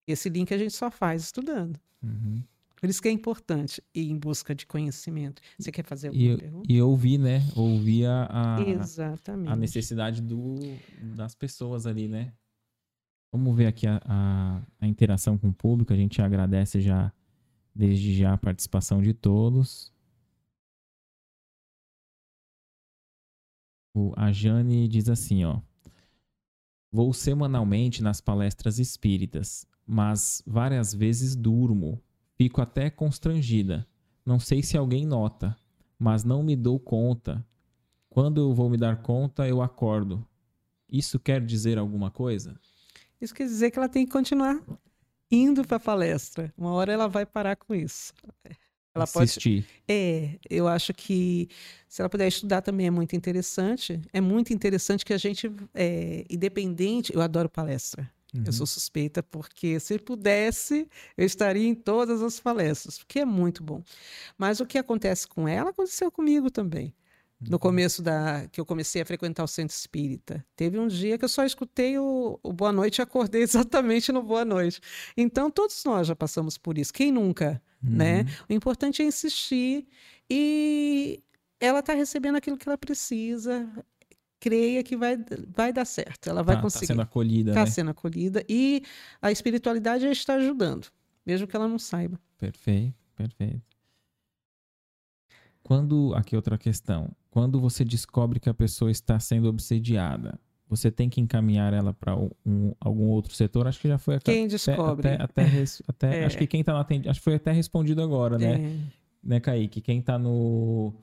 Esse 0.07 0.29
link 0.29 0.53
a 0.53 0.57
gente 0.57 0.73
só 0.73 0.91
faz 0.91 1.23
estudando. 1.23 1.79
Uhum. 2.01 2.43
Por 2.83 2.89
isso 2.89 3.01
que 3.01 3.07
é 3.07 3.11
importante 3.11 3.81
ir 3.95 4.11
em 4.11 4.17
busca 4.19 4.53
de 4.53 4.65
conhecimento. 4.65 5.41
Você 5.57 5.71
quer 5.71 5.85
fazer 5.85 6.09
alguma 6.09 6.33
e, 6.33 6.37
pergunta? 6.37 6.65
E 6.69 6.81
ouvir, 6.81 7.17
né? 7.17 7.39
Ouvir 7.55 8.05
a, 8.05 8.25
a, 8.25 8.57
a 9.47 9.55
necessidade 9.55 10.21
do, 10.21 10.55
das 11.15 11.33
pessoas 11.33 11.85
ali, 11.87 12.09
né? 12.09 12.33
Vamos 13.31 13.55
ver 13.55 13.67
aqui 13.67 13.87
a, 13.87 14.01
a, 14.05 14.61
a, 14.81 14.85
interação 14.85 15.37
com 15.37 15.47
o 15.47 15.53
público. 15.53 15.93
A 15.93 15.95
gente 15.95 16.21
agradece 16.21 16.81
já, 16.81 17.11
desde 17.73 18.13
já, 18.15 18.33
a 18.33 18.37
participação 18.37 19.01
de 19.01 19.13
todos. 19.13 19.89
O, 23.95 24.11
a 24.17 24.29
Jane 24.31 24.89
diz 24.89 25.07
assim, 25.07 25.45
ó. 25.45 25.61
Vou 26.91 27.13
semanalmente 27.13 28.03
nas 28.03 28.19
palestras 28.19 28.77
espíritas, 28.77 29.65
mas 29.85 30.43
várias 30.45 30.93
vezes 30.93 31.35
durmo 31.35 32.01
Fico 32.35 32.61
até 32.61 32.89
constrangida. 32.89 33.87
Não 34.25 34.39
sei 34.39 34.63
se 34.63 34.77
alguém 34.77 35.05
nota, 35.05 35.55
mas 35.99 36.23
não 36.23 36.41
me 36.41 36.55
dou 36.55 36.79
conta. 36.79 37.45
Quando 38.09 38.41
eu 38.41 38.53
vou 38.53 38.69
me 38.69 38.77
dar 38.77 39.01
conta, 39.01 39.47
eu 39.47 39.61
acordo. 39.61 40.25
Isso 40.89 41.19
quer 41.19 41.43
dizer 41.43 41.77
alguma 41.77 42.09
coisa? 42.11 42.59
Isso 43.21 43.33
quer 43.33 43.45
dizer 43.45 43.71
que 43.71 43.79
ela 43.79 43.89
tem 43.89 44.05
que 44.05 44.11
continuar 44.11 44.61
indo 45.31 45.65
para 45.65 45.77
a 45.77 45.79
palestra. 45.79 46.53
Uma 46.57 46.71
hora 46.71 46.91
ela 46.91 47.07
vai 47.07 47.25
parar 47.25 47.55
com 47.55 47.73
isso. 47.73 48.13
Ela 48.93 49.05
Assistir. 49.05 49.63
Pode... 49.63 49.81
É, 49.87 50.37
eu 50.49 50.67
acho 50.67 50.93
que 50.93 51.47
se 51.87 52.01
ela 52.01 52.09
puder 52.09 52.27
estudar 52.27 52.61
também 52.61 52.87
é 52.87 52.91
muito 52.91 53.15
interessante. 53.15 54.01
É 54.11 54.21
muito 54.21 54.53
interessante 54.53 55.05
que 55.05 55.13
a 55.13 55.17
gente, 55.17 55.51
é, 55.73 56.25
independente, 56.29 57.13
eu 57.13 57.21
adoro 57.21 57.49
palestra. 57.49 58.11
Uhum. 58.33 58.43
Eu 58.45 58.53
sou 58.53 58.65
suspeita 58.65 59.21
porque 59.21 59.79
se 59.79 59.99
pudesse, 59.99 60.89
eu 61.15 61.25
estaria 61.25 61.67
em 61.67 61.75
todas 61.75 62.21
as 62.21 62.39
palestras, 62.39 62.97
porque 62.97 63.19
é 63.19 63.25
muito 63.25 63.63
bom. 63.63 63.83
Mas 64.37 64.59
o 64.59 64.65
que 64.65 64.77
acontece 64.77 65.27
com 65.27 65.47
ela 65.47 65.69
aconteceu 65.69 66.11
comigo 66.11 66.49
também. 66.49 66.93
No 67.39 67.53
uhum. 67.53 67.59
começo 67.59 68.01
da 68.01 68.47
que 68.51 68.59
eu 68.59 68.65
comecei 68.65 69.01
a 69.01 69.05
frequentar 69.05 69.43
o 69.43 69.47
centro 69.47 69.75
espírita, 69.75 70.45
teve 70.55 70.79
um 70.79 70.87
dia 70.87 71.17
que 71.17 71.25
eu 71.25 71.29
só 71.29 71.43
escutei 71.43 71.97
o, 71.97 72.39
o 72.41 72.53
Boa 72.53 72.71
Noite 72.71 72.99
e 72.99 73.01
acordei 73.01 73.41
exatamente 73.43 74.11
no 74.11 74.23
Boa 74.23 74.45
Noite. 74.45 74.79
Então 75.15 75.51
todos 75.51 75.83
nós 75.85 76.07
já 76.07 76.15
passamos 76.15 76.57
por 76.57 76.77
isso. 76.77 76.93
Quem 76.93 77.11
nunca, 77.11 77.61
né? 77.81 78.19
uhum. 78.19 78.23
né? 78.23 78.37
O 78.49 78.53
importante 78.53 79.01
é 79.01 79.05
insistir 79.05 79.85
e 80.29 81.21
ela 81.59 81.79
está 81.79 81.93
recebendo 81.93 82.35
aquilo 82.35 82.57
que 82.57 82.67
ela 82.67 82.77
precisa 82.77 83.69
creia 84.43 84.83
que 84.83 84.97
vai, 84.97 85.17
vai 85.55 85.71
dar 85.71 85.85
certo, 85.85 86.29
ela 86.29 86.43
vai 86.43 86.55
tá, 86.55 86.59
tá 86.59 86.63
conseguir. 86.63 86.83
Está 86.83 86.93
sendo 86.93 87.01
acolhida. 87.01 87.51
Está 87.51 87.61
né? 87.61 87.65
sendo 87.65 87.91
acolhida 87.91 88.43
e 88.49 88.83
a 89.21 89.31
espiritualidade 89.31 90.05
está 90.07 90.35
ajudando, 90.35 90.87
mesmo 91.25 91.47
que 91.47 91.55
ela 91.55 91.65
não 91.65 91.79
saiba. 91.79 92.19
Perfeito. 92.37 92.93
perfeito. 93.15 93.61
Quando, 95.63 96.13
aqui 96.13 96.35
outra 96.35 96.57
questão, 96.57 97.09
quando 97.31 97.57
você 97.57 97.85
descobre 97.85 98.37
que 98.37 98.49
a 98.49 98.53
pessoa 98.53 98.91
está 98.91 99.17
sendo 99.17 99.47
obsediada, 99.47 100.37
você 100.67 100.91
tem 100.91 101.09
que 101.09 101.21
encaminhar 101.21 101.73
ela 101.73 101.93
para 101.93 102.13
um, 102.45 102.73
algum 102.81 103.07
outro 103.07 103.33
setor? 103.33 103.65
Acho 103.65 103.79
que 103.79 103.87
já 103.87 103.97
foi 103.97 104.19
quem 104.19 104.45
descobre. 104.45 105.07
Até, 105.07 105.23
até, 105.23 105.41
até, 105.43 105.63
até 105.87 106.19
é. 106.19 106.25
acho 106.25 106.37
que 106.37 106.47
quem 106.47 106.61
tá 106.65 106.73
no 106.73 106.79
atendimento, 106.79 107.11
acho 107.11 107.21
que 107.21 107.23
foi 107.23 107.35
até 107.35 107.53
respondido 107.53 108.01
agora, 108.01 108.37
né? 108.37 108.55
É. 108.55 109.03
Né, 109.23 109.39
Kaique? 109.39 109.79
Quem 109.79 109.99
está 109.99 110.19
no 110.19 110.93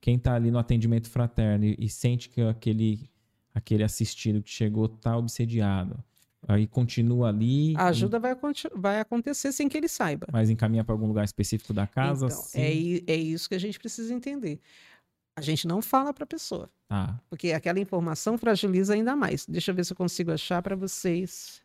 quem 0.00 0.18
tá 0.18 0.34
ali 0.34 0.50
no 0.50 0.58
atendimento 0.58 1.08
fraterno 1.08 1.64
e, 1.64 1.76
e 1.78 1.88
sente 1.88 2.28
que 2.28 2.40
aquele 2.42 3.08
aquele 3.54 3.82
assistido 3.82 4.42
que 4.42 4.50
chegou 4.50 4.86
tá 4.86 5.16
obsediado. 5.16 6.02
Aí 6.46 6.66
continua 6.66 7.28
ali. 7.28 7.74
A 7.76 7.86
ajuda 7.86 8.18
e... 8.18 8.20
vai, 8.20 8.36
vai 8.74 9.00
acontecer 9.00 9.50
sem 9.50 9.68
que 9.68 9.76
ele 9.76 9.88
saiba. 9.88 10.26
Mas 10.30 10.50
encaminha 10.50 10.84
para 10.84 10.94
algum 10.94 11.06
lugar 11.06 11.24
específico 11.24 11.72
da 11.72 11.86
casa? 11.86 12.26
Então, 12.26 12.44
é, 12.54 13.12
é 13.12 13.16
isso 13.16 13.48
que 13.48 13.54
a 13.54 13.58
gente 13.58 13.78
precisa 13.78 14.14
entender. 14.14 14.60
A 15.34 15.40
gente 15.40 15.66
não 15.66 15.82
fala 15.82 16.14
para 16.14 16.24
a 16.24 16.26
pessoa. 16.26 16.70
Ah. 16.88 17.18
Porque 17.28 17.52
aquela 17.52 17.80
informação 17.80 18.38
fragiliza 18.38 18.94
ainda 18.94 19.16
mais. 19.16 19.44
Deixa 19.46 19.70
eu 19.70 19.74
ver 19.74 19.84
se 19.84 19.92
eu 19.92 19.96
consigo 19.96 20.30
achar 20.30 20.62
para 20.62 20.76
vocês. 20.76 21.60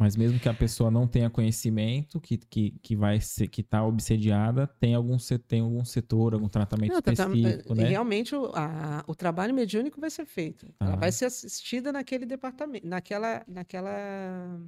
Mas 0.00 0.16
mesmo 0.16 0.40
que 0.40 0.48
a 0.48 0.54
pessoa 0.54 0.90
não 0.90 1.06
tenha 1.06 1.28
conhecimento, 1.28 2.18
que, 2.18 2.38
que, 2.38 2.70
que 2.82 2.96
vai 2.96 3.20
ser, 3.20 3.48
que 3.48 3.60
está 3.60 3.84
obsediada, 3.84 4.66
tem 4.80 4.94
algum, 4.94 5.18
tem 5.46 5.60
algum 5.60 5.84
setor, 5.84 6.32
algum 6.32 6.48
tratamento 6.48 6.92
não, 6.92 6.98
específico, 7.00 7.68
tá, 7.68 7.74
né? 7.74 7.86
Realmente 7.90 8.34
o, 8.34 8.50
a, 8.54 9.04
o 9.06 9.14
trabalho 9.14 9.52
mediúnico 9.52 10.00
vai 10.00 10.08
ser 10.08 10.24
feito. 10.24 10.66
Ah. 10.80 10.86
Ela 10.86 10.96
vai 10.96 11.12
ser 11.12 11.26
assistida 11.26 11.92
naquele 11.92 12.24
departamento, 12.24 12.86
naquela, 12.86 13.44
naquela, 13.46 14.58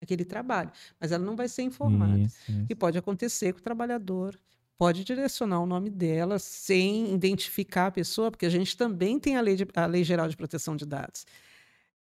naquele 0.00 0.24
trabalho. 0.24 0.72
Mas 0.98 1.12
ela 1.12 1.24
não 1.24 1.36
vai 1.36 1.46
ser 1.46 1.62
informada. 1.62 2.18
Isso, 2.18 2.36
isso. 2.50 2.66
E 2.68 2.74
pode 2.74 2.98
acontecer 2.98 3.52
com 3.52 3.60
o 3.60 3.62
trabalhador 3.62 4.36
pode 4.76 5.04
direcionar 5.04 5.60
o 5.60 5.66
nome 5.66 5.90
dela 5.90 6.40
sem 6.40 7.14
identificar 7.14 7.86
a 7.86 7.90
pessoa, 7.92 8.32
porque 8.32 8.46
a 8.46 8.50
gente 8.50 8.76
também 8.76 9.16
tem 9.16 9.36
a 9.36 9.40
lei, 9.40 9.54
de, 9.54 9.64
a 9.76 9.86
lei 9.86 10.02
Geral 10.02 10.28
de 10.28 10.36
Proteção 10.36 10.74
de 10.74 10.84
Dados. 10.84 11.24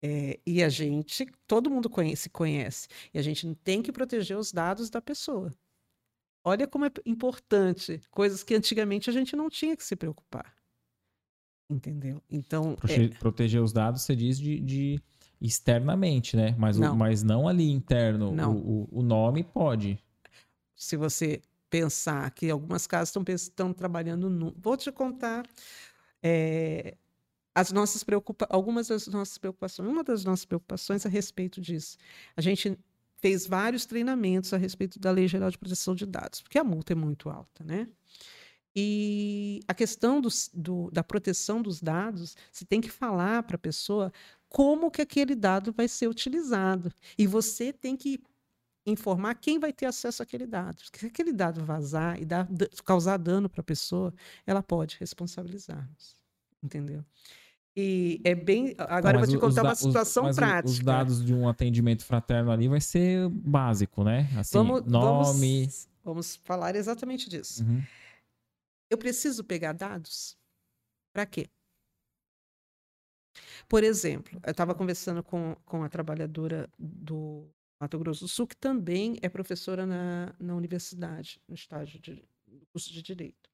É, 0.02 0.40
e 0.46 0.64
a 0.64 0.70
gente, 0.70 1.28
todo 1.46 1.70
mundo 1.70 1.90
conhece, 1.90 2.30
conhece. 2.30 2.88
E 3.14 3.20
a 3.20 3.22
gente 3.22 3.54
tem 3.64 3.82
que 3.82 3.92
proteger 3.92 4.38
os 4.38 4.52
dados 4.52 4.90
da 4.90 5.02
pessoa. 5.02 5.54
Olha 6.44 6.66
como 6.66 6.86
é 6.86 6.92
importante, 7.06 8.02
coisas 8.10 8.44
que 8.44 8.56
antigamente 8.56 9.10
a 9.10 9.14
gente 9.14 9.36
não 9.36 9.50
tinha 9.50 9.76
que 9.76 9.84
se 9.84 9.96
preocupar. 9.96 10.56
Entendeu? 11.70 12.22
Então. 12.30 12.76
Proteger, 12.76 13.12
é... 13.12 13.18
proteger 13.18 13.62
os 13.62 13.74
dados, 13.74 14.02
você 14.02 14.16
diz 14.16 14.40
de, 14.40 14.60
de 14.60 15.02
externamente, 15.40 16.36
né? 16.36 16.56
Mas 16.58 16.78
não, 16.78 16.94
o, 16.94 16.98
mas 16.98 17.22
não 17.22 17.48
ali 17.48 17.70
interno. 17.70 18.32
Não. 18.32 18.56
O, 18.56 18.90
o, 18.92 19.00
o 19.00 19.04
nome 19.04 19.44
pode. 19.44 20.00
Se 20.76 20.96
você 20.96 21.42
pensar 21.70 22.32
que 22.32 22.50
algumas 22.50 22.88
casas 22.88 23.10
estão, 23.10 23.24
estão 23.28 23.74
trabalhando 23.74 24.30
no. 24.30 24.54
Vou 24.58 24.76
te 24.76 24.92
contar. 24.92 25.46
É, 26.24 26.98
as 27.60 27.72
nossas 27.72 28.04
preocupa 28.04 28.48
algumas 28.50 28.88
das 28.88 29.08
nossas 29.08 29.38
preocupações, 29.38 29.90
uma 29.90 30.04
das 30.04 30.24
nossas 30.24 30.46
preocupações 30.46 31.06
a 31.06 31.10
respeito 31.10 31.60
disso. 31.60 31.98
A 32.38 32.42
gente 32.42 32.78
fez 33.18 33.46
vários 33.46 33.86
treinamentos 33.86 34.54
a 34.54 34.58
respeito 34.58 34.98
da 34.98 35.12
Lei 35.12 35.28
Geral 35.28 35.52
de 35.52 35.58
Proteção 35.58 35.94
de 35.94 36.06
Dados, 36.06 36.42
porque 36.42 36.58
a 36.58 36.64
multa 36.64 36.94
é 36.94 36.96
muito 36.96 37.30
alta, 37.30 37.64
né? 37.64 37.88
E 38.74 39.60
a 39.68 39.74
questão 39.74 40.22
do, 40.22 40.30
do, 40.54 40.90
da 40.92 41.04
proteção 41.04 41.62
dos 41.62 41.82
dados, 41.82 42.38
você 42.50 42.64
tem 42.64 42.80
que 42.80 42.90
falar 42.90 43.44
para 43.44 43.58
a 43.58 43.60
pessoa 43.60 44.10
como 44.48 44.90
que 44.90 45.02
aquele 45.02 45.36
dado 45.36 45.74
vai 45.74 45.88
ser 45.88 46.08
utilizado. 46.08 46.94
E 47.18 47.28
você 47.28 47.74
tem 47.74 47.98
que 47.98 48.22
informar 48.86 49.36
quem 49.36 49.60
vai 49.60 49.74
ter 49.74 49.86
acesso 49.86 50.24
àquele 50.24 50.48
dado. 50.48 50.82
Se 50.82 51.06
aquele 51.06 51.34
dado 51.34 51.66
vazar 51.66 52.22
e 52.22 52.26
dar, 52.26 52.48
causar 52.86 53.18
dano 53.18 53.50
para 53.50 53.62
a 53.62 53.64
pessoa, 53.64 54.14
ela 54.46 54.64
pode 54.64 54.96
responsabilizar-nos. 54.98 56.16
Entendeu? 56.64 57.04
E 57.82 58.20
é 58.26 58.36
bem. 58.36 58.76
Agora 58.78 59.18
eu 59.18 59.26
vou 59.26 59.30
te 59.30 59.38
contar 59.38 59.64
uma 59.64 59.76
situação 59.76 60.28
os, 60.28 60.36
prática. 60.36 60.70
Os 60.70 60.80
dados 60.80 61.26
de 61.26 61.34
um 61.34 61.48
atendimento 61.48 62.04
fraterno 62.04 62.52
ali 62.52 62.68
vai 62.68 62.82
ser 62.82 63.30
básico, 63.30 64.04
né? 64.04 64.30
Assim, 64.38 64.58
vamos, 64.58 64.84
nome. 64.86 65.62
Vamos, 65.62 65.90
vamos 66.04 66.36
falar 66.36 66.76
exatamente 66.76 67.30
disso. 67.30 67.64
Uhum. 67.64 67.82
Eu 68.90 68.98
preciso 68.98 69.46
pegar 69.46 69.72
dados? 69.72 70.38
Para 71.14 71.26
quê? 71.26 71.50
Por 73.70 73.84
exemplo, 73.84 74.40
eu 74.44 74.52
estava 74.52 74.76
conversando 74.76 75.24
com, 75.24 75.56
com 75.64 75.84
a 75.84 75.90
trabalhadora 75.90 76.70
do 76.78 77.48
Mato 77.80 77.98
Grosso 77.98 78.26
do 78.26 78.28
Sul, 78.28 78.46
que 78.46 78.58
também 78.58 79.18
é 79.22 79.30
professora 79.30 79.86
na, 79.86 80.36
na 80.38 80.54
universidade, 80.54 81.40
no 81.48 81.56
estágio 81.56 82.00
de 82.00 82.28
curso 82.74 82.92
de 82.92 83.02
Direito. 83.02 83.50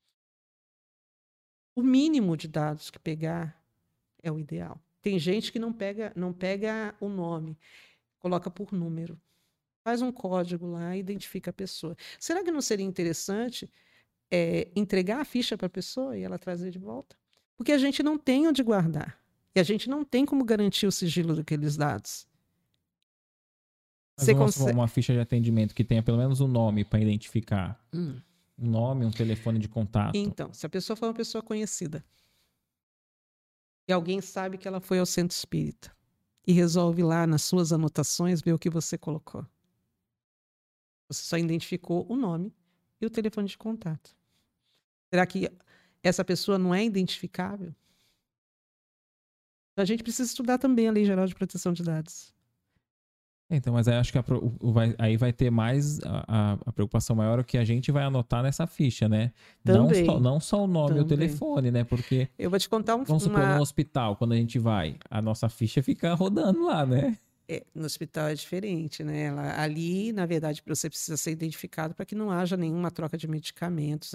O 1.77 1.83
mínimo 1.83 2.35
de 2.35 2.47
dados 2.47 2.89
que 2.89 2.97
pegar 2.97 3.61
é 4.25 4.31
o 4.31 4.39
ideal. 4.39 4.81
Tem 5.01 5.19
gente 5.19 5.51
que 5.51 5.59
não 5.59 5.71
pega, 5.71 6.11
não 6.15 6.33
pega 6.33 6.95
o 6.99 7.07
nome, 7.07 7.57
coloca 8.17 8.49
por 8.49 8.73
número. 8.73 9.19
Faz 9.83 10.01
um 10.01 10.11
código 10.11 10.65
lá, 10.65 10.97
identifica 10.97 11.51
a 11.51 11.53
pessoa. 11.53 11.95
Será 12.19 12.43
que 12.43 12.49
não 12.49 12.59
seria 12.59 12.85
interessante 12.85 13.71
é, 14.31 14.67
entregar 14.75 15.21
a 15.21 15.25
ficha 15.25 15.55
para 15.55 15.67
a 15.67 15.69
pessoa 15.69 16.17
e 16.17 16.23
ela 16.23 16.39
trazer 16.39 16.71
de 16.71 16.79
volta? 16.79 17.15
Porque 17.55 17.71
a 17.71 17.77
gente 17.77 18.01
não 18.01 18.17
tem 18.17 18.47
onde 18.47 18.63
guardar. 18.63 19.17
E 19.53 19.59
a 19.59 19.63
gente 19.63 19.87
não 19.87 20.03
tem 20.03 20.25
como 20.25 20.43
garantir 20.43 20.87
o 20.87 20.91
sigilo 20.91 21.35
daqueles 21.35 21.77
dados. 21.77 22.27
Mas 24.17 24.25
Você 24.25 24.33
consegue... 24.33 24.71
uma 24.71 24.87
ficha 24.87 25.13
de 25.13 25.19
atendimento 25.19 25.75
que 25.75 25.83
tenha 25.83 26.01
pelo 26.01 26.17
menos 26.17 26.41
um 26.41 26.47
nome 26.47 26.83
para 26.83 26.99
identificar. 26.99 27.79
Hum. 27.93 28.19
Um 28.57 28.69
nome, 28.69 29.05
um 29.05 29.11
telefone 29.11 29.59
de 29.59 29.67
contato. 29.67 30.15
Então, 30.15 30.51
se 30.51 30.65
a 30.65 30.69
pessoa 30.69 30.97
for 30.97 31.05
uma 31.05 31.13
pessoa 31.13 31.43
conhecida, 31.43 32.03
e 33.87 33.93
alguém 33.93 34.21
sabe 34.21 34.57
que 34.57 34.67
ela 34.67 34.79
foi 34.79 34.99
ao 34.99 35.05
centro 35.05 35.35
espírita 35.35 35.95
e 36.45 36.51
resolve 36.53 37.03
lá 37.03 37.25
nas 37.25 37.43
suas 37.43 37.71
anotações 37.71 38.41
ver 38.41 38.53
o 38.53 38.59
que 38.59 38.69
você 38.69 38.97
colocou. 38.97 39.45
Você 41.07 41.23
só 41.23 41.37
identificou 41.37 42.05
o 42.09 42.15
nome 42.15 42.53
e 42.99 43.05
o 43.05 43.09
telefone 43.09 43.47
de 43.47 43.57
contato. 43.57 44.15
Será 45.09 45.25
que 45.25 45.49
essa 46.03 46.25
pessoa 46.25 46.57
não 46.57 46.73
é 46.73 46.83
identificável? 46.83 47.73
A 49.77 49.85
gente 49.85 50.03
precisa 50.03 50.29
estudar 50.29 50.57
também 50.57 50.87
a 50.87 50.91
Lei 50.91 51.05
Geral 51.05 51.27
de 51.27 51.35
Proteção 51.35 51.73
de 51.73 51.83
Dados. 51.83 52.34
Então, 53.49 53.73
mas 53.73 53.87
aí 53.87 53.95
acho 53.95 54.11
que 54.11 54.17
a, 54.17 54.23
o, 54.59 54.71
vai, 54.71 54.95
aí 54.97 55.17
vai 55.17 55.31
ter 55.31 55.51
mais 55.51 55.99
a, 56.03 56.57
a, 56.65 56.71
preocupação 56.71 57.15
maior 57.15 57.39
o 57.39 57.43
que 57.43 57.57
a 57.57 57.63
gente 57.63 57.91
vai 57.91 58.03
anotar 58.03 58.41
nessa 58.41 58.65
ficha, 58.65 59.07
né? 59.07 59.31
Também. 59.63 60.03
Não 60.03 60.13
só, 60.13 60.19
não 60.19 60.39
só 60.39 60.63
o 60.63 60.67
nome 60.67 60.97
e 60.97 60.99
o 61.01 61.05
telefone, 61.05 61.69
né? 61.69 61.83
Porque. 61.83 62.27
Eu 62.39 62.49
vou 62.49 62.57
te 62.57 62.67
contar 62.67 62.95
um 62.95 63.03
Vamos 63.03 63.23
supor, 63.23 63.39
uma... 63.39 63.55
no 63.55 63.61
hospital, 63.61 64.15
quando 64.15 64.31
a 64.31 64.35
gente 64.35 64.57
vai, 64.57 64.97
a 65.09 65.21
nossa 65.21 65.47
ficha 65.47 65.83
fica 65.83 66.13
rodando 66.15 66.65
lá, 66.65 66.85
né? 66.85 67.17
É, 67.47 67.63
no 67.75 67.85
hospital 67.85 68.29
é 68.29 68.33
diferente, 68.33 69.03
né? 69.03 69.25
Ela, 69.25 69.61
ali, 69.61 70.11
na 70.11 70.25
verdade, 70.25 70.63
você 70.65 70.89
precisa 70.89 71.15
ser 71.15 71.31
identificado 71.31 71.93
para 71.93 72.03
que 72.03 72.15
não 72.15 72.31
haja 72.31 72.57
nenhuma 72.57 72.89
troca 72.89 73.15
de 73.15 73.27
medicamentos. 73.27 74.13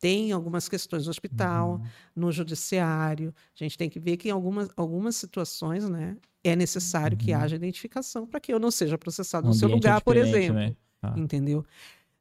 Tem 0.00 0.32
algumas 0.32 0.68
questões 0.68 1.04
no 1.04 1.10
hospital, 1.10 1.74
uhum. 1.74 1.86
no 2.16 2.32
judiciário. 2.32 3.32
A 3.54 3.62
gente 3.62 3.78
tem 3.78 3.88
que 3.88 4.00
ver 4.00 4.16
que 4.16 4.28
em 4.28 4.32
algumas, 4.32 4.68
algumas 4.76 5.14
situações, 5.14 5.88
né, 5.88 6.16
é 6.48 6.56
necessário 6.56 7.16
uhum. 7.16 7.24
que 7.24 7.32
haja 7.32 7.56
identificação 7.56 8.26
para 8.26 8.40
que 8.40 8.52
eu 8.52 8.58
não 8.58 8.70
seja 8.70 8.96
processado 8.96 9.46
no 9.46 9.54
seu 9.54 9.68
lugar, 9.68 9.98
é 9.98 10.00
por 10.00 10.16
exemplo. 10.16 10.54
Né? 10.54 10.76
Ah. 11.02 11.14
Entendeu? 11.16 11.64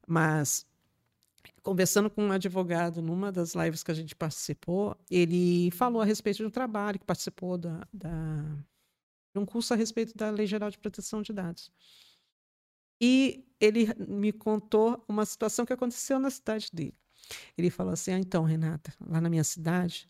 Mas 0.08 0.66
conversando 1.62 2.10
com 2.10 2.24
um 2.24 2.32
advogado 2.32 3.02
numa 3.02 3.32
das 3.32 3.56
lives 3.56 3.84
que 3.84 3.92
a 3.92 3.94
gente 3.94 4.16
participou, 4.16 4.96
ele 5.10 5.72
falou 5.72 6.02
a 6.02 6.06
respeito 6.06 6.38
de 6.38 6.46
um 6.46 6.50
trabalho 6.50 7.00
que 7.00 7.06
participou 7.06 7.58
da, 7.58 7.82
da 7.92 8.46
um 9.36 9.46
curso 9.46 9.74
a 9.74 9.78
respeito 9.78 10.16
da 10.16 10.30
Lei 10.30 10.48
Geral 10.48 10.70
de 10.70 10.78
Proteção 10.78 11.22
de 11.22 11.34
Dados. 11.34 11.72
E 13.02 13.44
ele 13.60 13.88
me 14.08 14.32
contou 14.32 15.04
uma 15.08 15.26
situação 15.26 15.66
que 15.66 15.74
aconteceu 15.74 16.20
na 16.20 16.30
cidade 16.30 16.70
dele. 16.72 16.94
Ele 17.58 17.70
falou 17.70 17.94
assim: 17.94 18.12
ah, 18.12 18.20
então, 18.20 18.44
Renata, 18.44 18.94
lá 19.06 19.20
na 19.20 19.30
minha 19.30 19.44
cidade, 19.44 20.08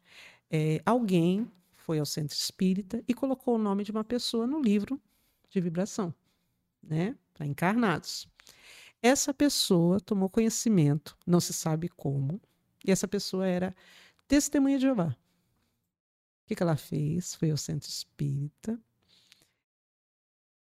é, 0.51 0.81
alguém 0.85 1.49
foi 1.86 1.99
ao 1.99 2.06
centro 2.06 2.36
espírita 2.36 3.03
e 3.07 3.14
colocou 3.14 3.56
o 3.56 3.60
nome 3.60 3.84
de 3.84 3.91
uma 3.91 4.03
pessoa 4.03 4.48
no 4.48 4.60
livro 4.60 4.99
de 5.52 5.62
vibração, 5.62 6.12
né, 6.82 7.16
para 7.32 7.45
encarnados. 7.45 8.28
Essa 9.03 9.32
pessoa 9.32 9.99
tomou 9.99 10.28
conhecimento, 10.28 11.16
não 11.28 11.40
se 11.40 11.53
sabe 11.53 11.88
como, 11.88 12.41
e 12.84 12.91
essa 12.91 13.07
pessoa 13.07 13.45
era 13.45 13.76
testemunha 14.28 14.80
de 14.80 14.82
Jeová. 14.82 15.10
O 15.10 16.48
que, 16.48 16.56
que 16.56 16.64
ela 16.64 16.76
fez? 16.76 17.36
Foi 17.36 17.52
ao 17.52 17.57
centro 17.57 17.88
espírita, 17.88 18.82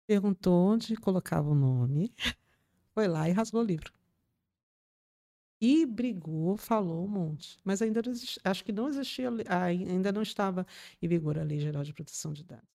perguntou 0.05 0.73
onde 0.73 0.97
colocava 0.97 1.49
o 1.49 1.55
nome, 1.55 2.13
foi 2.93 3.07
lá 3.07 3.29
e 3.29 3.31
rasgou 3.31 3.61
o 3.61 3.65
livro. 3.65 3.93
E 5.65 5.83
brigou, 5.83 6.55
falou 6.57 7.03
um 7.05 7.07
monte. 7.07 7.57
Mas 7.63 7.81
ainda 7.81 7.99
não 8.03 8.11
existia, 8.11 8.41
acho 8.43 8.63
que 8.63 8.71
não 8.71 8.87
existia, 8.87 9.29
ainda 9.49 10.11
não 10.11 10.21
estava 10.21 10.65
em 11.01 11.07
vigor 11.07 11.39
a 11.39 11.43
Lei 11.43 11.59
Geral 11.59 11.83
de 11.83 11.91
Proteção 11.91 12.31
de 12.33 12.43
Dados. 12.43 12.69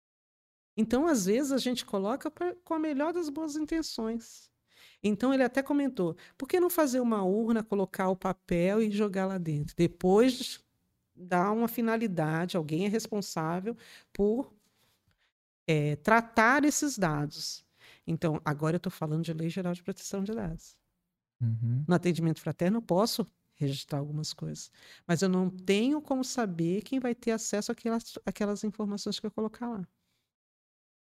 Então, 0.77 1.07
às 1.07 1.27
vezes, 1.27 1.53
a 1.53 1.59
gente 1.59 1.85
coloca 1.85 2.29
pra, 2.31 2.53
com 2.65 2.75
a 2.75 2.81
melhor 2.81 3.12
das 3.12 3.29
boas 3.29 3.55
intenções. 3.55 4.51
Então, 5.03 5.33
ele 5.33 5.45
até 5.45 5.62
comentou: 5.62 6.17
por 6.37 6.49
que 6.49 6.59
não 6.59 6.69
fazer 6.69 6.99
uma 6.99 7.23
urna, 7.23 7.62
colocar 7.62 8.09
o 8.09 8.17
papel 8.17 8.83
e 8.83 8.91
jogar 8.91 9.27
lá 9.27 9.39
dentro? 9.39 9.77
Depois 9.77 10.59
dar 11.15 11.53
uma 11.53 11.69
finalidade, 11.69 12.57
alguém 12.57 12.87
é 12.87 12.89
responsável 12.89 13.77
por 14.12 14.53
é, 15.67 15.95
tratar 15.97 16.65
esses 16.65 16.99
dados. 16.99 17.65
Então, 18.05 18.41
agora 18.45 18.75
eu 18.75 18.79
estou 18.79 18.91
falando 18.91 19.23
de 19.23 19.33
Lei 19.33 19.49
Geral 19.49 19.75
de 19.75 19.83
Proteção 19.83 20.25
de 20.25 20.35
Dados. 20.35 20.80
Uhum. 21.41 21.85
No 21.89 21.95
atendimento 21.95 22.41
fraterno, 22.41 22.79
eu 22.79 22.83
posso 22.83 23.27
registrar 23.55 23.99
algumas 23.99 24.33
coisas, 24.33 24.71
mas 25.07 25.21
eu 25.21 25.29
não 25.29 25.51
tenho 25.51 26.01
como 26.01 26.25
saber 26.25 26.83
quem 26.83 26.99
vai 26.99 27.15
ter 27.15 27.33
acesso 27.33 27.71
àquelas, 27.71 28.19
àquelas 28.25 28.65
informações 28.65 29.21
que 29.21 29.27
eu 29.27 29.31
colocar 29.31 29.69
lá. 29.69 29.87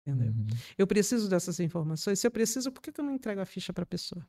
Entendeu? 0.06 0.34
Uhum. 0.34 0.48
Eu 0.78 0.86
preciso 0.86 1.30
dessas 1.30 1.60
informações. 1.60 2.20
Se 2.20 2.28
eu 2.28 2.32
preciso, 2.32 2.72
por 2.72 2.82
que 2.82 2.92
eu 3.00 3.04
não 3.06 3.14
entrego 3.14 3.40
a 3.40 3.46
ficha 3.46 3.72
para 3.72 3.84
a 3.84 3.86
pessoa? 3.86 4.26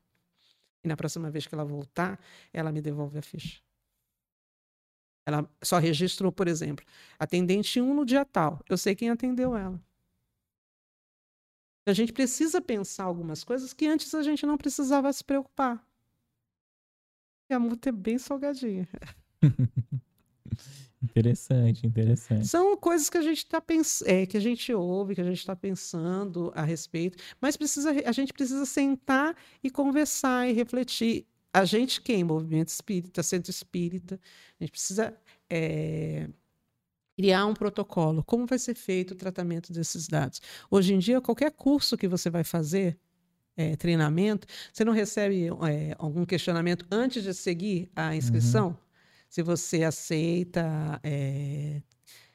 E 0.84 0.88
na 0.88 0.96
próxima 0.96 1.30
vez 1.30 1.46
que 1.46 1.54
ela 1.54 1.64
voltar, 1.64 2.20
ela 2.52 2.70
me 2.70 2.80
devolve 2.80 3.18
a 3.18 3.22
ficha. 3.22 3.60
Ela 5.26 5.48
só 5.62 5.78
registrou, 5.78 6.30
por 6.30 6.46
exemplo, 6.48 6.84
atendente 7.18 7.80
1 7.80 7.94
no 7.94 8.04
dia 8.04 8.24
tal. 8.24 8.60
Eu 8.68 8.76
sei 8.76 8.94
quem 8.94 9.10
atendeu 9.10 9.56
ela. 9.56 9.80
A 11.86 11.92
gente 11.92 12.12
precisa 12.12 12.60
pensar 12.60 13.04
algumas 13.04 13.44
coisas 13.44 13.72
que 13.72 13.86
antes 13.86 14.14
a 14.14 14.22
gente 14.22 14.46
não 14.46 14.56
precisava 14.56 15.12
se 15.12 15.22
preocupar. 15.22 15.86
E 17.50 17.54
a 17.54 17.58
multa 17.58 17.90
é 17.90 17.92
bem 17.92 18.18
salgadinha. 18.18 18.88
Interessante, 21.04 21.86
interessante. 21.86 22.46
São 22.46 22.76
coisas 22.78 23.10
que 23.10 23.18
a 23.18 23.22
gente 23.22 23.38
está 23.38 23.60
pensando, 23.60 24.08
é, 24.08 24.24
que 24.24 24.38
a 24.38 24.40
gente 24.40 24.72
ouve, 24.72 25.14
que 25.14 25.20
a 25.20 25.24
gente 25.24 25.38
está 25.38 25.54
pensando 25.54 26.50
a 26.54 26.62
respeito, 26.62 27.22
mas 27.38 27.58
precisa, 27.58 27.90
a 27.90 28.12
gente 28.12 28.32
precisa 28.32 28.64
sentar 28.64 29.36
e 29.62 29.70
conversar 29.70 30.48
e 30.48 30.52
refletir. 30.52 31.26
A 31.52 31.66
gente 31.66 32.00
quem? 32.00 32.24
Movimento 32.24 32.68
espírita, 32.68 33.22
centro 33.22 33.50
espírita, 33.50 34.18
a 34.58 34.64
gente 34.64 34.70
precisa 34.70 35.14
é, 35.48 36.28
criar 37.16 37.46
um 37.46 37.54
protocolo. 37.54 38.22
Como 38.24 38.46
vai 38.46 38.58
ser 38.58 38.74
feito 38.74 39.12
o 39.12 39.16
tratamento 39.16 39.72
desses 39.72 40.08
dados? 40.08 40.40
Hoje 40.70 40.94
em 40.94 40.98
dia, 40.98 41.20
qualquer 41.20 41.50
curso 41.52 41.96
que 41.96 42.08
você 42.08 42.30
vai 42.30 42.44
fazer, 42.44 42.98
é, 43.56 43.76
treinamento, 43.76 44.46
você 44.72 44.84
não 44.84 44.92
recebe 44.92 45.48
é, 45.68 45.94
algum 45.98 46.24
questionamento 46.24 46.86
antes 46.90 47.22
de 47.22 47.32
seguir 47.32 47.90
a 47.94 48.14
inscrição? 48.16 48.68
Uhum 48.68 48.84
se 49.34 49.42
você 49.42 49.82
aceita 49.82 51.00
é, 51.02 51.82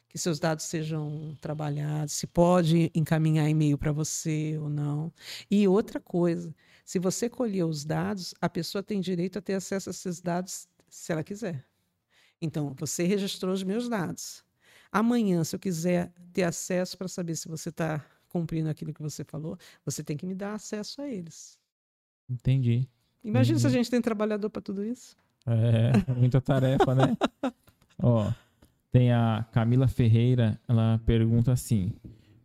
que 0.09 0.17
seus 0.17 0.37
dados 0.37 0.65
sejam 0.65 1.33
trabalhados, 1.39 2.13
se 2.13 2.27
pode 2.27 2.91
encaminhar 2.93 3.49
e-mail 3.49 3.77
para 3.77 3.93
você 3.93 4.57
ou 4.57 4.67
não. 4.67 5.09
E 5.49 5.65
outra 5.65 6.01
coisa, 6.01 6.53
se 6.83 6.99
você 6.99 7.29
colher 7.29 7.63
os 7.63 7.85
dados, 7.85 8.35
a 8.41 8.49
pessoa 8.49 8.83
tem 8.83 8.99
direito 8.99 9.39
a 9.39 9.41
ter 9.41 9.53
acesso 9.53 9.89
a 9.89 9.91
esses 9.91 10.19
dados 10.19 10.67
se 10.89 11.13
ela 11.13 11.23
quiser. 11.23 11.65
Então, 12.41 12.75
você 12.77 13.05
registrou 13.05 13.53
os 13.53 13.63
meus 13.63 13.87
dados. 13.87 14.43
Amanhã, 14.91 15.43
se 15.43 15.55
eu 15.55 15.59
quiser 15.59 16.11
ter 16.33 16.43
acesso 16.43 16.97
para 16.97 17.07
saber 17.07 17.35
se 17.35 17.47
você 17.47 17.69
está 17.69 18.03
cumprindo 18.27 18.69
aquilo 18.69 18.93
que 18.93 19.01
você 19.01 19.23
falou, 19.23 19.57
você 19.85 20.03
tem 20.03 20.15
que 20.15 20.25
me 20.25 20.35
dar 20.35 20.53
acesso 20.53 21.01
a 21.01 21.07
eles. 21.07 21.57
Entendi. 22.29 22.87
Imagina 23.23 23.59
se 23.59 23.67
a 23.67 23.69
gente 23.69 23.89
tem 23.89 24.01
trabalhador 24.01 24.49
para 24.49 24.61
tudo 24.61 24.83
isso. 24.83 25.15
É, 25.45 25.91
muita 26.13 26.39
tarefa, 26.39 26.95
né? 26.95 27.17
Ó, 28.01 28.31
tem 28.91 29.11
a 29.11 29.45
Camila 29.51 29.87
Ferreira, 29.87 30.59
ela 30.67 30.99
pergunta 31.05 31.51
assim: 31.51 31.91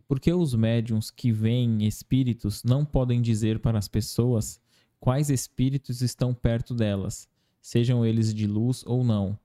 Por 0.09 0.19
que 0.19 0.33
os 0.33 0.55
médiums 0.55 1.11
que 1.11 1.31
veem 1.31 1.87
espíritos 1.87 2.65
não 2.65 2.85
podem 2.85 3.23
dizer 3.23 3.59
para 3.61 3.79
as 3.79 3.89
pessoas 3.89 4.61
quais 4.99 5.31
espíritos 5.31 6.01
estão 6.01 6.35
perto 6.35 6.75
delas, 6.75 7.29
sejam 7.61 8.05
eles 8.05 8.35
de 8.35 8.47
luz 8.47 8.83
ou 8.87 9.05
não? 9.05 9.39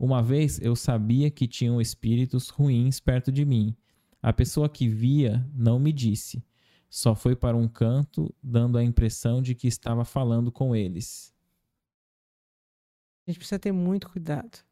Uma 0.00 0.22
vez 0.22 0.58
eu 0.62 0.74
sabia 0.74 1.30
que 1.30 1.46
tinham 1.46 1.78
espíritos 1.78 2.48
ruins 2.48 2.98
perto 2.98 3.30
de 3.30 3.44
mim. 3.44 3.76
A 4.22 4.32
pessoa 4.32 4.66
que 4.66 4.88
via 4.88 5.46
não 5.52 5.78
me 5.78 5.92
disse. 5.92 6.42
Só 6.88 7.14
foi 7.14 7.36
para 7.36 7.54
um 7.54 7.68
canto, 7.68 8.34
dando 8.42 8.78
a 8.78 8.82
impressão 8.82 9.42
de 9.42 9.54
que 9.54 9.68
estava 9.68 10.02
falando 10.02 10.50
com 10.50 10.74
eles. 10.74 11.34
A 13.26 13.30
gente 13.30 13.40
precisa 13.40 13.58
ter 13.58 13.72
muito 13.72 14.08
cuidado. 14.08 14.64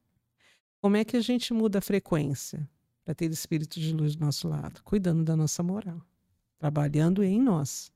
Como 0.81 0.97
é 0.97 1.05
que 1.05 1.19
a 1.19 1.21
gente 1.21 1.53
muda 1.53 1.79
a 1.79 1.83
frequência 1.83 2.67
para 3.05 3.15
ter 3.15 3.31
espírito 3.31 3.79
de 3.79 3.93
luz 3.93 4.17
do 4.17 4.25
nosso 4.25 4.49
lado? 4.49 4.83
Cuidando 4.83 5.23
da 5.25 5.37
nossa 5.37 5.63
moral, 5.63 6.01
trabalhando 6.59 7.23
em 7.23 7.39
nós. 7.39 7.93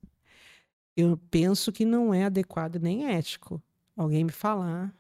Eu 0.95 1.17
penso 1.31 1.73
que 1.73 1.87
não 1.87 2.13
é 2.13 2.25
adequado 2.25 2.77
nem 2.77 3.07
ético 3.07 3.61
alguém 3.97 4.23
me 4.23 4.33
falar 4.33 4.95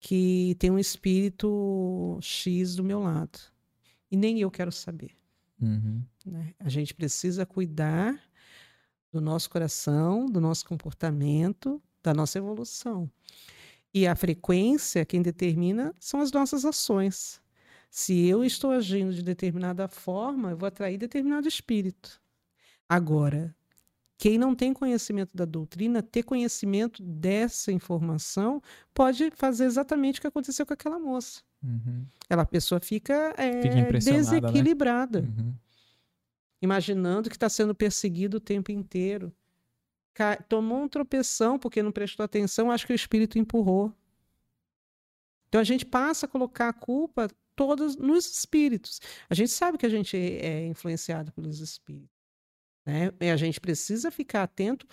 que 0.00 0.56
tem 0.58 0.70
um 0.70 0.78
espírito 0.78 2.18
X 2.20 2.76
do 2.76 2.84
meu 2.84 3.00
lado. 3.00 3.38
E 4.10 4.16
nem 4.16 4.40
eu 4.40 4.50
quero 4.50 4.70
saber. 4.70 5.16
Uhum. 5.60 6.02
Né? 6.24 6.54
A 6.58 6.68
gente 6.68 6.94
precisa 6.94 7.46
cuidar 7.46 8.20
do 9.10 9.20
nosso 9.20 9.48
coração, 9.48 10.26
do 10.26 10.40
nosso 10.40 10.66
comportamento, 10.66 11.82
da 12.02 12.12
nossa 12.12 12.38
evolução. 12.38 13.10
E 13.92 14.06
a 14.06 14.14
frequência, 14.14 15.04
quem 15.04 15.22
determina 15.22 15.94
são 15.98 16.20
as 16.20 16.30
nossas 16.30 16.64
ações. 16.64 17.40
Se 17.90 18.26
eu 18.26 18.44
estou 18.44 18.70
agindo 18.70 19.14
de 19.14 19.22
determinada 19.22 19.88
forma, 19.88 20.50
eu 20.50 20.56
vou 20.56 20.66
atrair 20.66 20.98
determinado 20.98 21.48
espírito. 21.48 22.20
Agora, 22.88 23.56
quem 24.18 24.38
não 24.38 24.54
tem 24.54 24.72
conhecimento 24.72 25.36
da 25.36 25.44
doutrina, 25.44 26.02
ter 26.02 26.22
conhecimento 26.22 27.02
dessa 27.02 27.70
informação, 27.70 28.62
pode 28.94 29.30
fazer 29.32 29.64
exatamente 29.64 30.18
o 30.18 30.22
que 30.22 30.26
aconteceu 30.26 30.64
com 30.64 30.72
aquela 30.72 30.98
moça. 30.98 31.42
Uhum. 31.62 32.06
Ela, 32.28 32.42
a 32.42 32.46
pessoa 32.46 32.80
fica, 32.80 33.34
é, 33.36 33.62
fica 33.62 33.74
né? 33.74 33.90
desequilibrada, 33.92 35.22
né? 35.22 35.28
uhum. 35.38 35.54
imaginando 36.62 37.28
que 37.28 37.36
está 37.36 37.48
sendo 37.48 37.74
perseguido 37.74 38.38
o 38.38 38.40
tempo 38.40 38.72
inteiro 38.72 39.32
tomou 40.48 40.82
um 40.82 40.88
tropeção 40.88 41.58
porque 41.58 41.82
não 41.82 41.92
prestou 41.92 42.24
atenção, 42.24 42.70
acho 42.70 42.86
que 42.86 42.92
o 42.92 42.94
espírito 42.94 43.38
empurrou. 43.38 43.92
Então 45.48 45.60
a 45.60 45.64
gente 45.64 45.84
passa 45.84 46.26
a 46.26 46.28
colocar 46.28 46.68
a 46.68 46.72
culpa 46.72 47.28
todas 47.54 47.96
nos 47.96 48.26
espíritos. 48.26 49.00
A 49.28 49.34
gente 49.34 49.50
sabe 49.50 49.78
que 49.78 49.86
a 49.86 49.88
gente 49.88 50.16
é 50.16 50.66
influenciado 50.66 51.32
pelos 51.32 51.60
espíritos. 51.60 52.15
Né? 52.86 53.10
E 53.20 53.28
a 53.28 53.36
gente 53.36 53.60
precisa 53.60 54.10
ficar 54.10 54.44
atento 54.44 54.86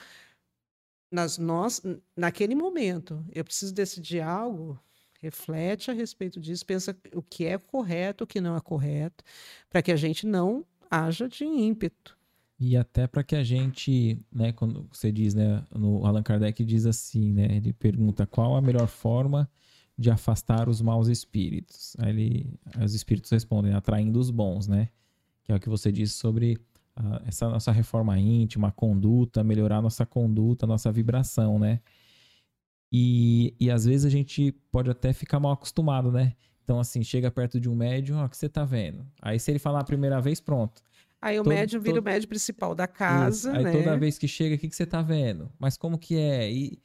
nas 1.11 1.37
nós, 1.37 1.81
naquele 2.17 2.55
momento. 2.55 3.23
Eu 3.31 3.45
preciso 3.45 3.71
decidir 3.71 4.21
algo, 4.21 4.79
reflete 5.21 5.91
a 5.91 5.93
respeito 5.93 6.39
disso, 6.39 6.65
pensa 6.65 6.97
o 7.13 7.21
que 7.21 7.45
é 7.45 7.57
correto, 7.57 8.23
o 8.23 8.27
que 8.27 8.41
não 8.41 8.57
é 8.57 8.59
correto, 8.59 9.23
para 9.69 9.83
que 9.83 9.91
a 9.91 9.95
gente 9.95 10.25
não 10.25 10.65
haja 10.89 11.29
de 11.29 11.45
ímpeto. 11.45 12.17
E 12.59 12.75
até 12.77 13.07
para 13.07 13.23
que 13.23 13.35
a 13.35 13.43
gente, 13.43 14.19
né, 14.31 14.51
quando 14.53 14.87
você 14.91 15.11
diz, 15.11 15.33
né, 15.33 15.63
no 15.71 16.05
Allan 16.05 16.23
Kardec 16.23 16.63
diz 16.63 16.85
assim, 16.85 17.31
né, 17.31 17.47
ele 17.55 17.73
pergunta 17.73 18.25
qual 18.25 18.55
a 18.55 18.61
melhor 18.61 18.87
forma 18.87 19.49
de 19.97 20.09
afastar 20.09 20.67
os 20.67 20.81
maus 20.81 21.07
espíritos. 21.07 21.95
Aí 21.99 22.09
ele, 22.09 22.59
os 22.83 22.93
espíritos 22.93 23.29
respondem 23.29 23.73
atraindo 23.73 24.19
os 24.19 24.31
bons, 24.31 24.67
né? 24.67 24.89
Que 25.43 25.51
é 25.51 25.55
o 25.55 25.59
que 25.59 25.69
você 25.69 25.91
disse 25.91 26.15
sobre 26.15 26.57
uh, 26.97 27.21
essa 27.25 27.49
nossa 27.49 27.71
reforma 27.71 28.17
íntima, 28.19 28.69
a 28.69 28.71
conduta, 28.71 29.43
melhorar 29.43 29.81
nossa 29.81 30.05
conduta, 30.05 30.67
nossa 30.67 30.91
vibração, 30.91 31.59
né? 31.59 31.79
E, 32.91 33.55
e 33.59 33.71
às 33.71 33.85
vezes 33.85 34.05
a 34.05 34.09
gente 34.09 34.51
pode 34.71 34.89
até 34.89 35.13
ficar 35.13 35.39
mal 35.39 35.53
acostumado, 35.53 36.11
né? 36.11 36.33
Então, 36.63 36.79
assim, 36.79 37.03
chega 37.03 37.29
perto 37.29 37.59
de 37.59 37.69
um 37.69 37.75
médium, 37.75 38.19
ó, 38.19 38.25
o 38.25 38.29
que 38.29 38.37
você 38.37 38.47
tá 38.47 38.63
vendo? 38.63 39.05
Aí, 39.21 39.39
se 39.39 39.51
ele 39.51 39.59
falar 39.59 39.81
a 39.81 39.83
primeira 39.83 40.21
vez, 40.21 40.39
pronto. 40.39 40.81
Aí 41.23 41.39
o 41.39 41.43
todo, 41.43 41.53
médium 41.53 41.81
vira 41.81 41.95
todo... 41.95 42.03
o 42.03 42.05
médium 42.05 42.29
principal 42.29 42.75
da 42.75 42.85
casa, 42.85 43.49
Isso. 43.49 43.57
Aí 43.57 43.63
né? 43.63 43.71
toda 43.71 43.97
vez 43.97 44.17
que 44.17 44.27
chega, 44.27 44.55
o 44.55 44.57
que, 44.57 44.67
que 44.67 44.75
você 44.75 44.85
tá 44.85 45.01
vendo? 45.01 45.49
Mas 45.57 45.77
como 45.77 45.97
que 45.97 46.17
é? 46.17 46.51
E, 46.51 46.77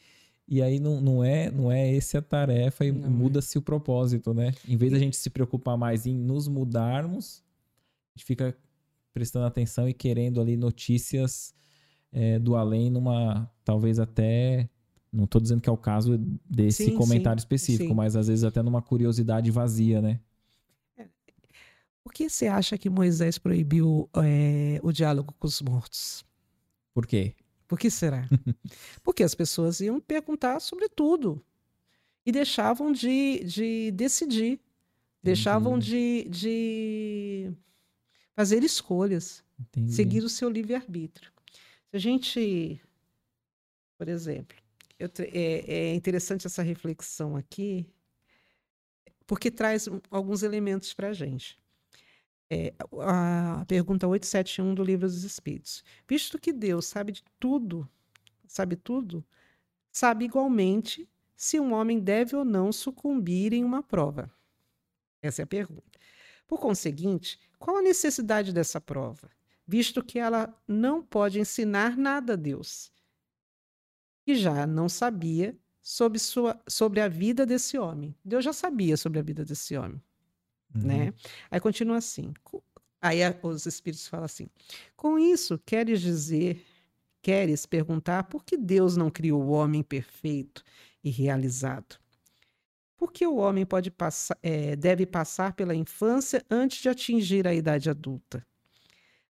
e 0.46 0.62
aí 0.62 0.78
não, 0.78 1.00
não 1.00 1.24
é 1.24 1.50
não 1.50 1.72
é 1.72 1.94
essa 1.96 2.20
a 2.20 2.22
tarefa 2.22 2.84
e 2.84 2.88
é. 2.88 2.92
muda-se 2.92 3.56
é. 3.56 3.58
o 3.58 3.62
propósito, 3.62 4.32
né? 4.32 4.54
Em 4.66 4.76
vez 4.76 4.92
da 4.92 4.98
gente 4.98 5.16
se 5.16 5.28
preocupar 5.28 5.76
mais 5.76 6.06
em 6.06 6.14
nos 6.14 6.46
mudarmos, 6.46 7.42
a 8.14 8.18
gente 8.18 8.26
fica 8.26 8.56
prestando 9.18 9.46
atenção 9.46 9.88
e 9.88 9.92
querendo 9.92 10.40
ali 10.40 10.56
notícias 10.56 11.52
é, 12.12 12.38
do 12.38 12.54
além 12.54 12.88
numa, 12.88 13.50
talvez 13.64 13.98
até, 13.98 14.70
não 15.12 15.24
estou 15.24 15.40
dizendo 15.40 15.60
que 15.60 15.68
é 15.68 15.72
o 15.72 15.76
caso 15.76 16.16
desse 16.48 16.84
sim, 16.84 16.94
comentário 16.94 17.40
sim, 17.40 17.44
específico, 17.44 17.88
sim. 17.88 17.94
mas 17.94 18.14
às 18.14 18.28
vezes 18.28 18.44
até 18.44 18.62
numa 18.62 18.80
curiosidade 18.80 19.50
vazia, 19.50 20.00
né? 20.00 20.20
Por 22.04 22.12
que 22.12 22.30
você 22.30 22.46
acha 22.46 22.78
que 22.78 22.88
Moisés 22.88 23.38
proibiu 23.38 24.08
é, 24.24 24.80
o 24.84 24.92
diálogo 24.92 25.34
com 25.38 25.46
os 25.46 25.60
mortos? 25.60 26.24
Por 26.94 27.06
quê? 27.06 27.34
Por 27.66 27.78
que 27.78 27.90
será? 27.90 28.26
Porque 29.02 29.24
as 29.24 29.34
pessoas 29.34 29.80
iam 29.80 30.00
perguntar 30.00 30.60
sobre 30.60 30.88
tudo. 30.88 31.44
e 32.24 32.30
deixavam 32.30 32.92
de, 32.92 33.42
de 33.44 33.90
decidir, 33.90 34.60
deixavam 35.22 35.78
de, 35.78 36.26
de 36.30 37.52
fazer 38.38 38.62
escolhas, 38.62 39.42
Entendi. 39.58 39.92
seguir 39.92 40.22
o 40.22 40.28
seu 40.28 40.48
livre-arbítrio. 40.48 41.32
Se 41.90 41.96
a 41.96 41.98
gente, 41.98 42.80
por 43.98 44.08
exemplo, 44.08 44.56
eu, 44.96 45.10
é, 45.18 45.64
é 45.66 45.94
interessante 45.96 46.46
essa 46.46 46.62
reflexão 46.62 47.34
aqui, 47.34 47.84
porque 49.26 49.50
traz 49.50 49.88
alguns 50.08 50.44
elementos 50.44 50.94
para 50.94 51.08
a 51.08 51.12
gente. 51.12 51.58
É, 52.48 52.72
a 53.00 53.64
pergunta 53.66 54.06
871 54.06 54.72
do 54.72 54.84
Livro 54.84 55.08
dos 55.08 55.24
Espíritos. 55.24 55.82
Visto 56.06 56.38
que 56.38 56.52
Deus 56.52 56.86
sabe 56.86 57.10
de 57.10 57.24
tudo, 57.40 57.90
sabe 58.46 58.76
tudo, 58.76 59.26
sabe 59.90 60.26
igualmente 60.26 61.08
se 61.34 61.58
um 61.58 61.72
homem 61.72 61.98
deve 61.98 62.36
ou 62.36 62.44
não 62.44 62.70
sucumbir 62.70 63.52
em 63.52 63.64
uma 63.64 63.82
prova. 63.82 64.30
Essa 65.20 65.42
é 65.42 65.44
a 65.44 65.46
pergunta. 65.46 65.98
Por 66.46 66.60
conseguinte, 66.60 67.36
qual 67.58 67.78
a 67.78 67.82
necessidade 67.82 68.52
dessa 68.52 68.80
prova? 68.80 69.28
Visto 69.66 70.02
que 70.02 70.18
ela 70.18 70.54
não 70.66 71.02
pode 71.02 71.38
ensinar 71.38 71.96
nada 71.96 72.32
a 72.32 72.36
Deus, 72.36 72.90
que 74.24 74.34
já 74.34 74.66
não 74.66 74.88
sabia 74.88 75.56
sobre, 75.82 76.18
sua, 76.18 76.60
sobre 76.66 77.00
a 77.00 77.08
vida 77.08 77.44
desse 77.44 77.78
homem. 77.78 78.14
Deus 78.24 78.44
já 78.44 78.52
sabia 78.52 78.96
sobre 78.96 79.18
a 79.18 79.22
vida 79.22 79.44
desse 79.44 79.76
homem. 79.76 80.02
Uhum. 80.74 80.82
Né? 80.82 81.14
Aí 81.50 81.60
continua 81.60 81.96
assim. 81.96 82.32
Aí 83.00 83.20
os 83.42 83.66
espíritos 83.66 84.06
falam 84.06 84.26
assim: 84.26 84.48
com 84.96 85.18
isso, 85.18 85.58
queres 85.64 86.00
dizer, 86.00 86.64
queres 87.22 87.64
perguntar 87.66 88.24
por 88.24 88.44
que 88.44 88.56
Deus 88.56 88.96
não 88.96 89.10
criou 89.10 89.42
o 89.42 89.50
homem 89.50 89.82
perfeito 89.82 90.62
e 91.02 91.10
realizado? 91.10 91.98
Por 92.98 93.10
que 93.10 93.26
o 93.26 93.36
homem 93.36 93.64
pode 93.64 93.90
passar, 93.90 94.36
é, 94.42 94.76
deve 94.76 95.06
passar 95.06 95.54
pela 95.54 95.74
infância 95.74 96.44
antes 96.50 96.82
de 96.82 96.90
atingir 96.90 97.48
a 97.48 97.54
idade 97.54 97.88
adulta? 97.88 98.46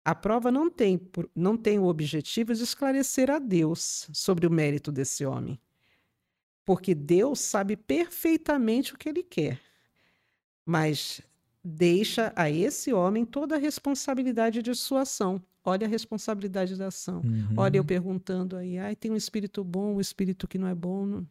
A 0.06 0.14
prova 0.14 0.52
não 0.52 0.70
tem, 0.70 1.02
não 1.36 1.58
tem 1.58 1.80
o 1.80 1.86
objetivo 1.86 2.54
de 2.54 2.62
esclarecer 2.62 3.32
a 3.32 3.40
Deus 3.40 4.08
sobre 4.14 4.46
o 4.46 4.52
mérito 4.52 4.92
desse 4.92 5.26
homem, 5.26 5.60
porque 6.64 6.94
Deus 6.94 7.40
sabe 7.40 7.76
perfeitamente 7.76 8.94
o 8.94 8.98
que 8.98 9.10
ele 9.10 9.24
quer 9.24 9.60
mas 10.66 11.22
deixa 11.64 12.32
a 12.36 12.50
esse 12.50 12.94
homem 12.94 13.26
toda 13.26 13.56
a 13.56 13.60
responsabilidade 13.60 14.62
de 14.62 14.74
sua 14.76 15.02
ação. 15.02 15.42
Olha 15.64 15.88
a 15.88 15.90
responsabilidade 15.90 16.76
da 16.76 16.88
ação. 16.88 17.22
Uhum. 17.24 17.54
Olha 17.56 17.78
eu 17.78 17.86
perguntando 17.86 18.58
aí, 18.58 18.78
ai, 18.78 18.96
tem 18.96 19.12
um 19.12 19.16
espírito 19.16 19.64
bom, 19.64 19.96
um 19.96 20.02
espírito 20.02 20.48
que 20.48 20.58
não 20.58 20.68
é 20.68 20.76
bom. 20.76 21.06
Não... 21.06 21.20
O 21.20 21.28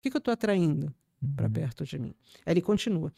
que, 0.00 0.10
que 0.10 0.16
eu 0.16 0.18
estou 0.18 0.32
atraindo. 0.32 0.94
Para 1.36 1.48
perto 1.48 1.84
de 1.84 1.98
mim? 1.98 2.14
Ele 2.46 2.60
continua. 2.60 3.12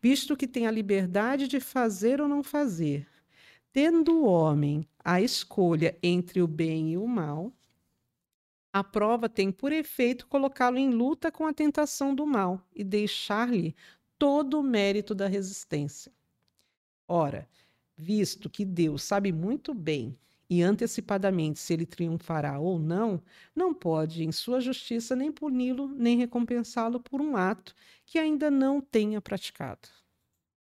Visto 0.00 0.36
que 0.36 0.46
tem 0.46 0.66
a 0.66 0.70
liberdade 0.70 1.48
de 1.48 1.60
fazer 1.60 2.20
ou 2.20 2.28
não 2.28 2.42
fazer, 2.42 3.06
tendo 3.72 4.20
o 4.20 4.24
homem 4.24 4.86
a 5.04 5.20
escolha 5.20 5.96
entre 6.02 6.42
o 6.42 6.46
bem 6.46 6.92
e 6.92 6.96
o 6.96 7.06
mal, 7.06 7.52
a 8.72 8.82
prova 8.82 9.28
tem 9.28 9.52
por 9.52 9.70
efeito 9.70 10.26
colocá-lo 10.26 10.78
em 10.78 10.90
luta 10.90 11.30
com 11.30 11.46
a 11.46 11.52
tentação 11.52 12.14
do 12.14 12.26
mal 12.26 12.66
e 12.74 12.82
deixar-lhe 12.82 13.76
todo 14.18 14.58
o 14.58 14.62
mérito 14.62 15.14
da 15.14 15.26
resistência. 15.26 16.12
Ora, 17.06 17.46
visto 17.96 18.48
que 18.48 18.64
Deus 18.64 19.02
sabe 19.02 19.32
muito 19.32 19.74
bem 19.74 20.16
e 20.52 20.62
antecipadamente 20.62 21.58
se 21.58 21.72
ele 21.72 21.86
triunfará 21.86 22.58
ou 22.58 22.78
não, 22.78 23.22
não 23.56 23.72
pode, 23.72 24.22
em 24.22 24.30
sua 24.30 24.60
justiça, 24.60 25.16
nem 25.16 25.32
puni-lo, 25.32 25.88
nem 25.88 26.18
recompensá-lo 26.18 27.00
por 27.00 27.22
um 27.22 27.38
ato 27.38 27.74
que 28.04 28.18
ainda 28.18 28.50
não 28.50 28.78
tenha 28.78 29.18
praticado. 29.18 29.88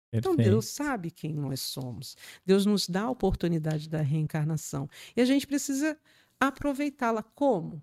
Perfeito. 0.09 0.33
Então 0.33 0.35
Deus 0.35 0.65
sabe 0.65 1.11
quem 1.11 1.35
nós 1.35 1.59
somos. 1.61 2.17
Deus 2.43 2.65
nos 2.65 2.89
dá 2.89 3.03
a 3.03 3.11
oportunidade 3.11 3.87
da 3.87 4.01
reencarnação. 4.01 4.89
E 5.15 5.21
a 5.21 5.25
gente 5.25 5.45
precisa 5.45 5.95
aproveitá-la 6.39 7.21
como? 7.21 7.79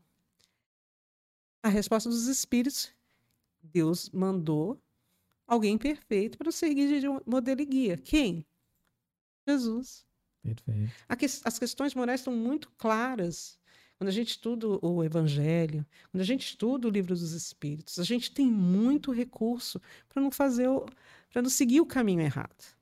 A 1.62 1.68
resposta 1.68 2.10
dos 2.10 2.26
espíritos, 2.26 2.92
Deus 3.62 4.10
mandou 4.10 4.82
alguém 5.46 5.78
perfeito 5.78 6.36
para 6.36 6.50
seguir 6.50 7.00
de 7.00 7.06
modelo 7.24 7.60
e 7.60 7.64
guia. 7.64 7.96
Quem? 7.96 8.44
Jesus. 9.46 10.04
Perfeito. 10.43 10.93
as 11.44 11.59
questões 11.59 11.94
morais 11.94 12.20
estão 12.20 12.35
muito 12.35 12.70
claras. 12.77 13.59
Quando 13.97 14.09
a 14.09 14.12
gente 14.12 14.31
estuda 14.31 14.66
o 14.85 15.05
Evangelho, 15.05 15.86
quando 16.10 16.23
a 16.23 16.24
gente 16.24 16.44
estuda 16.44 16.89
o 16.89 16.90
livro 16.90 17.14
dos 17.14 17.32
Espíritos, 17.32 18.01
a 18.01 18.05
gente 18.05 18.32
tem 18.32 18.47
muito 18.47 19.12
recurso 19.12 19.81
para 20.09 20.20
não 20.20 20.31
fazer, 20.31 20.69
para 21.32 21.40
não 21.40 21.48
seguir 21.48 21.81
o 21.81 21.86
caminho 21.86 22.20
errado. 22.20 22.77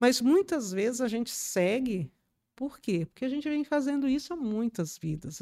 Mas 0.00 0.20
muitas 0.20 0.72
vezes 0.72 1.02
a 1.02 1.08
gente 1.08 1.30
segue 1.30 2.10
por 2.54 2.78
quê? 2.78 3.06
Porque 3.06 3.24
a 3.24 3.28
gente 3.28 3.48
vem 3.48 3.64
fazendo 3.64 4.06
isso 4.08 4.32
há 4.32 4.36
muitas 4.36 4.98
vidas, 4.98 5.40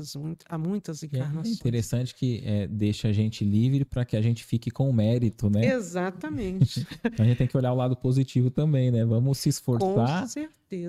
há 0.49 0.57
muitas 0.59 1.03
é 1.03 1.07
encarnações. 1.07 1.49
É 1.49 1.59
interessante 1.59 2.15
que 2.15 2.41
é, 2.45 2.67
deixa 2.69 3.09
a 3.09 3.13
gente 3.13 3.45
livre 3.45 3.85
para 3.85 4.05
que 4.05 4.17
a 4.17 4.23
gente 4.23 4.45
fique 4.45 4.71
com 4.71 4.93
mérito, 4.93 5.51
né? 5.51 5.67
Exatamente. 5.67 6.87
então 7.05 7.25
a 7.25 7.29
gente 7.29 7.39
tem 7.39 7.47
que 7.47 7.57
olhar 7.57 7.73
o 7.73 7.77
lado 7.77 7.97
positivo 7.97 8.51
também, 8.51 8.91
né? 8.91 9.05
Vamos 9.05 9.39
se 9.39 9.49
esforçar 9.49 10.27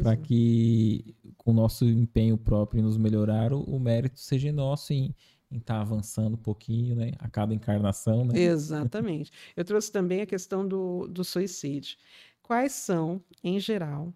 para 0.03 0.15
que 0.15 1.15
com 1.38 1.52
o 1.52 1.53
nosso 1.53 1.85
empenho 1.85 2.38
próprio 2.38 2.80
em 2.80 2.84
nos 2.84 2.98
melhorar, 2.98 3.52
o, 3.52 3.64
o 3.64 3.80
mérito 3.80 4.19
seja 4.19 4.52
nosso 4.52 4.93
em 4.93 5.14
estar 5.52 5.76
tá 5.76 5.81
avançando 5.81 6.35
um 6.35 6.41
pouquinho, 6.41 6.95
né? 6.95 7.11
A 7.19 7.30
cada 7.30 7.53
encarnação, 7.53 8.26
né? 8.26 8.39
Exatamente. 8.39 9.31
Eu 9.56 9.65
trouxe 9.65 9.91
também 9.91 10.22
a 10.22 10.26
questão 10.26 10.68
do, 10.68 11.07
do 11.07 11.23
suicídio. 11.23 11.98
Quais 12.43 12.73
são, 12.73 13.22
em 13.43 13.60
geral, 13.60 14.14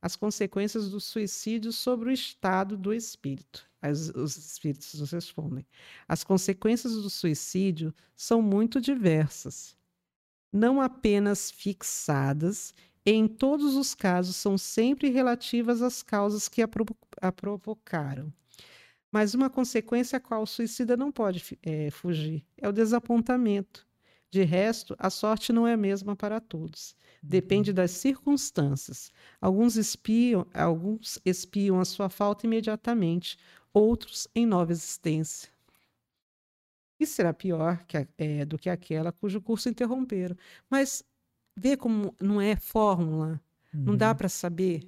as 0.00 0.16
consequências 0.16 0.90
do 0.90 1.00
suicídio 1.00 1.72
sobre 1.72 2.10
o 2.10 2.12
estado 2.12 2.76
do 2.76 2.92
espírito. 2.94 3.68
As, 3.80 4.08
os 4.10 4.36
espíritos 4.36 4.94
nos 4.94 5.10
respondem. 5.10 5.66
As 6.06 6.24
consequências 6.24 6.94
do 6.94 7.10
suicídio 7.10 7.94
são 8.16 8.42
muito 8.42 8.80
diversas, 8.80 9.76
não 10.52 10.80
apenas 10.80 11.50
fixadas, 11.50 12.74
e 13.04 13.12
em 13.12 13.26
todos 13.26 13.74
os 13.74 13.94
casos 13.94 14.36
são 14.36 14.58
sempre 14.58 15.08
relativas 15.08 15.80
às 15.80 16.02
causas 16.02 16.48
que 16.48 16.62
a, 16.62 16.68
a 17.22 17.32
provocaram. 17.32 18.32
Mas 19.10 19.32
uma 19.32 19.48
consequência 19.48 20.18
a 20.18 20.20
qual 20.20 20.42
o 20.42 20.46
suicida 20.46 20.96
não 20.96 21.10
pode 21.10 21.58
é, 21.62 21.90
fugir 21.90 22.44
é 22.56 22.68
o 22.68 22.72
desapontamento. 22.72 23.87
De 24.30 24.42
resto, 24.42 24.94
a 24.98 25.08
sorte 25.08 25.52
não 25.52 25.66
é 25.66 25.72
a 25.72 25.76
mesma 25.76 26.14
para 26.14 26.40
todos. 26.40 26.94
Depende 27.22 27.70
uhum. 27.70 27.76
das 27.76 27.92
circunstâncias. 27.92 29.10
Alguns 29.40 29.76
espiam, 29.76 30.46
alguns 30.52 31.18
espiam 31.24 31.80
a 31.80 31.84
sua 31.84 32.10
falta 32.10 32.46
imediatamente, 32.46 33.38
outros 33.72 34.28
em 34.34 34.44
nova 34.44 34.70
existência. 34.70 35.48
E 37.00 37.06
será 37.06 37.32
pior 37.32 37.84
que, 37.86 38.06
é, 38.18 38.44
do 38.44 38.58
que 38.58 38.68
aquela 38.68 39.12
cujo 39.12 39.40
curso 39.40 39.68
interromperam. 39.68 40.36
Mas 40.68 41.02
vê 41.56 41.76
como 41.76 42.14
não 42.20 42.40
é 42.40 42.56
fórmula, 42.56 43.40
uhum. 43.72 43.80
não 43.80 43.96
dá 43.96 44.10
uhum. 44.10 44.16
para 44.16 44.28
saber. 44.28 44.86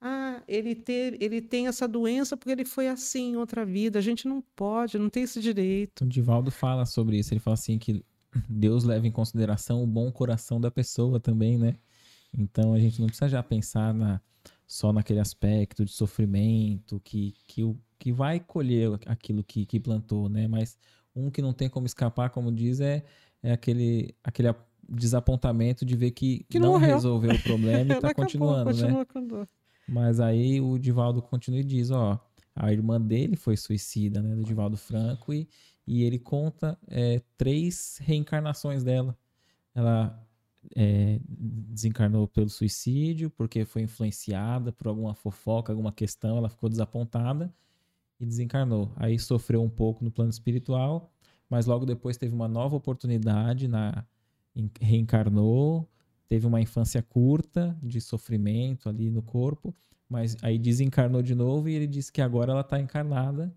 Ah, 0.00 0.40
ele, 0.46 0.76
ter, 0.76 1.20
ele 1.20 1.40
tem 1.40 1.66
essa 1.66 1.88
doença 1.88 2.36
porque 2.36 2.52
ele 2.52 2.64
foi 2.64 2.86
assim 2.86 3.32
em 3.32 3.36
outra 3.36 3.64
vida. 3.64 3.98
A 3.98 4.02
gente 4.02 4.28
não 4.28 4.40
pode, 4.54 4.98
não 4.98 5.10
tem 5.10 5.24
esse 5.24 5.40
direito. 5.40 6.04
O 6.04 6.06
Divaldo 6.06 6.52
fala 6.52 6.86
sobre 6.86 7.18
isso. 7.18 7.34
Ele 7.34 7.40
fala 7.40 7.54
assim 7.54 7.78
que 7.78 8.04
Deus 8.48 8.84
leva 8.84 9.06
em 9.06 9.10
consideração 9.10 9.82
o 9.82 9.86
bom 9.86 10.10
coração 10.12 10.60
da 10.60 10.70
pessoa 10.70 11.18
também, 11.18 11.58
né? 11.58 11.76
Então 12.36 12.74
a 12.74 12.78
gente 12.78 13.00
não 13.00 13.06
precisa 13.06 13.28
já 13.28 13.42
pensar 13.42 13.94
na, 13.94 14.20
só 14.66 14.92
naquele 14.92 15.20
aspecto 15.20 15.84
de 15.84 15.92
sofrimento 15.92 17.00
que, 17.00 17.34
que, 17.46 17.62
que 17.98 18.12
vai 18.12 18.38
colher 18.38 18.90
aquilo 19.06 19.42
que, 19.42 19.64
que 19.64 19.80
plantou, 19.80 20.28
né? 20.28 20.46
Mas 20.46 20.76
um 21.14 21.30
que 21.30 21.42
não 21.42 21.52
tem 21.52 21.68
como 21.68 21.86
escapar, 21.86 22.30
como 22.30 22.52
diz, 22.52 22.80
é, 22.80 23.04
é 23.42 23.52
aquele, 23.52 24.14
aquele 24.22 24.54
desapontamento 24.88 25.84
de 25.84 25.96
ver 25.96 26.10
que, 26.12 26.44
que 26.48 26.58
não, 26.58 26.72
não 26.72 26.78
resolveu 26.78 27.32
o 27.32 27.42
problema 27.42 27.94
e 27.94 27.96
está 27.96 28.14
continuando, 28.14 28.72
né? 28.74 29.46
Mas 29.88 30.20
aí 30.20 30.60
o 30.60 30.78
Divaldo 30.78 31.22
continua 31.22 31.60
e 31.60 31.64
diz, 31.64 31.90
ó, 31.90 32.20
a 32.54 32.72
irmã 32.72 33.00
dele 33.00 33.36
foi 33.36 33.56
suicida, 33.56 34.20
né, 34.20 34.34
do 34.34 34.44
Divaldo 34.44 34.76
Franco, 34.76 35.32
e, 35.32 35.48
e 35.88 36.04
ele 36.04 36.18
conta 36.18 36.78
é, 36.86 37.22
três 37.38 37.98
reencarnações 38.02 38.84
dela. 38.84 39.16
Ela 39.74 40.22
é, 40.76 41.18
desencarnou 41.26 42.28
pelo 42.28 42.50
suicídio, 42.50 43.30
porque 43.30 43.64
foi 43.64 43.82
influenciada 43.82 44.70
por 44.70 44.86
alguma 44.86 45.14
fofoca, 45.14 45.72
alguma 45.72 45.90
questão, 45.90 46.36
ela 46.36 46.50
ficou 46.50 46.68
desapontada 46.68 47.52
e 48.20 48.26
desencarnou. 48.26 48.92
Aí 48.96 49.18
sofreu 49.18 49.62
um 49.62 49.70
pouco 49.70 50.04
no 50.04 50.10
plano 50.10 50.30
espiritual, 50.30 51.10
mas 51.48 51.64
logo 51.64 51.86
depois 51.86 52.18
teve 52.18 52.34
uma 52.34 52.48
nova 52.48 52.76
oportunidade, 52.76 53.66
na, 53.66 54.04
reencarnou, 54.78 55.88
teve 56.28 56.46
uma 56.46 56.60
infância 56.60 57.02
curta 57.02 57.74
de 57.82 57.98
sofrimento 57.98 58.90
ali 58.90 59.10
no 59.10 59.22
corpo, 59.22 59.74
mas 60.06 60.36
aí 60.42 60.58
desencarnou 60.58 61.22
de 61.22 61.34
novo 61.34 61.66
e 61.66 61.74
ele 61.74 61.86
disse 61.86 62.12
que 62.12 62.20
agora 62.20 62.52
ela 62.52 62.60
está 62.60 62.78
encarnada 62.78 63.56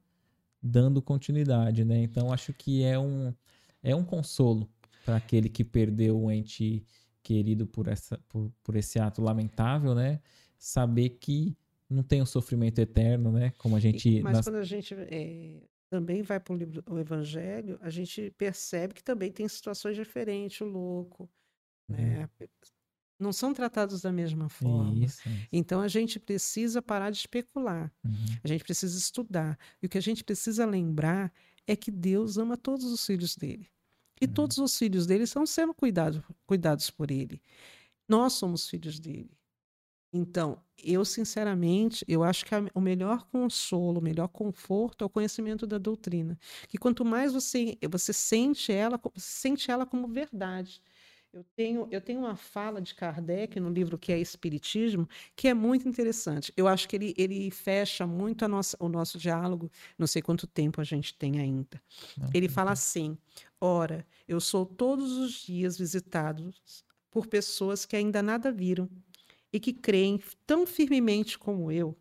dando 0.61 1.01
continuidade, 1.01 1.83
né? 1.83 1.97
Então 2.01 2.31
acho 2.31 2.53
que 2.53 2.83
é 2.83 2.97
um 2.99 3.33
é 3.83 3.95
um 3.95 4.03
consolo 4.03 4.69
para 5.03 5.15
aquele 5.15 5.49
que 5.49 5.63
perdeu 5.63 6.21
um 6.21 6.31
ente 6.31 6.85
querido 7.23 7.65
por, 7.65 7.87
essa, 7.87 8.17
por, 8.29 8.51
por 8.63 8.75
esse 8.75 8.99
ato 8.99 9.21
lamentável, 9.21 9.95
né? 9.95 10.19
Saber 10.57 11.09
que 11.09 11.55
não 11.89 12.03
tem 12.03 12.21
um 12.21 12.25
sofrimento 12.25 12.79
eterno, 12.79 13.31
né? 13.31 13.51
Como 13.57 13.75
a 13.75 13.79
gente. 13.79 14.21
Mas 14.21 14.37
nas... 14.37 14.45
quando 14.45 14.57
a 14.57 14.63
gente 14.63 14.93
é, 14.93 15.61
também 15.89 16.21
vai 16.21 16.39
para 16.39 16.53
o 16.53 16.57
livro 16.57 16.83
o 16.89 16.99
Evangelho, 16.99 17.77
a 17.81 17.89
gente 17.89 18.31
percebe 18.37 18.93
que 18.93 19.03
também 19.03 19.31
tem 19.31 19.47
situações 19.47 19.95
diferentes, 19.95 20.61
o 20.61 20.65
louco, 20.65 21.29
uhum. 21.89 21.95
né? 21.95 22.29
Não 23.21 23.31
são 23.31 23.53
tratados 23.53 24.01
da 24.01 24.11
mesma 24.11 24.49
forma. 24.49 25.05
Isso, 25.05 25.29
isso. 25.29 25.47
Então 25.51 25.79
a 25.79 25.87
gente 25.87 26.19
precisa 26.19 26.81
parar 26.81 27.11
de 27.11 27.17
especular. 27.17 27.91
Uhum. 28.03 28.25
A 28.43 28.47
gente 28.47 28.63
precisa 28.63 28.97
estudar. 28.97 29.59
E 29.81 29.85
o 29.85 29.89
que 29.89 29.97
a 29.97 30.01
gente 30.01 30.23
precisa 30.23 30.65
lembrar 30.65 31.31
é 31.67 31.75
que 31.75 31.91
Deus 31.91 32.37
ama 32.37 32.57
todos 32.57 32.85
os 32.85 33.05
filhos 33.05 33.35
dele. 33.35 33.67
E 34.19 34.25
uhum. 34.25 34.33
todos 34.33 34.57
os 34.57 34.77
filhos 34.77 35.05
dele 35.05 35.23
estão 35.23 35.45
sendo 35.45 35.73
cuidado, 35.73 36.23
cuidados 36.47 36.89
por 36.89 37.11
ele. 37.11 37.39
Nós 38.09 38.33
somos 38.33 38.67
filhos 38.67 38.99
dele. 38.99 39.31
Então, 40.13 40.61
eu 40.77 41.05
sinceramente, 41.05 42.03
eu 42.07 42.23
acho 42.23 42.45
que 42.45 42.53
a, 42.53 42.65
o 42.73 42.81
melhor 42.81 43.25
consolo, 43.27 43.99
o 43.99 44.03
melhor 44.03 44.27
conforto 44.27 45.03
é 45.03 45.05
o 45.05 45.09
conhecimento 45.09 45.65
da 45.65 45.77
doutrina. 45.77 46.37
Que 46.67 46.77
quanto 46.77 47.05
mais 47.05 47.31
você 47.31 47.77
você 47.89 48.11
sente 48.11 48.71
ela, 48.71 48.99
sente 49.15 49.71
ela 49.71 49.85
como 49.85 50.07
verdade. 50.07 50.81
Eu 51.33 51.45
tenho, 51.55 51.87
eu 51.89 52.01
tenho 52.01 52.19
uma 52.19 52.35
fala 52.35 52.81
de 52.81 52.93
Kardec 52.93 53.57
no 53.57 53.69
livro 53.69 53.97
que 53.97 54.11
é 54.11 54.19
Espiritismo, 54.19 55.07
que 55.33 55.47
é 55.47 55.53
muito 55.53 55.87
interessante. 55.87 56.51
Eu 56.57 56.67
acho 56.67 56.89
que 56.89 56.95
ele, 56.97 57.13
ele 57.17 57.49
fecha 57.49 58.05
muito 58.05 58.43
a 58.43 58.49
nossa, 58.49 58.75
o 58.77 58.89
nosso 58.89 59.17
diálogo. 59.17 59.71
Não 59.97 60.07
sei 60.07 60.21
quanto 60.21 60.45
tempo 60.45 60.81
a 60.81 60.83
gente 60.83 61.13
tem 61.13 61.39
ainda. 61.39 61.81
Não, 62.17 62.29
ele 62.33 62.49
fala 62.49 62.71
assim: 62.71 63.17
Ora, 63.61 64.05
eu 64.27 64.41
sou 64.41 64.65
todos 64.65 65.13
os 65.13 65.31
dias 65.43 65.77
visitado 65.77 66.53
por 67.09 67.27
pessoas 67.27 67.85
que 67.85 67.95
ainda 67.95 68.21
nada 68.21 68.51
viram 68.51 68.89
e 69.53 69.59
que 69.59 69.71
creem 69.71 70.21
tão 70.45 70.67
firmemente 70.67 71.39
como 71.39 71.71
eu, 71.71 71.97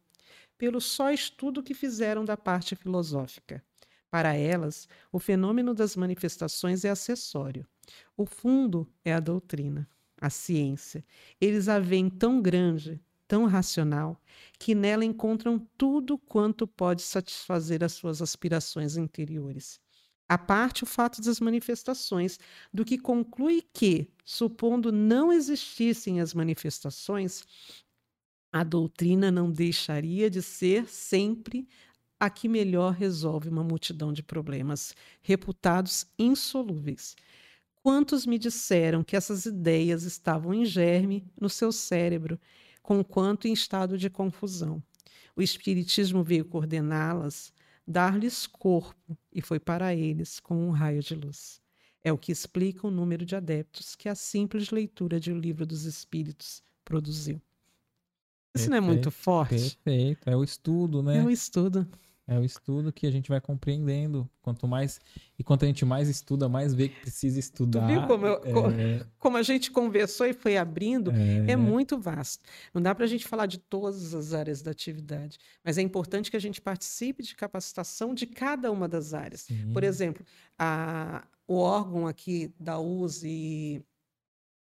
pelo 0.58 0.80
só 0.80 1.12
estudo 1.12 1.62
que 1.62 1.74
fizeram 1.74 2.24
da 2.24 2.36
parte 2.36 2.74
filosófica. 2.74 3.64
Para 4.10 4.34
elas, 4.34 4.88
o 5.12 5.20
fenômeno 5.20 5.72
das 5.72 5.94
manifestações 5.94 6.84
é 6.84 6.90
acessório. 6.90 7.64
O 8.16 8.26
fundo 8.26 8.88
é 9.04 9.12
a 9.12 9.20
doutrina, 9.20 9.88
a 10.20 10.30
ciência. 10.30 11.04
Eles 11.40 11.68
a 11.68 11.78
veem 11.78 12.08
tão 12.08 12.40
grande, 12.40 13.00
tão 13.26 13.46
racional, 13.46 14.20
que 14.58 14.74
nela 14.74 15.04
encontram 15.04 15.64
tudo 15.78 16.18
quanto 16.18 16.66
pode 16.66 17.02
satisfazer 17.02 17.84
as 17.84 17.92
suas 17.92 18.20
aspirações 18.20 18.96
interiores. 18.96 19.80
A 20.28 20.38
parte 20.38 20.84
o 20.84 20.86
fato 20.86 21.20
das 21.20 21.40
manifestações, 21.40 22.38
do 22.72 22.84
que 22.84 22.96
conclui 22.96 23.64
que, 23.72 24.08
supondo 24.24 24.92
não 24.92 25.32
existissem 25.32 26.20
as 26.20 26.34
manifestações, 26.34 27.44
a 28.52 28.62
doutrina 28.62 29.30
não 29.30 29.50
deixaria 29.50 30.28
de 30.28 30.42
ser 30.42 30.88
sempre 30.88 31.68
a 32.18 32.28
que 32.28 32.48
melhor 32.48 32.92
resolve 32.92 33.48
uma 33.48 33.64
multidão 33.64 34.12
de 34.12 34.22
problemas 34.22 34.94
reputados 35.22 36.06
insolúveis. 36.18 37.16
Quantos 37.82 38.26
me 38.26 38.38
disseram 38.38 39.02
que 39.02 39.16
essas 39.16 39.46
ideias 39.46 40.02
estavam 40.02 40.52
em 40.52 40.64
germe 40.64 41.24
no 41.40 41.48
seu 41.48 41.72
cérebro, 41.72 42.38
conquanto 42.82 43.48
em 43.48 43.52
estado 43.52 43.96
de 43.96 44.10
confusão? 44.10 44.82
O 45.34 45.40
Espiritismo 45.40 46.22
veio 46.22 46.44
coordená-las, 46.44 47.52
dar-lhes 47.86 48.46
corpo, 48.46 49.16
e 49.32 49.40
foi 49.40 49.58
para 49.58 49.94
eles 49.94 50.38
com 50.38 50.68
um 50.68 50.70
raio 50.70 51.00
de 51.00 51.14
luz. 51.14 51.60
É 52.04 52.12
o 52.12 52.18
que 52.18 52.32
explica 52.32 52.86
o 52.86 52.90
número 52.90 53.24
de 53.24 53.34
adeptos 53.34 53.94
que 53.94 54.08
a 54.08 54.14
simples 54.14 54.70
leitura 54.70 55.18
de 55.18 55.32
O 55.32 55.38
Livro 55.38 55.64
dos 55.64 55.84
Espíritos 55.84 56.62
produziu. 56.84 57.40
Isso 58.54 58.68
perfeito, 58.68 58.70
não 58.70 58.76
é 58.76 58.80
muito 58.80 59.10
forte? 59.10 59.78
Perfeito, 59.82 60.28
é 60.28 60.36
o 60.36 60.44
estudo, 60.44 61.02
né? 61.02 61.18
É 61.18 61.22
o 61.22 61.30
estudo. 61.30 61.86
É 62.30 62.38
o 62.38 62.44
estudo 62.44 62.92
que 62.92 63.08
a 63.08 63.10
gente 63.10 63.28
vai 63.28 63.40
compreendendo. 63.40 64.30
Quanto 64.40 64.68
mais. 64.68 65.00
E 65.36 65.42
quanto 65.42 65.64
a 65.64 65.66
gente 65.66 65.84
mais 65.84 66.08
estuda, 66.08 66.48
mais 66.48 66.72
vê 66.72 66.88
que 66.88 67.00
precisa 67.00 67.40
estudar. 67.40 67.80
Tu 67.80 67.86
viu 67.88 68.06
como, 68.06 68.24
eu, 68.24 68.70
é... 68.70 69.04
como 69.18 69.36
a 69.36 69.42
gente 69.42 69.72
conversou 69.72 70.24
e 70.26 70.32
foi 70.32 70.56
abrindo? 70.56 71.10
É, 71.10 71.52
é 71.52 71.56
muito 71.56 71.98
vasto. 71.98 72.44
Não 72.72 72.80
dá 72.80 72.94
para 72.94 73.04
a 73.04 73.08
gente 73.08 73.26
falar 73.26 73.46
de 73.46 73.58
todas 73.58 74.14
as 74.14 74.32
áreas 74.32 74.62
da 74.62 74.70
atividade. 74.70 75.38
Mas 75.64 75.76
é 75.76 75.82
importante 75.82 76.30
que 76.30 76.36
a 76.36 76.40
gente 76.40 76.60
participe 76.60 77.24
de 77.24 77.34
capacitação 77.34 78.14
de 78.14 78.26
cada 78.26 78.70
uma 78.70 78.86
das 78.86 79.12
áreas. 79.12 79.40
Sim. 79.40 79.72
Por 79.72 79.82
exemplo, 79.82 80.24
a, 80.56 81.26
o 81.48 81.56
órgão 81.56 82.06
aqui 82.06 82.54
da 82.60 82.78
USE 82.78 83.84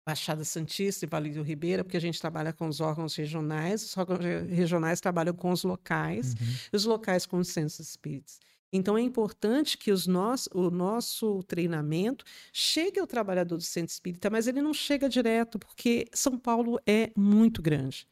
Baixada 0.10 0.44
Santista 0.44 1.06
e 1.06 1.07
Vale 1.07 1.30
do 1.30 1.44
Ribeira, 1.44 1.84
porque 1.84 1.98
a 1.98 2.02
gente 2.02 2.19
trabalha 2.19 2.52
com 2.52 2.68
os 2.68 2.81
órgãos 2.81 3.15
regionais, 3.15 3.84
os 3.84 3.95
órgãos 3.95 4.19
regionais 4.49 4.99
trabalham 4.99 5.36
com 5.36 5.52
os 5.52 5.64
locais, 5.64 6.34
uhum. 6.34 6.48
os 6.73 6.86
locais 6.86 7.27
com 7.27 7.38
os 7.38 7.49
centros 7.49 7.80
espíritas. 7.80 8.40
Então 8.73 8.98
é 8.98 9.02
importante 9.02 9.77
que 9.77 9.91
os 9.91 10.07
nosso, 10.07 10.49
o 10.52 10.72
nosso 10.72 11.44
treinamento 11.44 12.26
chegue 12.52 12.99
ao 12.99 13.06
trabalhador 13.06 13.57
do 13.57 13.64
centro 13.64 13.91
espírita, 13.91 14.31
mas 14.31 14.48
ele 14.48 14.64
não 14.64 14.73
chega 14.73 15.07
direto, 15.07 15.60
porque 15.60 16.07
São 16.11 16.40
Paulo 16.40 16.80
é 16.88 17.11
muito 17.15 17.61
grande. 17.61 18.07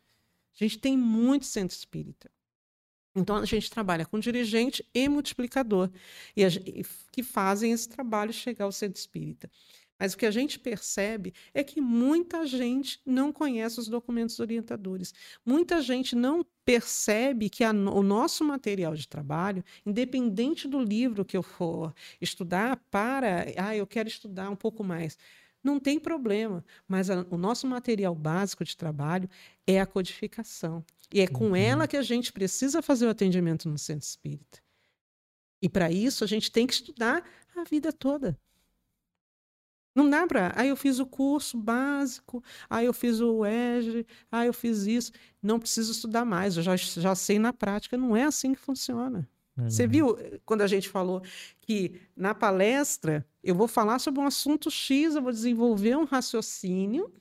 A 0.54 0.64
gente 0.64 0.78
tem 0.78 0.96
muito 0.96 1.48
centro 1.48 1.76
espírita. 1.76 2.30
Então 3.16 3.38
a 3.38 3.46
gente 3.46 3.72
trabalha 3.72 4.06
com 4.06 4.20
dirigente 4.20 4.88
e 4.94 5.10
multiplicador, 5.10 5.90
e, 6.36 6.46
a, 6.46 6.50
que 7.12 7.24
fazem 7.24 7.72
esse 7.72 7.90
trabalho 7.90 8.32
chegar 8.32 8.66
ao 8.66 8.72
centro 8.72 9.00
espírita. 9.00 9.50
Mas 10.00 10.14
o 10.14 10.18
que 10.18 10.26
a 10.26 10.32
gente 10.32 10.60
percebe 10.60 11.34
é 11.54 11.64
que 11.64 11.82
muita 11.82 12.46
gente 12.46 13.00
não 13.06 13.32
conhece 13.32 13.80
os 13.80 13.88
documentos 13.88 14.40
orientadores. 14.40 15.14
Muita 15.46 15.82
gente 15.82 16.16
não 16.16 16.46
percebe 16.64 17.50
que 17.50 17.64
a, 17.64 17.72
o 17.72 18.04
nosso 18.04 18.44
material 18.44 18.94
de 18.94 19.08
trabalho, 19.08 19.64
independente 19.86 20.68
do 20.68 20.80
livro 20.80 21.26
que 21.26 21.36
eu 21.36 21.44
for 21.44 21.94
estudar, 22.22 22.78
para, 22.92 23.46
ah, 23.58 23.76
eu 23.76 23.88
quero 23.88 24.08
estudar 24.08 24.50
um 24.50 24.56
pouco 24.56 24.84
mais. 24.84 25.18
Não 25.64 25.80
tem 25.80 26.00
problema, 26.00 26.64
mas 26.88 27.10
a, 27.10 27.26
o 27.30 27.38
nosso 27.38 27.66
material 27.66 28.14
básico 28.14 28.64
de 28.64 28.78
trabalho 28.78 29.30
é 29.66 29.82
a 29.82 29.86
codificação. 29.86 30.86
E 31.14 31.22
é 31.22 31.28
com 31.28 31.48
uhum. 31.48 31.56
ela 31.56 31.88
que 31.88 31.98
a 31.98 32.02
gente 32.02 32.32
precisa 32.32 32.82
fazer 32.82 33.08
o 33.08 33.10
atendimento 33.10 33.68
no 33.68 33.78
centro 33.78 34.06
espírita. 34.06 34.60
E 35.62 35.68
para 35.68 35.92
isso 35.92 36.24
a 36.24 36.28
gente 36.28 36.52
tem 36.52 36.68
que 36.68 36.74
estudar 36.74 37.24
a 37.56 37.64
vida 37.64 37.92
toda. 37.92 38.40
Não 39.98 40.08
dá 40.08 40.28
para. 40.28 40.54
Aí 40.56 40.70
eu 40.70 40.76
fiz 40.76 41.00
o 41.00 41.08
curso 41.08 41.58
básico, 41.58 42.44
aí 42.70 42.86
eu 42.86 42.94
fiz 42.94 43.20
o 43.20 43.44
EG, 43.44 44.06
aí 44.32 44.46
eu 44.46 44.54
fiz 44.54 44.86
isso. 44.86 45.12
Não 45.42 45.60
preciso 45.60 45.92
estudar 45.92 46.24
mais, 46.24 46.56
eu 46.56 46.62
já, 46.62 46.76
já 46.76 47.16
sei 47.16 47.40
na 47.40 47.52
prática. 47.52 47.98
Não 47.98 48.16
é 48.16 48.24
assim 48.24 48.54
que 48.54 48.60
funciona. 48.60 49.28
Uhum. 49.58 49.68
Você 49.68 49.88
viu 49.88 50.16
quando 50.46 50.62
a 50.62 50.68
gente 50.68 50.88
falou 50.88 51.24
que 51.60 52.00
na 52.16 52.36
palestra 52.36 53.26
eu 53.44 53.56
vou 53.56 53.68
falar 53.68 53.98
sobre 53.98 54.22
um 54.22 54.28
assunto 54.28 54.70
X, 54.70 55.16
eu 55.16 55.22
vou 55.24 55.32
desenvolver 55.32 55.98
um 55.98 56.04
raciocínio, 56.06 57.12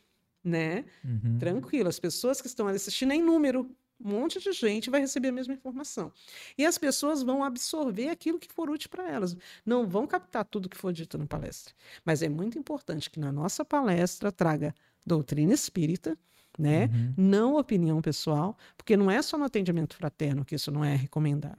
né? 0.45 0.85
Uhum. 1.03 1.39
Tranquilo. 1.39 1.89
As 1.89 1.99
pessoas 1.99 2.43
que 2.43 2.47
estão 2.47 2.69
assistindo 2.69 3.13
é 3.13 3.17
em 3.17 3.23
número. 3.23 3.71
Um 3.99 4.11
monte 4.11 4.39
de 4.39 4.53
gente 4.53 4.91
vai 4.91 5.01
receber 5.01 5.29
a 5.29 5.33
mesma 5.33 5.55
informação. 5.55 6.13
E 6.57 6.67
as 6.67 6.77
pessoas 6.77 7.23
vão 7.23 7.43
absorver 7.43 8.09
aquilo 8.09 8.39
que 8.39 8.53
for 8.53 8.69
útil 8.69 8.91
para 8.91 9.09
elas. 9.11 9.37
Não 9.65 9.89
vão 9.89 10.07
captar 10.07 10.45
tudo 10.45 10.69
que 10.69 10.77
for 10.77 10.93
dito 10.93 11.17
na 11.17 11.27
palestra. 11.27 11.75
Mas 12.05 12.23
é 12.23 12.29
muito 12.29 12.59
importante 12.59 13.11
que 13.11 13.19
na 13.19 13.33
nossa 13.33 13.65
palestra 13.65 14.31
traga 14.31 14.75
doutrina 15.05 15.55
espírita, 15.55 16.19
né? 16.59 16.87
Uhum. 16.87 17.15
Não 17.17 17.57
opinião 17.57 18.03
pessoal, 18.03 18.57
porque 18.77 18.97
não 18.97 19.11
é 19.11 19.23
só 19.23 19.39
no 19.39 19.45
atendimento 19.45 19.97
fraterno 19.97 20.45
que 20.45 20.55
isso 20.55 20.71
não 20.71 20.85
é 20.85 20.95
recomendável. 20.95 21.57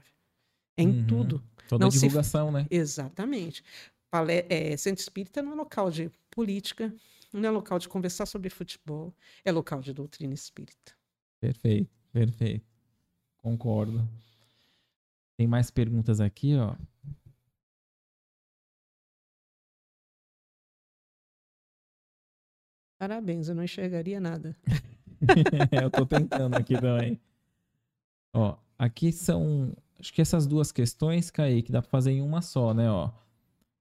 É 0.75 0.83
em 0.83 0.99
uhum. 0.99 1.07
tudo. 1.07 1.43
Toda 1.67 1.85
não 1.85 1.89
divulgação, 1.89 2.47
se... 2.47 2.53
né? 2.53 2.67
Exatamente. 2.69 3.63
Palé... 4.11 4.45
É, 4.47 4.77
Centro 4.77 5.01
Espírita 5.01 5.41
não 5.41 5.53
é 5.53 5.55
local 5.55 5.89
de 5.89 6.11
política, 6.29 6.93
não 7.33 7.47
é 7.47 7.51
local 7.51 7.79
de 7.79 7.89
conversar 7.89 8.25
sobre 8.25 8.49
futebol, 8.49 9.13
é 9.43 9.51
local 9.51 9.81
de 9.81 9.91
doutrina 9.91 10.33
espírita. 10.33 10.93
Perfeito. 11.39 11.96
Perfeito. 12.11 12.65
Concordo. 13.37 14.07
Tem 15.37 15.47
mais 15.47 15.69
perguntas 15.69 16.19
aqui, 16.19 16.55
ó. 16.55 16.75
Parabéns, 22.97 23.47
eu 23.47 23.55
não 23.55 23.63
enxergaria 23.63 24.19
nada. 24.19 24.57
eu 25.83 25.91
tô 25.91 26.05
tentando 26.05 26.55
aqui 26.55 26.73
também. 26.79 27.19
Ó, 28.33 28.57
aqui 28.77 29.11
são. 29.11 29.71
Acho 29.99 30.13
que 30.13 30.21
essas 30.21 30.47
duas 30.47 30.71
questões, 30.71 31.29
Kaique, 31.29 31.71
dá 31.71 31.81
pra 31.81 31.89
fazer 31.89 32.11
em 32.11 32.21
uma 32.21 32.41
só, 32.41 32.73
né? 32.73 32.89
Ó. 32.89 33.11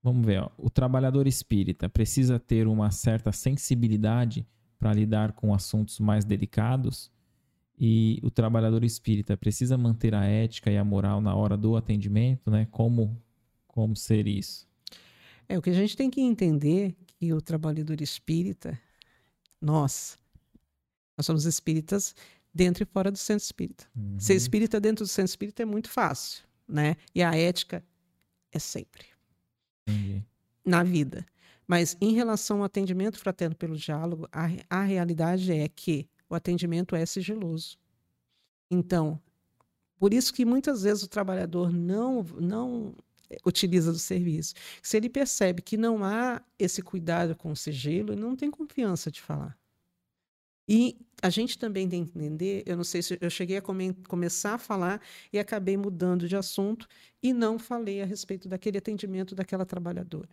Vamos 0.03 0.25
ver, 0.25 0.41
ó. 0.43 0.51
O 0.57 0.69
trabalhador 0.69 1.27
espírita 1.27 1.89
precisa 1.89 2.39
ter 2.39 2.67
uma 2.67 2.91
certa 2.91 3.31
sensibilidade 3.31 4.47
para 4.77 4.93
lidar 4.93 5.33
com 5.33 5.53
assuntos 5.53 5.99
mais 5.99 6.23
delicados 6.23 7.11
e 7.77 8.19
o 8.23 8.31
trabalhador 8.31 8.83
espírita 8.83 9.37
precisa 9.37 9.77
manter 9.77 10.15
a 10.15 10.25
ética 10.25 10.71
e 10.71 10.77
a 10.77 10.83
moral 10.83 11.21
na 11.21 11.35
hora 11.35 11.55
do 11.55 11.75
atendimento, 11.75 12.49
né? 12.49 12.67
Como 12.71 13.21
como 13.77 13.95
ser 13.95 14.25
isso? 14.25 14.67
É, 15.47 15.55
o 15.55 15.61
que 15.61 15.69
a 15.69 15.73
gente 15.73 15.95
tem 15.95 16.09
que 16.09 16.19
entender 16.19 16.95
que 17.19 17.31
o 17.31 17.39
trabalhador 17.39 18.01
espírita, 18.01 18.75
nós, 19.61 20.17
nós 21.15 21.27
somos 21.27 21.45
espíritas 21.45 22.15
dentro 22.51 22.81
e 22.81 22.87
fora 22.87 23.11
do 23.11 23.17
centro 23.19 23.43
espírita. 23.45 23.85
Uhum. 23.95 24.19
Ser 24.19 24.33
espírita 24.33 24.79
dentro 24.79 25.05
do 25.05 25.07
centro 25.07 25.29
espírita 25.29 25.61
é 25.61 25.65
muito 25.65 25.91
fácil, 25.91 26.43
né? 26.67 26.95
E 27.13 27.21
a 27.21 27.35
ética 27.35 27.85
é 28.51 28.57
sempre 28.57 29.05
Entendi. 29.87 30.25
na 30.65 30.81
vida. 30.81 31.23
Mas 31.67 31.95
em 32.01 32.13
relação 32.13 32.57
ao 32.57 32.63
atendimento 32.63 33.19
fraterno 33.19 33.55
pelo 33.55 33.77
diálogo, 33.77 34.27
a, 34.31 34.47
a 34.67 34.81
realidade 34.81 35.51
é 35.51 35.67
que 35.67 36.09
o 36.29 36.35
atendimento 36.35 36.95
é 36.95 37.05
sigiloso. 37.05 37.77
Então, 38.69 39.21
por 39.99 40.13
isso 40.13 40.33
que 40.33 40.45
muitas 40.45 40.83
vezes 40.83 41.03
o 41.03 41.07
trabalhador 41.09 41.71
não, 41.71 42.23
não 42.39 42.95
utiliza 43.45 43.91
do 43.91 43.99
serviço. 43.99 44.53
Se 44.81 44.97
ele 44.97 45.09
percebe 45.09 45.61
que 45.61 45.77
não 45.77 46.03
há 46.03 46.41
esse 46.59 46.81
cuidado 46.81 47.35
com 47.35 47.51
o 47.51 47.55
sigilo, 47.55 48.13
ele 48.13 48.21
não 48.21 48.35
tem 48.35 48.51
confiança 48.51 49.11
de 49.11 49.21
falar. 49.21 49.57
E 50.69 50.97
a 51.21 51.29
gente 51.29 51.57
também 51.57 51.87
tem 51.87 52.05
que 52.05 52.11
entender, 52.17 52.63
eu 52.65 52.75
não 52.75 52.83
sei 52.83 53.01
se 53.01 53.17
eu 53.21 53.29
cheguei 53.29 53.57
a 53.57 53.61
come- 53.61 53.93
começar 54.07 54.55
a 54.55 54.57
falar 54.57 55.01
e 55.31 55.39
acabei 55.39 55.77
mudando 55.77 56.27
de 56.27 56.35
assunto 56.35 56.87
e 57.23 57.31
não 57.33 57.57
falei 57.57 58.01
a 58.01 58.05
respeito 58.05 58.49
daquele 58.49 58.77
atendimento 58.77 59.33
daquela 59.33 59.65
trabalhadora. 59.65 60.29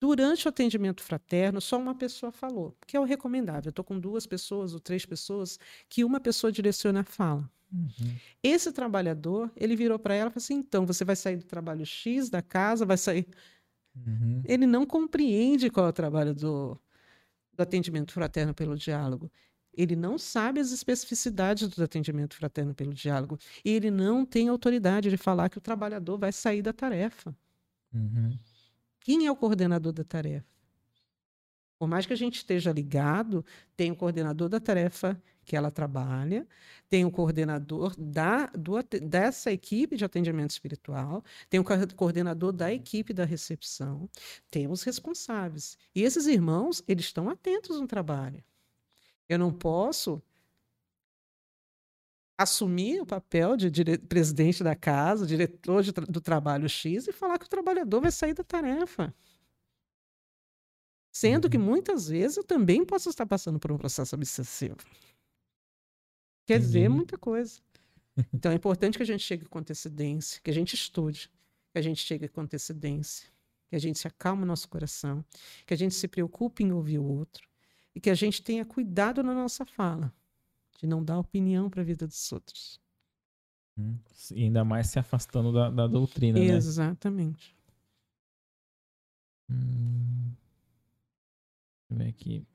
Durante 0.00 0.46
o 0.46 0.48
atendimento 0.48 1.02
fraterno, 1.02 1.60
só 1.60 1.76
uma 1.76 1.94
pessoa 1.94 2.30
falou, 2.30 2.76
que 2.86 2.96
é 2.96 3.00
o 3.00 3.04
recomendável. 3.04 3.68
Eu 3.68 3.70
estou 3.70 3.84
com 3.84 3.98
duas 3.98 4.26
pessoas 4.26 4.72
ou 4.72 4.78
três 4.78 5.04
pessoas 5.04 5.58
que 5.88 6.04
uma 6.04 6.20
pessoa 6.20 6.52
direciona 6.52 7.00
a 7.00 7.04
fala. 7.04 7.50
Uhum. 7.72 8.16
Esse 8.42 8.72
trabalhador, 8.72 9.50
ele 9.56 9.76
virou 9.76 9.98
para 9.98 10.14
ela 10.14 10.30
e 10.30 10.32
falou 10.32 10.42
assim: 10.42 10.54
então, 10.54 10.86
você 10.86 11.04
vai 11.04 11.16
sair 11.16 11.36
do 11.36 11.44
trabalho 11.44 11.84
X 11.84 12.30
da 12.30 12.40
casa, 12.40 12.86
vai 12.86 12.96
sair. 12.96 13.26
Uhum. 14.06 14.42
Ele 14.44 14.66
não 14.66 14.86
compreende 14.86 15.68
qual 15.68 15.86
é 15.86 15.88
o 15.90 15.92
trabalho 15.92 16.34
do, 16.34 16.80
do 17.52 17.62
atendimento 17.62 18.12
fraterno 18.12 18.54
pelo 18.54 18.76
diálogo. 18.76 19.30
Ele 19.74 19.94
não 19.94 20.18
sabe 20.18 20.60
as 20.60 20.72
especificidades 20.72 21.68
do 21.68 21.82
atendimento 21.82 22.34
fraterno 22.34 22.74
pelo 22.74 22.92
diálogo. 22.92 23.38
E 23.64 23.70
ele 23.70 23.90
não 23.90 24.24
tem 24.24 24.48
autoridade 24.48 25.10
de 25.10 25.16
falar 25.16 25.48
que 25.48 25.58
o 25.58 25.60
trabalhador 25.60 26.18
vai 26.18 26.32
sair 26.32 26.62
da 26.62 26.72
tarefa. 26.72 27.36
Uhum. 27.92 28.36
Quem 29.08 29.24
é 29.24 29.32
o 29.32 29.36
coordenador 29.36 29.90
da 29.90 30.04
tarefa? 30.04 30.44
Por 31.78 31.88
mais 31.88 32.04
que 32.04 32.12
a 32.12 32.16
gente 32.16 32.34
esteja 32.36 32.70
ligado, 32.70 33.42
tem 33.74 33.90
o 33.90 33.96
coordenador 33.96 34.50
da 34.50 34.60
tarefa 34.60 35.18
que 35.46 35.56
ela 35.56 35.70
trabalha, 35.70 36.46
tem 36.90 37.06
o 37.06 37.10
coordenador 37.10 37.94
da, 37.98 38.48
do 38.48 38.74
dessa 39.00 39.50
equipe 39.50 39.96
de 39.96 40.04
atendimento 40.04 40.50
espiritual, 40.50 41.24
tem 41.48 41.58
o 41.58 41.64
co- 41.64 41.72
coordenador 41.96 42.52
da 42.52 42.70
equipe 42.70 43.14
da 43.14 43.24
recepção, 43.24 44.10
tem 44.50 44.70
os 44.70 44.82
responsáveis. 44.82 45.78
E 45.94 46.02
esses 46.02 46.26
irmãos, 46.26 46.84
eles 46.86 47.06
estão 47.06 47.30
atentos 47.30 47.80
no 47.80 47.86
trabalho. 47.86 48.44
Eu 49.26 49.38
não 49.38 49.50
posso 49.50 50.22
assumir 52.38 53.00
o 53.00 53.06
papel 53.06 53.56
de 53.56 53.68
dire- 53.70 53.98
presidente 53.98 54.62
da 54.62 54.76
casa, 54.76 55.26
diretor 55.26 55.84
tra- 55.92 56.06
do 56.06 56.20
trabalho 56.20 56.68
X 56.68 57.08
e 57.08 57.12
falar 57.12 57.36
que 57.38 57.46
o 57.46 57.48
trabalhador 57.48 58.00
vai 58.00 58.12
sair 58.12 58.32
da 58.32 58.44
tarefa. 58.44 59.12
Sendo 61.12 61.50
que 61.50 61.56
Uhum. 61.56 61.64
muitas 61.64 62.08
vezes 62.08 62.36
eu 62.36 62.44
também 62.44 62.84
posso 62.84 63.08
estar 63.08 63.26
passando 63.26 63.58
por 63.58 63.72
um 63.72 63.76
processo 63.76 64.14
obsessivo. 64.14 64.76
Quer 66.46 66.60
dizer, 66.60 66.88
muita 66.88 67.18
coisa. 67.18 67.60
Então 68.32 68.52
é 68.52 68.54
importante 68.54 68.96
que 68.96 69.02
a 69.02 69.06
gente 69.06 69.22
chegue 69.22 69.44
com 69.44 69.58
antecedência, 69.58 70.40
que 70.42 70.50
a 70.50 70.54
gente 70.54 70.74
estude, 70.74 71.30
que 71.72 71.78
a 71.78 71.82
gente 71.82 72.00
chegue 72.04 72.28
com 72.28 72.40
antecedência, 72.40 73.28
que 73.68 73.76
a 73.76 73.78
gente 73.78 73.98
se 73.98 74.06
acalme 74.08 74.42
o 74.44 74.46
nosso 74.46 74.68
coração, 74.68 75.24
que 75.66 75.74
a 75.74 75.76
gente 75.76 75.94
se 75.94 76.06
preocupe 76.08 76.62
em 76.62 76.72
ouvir 76.72 76.98
o 76.98 77.04
outro 77.04 77.46
e 77.94 78.00
que 78.00 78.10
a 78.10 78.14
gente 78.14 78.42
tenha 78.42 78.64
cuidado 78.64 79.22
na 79.22 79.34
nossa 79.34 79.64
fala, 79.64 80.12
de 80.78 80.86
não 80.86 81.04
dar 81.04 81.18
opinião 81.18 81.68
para 81.68 81.82
a 81.82 81.84
vida 81.84 82.06
dos 82.06 82.32
outros. 82.32 82.80
Uhum. 83.76 83.98
E 84.32 84.44
ainda 84.44 84.64
mais 84.64 84.86
se 84.86 84.98
afastando 84.98 85.52
da, 85.52 85.70
da 85.70 85.86
doutrina, 85.86 86.38
né? 86.38 86.46
Exatamente. 86.46 87.54
Hum. 89.50 90.32
Deixa 91.88 91.92
eu 91.92 91.96
ver 91.98 92.08
aqui. 92.08 92.46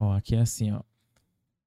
Ó, 0.00 0.12
aqui 0.12 0.34
é 0.34 0.40
assim, 0.40 0.72
ó. 0.72 0.82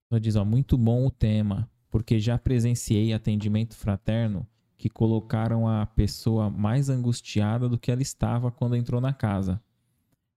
Ela 0.09 0.19
diz, 0.19 0.35
ó, 0.35 0.45
muito 0.45 0.77
bom 0.77 1.05
o 1.05 1.11
tema, 1.11 1.69
porque 1.89 2.19
já 2.19 2.37
presenciei 2.37 3.13
atendimento 3.13 3.75
fraterno 3.75 4.45
que 4.77 4.89
colocaram 4.89 5.67
a 5.67 5.85
pessoa 5.85 6.49
mais 6.49 6.89
angustiada 6.89 7.67
do 7.69 7.77
que 7.77 7.91
ela 7.91 8.01
estava 8.01 8.51
quando 8.51 8.75
entrou 8.75 8.99
na 9.01 9.13
casa. 9.13 9.61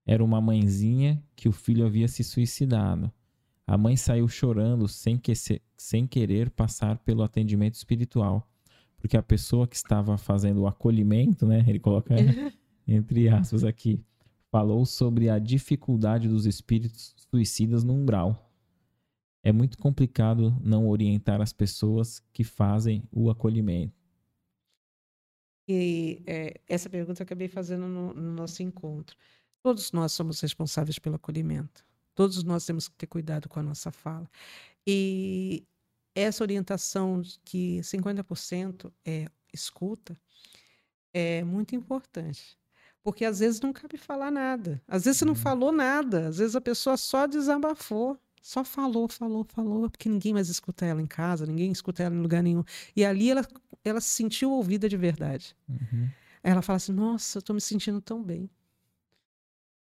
Era 0.05 0.23
uma 0.23 0.41
mãezinha 0.41 1.21
que 1.35 1.47
o 1.47 1.51
filho 1.51 1.85
havia 1.85 2.07
se 2.07 2.23
suicidado. 2.23 3.11
A 3.67 3.77
mãe 3.77 3.95
saiu 3.95 4.27
chorando 4.27 4.87
sem, 4.87 5.17
que 5.17 5.35
se- 5.35 5.61
sem 5.77 6.07
querer 6.07 6.49
passar 6.49 6.97
pelo 6.99 7.21
atendimento 7.21 7.75
espiritual, 7.75 8.49
porque 8.97 9.15
a 9.15 9.21
pessoa 9.21 9.67
que 9.67 9.75
estava 9.75 10.17
fazendo 10.17 10.61
o 10.61 10.67
acolhimento, 10.67 11.45
né, 11.45 11.63
ele 11.67 11.79
coloca 11.79 12.15
entre 12.87 13.29
aspas 13.29 13.63
aqui, 13.63 14.01
falou 14.51 14.83
sobre 14.85 15.29
a 15.29 15.37
dificuldade 15.37 16.27
dos 16.27 16.47
espíritos 16.47 17.13
suicidas 17.29 17.83
no 17.83 17.93
umbral. 17.93 18.48
É 19.43 19.51
muito 19.51 19.77
complicado 19.77 20.55
não 20.61 20.87
orientar 20.87 21.41
as 21.41 21.53
pessoas 21.53 22.21
que 22.33 22.43
fazem 22.43 23.03
o 23.11 23.29
acolhimento. 23.29 23.93
E 25.67 26.21
é, 26.25 26.59
essa 26.67 26.89
pergunta 26.89 27.21
eu 27.21 27.23
acabei 27.25 27.47
fazendo 27.47 27.87
no, 27.87 28.13
no 28.13 28.31
nosso 28.33 28.63
encontro. 28.63 29.15
Todos 29.61 29.91
nós 29.91 30.11
somos 30.13 30.39
responsáveis 30.41 30.97
pelo 30.97 31.15
acolhimento. 31.15 31.85
Todos 32.15 32.43
nós 32.43 32.65
temos 32.65 32.87
que 32.87 32.95
ter 32.95 33.07
cuidado 33.07 33.47
com 33.47 33.59
a 33.59 33.63
nossa 33.63 33.91
fala. 33.91 34.29
E 34.85 35.63
essa 36.15 36.43
orientação 36.43 37.21
que 37.45 37.79
50% 37.83 38.91
é 39.05 39.27
escuta 39.53 40.19
é 41.13 41.43
muito 41.43 41.75
importante. 41.75 42.57
Porque 43.03 43.23
às 43.25 43.39
vezes 43.39 43.61
não 43.61 43.71
cabe 43.73 43.97
falar 43.97 44.31
nada. 44.31 44.81
Às 44.87 45.05
vezes 45.05 45.19
você 45.19 45.25
não 45.25 45.33
Uhum. 45.33 45.35
falou 45.35 45.71
nada. 45.71 46.27
Às 46.27 46.37
vezes 46.39 46.55
a 46.55 46.61
pessoa 46.61 46.97
só 46.97 47.25
desabafou. 47.27 48.19
Só 48.41 48.63
falou, 48.63 49.07
falou, 49.09 49.43
falou, 49.43 49.89
porque 49.89 50.07
ninguém 50.09 50.33
mais 50.33 50.49
escuta 50.49 50.85
ela 50.85 51.01
em 51.01 51.05
casa, 51.07 51.45
ninguém 51.45 51.71
escuta 51.71 52.03
ela 52.03 52.15
em 52.15 52.19
lugar 52.21 52.41
nenhum. 52.41 52.63
E 52.95 53.03
ali 53.03 53.29
ela, 53.29 53.45
ela 53.83 53.99
se 54.01 54.09
sentiu 54.09 54.51
ouvida 54.51 54.87
de 54.87 54.95
verdade. 54.97 55.55
Uhum. 55.67 56.09
Aí 56.43 56.51
ela 56.51 56.61
fala 56.61 56.77
assim: 56.77 56.93
Nossa, 56.93 57.37
eu 57.37 57.39
estou 57.41 57.53
me 57.53 57.59
sentindo 57.61 57.99
tão 58.01 58.23
bem. 58.23 58.49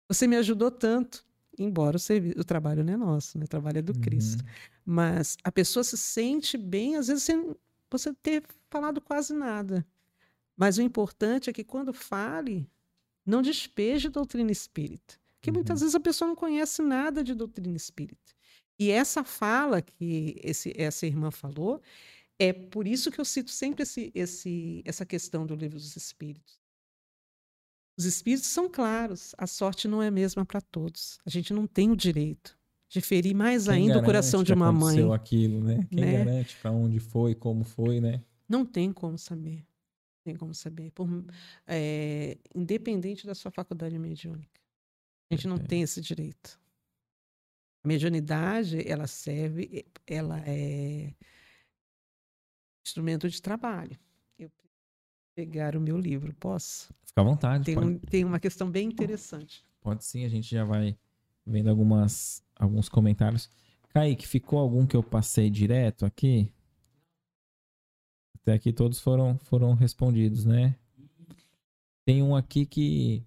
Você 0.09 0.27
me 0.27 0.37
ajudou 0.37 0.71
tanto. 0.71 1.27
Embora 1.59 1.97
o, 1.97 2.01
servi- 2.01 2.35
o 2.39 2.45
trabalho 2.45 2.85
não 2.85 2.93
é 2.93 2.97
nosso, 2.97 3.37
né? 3.37 3.45
o 3.45 3.49
trabalho 3.49 3.79
é 3.79 3.83
do 3.83 3.93
Cristo. 3.99 4.43
Uhum. 4.43 4.49
Mas 4.87 5.37
a 5.43 5.51
pessoa 5.51 5.83
se 5.83 5.97
sente 5.99 6.57
bem, 6.57 6.97
às 6.97 7.09
vezes, 7.09 7.25
sem 7.25 7.53
você 7.91 8.13
ter 8.15 8.45
falado 8.71 9.01
quase 9.01 9.35
nada. 9.35 9.85
Mas 10.57 10.79
o 10.79 10.83
importante 10.83 11.51
é 11.51 11.53
que 11.53 11.65
quando 11.65 11.93
fale, 11.93 12.71
não 13.27 13.43
despeje 13.43 14.09
doutrina 14.09 14.53
espírita. 14.53 15.17
Porque 15.35 15.51
muitas 15.51 15.81
Uhum. 15.81 15.87
vezes 15.87 15.95
a 15.97 16.01
pessoa 16.01 16.29
não 16.29 16.37
conhece 16.37 16.81
nada 16.81 17.23
de 17.25 17.35
doutrina 17.35 17.77
espírita. 17.77 18.33
E 18.79 18.91
essa 18.91 19.25
fala 19.25 19.83
que 19.83 20.37
esse, 20.43 20.73
essa 20.77 21.07
irmã 21.07 21.31
falou, 21.31 21.83
é 22.39 22.53
por 22.53 22.87
isso 22.87 23.11
que 23.11 23.21
eu 23.21 23.25
cito 23.25 23.51
sempre 23.51 23.83
esse, 23.83 24.13
esse, 24.15 24.83
essa 24.85 25.05
questão 25.05 25.45
do 25.45 25.57
livro 25.57 25.77
dos 25.77 25.97
espíritos. 25.97 26.59
Os 27.99 28.05
espíritos 28.05 28.47
são 28.47 28.71
claros, 28.71 29.35
a 29.37 29.47
sorte 29.47 29.89
não 29.89 30.01
é 30.01 30.07
a 30.07 30.13
mesma 30.13 30.45
para 30.45 30.61
todos. 30.61 31.19
A 31.27 31.31
gente 31.31 31.53
não 31.53 31.67
tem 31.67 31.91
o 31.91 31.97
direito 31.97 32.57
de 32.89 33.01
ferir 33.01 33.35
mais 33.35 33.65
Quem 33.65 33.75
ainda 33.75 33.99
o 33.99 34.05
coração 34.05 34.45
de 34.45 34.53
uma 34.53 34.73
mãe. 34.73 35.13
aquilo, 35.13 35.63
né? 35.63 35.87
Quem 35.91 36.05
né? 36.05 36.25
garante 36.25 36.57
pra 36.57 36.71
onde 36.71 37.01
foi, 37.01 37.35
como 37.35 37.65
foi, 37.65 38.01
né? 38.01 38.23
Não 38.49 38.65
tem 38.65 38.93
como 38.93 39.19
saber. 39.19 39.67
Tem 40.25 40.37
como 40.37 40.55
saber. 40.55 40.93
Por, 40.93 41.09
é, 41.67 42.39
independente 42.55 43.27
da 43.27 43.35
sua 43.35 43.51
faculdade 43.51 43.99
mediúnica. 43.99 44.61
A 45.31 45.35
gente 45.35 45.49
não 45.49 45.57
Perfeito. 45.57 45.71
tem 45.71 45.83
esse 45.83 46.01
direito. 46.01 46.59
Mediunidade, 47.89 48.87
ela 48.87 49.07
serve, 49.07 49.87
ela 50.07 50.39
é 50.47 51.15
instrumento 52.87 53.29
de 53.31 53.41
trabalho. 53.41 53.99
Eu 54.39 54.51
pegar 55.35 55.75
o 55.75 55.81
meu 55.81 55.97
livro, 55.99 56.35
posso? 56.35 56.93
Fica 57.07 57.23
à 57.23 57.25
vontade. 57.25 57.65
Tem, 57.65 57.79
um- 57.79 57.99
tem 57.99 58.25
uma 58.27 58.39
questão 58.39 58.71
bem 58.71 58.87
interessante. 58.89 59.65
pode 59.81 60.05
sim, 60.05 60.23
a 60.25 60.29
gente 60.29 60.51
já 60.51 60.65
vai 60.65 60.99
vendo 61.47 61.71
algumas, 61.71 62.45
alguns 62.57 62.91
comentários. 62.91 63.49
Kaique, 63.89 64.29
ficou 64.29 64.59
algum 64.59 64.87
que 64.87 64.95
eu 64.95 65.03
passei 65.03 65.49
direto 65.49 66.05
aqui? 66.05 66.53
Até 68.37 68.53
aqui 68.53 68.71
todos 68.71 69.01
foram, 69.01 69.39
foram 69.39 69.73
respondidos, 69.73 70.45
né? 70.45 70.77
Tem 72.05 72.23
um 72.23 72.37
aqui 72.37 72.67
que 72.67 73.25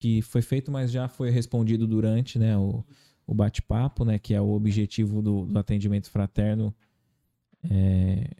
que 0.00 0.22
foi 0.22 0.40
feito, 0.42 0.70
mas 0.70 0.92
já 0.92 1.08
foi 1.08 1.28
respondido 1.28 1.84
durante 1.84 2.38
né, 2.38 2.56
o, 2.56 2.84
o 3.28 3.34
bate-papo, 3.34 4.06
né, 4.06 4.18
que 4.18 4.32
é 4.32 4.40
o 4.40 4.52
objetivo 4.52 5.20
do, 5.20 5.44
do 5.44 5.58
atendimento 5.58 6.10
fraterno. 6.10 6.74
É, 7.70 8.30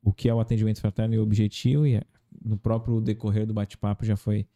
o 0.00 0.12
que 0.12 0.28
é 0.28 0.34
o 0.34 0.38
atendimento 0.38 0.80
fraterno 0.80 1.16
e 1.16 1.18
o 1.18 1.22
objetivo, 1.24 1.84
e 1.84 2.00
no 2.44 2.56
próprio 2.56 3.00
decorrer 3.00 3.44
do 3.44 3.52
bate-papo 3.52 4.04
já 4.04 4.16
foi, 4.16 4.46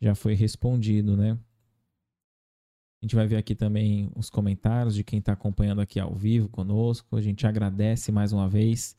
já 0.00 0.14
foi 0.14 0.32
respondido, 0.32 1.18
né? 1.18 1.32
A 3.02 3.04
gente 3.04 3.14
vai 3.14 3.26
ver 3.26 3.36
aqui 3.36 3.54
também 3.54 4.10
os 4.16 4.30
comentários 4.30 4.94
de 4.94 5.04
quem 5.04 5.18
está 5.18 5.34
acompanhando 5.34 5.82
aqui 5.82 6.00
ao 6.00 6.14
vivo 6.14 6.48
conosco. 6.48 7.14
A 7.14 7.20
gente 7.20 7.46
agradece 7.46 8.10
mais 8.10 8.32
uma 8.32 8.48
vez 8.48 8.96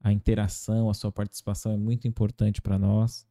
a 0.00 0.12
interação, 0.12 0.88
a 0.88 0.94
sua 0.94 1.10
participação 1.10 1.72
é 1.72 1.76
muito 1.76 2.06
importante 2.06 2.62
para 2.62 2.78
nós. 2.78 3.26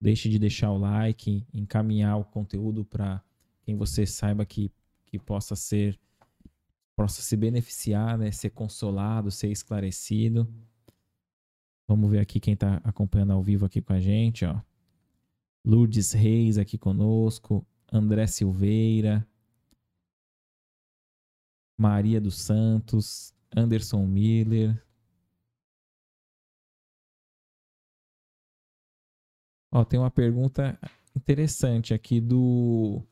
Deixe 0.00 0.30
de 0.30 0.38
deixar 0.38 0.72
o 0.72 0.78
like, 0.78 1.46
encaminhar 1.52 2.16
o 2.18 2.24
conteúdo 2.24 2.86
para 2.86 3.22
quem 3.60 3.76
você 3.76 4.06
saiba 4.06 4.46
que, 4.46 4.72
que 5.08 5.18
possa 5.18 5.56
ser 5.56 5.98
possa 6.96 7.22
se 7.22 7.36
beneficiar, 7.36 8.18
né, 8.18 8.32
ser 8.32 8.50
consolado, 8.50 9.30
ser 9.30 9.48
esclarecido. 9.52 10.52
Vamos 11.86 12.10
ver 12.10 12.18
aqui 12.18 12.40
quem 12.40 12.54
está 12.54 12.80
acompanhando 12.84 13.32
ao 13.32 13.42
vivo 13.42 13.64
aqui 13.64 13.80
com 13.80 13.92
a 13.92 14.00
gente, 14.00 14.44
ó. 14.44 14.60
Lourdes 15.64 16.12
Reis 16.12 16.58
aqui 16.58 16.76
conosco, 16.76 17.64
André 17.92 18.26
Silveira, 18.26 19.26
Maria 21.78 22.20
dos 22.20 22.40
Santos, 22.40 23.32
Anderson 23.56 24.04
Miller. 24.04 24.82
Ó, 29.70 29.84
tem 29.84 30.00
uma 30.00 30.10
pergunta 30.10 30.78
interessante 31.14 31.94
aqui 31.94 32.20
do. 32.20 33.02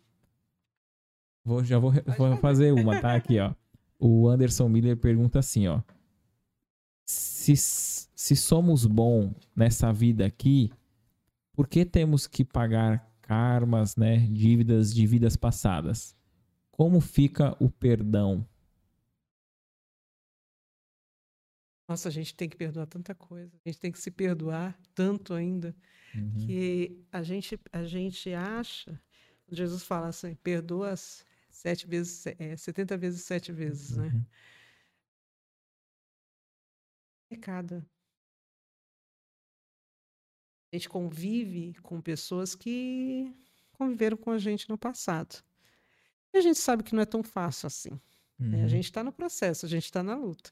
Vou, 1.47 1.63
já 1.63 1.79
vou, 1.79 1.93
vou 2.19 2.37
fazer 2.39 2.73
uma, 2.73 3.01
tá? 3.01 3.15
Aqui, 3.15 3.39
ó. 3.39 3.55
O 4.01 4.29
Anderson 4.29 4.69
Miller 4.69 4.97
pergunta 4.97 5.39
assim, 5.39 5.69
ó. 5.69 5.81
Se, 7.05 7.55
se 7.57 8.35
somos 8.35 8.85
bons 8.85 9.33
nessa 9.55 9.93
vida 9.93 10.27
aqui, 10.27 10.73
por 11.53 11.69
que 11.69 11.85
temos 11.85 12.27
que 12.27 12.45
pagar 12.45 13.09
karmas, 13.23 13.95
né? 13.95 14.27
Dívidas 14.27 14.93
de 14.93 15.07
vidas 15.07 15.37
passadas? 15.37 16.17
Como 16.73 17.01
fica 17.01 17.57
o 17.61 17.71
perdão? 17.71 18.45
Nossa, 21.89 22.09
a 22.09 22.13
gente 22.13 22.35
tem 22.35 22.49
que 22.49 22.57
perdoar 22.57 22.87
tanta 22.87 23.15
coisa. 23.15 23.57
A 23.65 23.69
gente 23.69 23.79
tem 23.79 23.93
que 23.93 24.01
se 24.01 24.11
perdoar 24.11 24.77
tanto 24.97 25.33
ainda. 25.33 25.77
Uhum. 26.13 26.35
Que 26.45 27.05
a 27.13 27.23
gente, 27.23 27.57
a 27.73 27.85
gente 27.85 28.35
acha. 28.35 29.01
Jesus 29.49 29.85
fala 29.85 30.09
assim: 30.09 30.35
perdoa 30.35 30.93
sete 31.57 31.87
vezes, 31.87 32.27
é, 32.39 32.57
70 32.57 32.97
vezes 32.97 33.23
sete 33.23 33.51
vezes, 33.51 33.97
né? 33.97 34.09
uhum. 34.09 34.25
Pecado. 37.29 37.85
A 40.73 40.77
gente 40.77 40.89
convive 40.89 41.75
com 41.83 42.01
pessoas 42.01 42.55
que 42.55 43.35
conviveram 43.73 44.17
com 44.17 44.31
a 44.31 44.39
gente 44.39 44.69
no 44.69 44.77
passado. 44.77 45.43
E 46.33 46.39
a 46.39 46.41
gente 46.41 46.59
sabe 46.59 46.83
que 46.83 46.95
não 46.95 47.03
é 47.03 47.07
tão 47.07 47.23
fácil 47.23 47.67
assim. 47.67 47.93
Uhum. 48.39 48.51
Né? 48.51 48.59
A 48.59 48.63
uhum. 48.63 48.69
gente 48.69 48.85
está 48.85 49.03
no 49.03 49.13
processo, 49.13 49.65
a 49.65 49.69
gente 49.69 49.85
está 49.85 50.03
na 50.03 50.15
luta. 50.15 50.51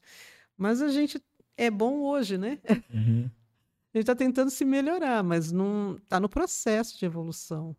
Mas 0.57 0.81
a 0.81 0.89
gente 0.89 1.23
é 1.55 1.69
bom 1.69 2.01
hoje, 2.01 2.37
né? 2.37 2.59
Uhum. 2.93 3.29
A 3.93 3.97
gente 3.97 4.03
está 4.03 4.15
tentando 4.15 4.49
se 4.49 4.65
melhorar, 4.65 5.23
mas 5.23 5.51
não 5.51 5.95
está 5.95 6.19
no 6.19 6.27
processo 6.27 6.97
de 6.97 7.05
evolução. 7.05 7.75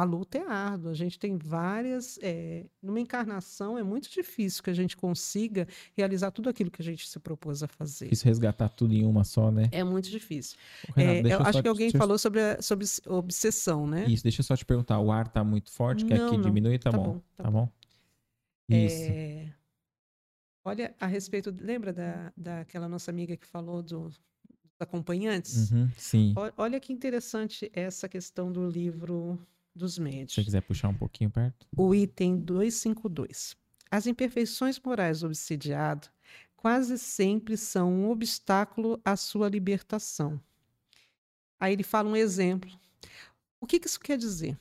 A 0.00 0.04
luta 0.04 0.38
é 0.38 0.46
árdua, 0.46 0.92
a 0.92 0.94
gente 0.94 1.18
tem 1.18 1.36
várias. 1.36 2.18
É, 2.22 2.64
numa 2.82 2.98
encarnação 2.98 3.76
é 3.76 3.82
muito 3.82 4.10
difícil 4.10 4.62
que 4.62 4.70
a 4.70 4.72
gente 4.72 4.96
consiga 4.96 5.68
realizar 5.94 6.30
tudo 6.30 6.48
aquilo 6.48 6.70
que 6.70 6.80
a 6.80 6.84
gente 6.84 7.06
se 7.06 7.20
propôs 7.20 7.62
a 7.62 7.68
fazer. 7.68 8.10
Isso 8.10 8.24
resgatar 8.24 8.70
tudo 8.70 8.94
em 8.94 9.04
uma 9.04 9.24
só, 9.24 9.50
né? 9.50 9.68
É 9.70 9.84
muito 9.84 10.08
difícil. 10.08 10.56
Renato, 10.96 11.28
é, 11.28 11.34
eu 11.34 11.42
acho 11.42 11.60
que 11.60 11.68
alguém 11.68 11.90
falou 11.90 12.16
sobre, 12.16 12.40
a, 12.40 12.62
sobre 12.62 12.86
obsessão, 13.08 13.86
né? 13.86 14.06
Isso, 14.06 14.22
deixa 14.22 14.40
eu 14.40 14.44
só 14.44 14.56
te 14.56 14.64
perguntar: 14.64 14.98
o 15.00 15.12
ar 15.12 15.26
está 15.26 15.44
muito 15.44 15.70
forte? 15.70 16.06
Quer 16.06 16.30
que 16.30 16.38
diminui? 16.38 16.78
Tá, 16.78 16.90
tá 16.90 16.96
bom. 16.96 17.04
bom. 17.04 17.22
Tá, 17.36 17.42
tá 17.44 17.50
bom. 17.50 17.66
bom. 17.66 18.74
Isso. 18.74 19.04
É... 19.06 19.52
Olha, 20.64 20.94
a 20.98 21.06
respeito, 21.06 21.54
lembra 21.60 21.92
da, 21.92 22.32
daquela 22.34 22.88
nossa 22.88 23.10
amiga 23.10 23.36
que 23.36 23.46
falou 23.46 23.82
do, 23.82 24.08
dos 24.08 24.18
acompanhantes? 24.80 25.70
Uhum, 25.70 25.90
sim. 25.94 26.34
Olha 26.56 26.80
que 26.80 26.90
interessante 26.90 27.70
essa 27.74 28.08
questão 28.08 28.50
do 28.50 28.66
livro 28.66 29.38
dos 29.80 29.98
médios. 29.98 30.32
Se 30.32 30.36
você 30.36 30.44
quiser 30.44 30.62
puxar 30.62 30.88
um 30.88 30.94
pouquinho 30.94 31.30
perto. 31.30 31.66
O 31.76 31.94
item 31.94 32.36
252. 32.36 33.56
As 33.90 34.06
imperfeições 34.06 34.78
morais 34.78 35.20
do 35.20 35.26
obsidiado 35.26 36.08
quase 36.56 36.98
sempre 36.98 37.56
são 37.56 37.92
um 37.92 38.10
obstáculo 38.10 39.00
à 39.04 39.16
sua 39.16 39.48
libertação. 39.48 40.40
Aí 41.58 41.72
ele 41.72 41.82
fala 41.82 42.08
um 42.08 42.16
exemplo. 42.16 42.70
O 43.60 43.66
que, 43.66 43.80
que 43.80 43.88
isso 43.88 43.98
quer 43.98 44.16
dizer? 44.16 44.56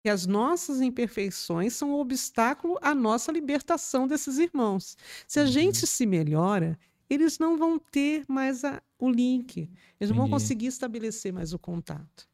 que 0.00 0.08
as 0.08 0.26
nossas 0.26 0.80
imperfeições 0.80 1.74
são 1.74 1.90
um 1.90 1.98
obstáculo 1.98 2.78
à 2.80 2.94
nossa 2.94 3.32
libertação 3.32 4.06
desses 4.06 4.38
irmãos. 4.38 4.96
Se 5.26 5.40
a 5.40 5.42
uhum. 5.42 5.48
gente 5.48 5.86
se 5.86 6.06
melhora, 6.06 6.78
eles 7.10 7.38
não 7.38 7.56
vão 7.56 7.78
ter 7.78 8.24
mais 8.28 8.64
a, 8.64 8.82
o 8.98 9.10
link, 9.10 9.70
eles 10.00 10.10
não 10.10 10.16
vão 10.16 10.30
conseguir 10.30 10.66
estabelecer 10.66 11.32
mais 11.32 11.52
o 11.52 11.58
contato. 11.58 12.28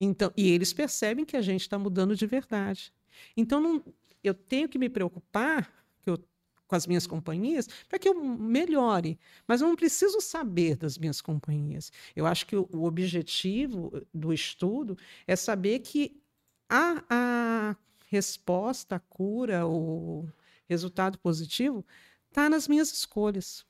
Então, 0.00 0.32
e 0.36 0.48
eles 0.48 0.72
percebem 0.72 1.24
que 1.24 1.36
a 1.36 1.42
gente 1.42 1.62
está 1.62 1.78
mudando 1.78 2.16
de 2.16 2.26
verdade. 2.26 2.92
Então, 3.36 3.60
não, 3.60 3.84
eu 4.24 4.32
tenho 4.32 4.68
que 4.68 4.78
me 4.78 4.88
preocupar 4.88 5.70
eu, 6.06 6.18
com 6.66 6.74
as 6.74 6.86
minhas 6.86 7.06
companhias 7.06 7.68
para 7.88 7.98
que 7.98 8.08
eu 8.08 8.14
melhore, 8.14 9.18
mas 9.46 9.60
eu 9.60 9.68
não 9.68 9.76
preciso 9.76 10.20
saber 10.20 10.76
das 10.76 10.96
minhas 10.96 11.20
companhias. 11.20 11.92
Eu 12.16 12.26
acho 12.26 12.46
que 12.46 12.56
o, 12.56 12.68
o 12.72 12.84
objetivo 12.84 14.06
do 14.14 14.32
estudo 14.32 14.96
é 15.26 15.36
saber 15.36 15.80
que 15.80 16.20
a, 16.68 17.04
a 17.10 17.76
resposta, 18.08 18.96
a 18.96 19.00
cura, 19.00 19.66
o 19.66 20.28
resultado 20.68 21.18
positivo 21.18 21.84
está 22.28 22.48
nas 22.48 22.68
minhas 22.68 22.92
escolhas, 22.92 23.66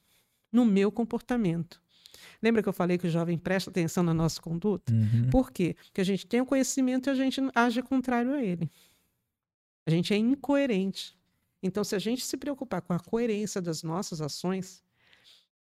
no 0.53 0.65
meu 0.65 0.93
comportamento. 0.93 1.83
Lembra 2.43 2.63
que 2.63 2.69
eu 2.69 2.73
falei 2.73 2.99
que 2.99 3.07
o 3.07 3.11
jovem 3.11 3.39
presta 3.39 3.71
atenção 3.71 4.03
na 4.03 4.15
nossa 4.15 4.41
conduta? 4.41 4.93
Uhum. 4.93 5.31
Por 5.31 5.51
quê? 5.51 5.77
Porque 5.87 6.01
a 6.01 6.05
gente 6.05 6.27
tem 6.27 6.41
o 6.41 6.47
conhecimento 6.47 7.09
e 7.09 7.11
a 7.11 7.15
gente 7.15 7.41
age 7.55 7.83
contrário 7.83 8.33
a 8.33 8.43
ele. 8.43 8.71
A 9.87 9.91
gente 9.91 10.13
é 10.13 10.17
incoerente. 10.17 11.17
Então, 11.63 11.85
se 11.85 11.95
a 11.95 11.99
gente 11.99 12.25
se 12.25 12.37
preocupar 12.37 12.81
com 12.81 12.93
a 12.93 12.99
coerência 12.99 13.61
das 13.61 13.83
nossas 13.83 14.21
ações, 14.21 14.83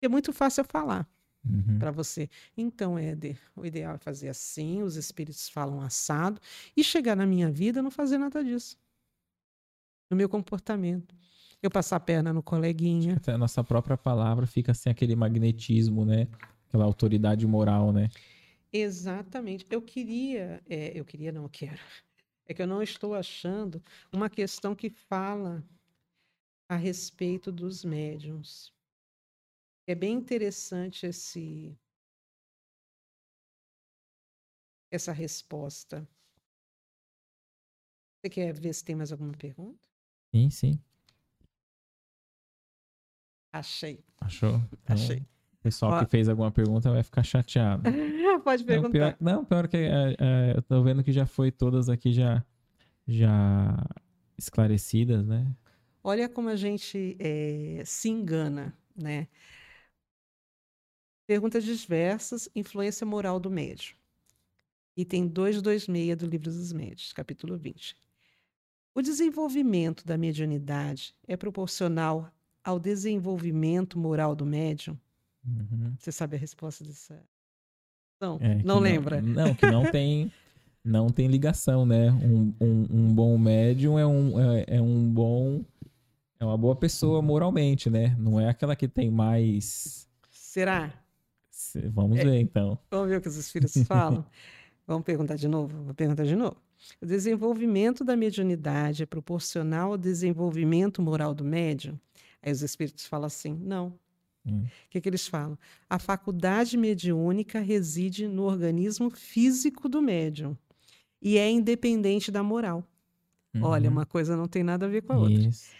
é 0.00 0.08
muito 0.08 0.32
fácil 0.32 0.62
eu 0.62 0.64
falar 0.64 1.06
uhum. 1.44 1.78
para 1.78 1.90
você. 1.90 2.28
Então, 2.56 2.98
Éder, 2.98 3.38
o 3.54 3.64
ideal 3.64 3.94
é 3.94 3.98
fazer 3.98 4.28
assim, 4.28 4.82
os 4.82 4.96
espíritos 4.96 5.48
falam 5.48 5.80
assado, 5.80 6.40
e 6.76 6.82
chegar 6.82 7.16
na 7.16 7.26
minha 7.26 7.50
vida 7.50 7.82
não 7.82 7.90
fazer 7.90 8.18
nada 8.18 8.42
disso. 8.42 8.78
No 10.08 10.16
meu 10.16 10.28
comportamento. 10.28 11.14
Eu 11.62 11.70
passar 11.70 11.96
a 11.96 12.00
perna 12.00 12.32
no 12.32 12.42
coleguinha. 12.42 13.16
Até 13.16 13.32
a 13.32 13.38
nossa 13.38 13.62
própria 13.62 13.96
palavra 13.96 14.46
fica 14.46 14.72
sem 14.72 14.90
aquele 14.90 15.14
magnetismo, 15.14 16.04
né? 16.04 16.26
Aquela 16.68 16.84
autoridade 16.84 17.46
moral, 17.46 17.92
né? 17.92 18.08
Exatamente. 18.72 19.66
Eu 19.70 19.82
queria, 19.82 20.62
é, 20.68 20.98
eu 20.98 21.04
queria, 21.04 21.32
não, 21.32 21.42
eu 21.42 21.48
quero. 21.48 21.80
É 22.46 22.54
que 22.54 22.62
eu 22.62 22.66
não 22.66 22.82
estou 22.82 23.14
achando 23.14 23.82
uma 24.12 24.30
questão 24.30 24.74
que 24.74 24.90
fala 24.90 25.62
a 26.68 26.76
respeito 26.76 27.52
dos 27.52 27.84
médiums. 27.84 28.72
É 29.86 29.94
bem 29.94 30.14
interessante 30.14 31.06
esse 31.06 31.76
essa 34.90 35.12
resposta. 35.12 36.08
Você 38.22 38.30
quer 38.30 38.52
ver 38.52 38.74
se 38.74 38.84
tem 38.84 38.96
mais 38.96 39.12
alguma 39.12 39.32
pergunta? 39.32 39.88
Sim, 40.34 40.50
sim. 40.50 40.89
Achei. 43.52 44.04
Achou? 44.20 44.62
Então, 44.72 44.94
Achei. 44.94 45.18
O 45.18 45.62
pessoal 45.62 45.92
Ó, 45.92 45.98
que 46.00 46.10
fez 46.10 46.28
alguma 46.28 46.50
pergunta 46.50 46.90
vai 46.90 47.02
ficar 47.02 47.22
chateado. 47.22 47.82
Pode 48.44 48.64
perguntar. 48.64 48.88
Não, 48.88 48.90
pior, 48.90 49.16
não, 49.20 49.44
pior 49.44 49.68
que 49.68 49.76
é, 49.76 50.16
é, 50.18 50.54
eu 50.56 50.62
tô 50.62 50.82
vendo 50.82 51.04
que 51.04 51.12
já 51.12 51.26
foi 51.26 51.50
todas 51.50 51.88
aqui 51.88 52.12
já, 52.12 52.42
já 53.06 53.76
esclarecidas, 54.38 55.26
né? 55.26 55.54
Olha 56.02 56.28
como 56.28 56.48
a 56.48 56.56
gente 56.56 57.14
é, 57.18 57.82
se 57.84 58.08
engana, 58.08 58.74
né? 58.96 59.28
Perguntas 61.26 61.62
diversas, 61.62 62.48
influência 62.54 63.06
moral 63.06 63.38
do 63.38 63.50
médio. 63.50 63.94
Item 64.96 65.28
226 65.28 66.16
do 66.16 66.26
Livro 66.26 66.50
dos 66.50 66.72
Médios, 66.72 67.12
capítulo 67.12 67.56
20. 67.56 67.94
O 68.94 69.02
desenvolvimento 69.02 70.04
da 70.06 70.18
mediunidade 70.18 71.14
é 71.28 71.36
proporcional 71.36 72.32
ao 72.64 72.78
desenvolvimento 72.78 73.98
moral 73.98 74.34
do 74.34 74.46
médium? 74.46 74.98
Uhum. 75.46 75.94
Você 75.98 76.12
sabe 76.12 76.36
a 76.36 76.38
resposta 76.38 76.84
dessa? 76.84 77.22
Não, 78.20 78.38
é, 78.40 78.62
não 78.62 78.78
lembra. 78.78 79.22
Não, 79.22 79.46
não, 79.46 79.54
que 79.54 79.66
não 79.66 79.84
tem 79.90 80.30
não 80.84 81.10
tem 81.10 81.28
ligação, 81.28 81.84
né? 81.84 82.10
Um, 82.10 82.54
um, 82.60 82.86
um 82.90 83.14
bom 83.14 83.36
médium 83.36 83.98
é 83.98 84.06
um, 84.06 84.52
é, 84.52 84.64
é, 84.68 84.80
um 84.80 85.08
bom. 85.08 85.62
É 86.38 86.44
uma 86.44 86.56
boa 86.56 86.74
pessoa 86.74 87.20
moralmente, 87.20 87.90
né? 87.90 88.16
Não 88.18 88.40
é 88.40 88.48
aquela 88.48 88.74
que 88.74 88.88
tem 88.88 89.10
mais. 89.10 90.08
Será? 90.30 90.92
Vamos 91.92 92.18
é, 92.18 92.24
ver 92.24 92.40
então. 92.40 92.78
Vamos 92.90 93.10
ver 93.10 93.18
o 93.18 93.20
que 93.20 93.28
os 93.28 93.36
espíritos 93.36 93.76
falam. 93.84 94.24
vamos 94.86 95.04
perguntar 95.04 95.36
de 95.36 95.46
novo? 95.46 95.82
Vou 95.84 95.94
perguntar 95.94 96.24
de 96.24 96.34
novo. 96.34 96.56
O 97.00 97.04
desenvolvimento 97.04 98.02
da 98.02 98.16
mediunidade 98.16 99.02
é 99.02 99.06
proporcional 99.06 99.92
ao 99.92 99.98
desenvolvimento 99.98 101.02
moral 101.02 101.34
do 101.34 101.44
médium? 101.44 101.98
Aí 102.42 102.52
os 102.52 102.62
espíritos 102.62 103.06
falam 103.06 103.26
assim: 103.26 103.54
não. 103.54 103.98
Hum. 104.44 104.62
O 104.62 104.90
que, 104.90 105.00
que 105.00 105.08
eles 105.08 105.26
falam? 105.26 105.58
A 105.88 105.98
faculdade 105.98 106.76
mediúnica 106.76 107.60
reside 107.60 108.26
no 108.26 108.44
organismo 108.44 109.10
físico 109.10 109.88
do 109.88 110.00
médium 110.00 110.56
e 111.20 111.36
é 111.36 111.50
independente 111.50 112.30
da 112.30 112.42
moral. 112.42 112.84
Uhum. 113.54 113.64
Olha, 113.64 113.90
uma 113.90 114.06
coisa 114.06 114.36
não 114.36 114.46
tem 114.46 114.62
nada 114.62 114.86
a 114.86 114.88
ver 114.88 115.02
com 115.02 115.12
a 115.12 115.18
outra. 115.18 115.34
Isso. 115.34 115.70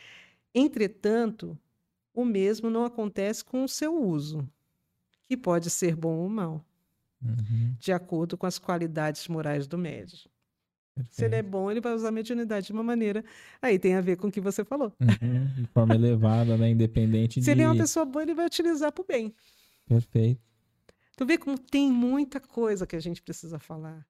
Entretanto, 0.54 1.56
o 2.12 2.24
mesmo 2.24 2.68
não 2.68 2.84
acontece 2.84 3.44
com 3.44 3.64
o 3.64 3.68
seu 3.68 3.94
uso, 4.02 4.46
que 5.24 5.36
pode 5.36 5.70
ser 5.70 5.94
bom 5.94 6.18
ou 6.18 6.28
mal, 6.28 6.64
uhum. 7.22 7.74
de 7.78 7.92
acordo 7.92 8.36
com 8.36 8.46
as 8.46 8.58
qualidades 8.58 9.26
morais 9.28 9.66
do 9.66 9.78
médium. 9.78 10.28
Perfeito. 10.94 11.14
Se 11.14 11.24
ele 11.24 11.36
é 11.36 11.42
bom, 11.42 11.70
ele 11.70 11.80
vai 11.80 11.94
usar 11.94 12.08
a 12.08 12.12
mediunidade 12.12 12.66
de 12.66 12.72
uma 12.72 12.82
maneira. 12.82 13.24
Aí 13.62 13.78
tem 13.78 13.94
a 13.94 14.00
ver 14.00 14.16
com 14.16 14.28
o 14.28 14.32
que 14.32 14.40
você 14.40 14.64
falou. 14.64 14.92
Uhum, 15.00 15.46
de 15.62 15.66
forma 15.68 15.94
elevada, 15.94 16.56
né? 16.56 16.70
Independente 16.70 17.34
Se 17.34 17.46
de... 17.46 17.50
ele 17.50 17.62
é 17.62 17.66
uma 17.66 17.76
pessoa 17.76 18.04
boa, 18.04 18.22
ele 18.22 18.34
vai 18.34 18.46
utilizar 18.46 18.92
para 18.92 19.02
o 19.02 19.06
bem. 19.06 19.34
Perfeito. 19.86 20.40
Tu 21.16 21.26
vê 21.26 21.36
como 21.38 21.58
tem 21.58 21.90
muita 21.90 22.40
coisa 22.40 22.86
que 22.86 22.96
a 22.96 23.00
gente 23.00 23.22
precisa 23.22 23.58
falar. 23.58 24.06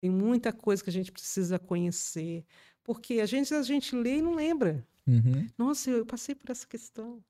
Tem 0.00 0.10
muita 0.10 0.52
coisa 0.52 0.82
que 0.82 0.90
a 0.90 0.92
gente 0.92 1.12
precisa 1.12 1.58
conhecer. 1.58 2.44
Porque 2.82 3.20
a 3.20 3.26
gente, 3.26 3.54
a 3.54 3.62
gente 3.62 3.96
lê 3.96 4.18
e 4.18 4.22
não 4.22 4.34
lembra. 4.34 4.86
Uhum. 5.06 5.46
Nossa, 5.56 5.90
eu 5.90 6.04
passei 6.04 6.34
por 6.34 6.50
essa 6.50 6.66
questão. 6.66 7.22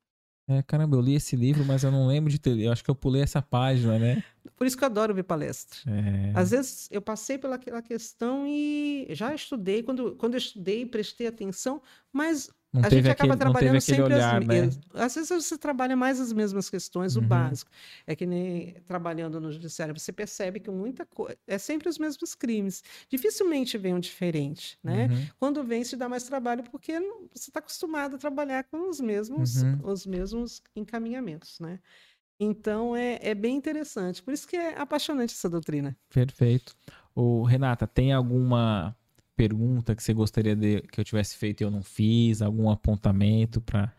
É, 0.47 0.62
caramba, 0.62 0.97
eu 0.97 1.01
li 1.01 1.15
esse 1.15 1.35
livro, 1.37 1.65
mas 1.65 1.85
eu 1.85 1.91
não 1.91 2.07
lembro 2.07 2.31
de 2.31 2.39
ter. 2.39 2.59
Eu 2.59 2.71
acho 2.71 2.85
que 2.85 2.91
eu 2.91 2.95
pulei 2.95 3.23
essa 3.23 3.41
página, 3.41 3.99
né? 3.99 4.23
Por 4.57 4.66
isso 4.66 4.77
que 4.77 4.85
eu 4.85 4.87
adoro 4.87 5.15
ver 5.15 5.23
palestra. 5.23 5.79
É... 5.87 6.33
Às 6.35 6.51
vezes 6.51 6.89
eu 6.91 7.01
passei 7.01 7.39
pelaquela 7.39 7.81
questão 7.81 8.45
e 8.47 9.07
já 9.11 9.35
estudei. 9.35 9.83
Quando, 9.83 10.15
quando 10.16 10.35
eu 10.35 10.39
estudei, 10.39 10.85
prestei 10.85 11.27
atenção, 11.27 11.81
mas 12.12 12.51
não 12.75 12.85
a 12.85 12.91
gente 12.91 13.09
acaba 13.09 13.35
aquele, 13.35 13.53
trabalhando 13.53 13.81
sempre 13.81 14.03
olhar, 14.03 14.43
as 14.43 14.47
mesmas. 14.49 14.77
Né? 14.77 14.83
Às 14.95 15.15
vezes 15.15 15.29
você 15.29 15.57
trabalha 15.57 15.95
mais 15.95 16.21
as 16.21 16.33
mesmas 16.33 16.69
questões, 16.69 17.15
uhum. 17.15 17.23
o 17.23 17.27
básico. 17.27 17.71
É 18.05 18.17
que 18.17 18.27
nem 18.27 18.75
trabalhando 18.85 19.41
no 19.41 19.53
judiciário, 19.53 19.97
você 19.97 20.11
percebe 20.11 20.59
que 20.59 20.69
muita 20.69 21.07
coisa. 21.07 21.39
É 21.47 21.57
sempre 21.57 21.89
os 21.89 21.99
mesmos 21.99 22.35
crimes. 22.35 22.83
Dificilmente 23.09 23.79
vem 23.79 23.95
um 23.95 24.01
diferente. 24.01 24.77
Né? 24.83 25.07
Uhum. 25.07 25.27
Quando 25.39 25.63
vem, 25.63 25.85
se 25.85 25.95
dá 25.95 26.09
mais 26.09 26.25
trabalho, 26.25 26.65
porque 26.65 26.99
você 27.33 27.51
está 27.51 27.61
acostumado 27.61 28.17
a 28.17 28.19
trabalhar 28.19 28.65
com 28.65 28.91
os 28.91 29.01
mesmos, 29.01 29.63
uhum. 29.63 29.79
os 29.85 30.05
mesmos 30.05 30.61
encaminhamentos. 30.75 31.61
Né? 31.61 31.79
Então 32.41 32.97
é, 32.97 33.21
é 33.23 33.37
bem 33.37 33.57
interessante. 33.57 34.21
Por 34.21 34.35
isso 34.35 34.49
que 34.49 34.57
é 34.57 34.77
apaixonante 34.77 35.33
essa 35.33 35.49
doutrina. 35.49 35.97
Perfeito. 36.13 36.75
O 37.15 37.45
Renata, 37.45 37.87
tem 37.87 38.13
alguma 38.13 38.97
pergunta 39.36 39.94
que 39.94 40.02
você 40.02 40.12
gostaria 40.12 40.55
de, 40.55 40.81
que 40.82 41.01
eu 41.01 41.05
tivesse 41.05 41.36
feito 41.36 41.61
e 41.61 41.65
eu 41.65 41.70
não 41.70 41.82
fiz, 41.82 42.43
algum 42.43 42.70
apontamento 42.70 43.61
para 43.61 43.93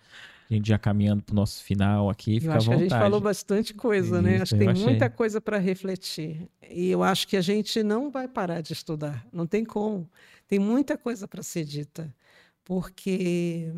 a 0.49 0.53
gente 0.53 0.68
já 0.68 0.78
caminhando 0.78 1.24
para 1.24 1.34
o 1.34 1.36
nosso 1.36 1.64
final 1.64 2.10
aqui, 2.10 2.40
fica 2.40 2.53
eu 2.53 2.57
acho 2.57 2.70
à 2.70 2.74
vontade. 2.74 2.88
que 2.88 2.94
a 2.94 2.98
gente 2.98 3.03
falou 3.03 3.20
bastante 3.20 3.74
coisa, 3.74 4.22
né? 4.22 4.30
Isso, 4.30 4.38
né? 4.38 4.41
Acho 4.44 4.53
que 4.53 4.60
tem 4.60 4.70
achei. 4.70 4.86
muita 4.86 5.10
coisa 5.10 5.41
para 5.41 5.57
refletir. 5.57 6.48
E 6.70 6.90
eu 6.90 7.02
acho 7.02 7.28
que 7.28 7.36
a 7.36 7.41
gente 7.41 7.82
não 7.82 8.12
vai 8.12 8.28
parar 8.28 8.62
de 8.62 8.74
estudar, 8.74 9.26
não 9.34 9.48
tem 9.48 9.66
como. 9.66 10.10
Tem 10.48 10.60
muita 10.60 10.98
coisa 10.98 11.28
para 11.28 11.41
ser 11.41 11.66
dita, 11.66 12.14
porque 12.64 13.74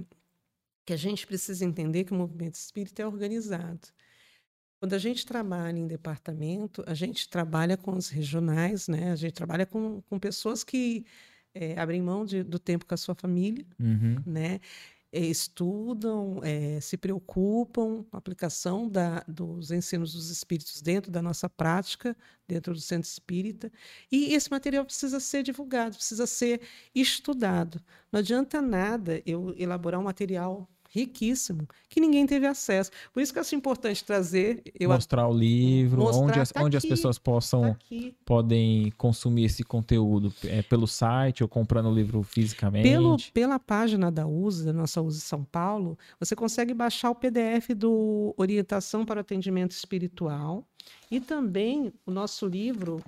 que 0.85 0.93
a 0.93 0.97
gente 0.97 1.27
precisa 1.27 1.65
entender 1.65 2.05
que 2.05 2.13
o 2.13 2.15
movimento 2.15 2.55
espírita 2.55 3.01
é 3.01 3.07
organizado. 3.07 3.89
Quando 4.79 4.93
a 4.93 4.97
gente 4.97 5.25
trabalha 5.25 5.77
em 5.77 5.87
departamento, 5.87 6.83
a 6.85 6.93
gente 6.93 7.27
trabalha 7.27 7.75
com 7.75 7.91
os 7.91 8.09
regionais, 8.09 8.87
né? 8.87 9.11
A 9.11 9.15
gente 9.15 9.33
trabalha 9.33 9.65
com, 9.65 10.01
com 10.03 10.19
pessoas 10.19 10.63
que 10.63 11.05
é, 11.53 11.79
abrem 11.79 12.01
mão 12.01 12.25
de, 12.25 12.43
do 12.43 12.59
tempo 12.59 12.85
com 12.85 12.93
a 12.93 12.97
sua 12.97 13.15
família, 13.15 13.65
uhum. 13.79 14.17
né? 14.25 14.59
É, 15.09 15.21
estudam, 15.21 16.41
é, 16.43 16.81
se 16.81 16.97
preocupam 16.97 18.03
com 18.03 18.09
a 18.11 18.17
aplicação 18.17 18.89
da, 18.89 19.23
dos 19.25 19.71
ensinos 19.71 20.11
dos 20.13 20.29
espíritos 20.29 20.81
dentro 20.81 21.09
da 21.09 21.21
nossa 21.21 21.49
prática, 21.49 22.15
dentro 22.45 22.73
do 22.73 22.81
centro 22.81 23.09
espírita. 23.09 23.71
E 24.11 24.33
esse 24.33 24.51
material 24.51 24.83
precisa 24.83 25.21
ser 25.21 25.43
divulgado, 25.43 25.95
precisa 25.95 26.27
ser 26.27 26.61
estudado. 26.93 27.81
Não 28.11 28.19
adianta 28.19 28.61
nada 28.61 29.21
eu 29.25 29.55
elaborar 29.57 29.99
um 29.99 30.03
material 30.03 30.69
riquíssimo 30.89 31.67
que 31.89 31.99
ninguém 31.99 32.25
teve 32.25 32.45
acesso. 32.45 32.91
Por 33.13 33.21
isso 33.21 33.31
que 33.31 33.39
eu 33.39 33.41
acho 33.41 33.55
importante 33.55 34.03
trazer. 34.03 34.61
Eu 34.79 34.89
mostrar 34.89 35.27
o 35.27 35.33
livro, 35.33 36.01
mostrar, 36.01 36.23
onde, 36.23 36.39
as, 36.39 36.51
tá 36.51 36.63
onde 36.63 36.77
aqui, 36.77 36.85
as 36.85 36.89
pessoas 36.89 37.17
possam 37.17 37.73
tá 37.73 37.79
podem 38.25 38.91
consumir 38.97 39.45
esse 39.45 39.63
conteúdo 39.63 40.33
é, 40.43 40.61
pelo 40.61 40.87
site 40.87 41.43
ou 41.43 41.49
comprando 41.49 41.89
o 41.89 41.93
livro 41.93 42.23
fisicamente. 42.23 42.83
Pelo, 42.83 43.17
pela 43.33 43.59
página 43.59 44.11
da 44.11 44.25
USA, 44.27 44.65
da 44.65 44.73
nossa 44.73 45.01
USA 45.01 45.19
São 45.19 45.43
Paulo, 45.43 45.97
você 46.19 46.35
consegue 46.35 46.73
baixar 46.73 47.09
o 47.09 47.15
PDF 47.15 47.69
do 47.75 48.33
Orientação 48.37 49.05
para 49.05 49.21
Atendimento 49.21 49.71
Espiritual 49.71 50.67
e 51.11 51.19
também 51.19 51.93
o 52.05 52.11
nosso 52.11 52.45
livro 52.45 53.03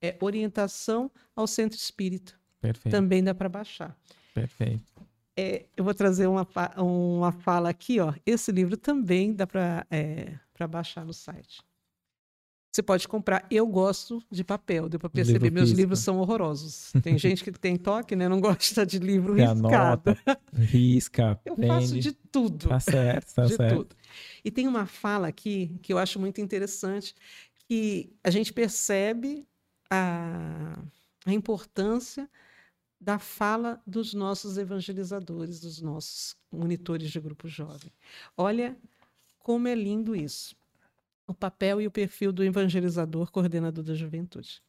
é 0.00 0.16
Orientação 0.20 1.10
ao 1.34 1.46
Centro 1.46 1.78
Espírita. 1.78 2.34
Perfeito. 2.60 2.94
Também 2.94 3.22
dá 3.22 3.34
para 3.34 3.48
baixar. 3.48 3.96
Perfeito. 4.34 4.93
É, 5.36 5.66
eu 5.76 5.82
vou 5.82 5.94
trazer 5.94 6.26
uma, 6.26 6.46
uma 6.76 7.32
fala 7.32 7.68
aqui, 7.68 7.98
ó. 7.98 8.14
Esse 8.24 8.52
livro 8.52 8.76
também 8.76 9.32
dá 9.32 9.46
para 9.46 9.86
é, 9.90 10.34
baixar 10.68 11.04
no 11.04 11.12
site. 11.12 11.60
Você 12.74 12.82
pode 12.82 13.06
comprar. 13.06 13.46
Eu 13.48 13.68
gosto 13.68 14.20
de 14.28 14.42
papel, 14.42 14.88
deu 14.88 14.98
para 14.98 15.08
perceber. 15.08 15.38
Livro 15.38 15.54
Meus 15.54 15.64
físico. 15.66 15.80
livros 15.80 16.00
são 16.00 16.18
horrorosos. 16.18 16.92
Tem 17.04 17.16
gente 17.16 17.44
que 17.44 17.52
tem 17.52 17.76
toque, 17.76 18.16
né? 18.16 18.28
Não 18.28 18.40
gosta 18.40 18.84
de 18.84 18.98
livro 18.98 19.36
Tem 19.36 19.46
riscado. 19.46 20.10
Anota, 20.10 20.18
risca, 20.52 21.40
Eu 21.44 21.56
faço 21.56 22.00
de 22.00 22.12
tudo. 22.12 22.68
Tá 22.68 22.80
certo, 22.80 23.32
tá 23.32 23.44
de 23.44 23.54
certo. 23.54 23.76
Tudo. 23.76 23.96
E 24.44 24.50
tem 24.50 24.66
uma 24.66 24.86
fala 24.86 25.28
aqui 25.28 25.78
que 25.82 25.92
eu 25.92 25.98
acho 25.98 26.18
muito 26.18 26.40
interessante, 26.40 27.14
que 27.68 28.12
a 28.24 28.30
gente 28.30 28.52
percebe 28.52 29.46
a, 29.88 30.76
a 31.24 31.32
importância 31.32 32.28
da 33.04 33.18
fala 33.18 33.82
dos 33.86 34.14
nossos 34.14 34.56
evangelizadores, 34.56 35.60
dos 35.60 35.82
nossos 35.82 36.34
monitores 36.50 37.10
de 37.10 37.20
grupo 37.20 37.46
jovem. 37.46 37.92
Olha 38.34 38.74
como 39.38 39.68
é 39.68 39.74
lindo 39.74 40.16
isso. 40.16 40.56
O 41.26 41.34
papel 41.34 41.82
e 41.82 41.86
o 41.86 41.90
perfil 41.90 42.32
do 42.32 42.42
evangelizador 42.42 43.30
coordenador 43.30 43.84
da 43.84 43.94
juventude. 43.94 44.62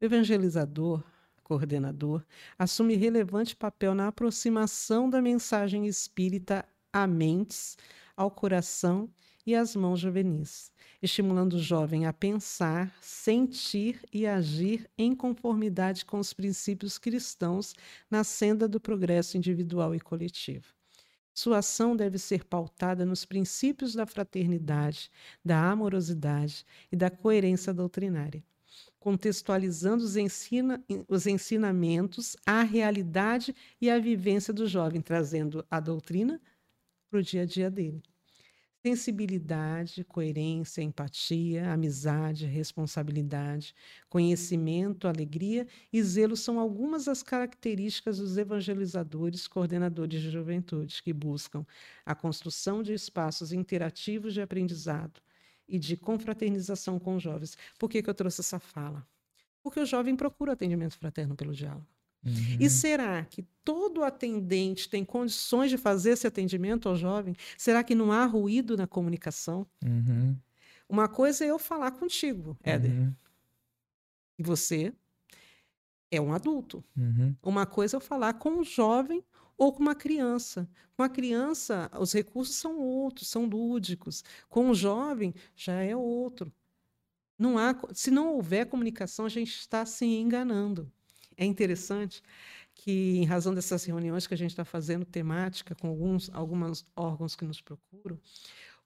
O 0.00 0.04
evangelizador 0.06 1.04
coordenador 1.44 2.24
assume 2.58 2.96
relevante 2.96 3.54
papel 3.54 3.94
na 3.94 4.08
aproximação 4.08 5.10
da 5.10 5.20
mensagem 5.20 5.86
espírita 5.86 6.64
a 6.90 7.06
mentes, 7.06 7.76
ao 8.16 8.30
coração 8.30 9.06
e 9.44 9.54
às 9.54 9.76
mãos 9.76 10.00
juvenis, 10.00 10.71
estimulando 11.02 11.54
o 11.54 11.58
jovem 11.58 12.06
a 12.06 12.12
pensar, 12.12 12.94
sentir 13.00 14.00
e 14.12 14.24
agir 14.26 14.88
em 14.96 15.14
conformidade 15.14 16.04
com 16.04 16.18
os 16.18 16.32
princípios 16.32 16.96
cristãos 16.96 17.74
na 18.08 18.22
senda 18.22 18.68
do 18.68 18.80
progresso 18.80 19.36
individual 19.36 19.94
e 19.94 20.00
coletivo. 20.00 20.66
Sua 21.34 21.58
ação 21.58 21.96
deve 21.96 22.18
ser 22.18 22.44
pautada 22.44 23.04
nos 23.04 23.24
princípios 23.24 23.94
da 23.94 24.06
fraternidade, 24.06 25.10
da 25.44 25.70
amorosidade 25.70 26.64
e 26.90 26.96
da 26.96 27.10
coerência 27.10 27.72
doutrinária, 27.72 28.44
contextualizando 29.00 30.04
os, 30.04 30.16
ensina, 30.16 30.84
os 31.08 31.26
ensinamentos 31.26 32.36
à 32.46 32.62
realidade 32.62 33.56
e 33.80 33.90
à 33.90 33.98
vivência 33.98 34.52
do 34.52 34.66
jovem, 34.68 35.00
trazendo 35.00 35.64
a 35.70 35.80
doutrina 35.80 36.40
para 37.10 37.18
o 37.18 37.22
dia 37.22 37.42
a 37.42 37.46
dia 37.46 37.70
dele. 37.70 38.02
Sensibilidade, 38.84 40.02
coerência, 40.02 40.82
empatia, 40.82 41.72
amizade, 41.72 42.46
responsabilidade, 42.46 43.76
conhecimento, 44.08 45.06
alegria 45.06 45.68
e 45.92 46.02
zelo 46.02 46.36
são 46.36 46.58
algumas 46.58 47.04
das 47.04 47.22
características 47.22 48.18
dos 48.18 48.36
evangelizadores, 48.36 49.46
coordenadores 49.46 50.20
de 50.20 50.30
juventude, 50.30 51.00
que 51.00 51.12
buscam 51.12 51.64
a 52.04 52.12
construção 52.12 52.82
de 52.82 52.92
espaços 52.92 53.52
interativos 53.52 54.34
de 54.34 54.42
aprendizado 54.42 55.20
e 55.68 55.78
de 55.78 55.96
confraternização 55.96 56.98
com 56.98 57.20
jovens. 57.20 57.56
Por 57.78 57.88
que, 57.88 58.02
que 58.02 58.10
eu 58.10 58.14
trouxe 58.14 58.40
essa 58.40 58.58
fala? 58.58 59.06
Porque 59.62 59.78
o 59.78 59.86
jovem 59.86 60.16
procura 60.16 60.54
atendimento 60.54 60.98
fraterno 60.98 61.36
pelo 61.36 61.54
diálogo. 61.54 61.86
Uhum. 62.24 62.56
E 62.60 62.70
será 62.70 63.24
que 63.24 63.42
todo 63.64 64.04
atendente 64.04 64.88
tem 64.88 65.04
condições 65.04 65.70
de 65.70 65.76
fazer 65.76 66.10
esse 66.10 66.26
atendimento 66.26 66.88
ao 66.88 66.96
jovem? 66.96 67.34
Será 67.56 67.82
que 67.82 67.94
não 67.94 68.12
há 68.12 68.24
ruído 68.24 68.76
na 68.76 68.86
comunicação? 68.86 69.66
Uhum. 69.84 70.36
Uma 70.88 71.08
coisa 71.08 71.44
é 71.44 71.48
eu 71.48 71.58
falar 71.58 71.92
contigo, 71.92 72.56
Éder. 72.62 72.92
Uhum. 72.92 73.14
E 74.38 74.42
você 74.42 74.92
é 76.10 76.20
um 76.20 76.32
adulto. 76.32 76.84
Uhum. 76.96 77.34
Uma 77.42 77.66
coisa 77.66 77.96
é 77.96 77.98
eu 77.98 78.00
falar 78.00 78.34
com 78.34 78.50
um 78.50 78.64
jovem 78.64 79.24
ou 79.56 79.72
com 79.72 79.80
uma 79.82 79.94
criança. 79.94 80.68
Com 80.96 81.02
a 81.02 81.08
criança, 81.08 81.90
os 81.98 82.12
recursos 82.12 82.56
são 82.56 82.78
outros, 82.78 83.28
são 83.28 83.46
lúdicos. 83.46 84.22
Com 84.48 84.70
o 84.70 84.74
jovem, 84.74 85.34
já 85.56 85.80
é 85.82 85.96
outro. 85.96 86.52
Não 87.38 87.58
há, 87.58 87.74
se 87.94 88.10
não 88.10 88.34
houver 88.34 88.66
comunicação, 88.66 89.24
a 89.24 89.28
gente 89.28 89.56
está 89.56 89.84
se 89.86 90.04
enganando. 90.04 90.92
É 91.36 91.44
interessante 91.44 92.22
que, 92.74 93.18
em 93.18 93.24
razão 93.24 93.54
dessas 93.54 93.84
reuniões 93.84 94.26
que 94.26 94.34
a 94.34 94.36
gente 94.36 94.50
está 94.50 94.64
fazendo 94.64 95.04
temática 95.04 95.74
com 95.74 95.88
alguns 95.88 96.30
alguns 96.30 96.86
órgãos 96.96 97.36
que 97.36 97.44
nos 97.44 97.60
procuram, 97.60 98.18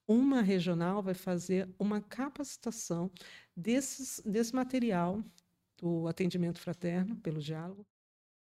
uma 0.07 0.41
regional 0.43 1.03
vai 1.03 1.15
fazer 1.15 1.69
uma 1.79 2.01
capacitação 2.01 3.11
desses, 3.57 4.21
desse 4.25 4.55
material 4.55 5.23
do 5.79 6.07
atendimento 6.07 6.61
fraterno 6.61 7.17
pelo 7.17 7.41
diálogo 7.41 7.87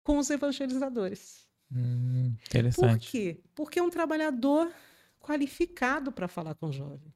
com 0.03 0.17
os 0.17 0.29
evangelizadores. 0.29 1.47
Hum, 1.71 2.35
interessante. 2.47 3.05
Por 3.05 3.11
quê? 3.11 3.43
Porque 3.53 3.79
é 3.79 3.83
um 3.83 3.89
trabalhador 3.89 4.73
qualificado 5.19 6.11
para 6.11 6.27
falar 6.27 6.55
com 6.55 6.67
o 6.67 6.71
jovem. 6.71 7.13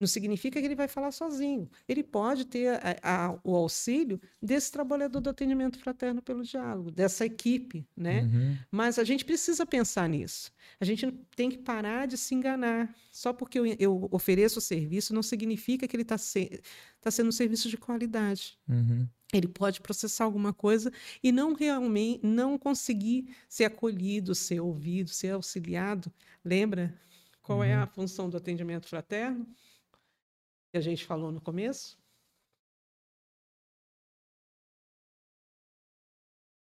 Não 0.00 0.06
significa 0.08 0.60
que 0.60 0.66
ele 0.66 0.74
vai 0.74 0.88
falar 0.88 1.12
sozinho. 1.12 1.68
Ele 1.88 2.02
pode 2.02 2.44
ter 2.44 2.68
a, 2.82 2.96
a, 3.02 3.38
o 3.44 3.54
auxílio 3.54 4.20
desse 4.42 4.70
trabalhador 4.72 5.20
do 5.20 5.30
atendimento 5.30 5.78
fraterno 5.78 6.20
pelo 6.20 6.42
diálogo, 6.42 6.90
dessa 6.90 7.24
equipe, 7.24 7.86
né? 7.96 8.22
Uhum. 8.22 8.56
Mas 8.70 8.98
a 8.98 9.04
gente 9.04 9.24
precisa 9.24 9.64
pensar 9.64 10.08
nisso. 10.08 10.52
A 10.80 10.84
gente 10.84 11.10
tem 11.36 11.48
que 11.48 11.58
parar 11.58 12.06
de 12.06 12.18
se 12.18 12.34
enganar. 12.34 12.94
Só 13.12 13.32
porque 13.32 13.58
eu, 13.58 13.64
eu 13.78 14.08
ofereço 14.10 14.58
o 14.58 14.62
serviço 14.62 15.14
não 15.14 15.22
significa 15.22 15.86
que 15.86 15.94
ele 15.94 16.02
está 16.02 16.18
se, 16.18 16.60
tá 17.00 17.10
sendo 17.10 17.28
um 17.28 17.32
serviço 17.32 17.68
de 17.68 17.76
qualidade. 17.76 18.58
Uhum. 18.68 19.08
Ele 19.32 19.48
pode 19.48 19.80
processar 19.80 20.24
alguma 20.24 20.52
coisa 20.52 20.92
e 21.22 21.32
não 21.32 21.54
realmente 21.54 22.20
não 22.24 22.58
conseguir 22.58 23.34
ser 23.48 23.64
acolhido, 23.64 24.34
ser 24.34 24.60
ouvido, 24.60 25.10
ser 25.10 25.30
auxiliado. 25.30 26.12
Lembra 26.44 26.92
qual 27.42 27.62
é 27.62 27.76
Uhum. 27.76 27.82
a 27.82 27.86
função 27.86 28.28
do 28.30 28.36
atendimento 28.36 28.86
fraterno? 28.88 29.46
Que 30.74 30.78
a 30.78 30.80
gente 30.80 31.04
falou 31.06 31.30
no 31.30 31.40
começo? 31.40 31.96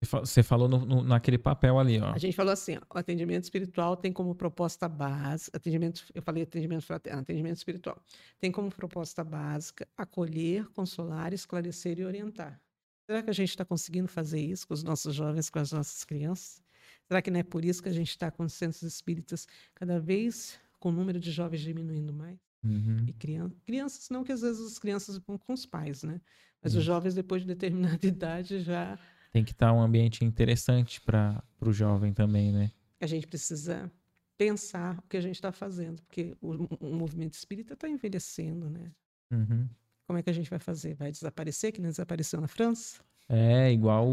Você 0.02 0.10
fa- 0.10 0.20
Você 0.20 0.42
falou 0.42 0.68
no- 0.68 0.84
no- 0.84 1.02
naquele 1.02 1.38
papel 1.38 1.78
ali, 1.78 1.98
ó. 1.98 2.10
A 2.12 2.18
gente 2.18 2.36
falou 2.36 2.52
assim, 2.52 2.76
ó, 2.76 2.82
o 2.94 2.98
atendimento 2.98 3.44
espiritual 3.44 3.96
tem 3.96 4.12
como 4.12 4.34
proposta 4.34 4.86
básica, 4.86 5.56
atendimento, 5.56 6.04
eu 6.14 6.20
falei 6.20 6.42
atendimento 6.42 6.84
fraterno, 6.84 7.22
atendimento 7.22 7.56
espiritual, 7.56 7.98
tem 8.38 8.52
como 8.52 8.70
proposta 8.70 9.24
básica 9.24 9.88
acolher, 9.96 10.68
consolar, 10.74 11.32
esclarecer 11.32 11.98
e 11.98 12.04
orientar. 12.04 12.60
Será 13.08 13.22
que 13.22 13.30
a 13.30 13.32
gente 13.32 13.48
está 13.48 13.64
conseguindo 13.64 14.08
fazer 14.08 14.42
isso 14.42 14.68
com 14.68 14.74
os 14.74 14.82
nossos 14.82 15.14
jovens, 15.14 15.48
com 15.48 15.58
as 15.58 15.72
nossas 15.72 16.04
crianças? 16.04 16.62
Será 17.08 17.22
que 17.22 17.30
não 17.30 17.40
é 17.40 17.42
por 17.42 17.64
isso 17.64 17.82
que 17.82 17.88
a 17.88 17.92
gente 17.94 18.10
está 18.10 18.30
com 18.30 18.44
os 18.44 18.52
centros 18.52 18.82
espíritas 18.82 19.48
cada 19.74 19.98
vez 19.98 20.60
com 20.78 20.90
o 20.90 20.92
número 20.92 21.18
de 21.18 21.30
jovens 21.32 21.62
diminuindo 21.62 22.12
mais? 22.12 22.45
Uhum. 22.66 23.04
E 23.06 23.12
crianças, 23.12 23.58
crianças 23.64 24.08
não 24.10 24.24
que 24.24 24.32
às 24.32 24.40
vezes 24.40 24.66
as 24.66 24.78
crianças 24.78 25.18
vão 25.18 25.38
com 25.38 25.52
os 25.52 25.64
pais, 25.64 26.02
né? 26.02 26.20
Mas 26.62 26.72
Isso. 26.72 26.80
os 26.80 26.84
jovens 26.84 27.14
depois 27.14 27.42
de 27.42 27.48
determinada 27.48 28.04
idade 28.06 28.60
já 28.60 28.98
Tem 29.32 29.44
que 29.44 29.52
estar 29.52 29.72
um 29.72 29.80
ambiente 29.80 30.24
interessante 30.24 31.00
para 31.00 31.42
o 31.60 31.72
jovem 31.72 32.12
também, 32.12 32.52
né? 32.52 32.70
a 33.00 33.06
gente 33.06 33.26
precisa 33.26 33.90
pensar 34.38 34.98
o 34.98 35.02
que 35.08 35.16
a 35.16 35.20
gente 35.20 35.36
está 35.36 35.52
fazendo, 35.52 36.02
porque 36.02 36.36
o, 36.40 36.52
o 36.80 36.94
movimento 36.94 37.34
espírita 37.34 37.74
está 37.74 37.88
envelhecendo, 37.88 38.68
né? 38.68 38.90
Uhum. 39.30 39.68
Como 40.06 40.18
é 40.18 40.22
que 40.22 40.30
a 40.30 40.32
gente 40.32 40.50
vai 40.50 40.58
fazer? 40.58 40.94
Vai 40.94 41.10
desaparecer, 41.10 41.72
que 41.72 41.80
nem 41.80 41.90
desapareceu 41.90 42.40
na 42.40 42.48
França? 42.48 43.00
É 43.28 43.72
igual. 43.72 44.08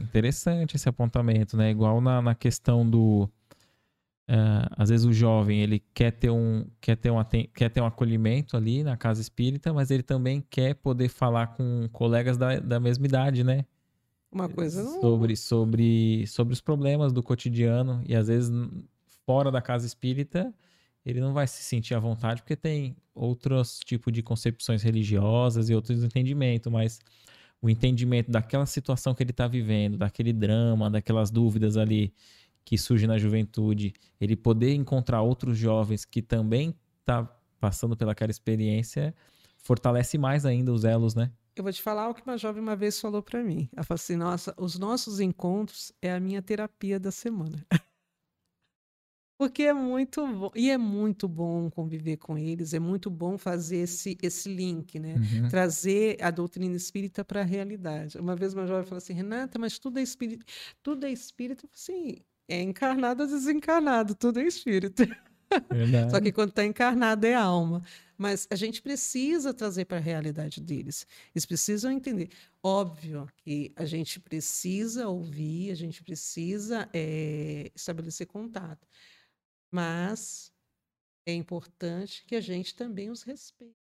Interessante 0.00 0.74
esse 0.74 0.88
apontamento, 0.88 1.56
né? 1.56 1.70
Igual 1.70 2.00
na, 2.00 2.20
na 2.20 2.34
questão 2.34 2.88
do. 2.88 3.30
É, 4.30 4.68
às 4.76 4.90
vezes 4.90 5.06
o 5.06 5.12
jovem 5.12 5.62
ele 5.62 5.82
quer 5.94 6.10
ter, 6.10 6.28
um, 6.28 6.66
quer, 6.82 6.96
ter 6.96 7.10
um, 7.10 7.16
quer 7.54 7.70
ter 7.70 7.80
um 7.80 7.86
acolhimento 7.86 8.58
ali 8.58 8.84
na 8.84 8.94
casa 8.94 9.22
espírita, 9.22 9.72
mas 9.72 9.90
ele 9.90 10.02
também 10.02 10.44
quer 10.50 10.74
poder 10.74 11.08
falar 11.08 11.46
com 11.48 11.88
colegas 11.90 12.36
da, 12.36 12.60
da 12.60 12.78
mesma 12.78 13.06
idade, 13.06 13.42
né? 13.42 13.64
Uma 14.30 14.46
coisa 14.46 14.82
não. 14.82 15.00
sobre, 15.00 15.34
sobre, 15.34 16.26
sobre 16.26 16.52
os 16.52 16.60
problemas 16.60 17.10
do 17.10 17.22
cotidiano 17.22 18.02
e 18.06 18.14
às 18.14 18.28
vezes 18.28 18.52
fora 19.24 19.50
da 19.50 19.62
casa 19.62 19.86
espírita 19.86 20.52
ele 21.06 21.20
não 21.20 21.32
vai 21.32 21.46
se 21.46 21.62
sentir 21.62 21.94
à 21.94 21.98
vontade 21.98 22.42
porque 22.42 22.54
tem 22.54 22.94
outros 23.14 23.80
tipos 23.80 24.12
de 24.12 24.22
concepções 24.22 24.82
religiosas 24.82 25.70
e 25.70 25.74
outros 25.74 26.04
entendimentos, 26.04 26.70
mas 26.70 27.00
o 27.62 27.70
entendimento 27.70 28.30
daquela 28.30 28.66
situação 28.66 29.14
que 29.14 29.22
ele 29.22 29.30
está 29.30 29.48
vivendo, 29.48 29.96
daquele 29.96 30.34
drama, 30.34 30.90
daquelas 30.90 31.30
dúvidas 31.30 31.78
ali 31.78 32.12
que 32.68 32.76
surgem 32.76 33.08
na 33.08 33.16
juventude, 33.16 33.94
ele 34.20 34.36
poder 34.36 34.74
encontrar 34.74 35.22
outros 35.22 35.56
jovens 35.56 36.04
que 36.04 36.20
também 36.20 36.74
tá 37.02 37.24
passando 37.58 37.96
pelaquela 37.96 38.30
experiência, 38.30 39.14
fortalece 39.56 40.18
mais 40.18 40.44
ainda 40.44 40.70
os 40.70 40.84
elos, 40.84 41.14
né? 41.14 41.32
Eu 41.56 41.62
vou 41.64 41.72
te 41.72 41.80
falar 41.80 42.10
o 42.10 42.14
que 42.14 42.20
uma 42.20 42.36
jovem 42.36 42.62
uma 42.62 42.76
vez 42.76 43.00
falou 43.00 43.22
para 43.22 43.42
mim. 43.42 43.70
Ela 43.74 43.82
falou 43.84 43.96
assim: 43.96 44.16
Nossa, 44.16 44.54
os 44.58 44.78
nossos 44.78 45.18
encontros 45.18 45.94
é 46.02 46.12
a 46.12 46.20
minha 46.20 46.42
terapia 46.42 47.00
da 47.00 47.10
semana. 47.10 47.66
Porque 49.40 49.62
é 49.62 49.72
muito 49.72 50.26
bom. 50.26 50.50
E 50.54 50.70
é 50.70 50.76
muito 50.76 51.26
bom 51.26 51.70
conviver 51.70 52.18
com 52.18 52.36
eles, 52.36 52.74
é 52.74 52.78
muito 52.78 53.08
bom 53.08 53.38
fazer 53.38 53.78
esse, 53.78 54.18
esse 54.22 54.54
link, 54.54 54.98
né? 54.98 55.14
Uhum. 55.14 55.48
trazer 55.48 56.22
a 56.22 56.30
doutrina 56.30 56.76
espírita 56.76 57.24
para 57.24 57.40
a 57.40 57.44
realidade. 57.44 58.18
Uma 58.18 58.36
vez 58.36 58.52
uma 58.52 58.66
jovem 58.66 58.84
falou 58.84 58.98
assim, 58.98 59.14
Renata, 59.14 59.58
mas 59.58 59.78
tudo 59.78 59.98
é 59.98 60.02
espírito. 60.02 60.44
Tudo 60.82 61.06
é 61.06 61.10
espírito? 61.10 61.64
Eu 61.64 61.70
falei 61.70 62.12
assim, 62.12 62.24
é 62.48 62.60
encarnado 62.62 63.22
ou 63.22 63.28
desencarnado, 63.28 64.14
tudo 64.14 64.40
é 64.40 64.44
espírito. 64.44 65.04
Verdade. 65.70 66.10
Só 66.10 66.20
que 66.20 66.32
quando 66.32 66.50
está 66.50 66.64
encarnado 66.64 67.26
é 67.26 67.34
alma. 67.34 67.82
Mas 68.16 68.48
a 68.50 68.56
gente 68.56 68.82
precisa 68.82 69.54
trazer 69.54 69.84
para 69.84 69.98
a 69.98 70.00
realidade 70.00 70.60
deles. 70.60 71.06
Eles 71.32 71.46
precisam 71.46 71.92
entender. 71.92 72.30
Óbvio 72.60 73.28
que 73.36 73.72
a 73.76 73.84
gente 73.84 74.18
precisa 74.18 75.08
ouvir, 75.08 75.70
a 75.70 75.74
gente 75.76 76.02
precisa 76.02 76.88
eh, 76.92 77.70
estabelecer 77.76 78.26
contato. 78.26 78.88
Mas 79.70 80.52
é 81.24 81.32
importante 81.32 82.24
que 82.26 82.34
a 82.34 82.40
gente 82.40 82.74
também 82.74 83.08
os 83.08 83.22
respeite. 83.22 83.76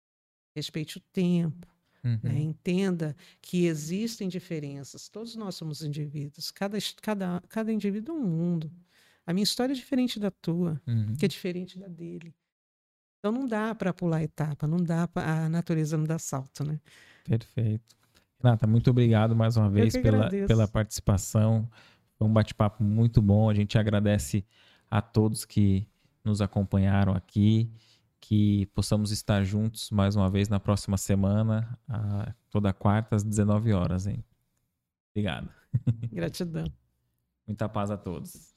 Respeite 0.55 0.99
o 0.99 1.01
tempo, 1.01 1.67
Uhum. 2.07 2.21
né? 2.23 2.39
Entenda 2.41 3.17
que 3.43 3.67
existem 3.67 4.29
diferenças. 4.29 5.09
Todos 5.09 5.35
nós 5.35 5.55
somos 5.57 5.83
indivíduos. 5.83 6.51
Cada, 6.51 6.79
cada, 7.03 7.43
cada 7.49 7.73
indivíduo 7.73 8.17
é 8.17 8.19
um 8.21 8.25
mundo. 8.27 8.71
A 9.27 9.33
minha 9.33 9.43
história 9.43 9.73
é 9.73 9.77
diferente 9.77 10.21
da 10.21 10.31
tua, 10.31 10.81
Uhum. 10.87 11.15
que 11.17 11.25
é 11.25 11.29
diferente 11.29 11.79
da 11.79 11.89
dele. 11.89 12.35
Então 13.19 13.33
não 13.33 13.47
dá 13.49 13.75
para 13.75 13.93
pular 13.93 14.23
etapa, 14.23 14.67
não 14.69 14.77
dá 14.77 15.09
pra, 15.09 15.47
a 15.47 15.49
natureza 15.49 15.97
não 15.97 16.05
dá 16.05 16.19
salto, 16.19 16.63
né? 16.65 16.79
Perfeito. 17.25 17.97
Renata, 18.41 18.67
muito 18.67 18.91
obrigado 18.91 19.35
mais 19.35 19.57
uma 19.57 19.69
vez 19.69 19.95
pela, 19.95 20.19
agradeço. 20.27 20.47
pela 20.47 20.69
participação. 20.69 21.69
Foi 22.17 22.27
um 22.29 22.33
bate-papo 22.33 22.85
muito 22.85 23.21
bom. 23.21 23.51
A 23.51 23.55
gente 23.55 23.77
agradece 23.77 24.45
a 24.89 25.01
todos 25.03 25.45
que 25.45 25.89
nos 26.25 26.41
acompanharam 26.41 27.15
aqui. 27.15 27.69
Que 28.29 28.67
possamos 28.75 29.13
estar 29.13 29.45
juntos 29.45 29.89
mais 29.93 30.17
uma 30.17 30.29
vez 30.29 30.49
na 30.49 30.59
próxima 30.59 30.97
semana, 30.97 31.79
a- 31.89 32.35
toda 32.51 32.73
quarta 32.73 33.15
às 33.15 33.23
19 33.23 33.73
horas, 33.73 34.07
hein? 34.09 34.25
Obrigado. 35.13 35.49
Gratidão. 36.13 36.67
Muita 37.47 37.69
paz 37.69 37.89
a 37.91 37.97
todos. 37.97 38.53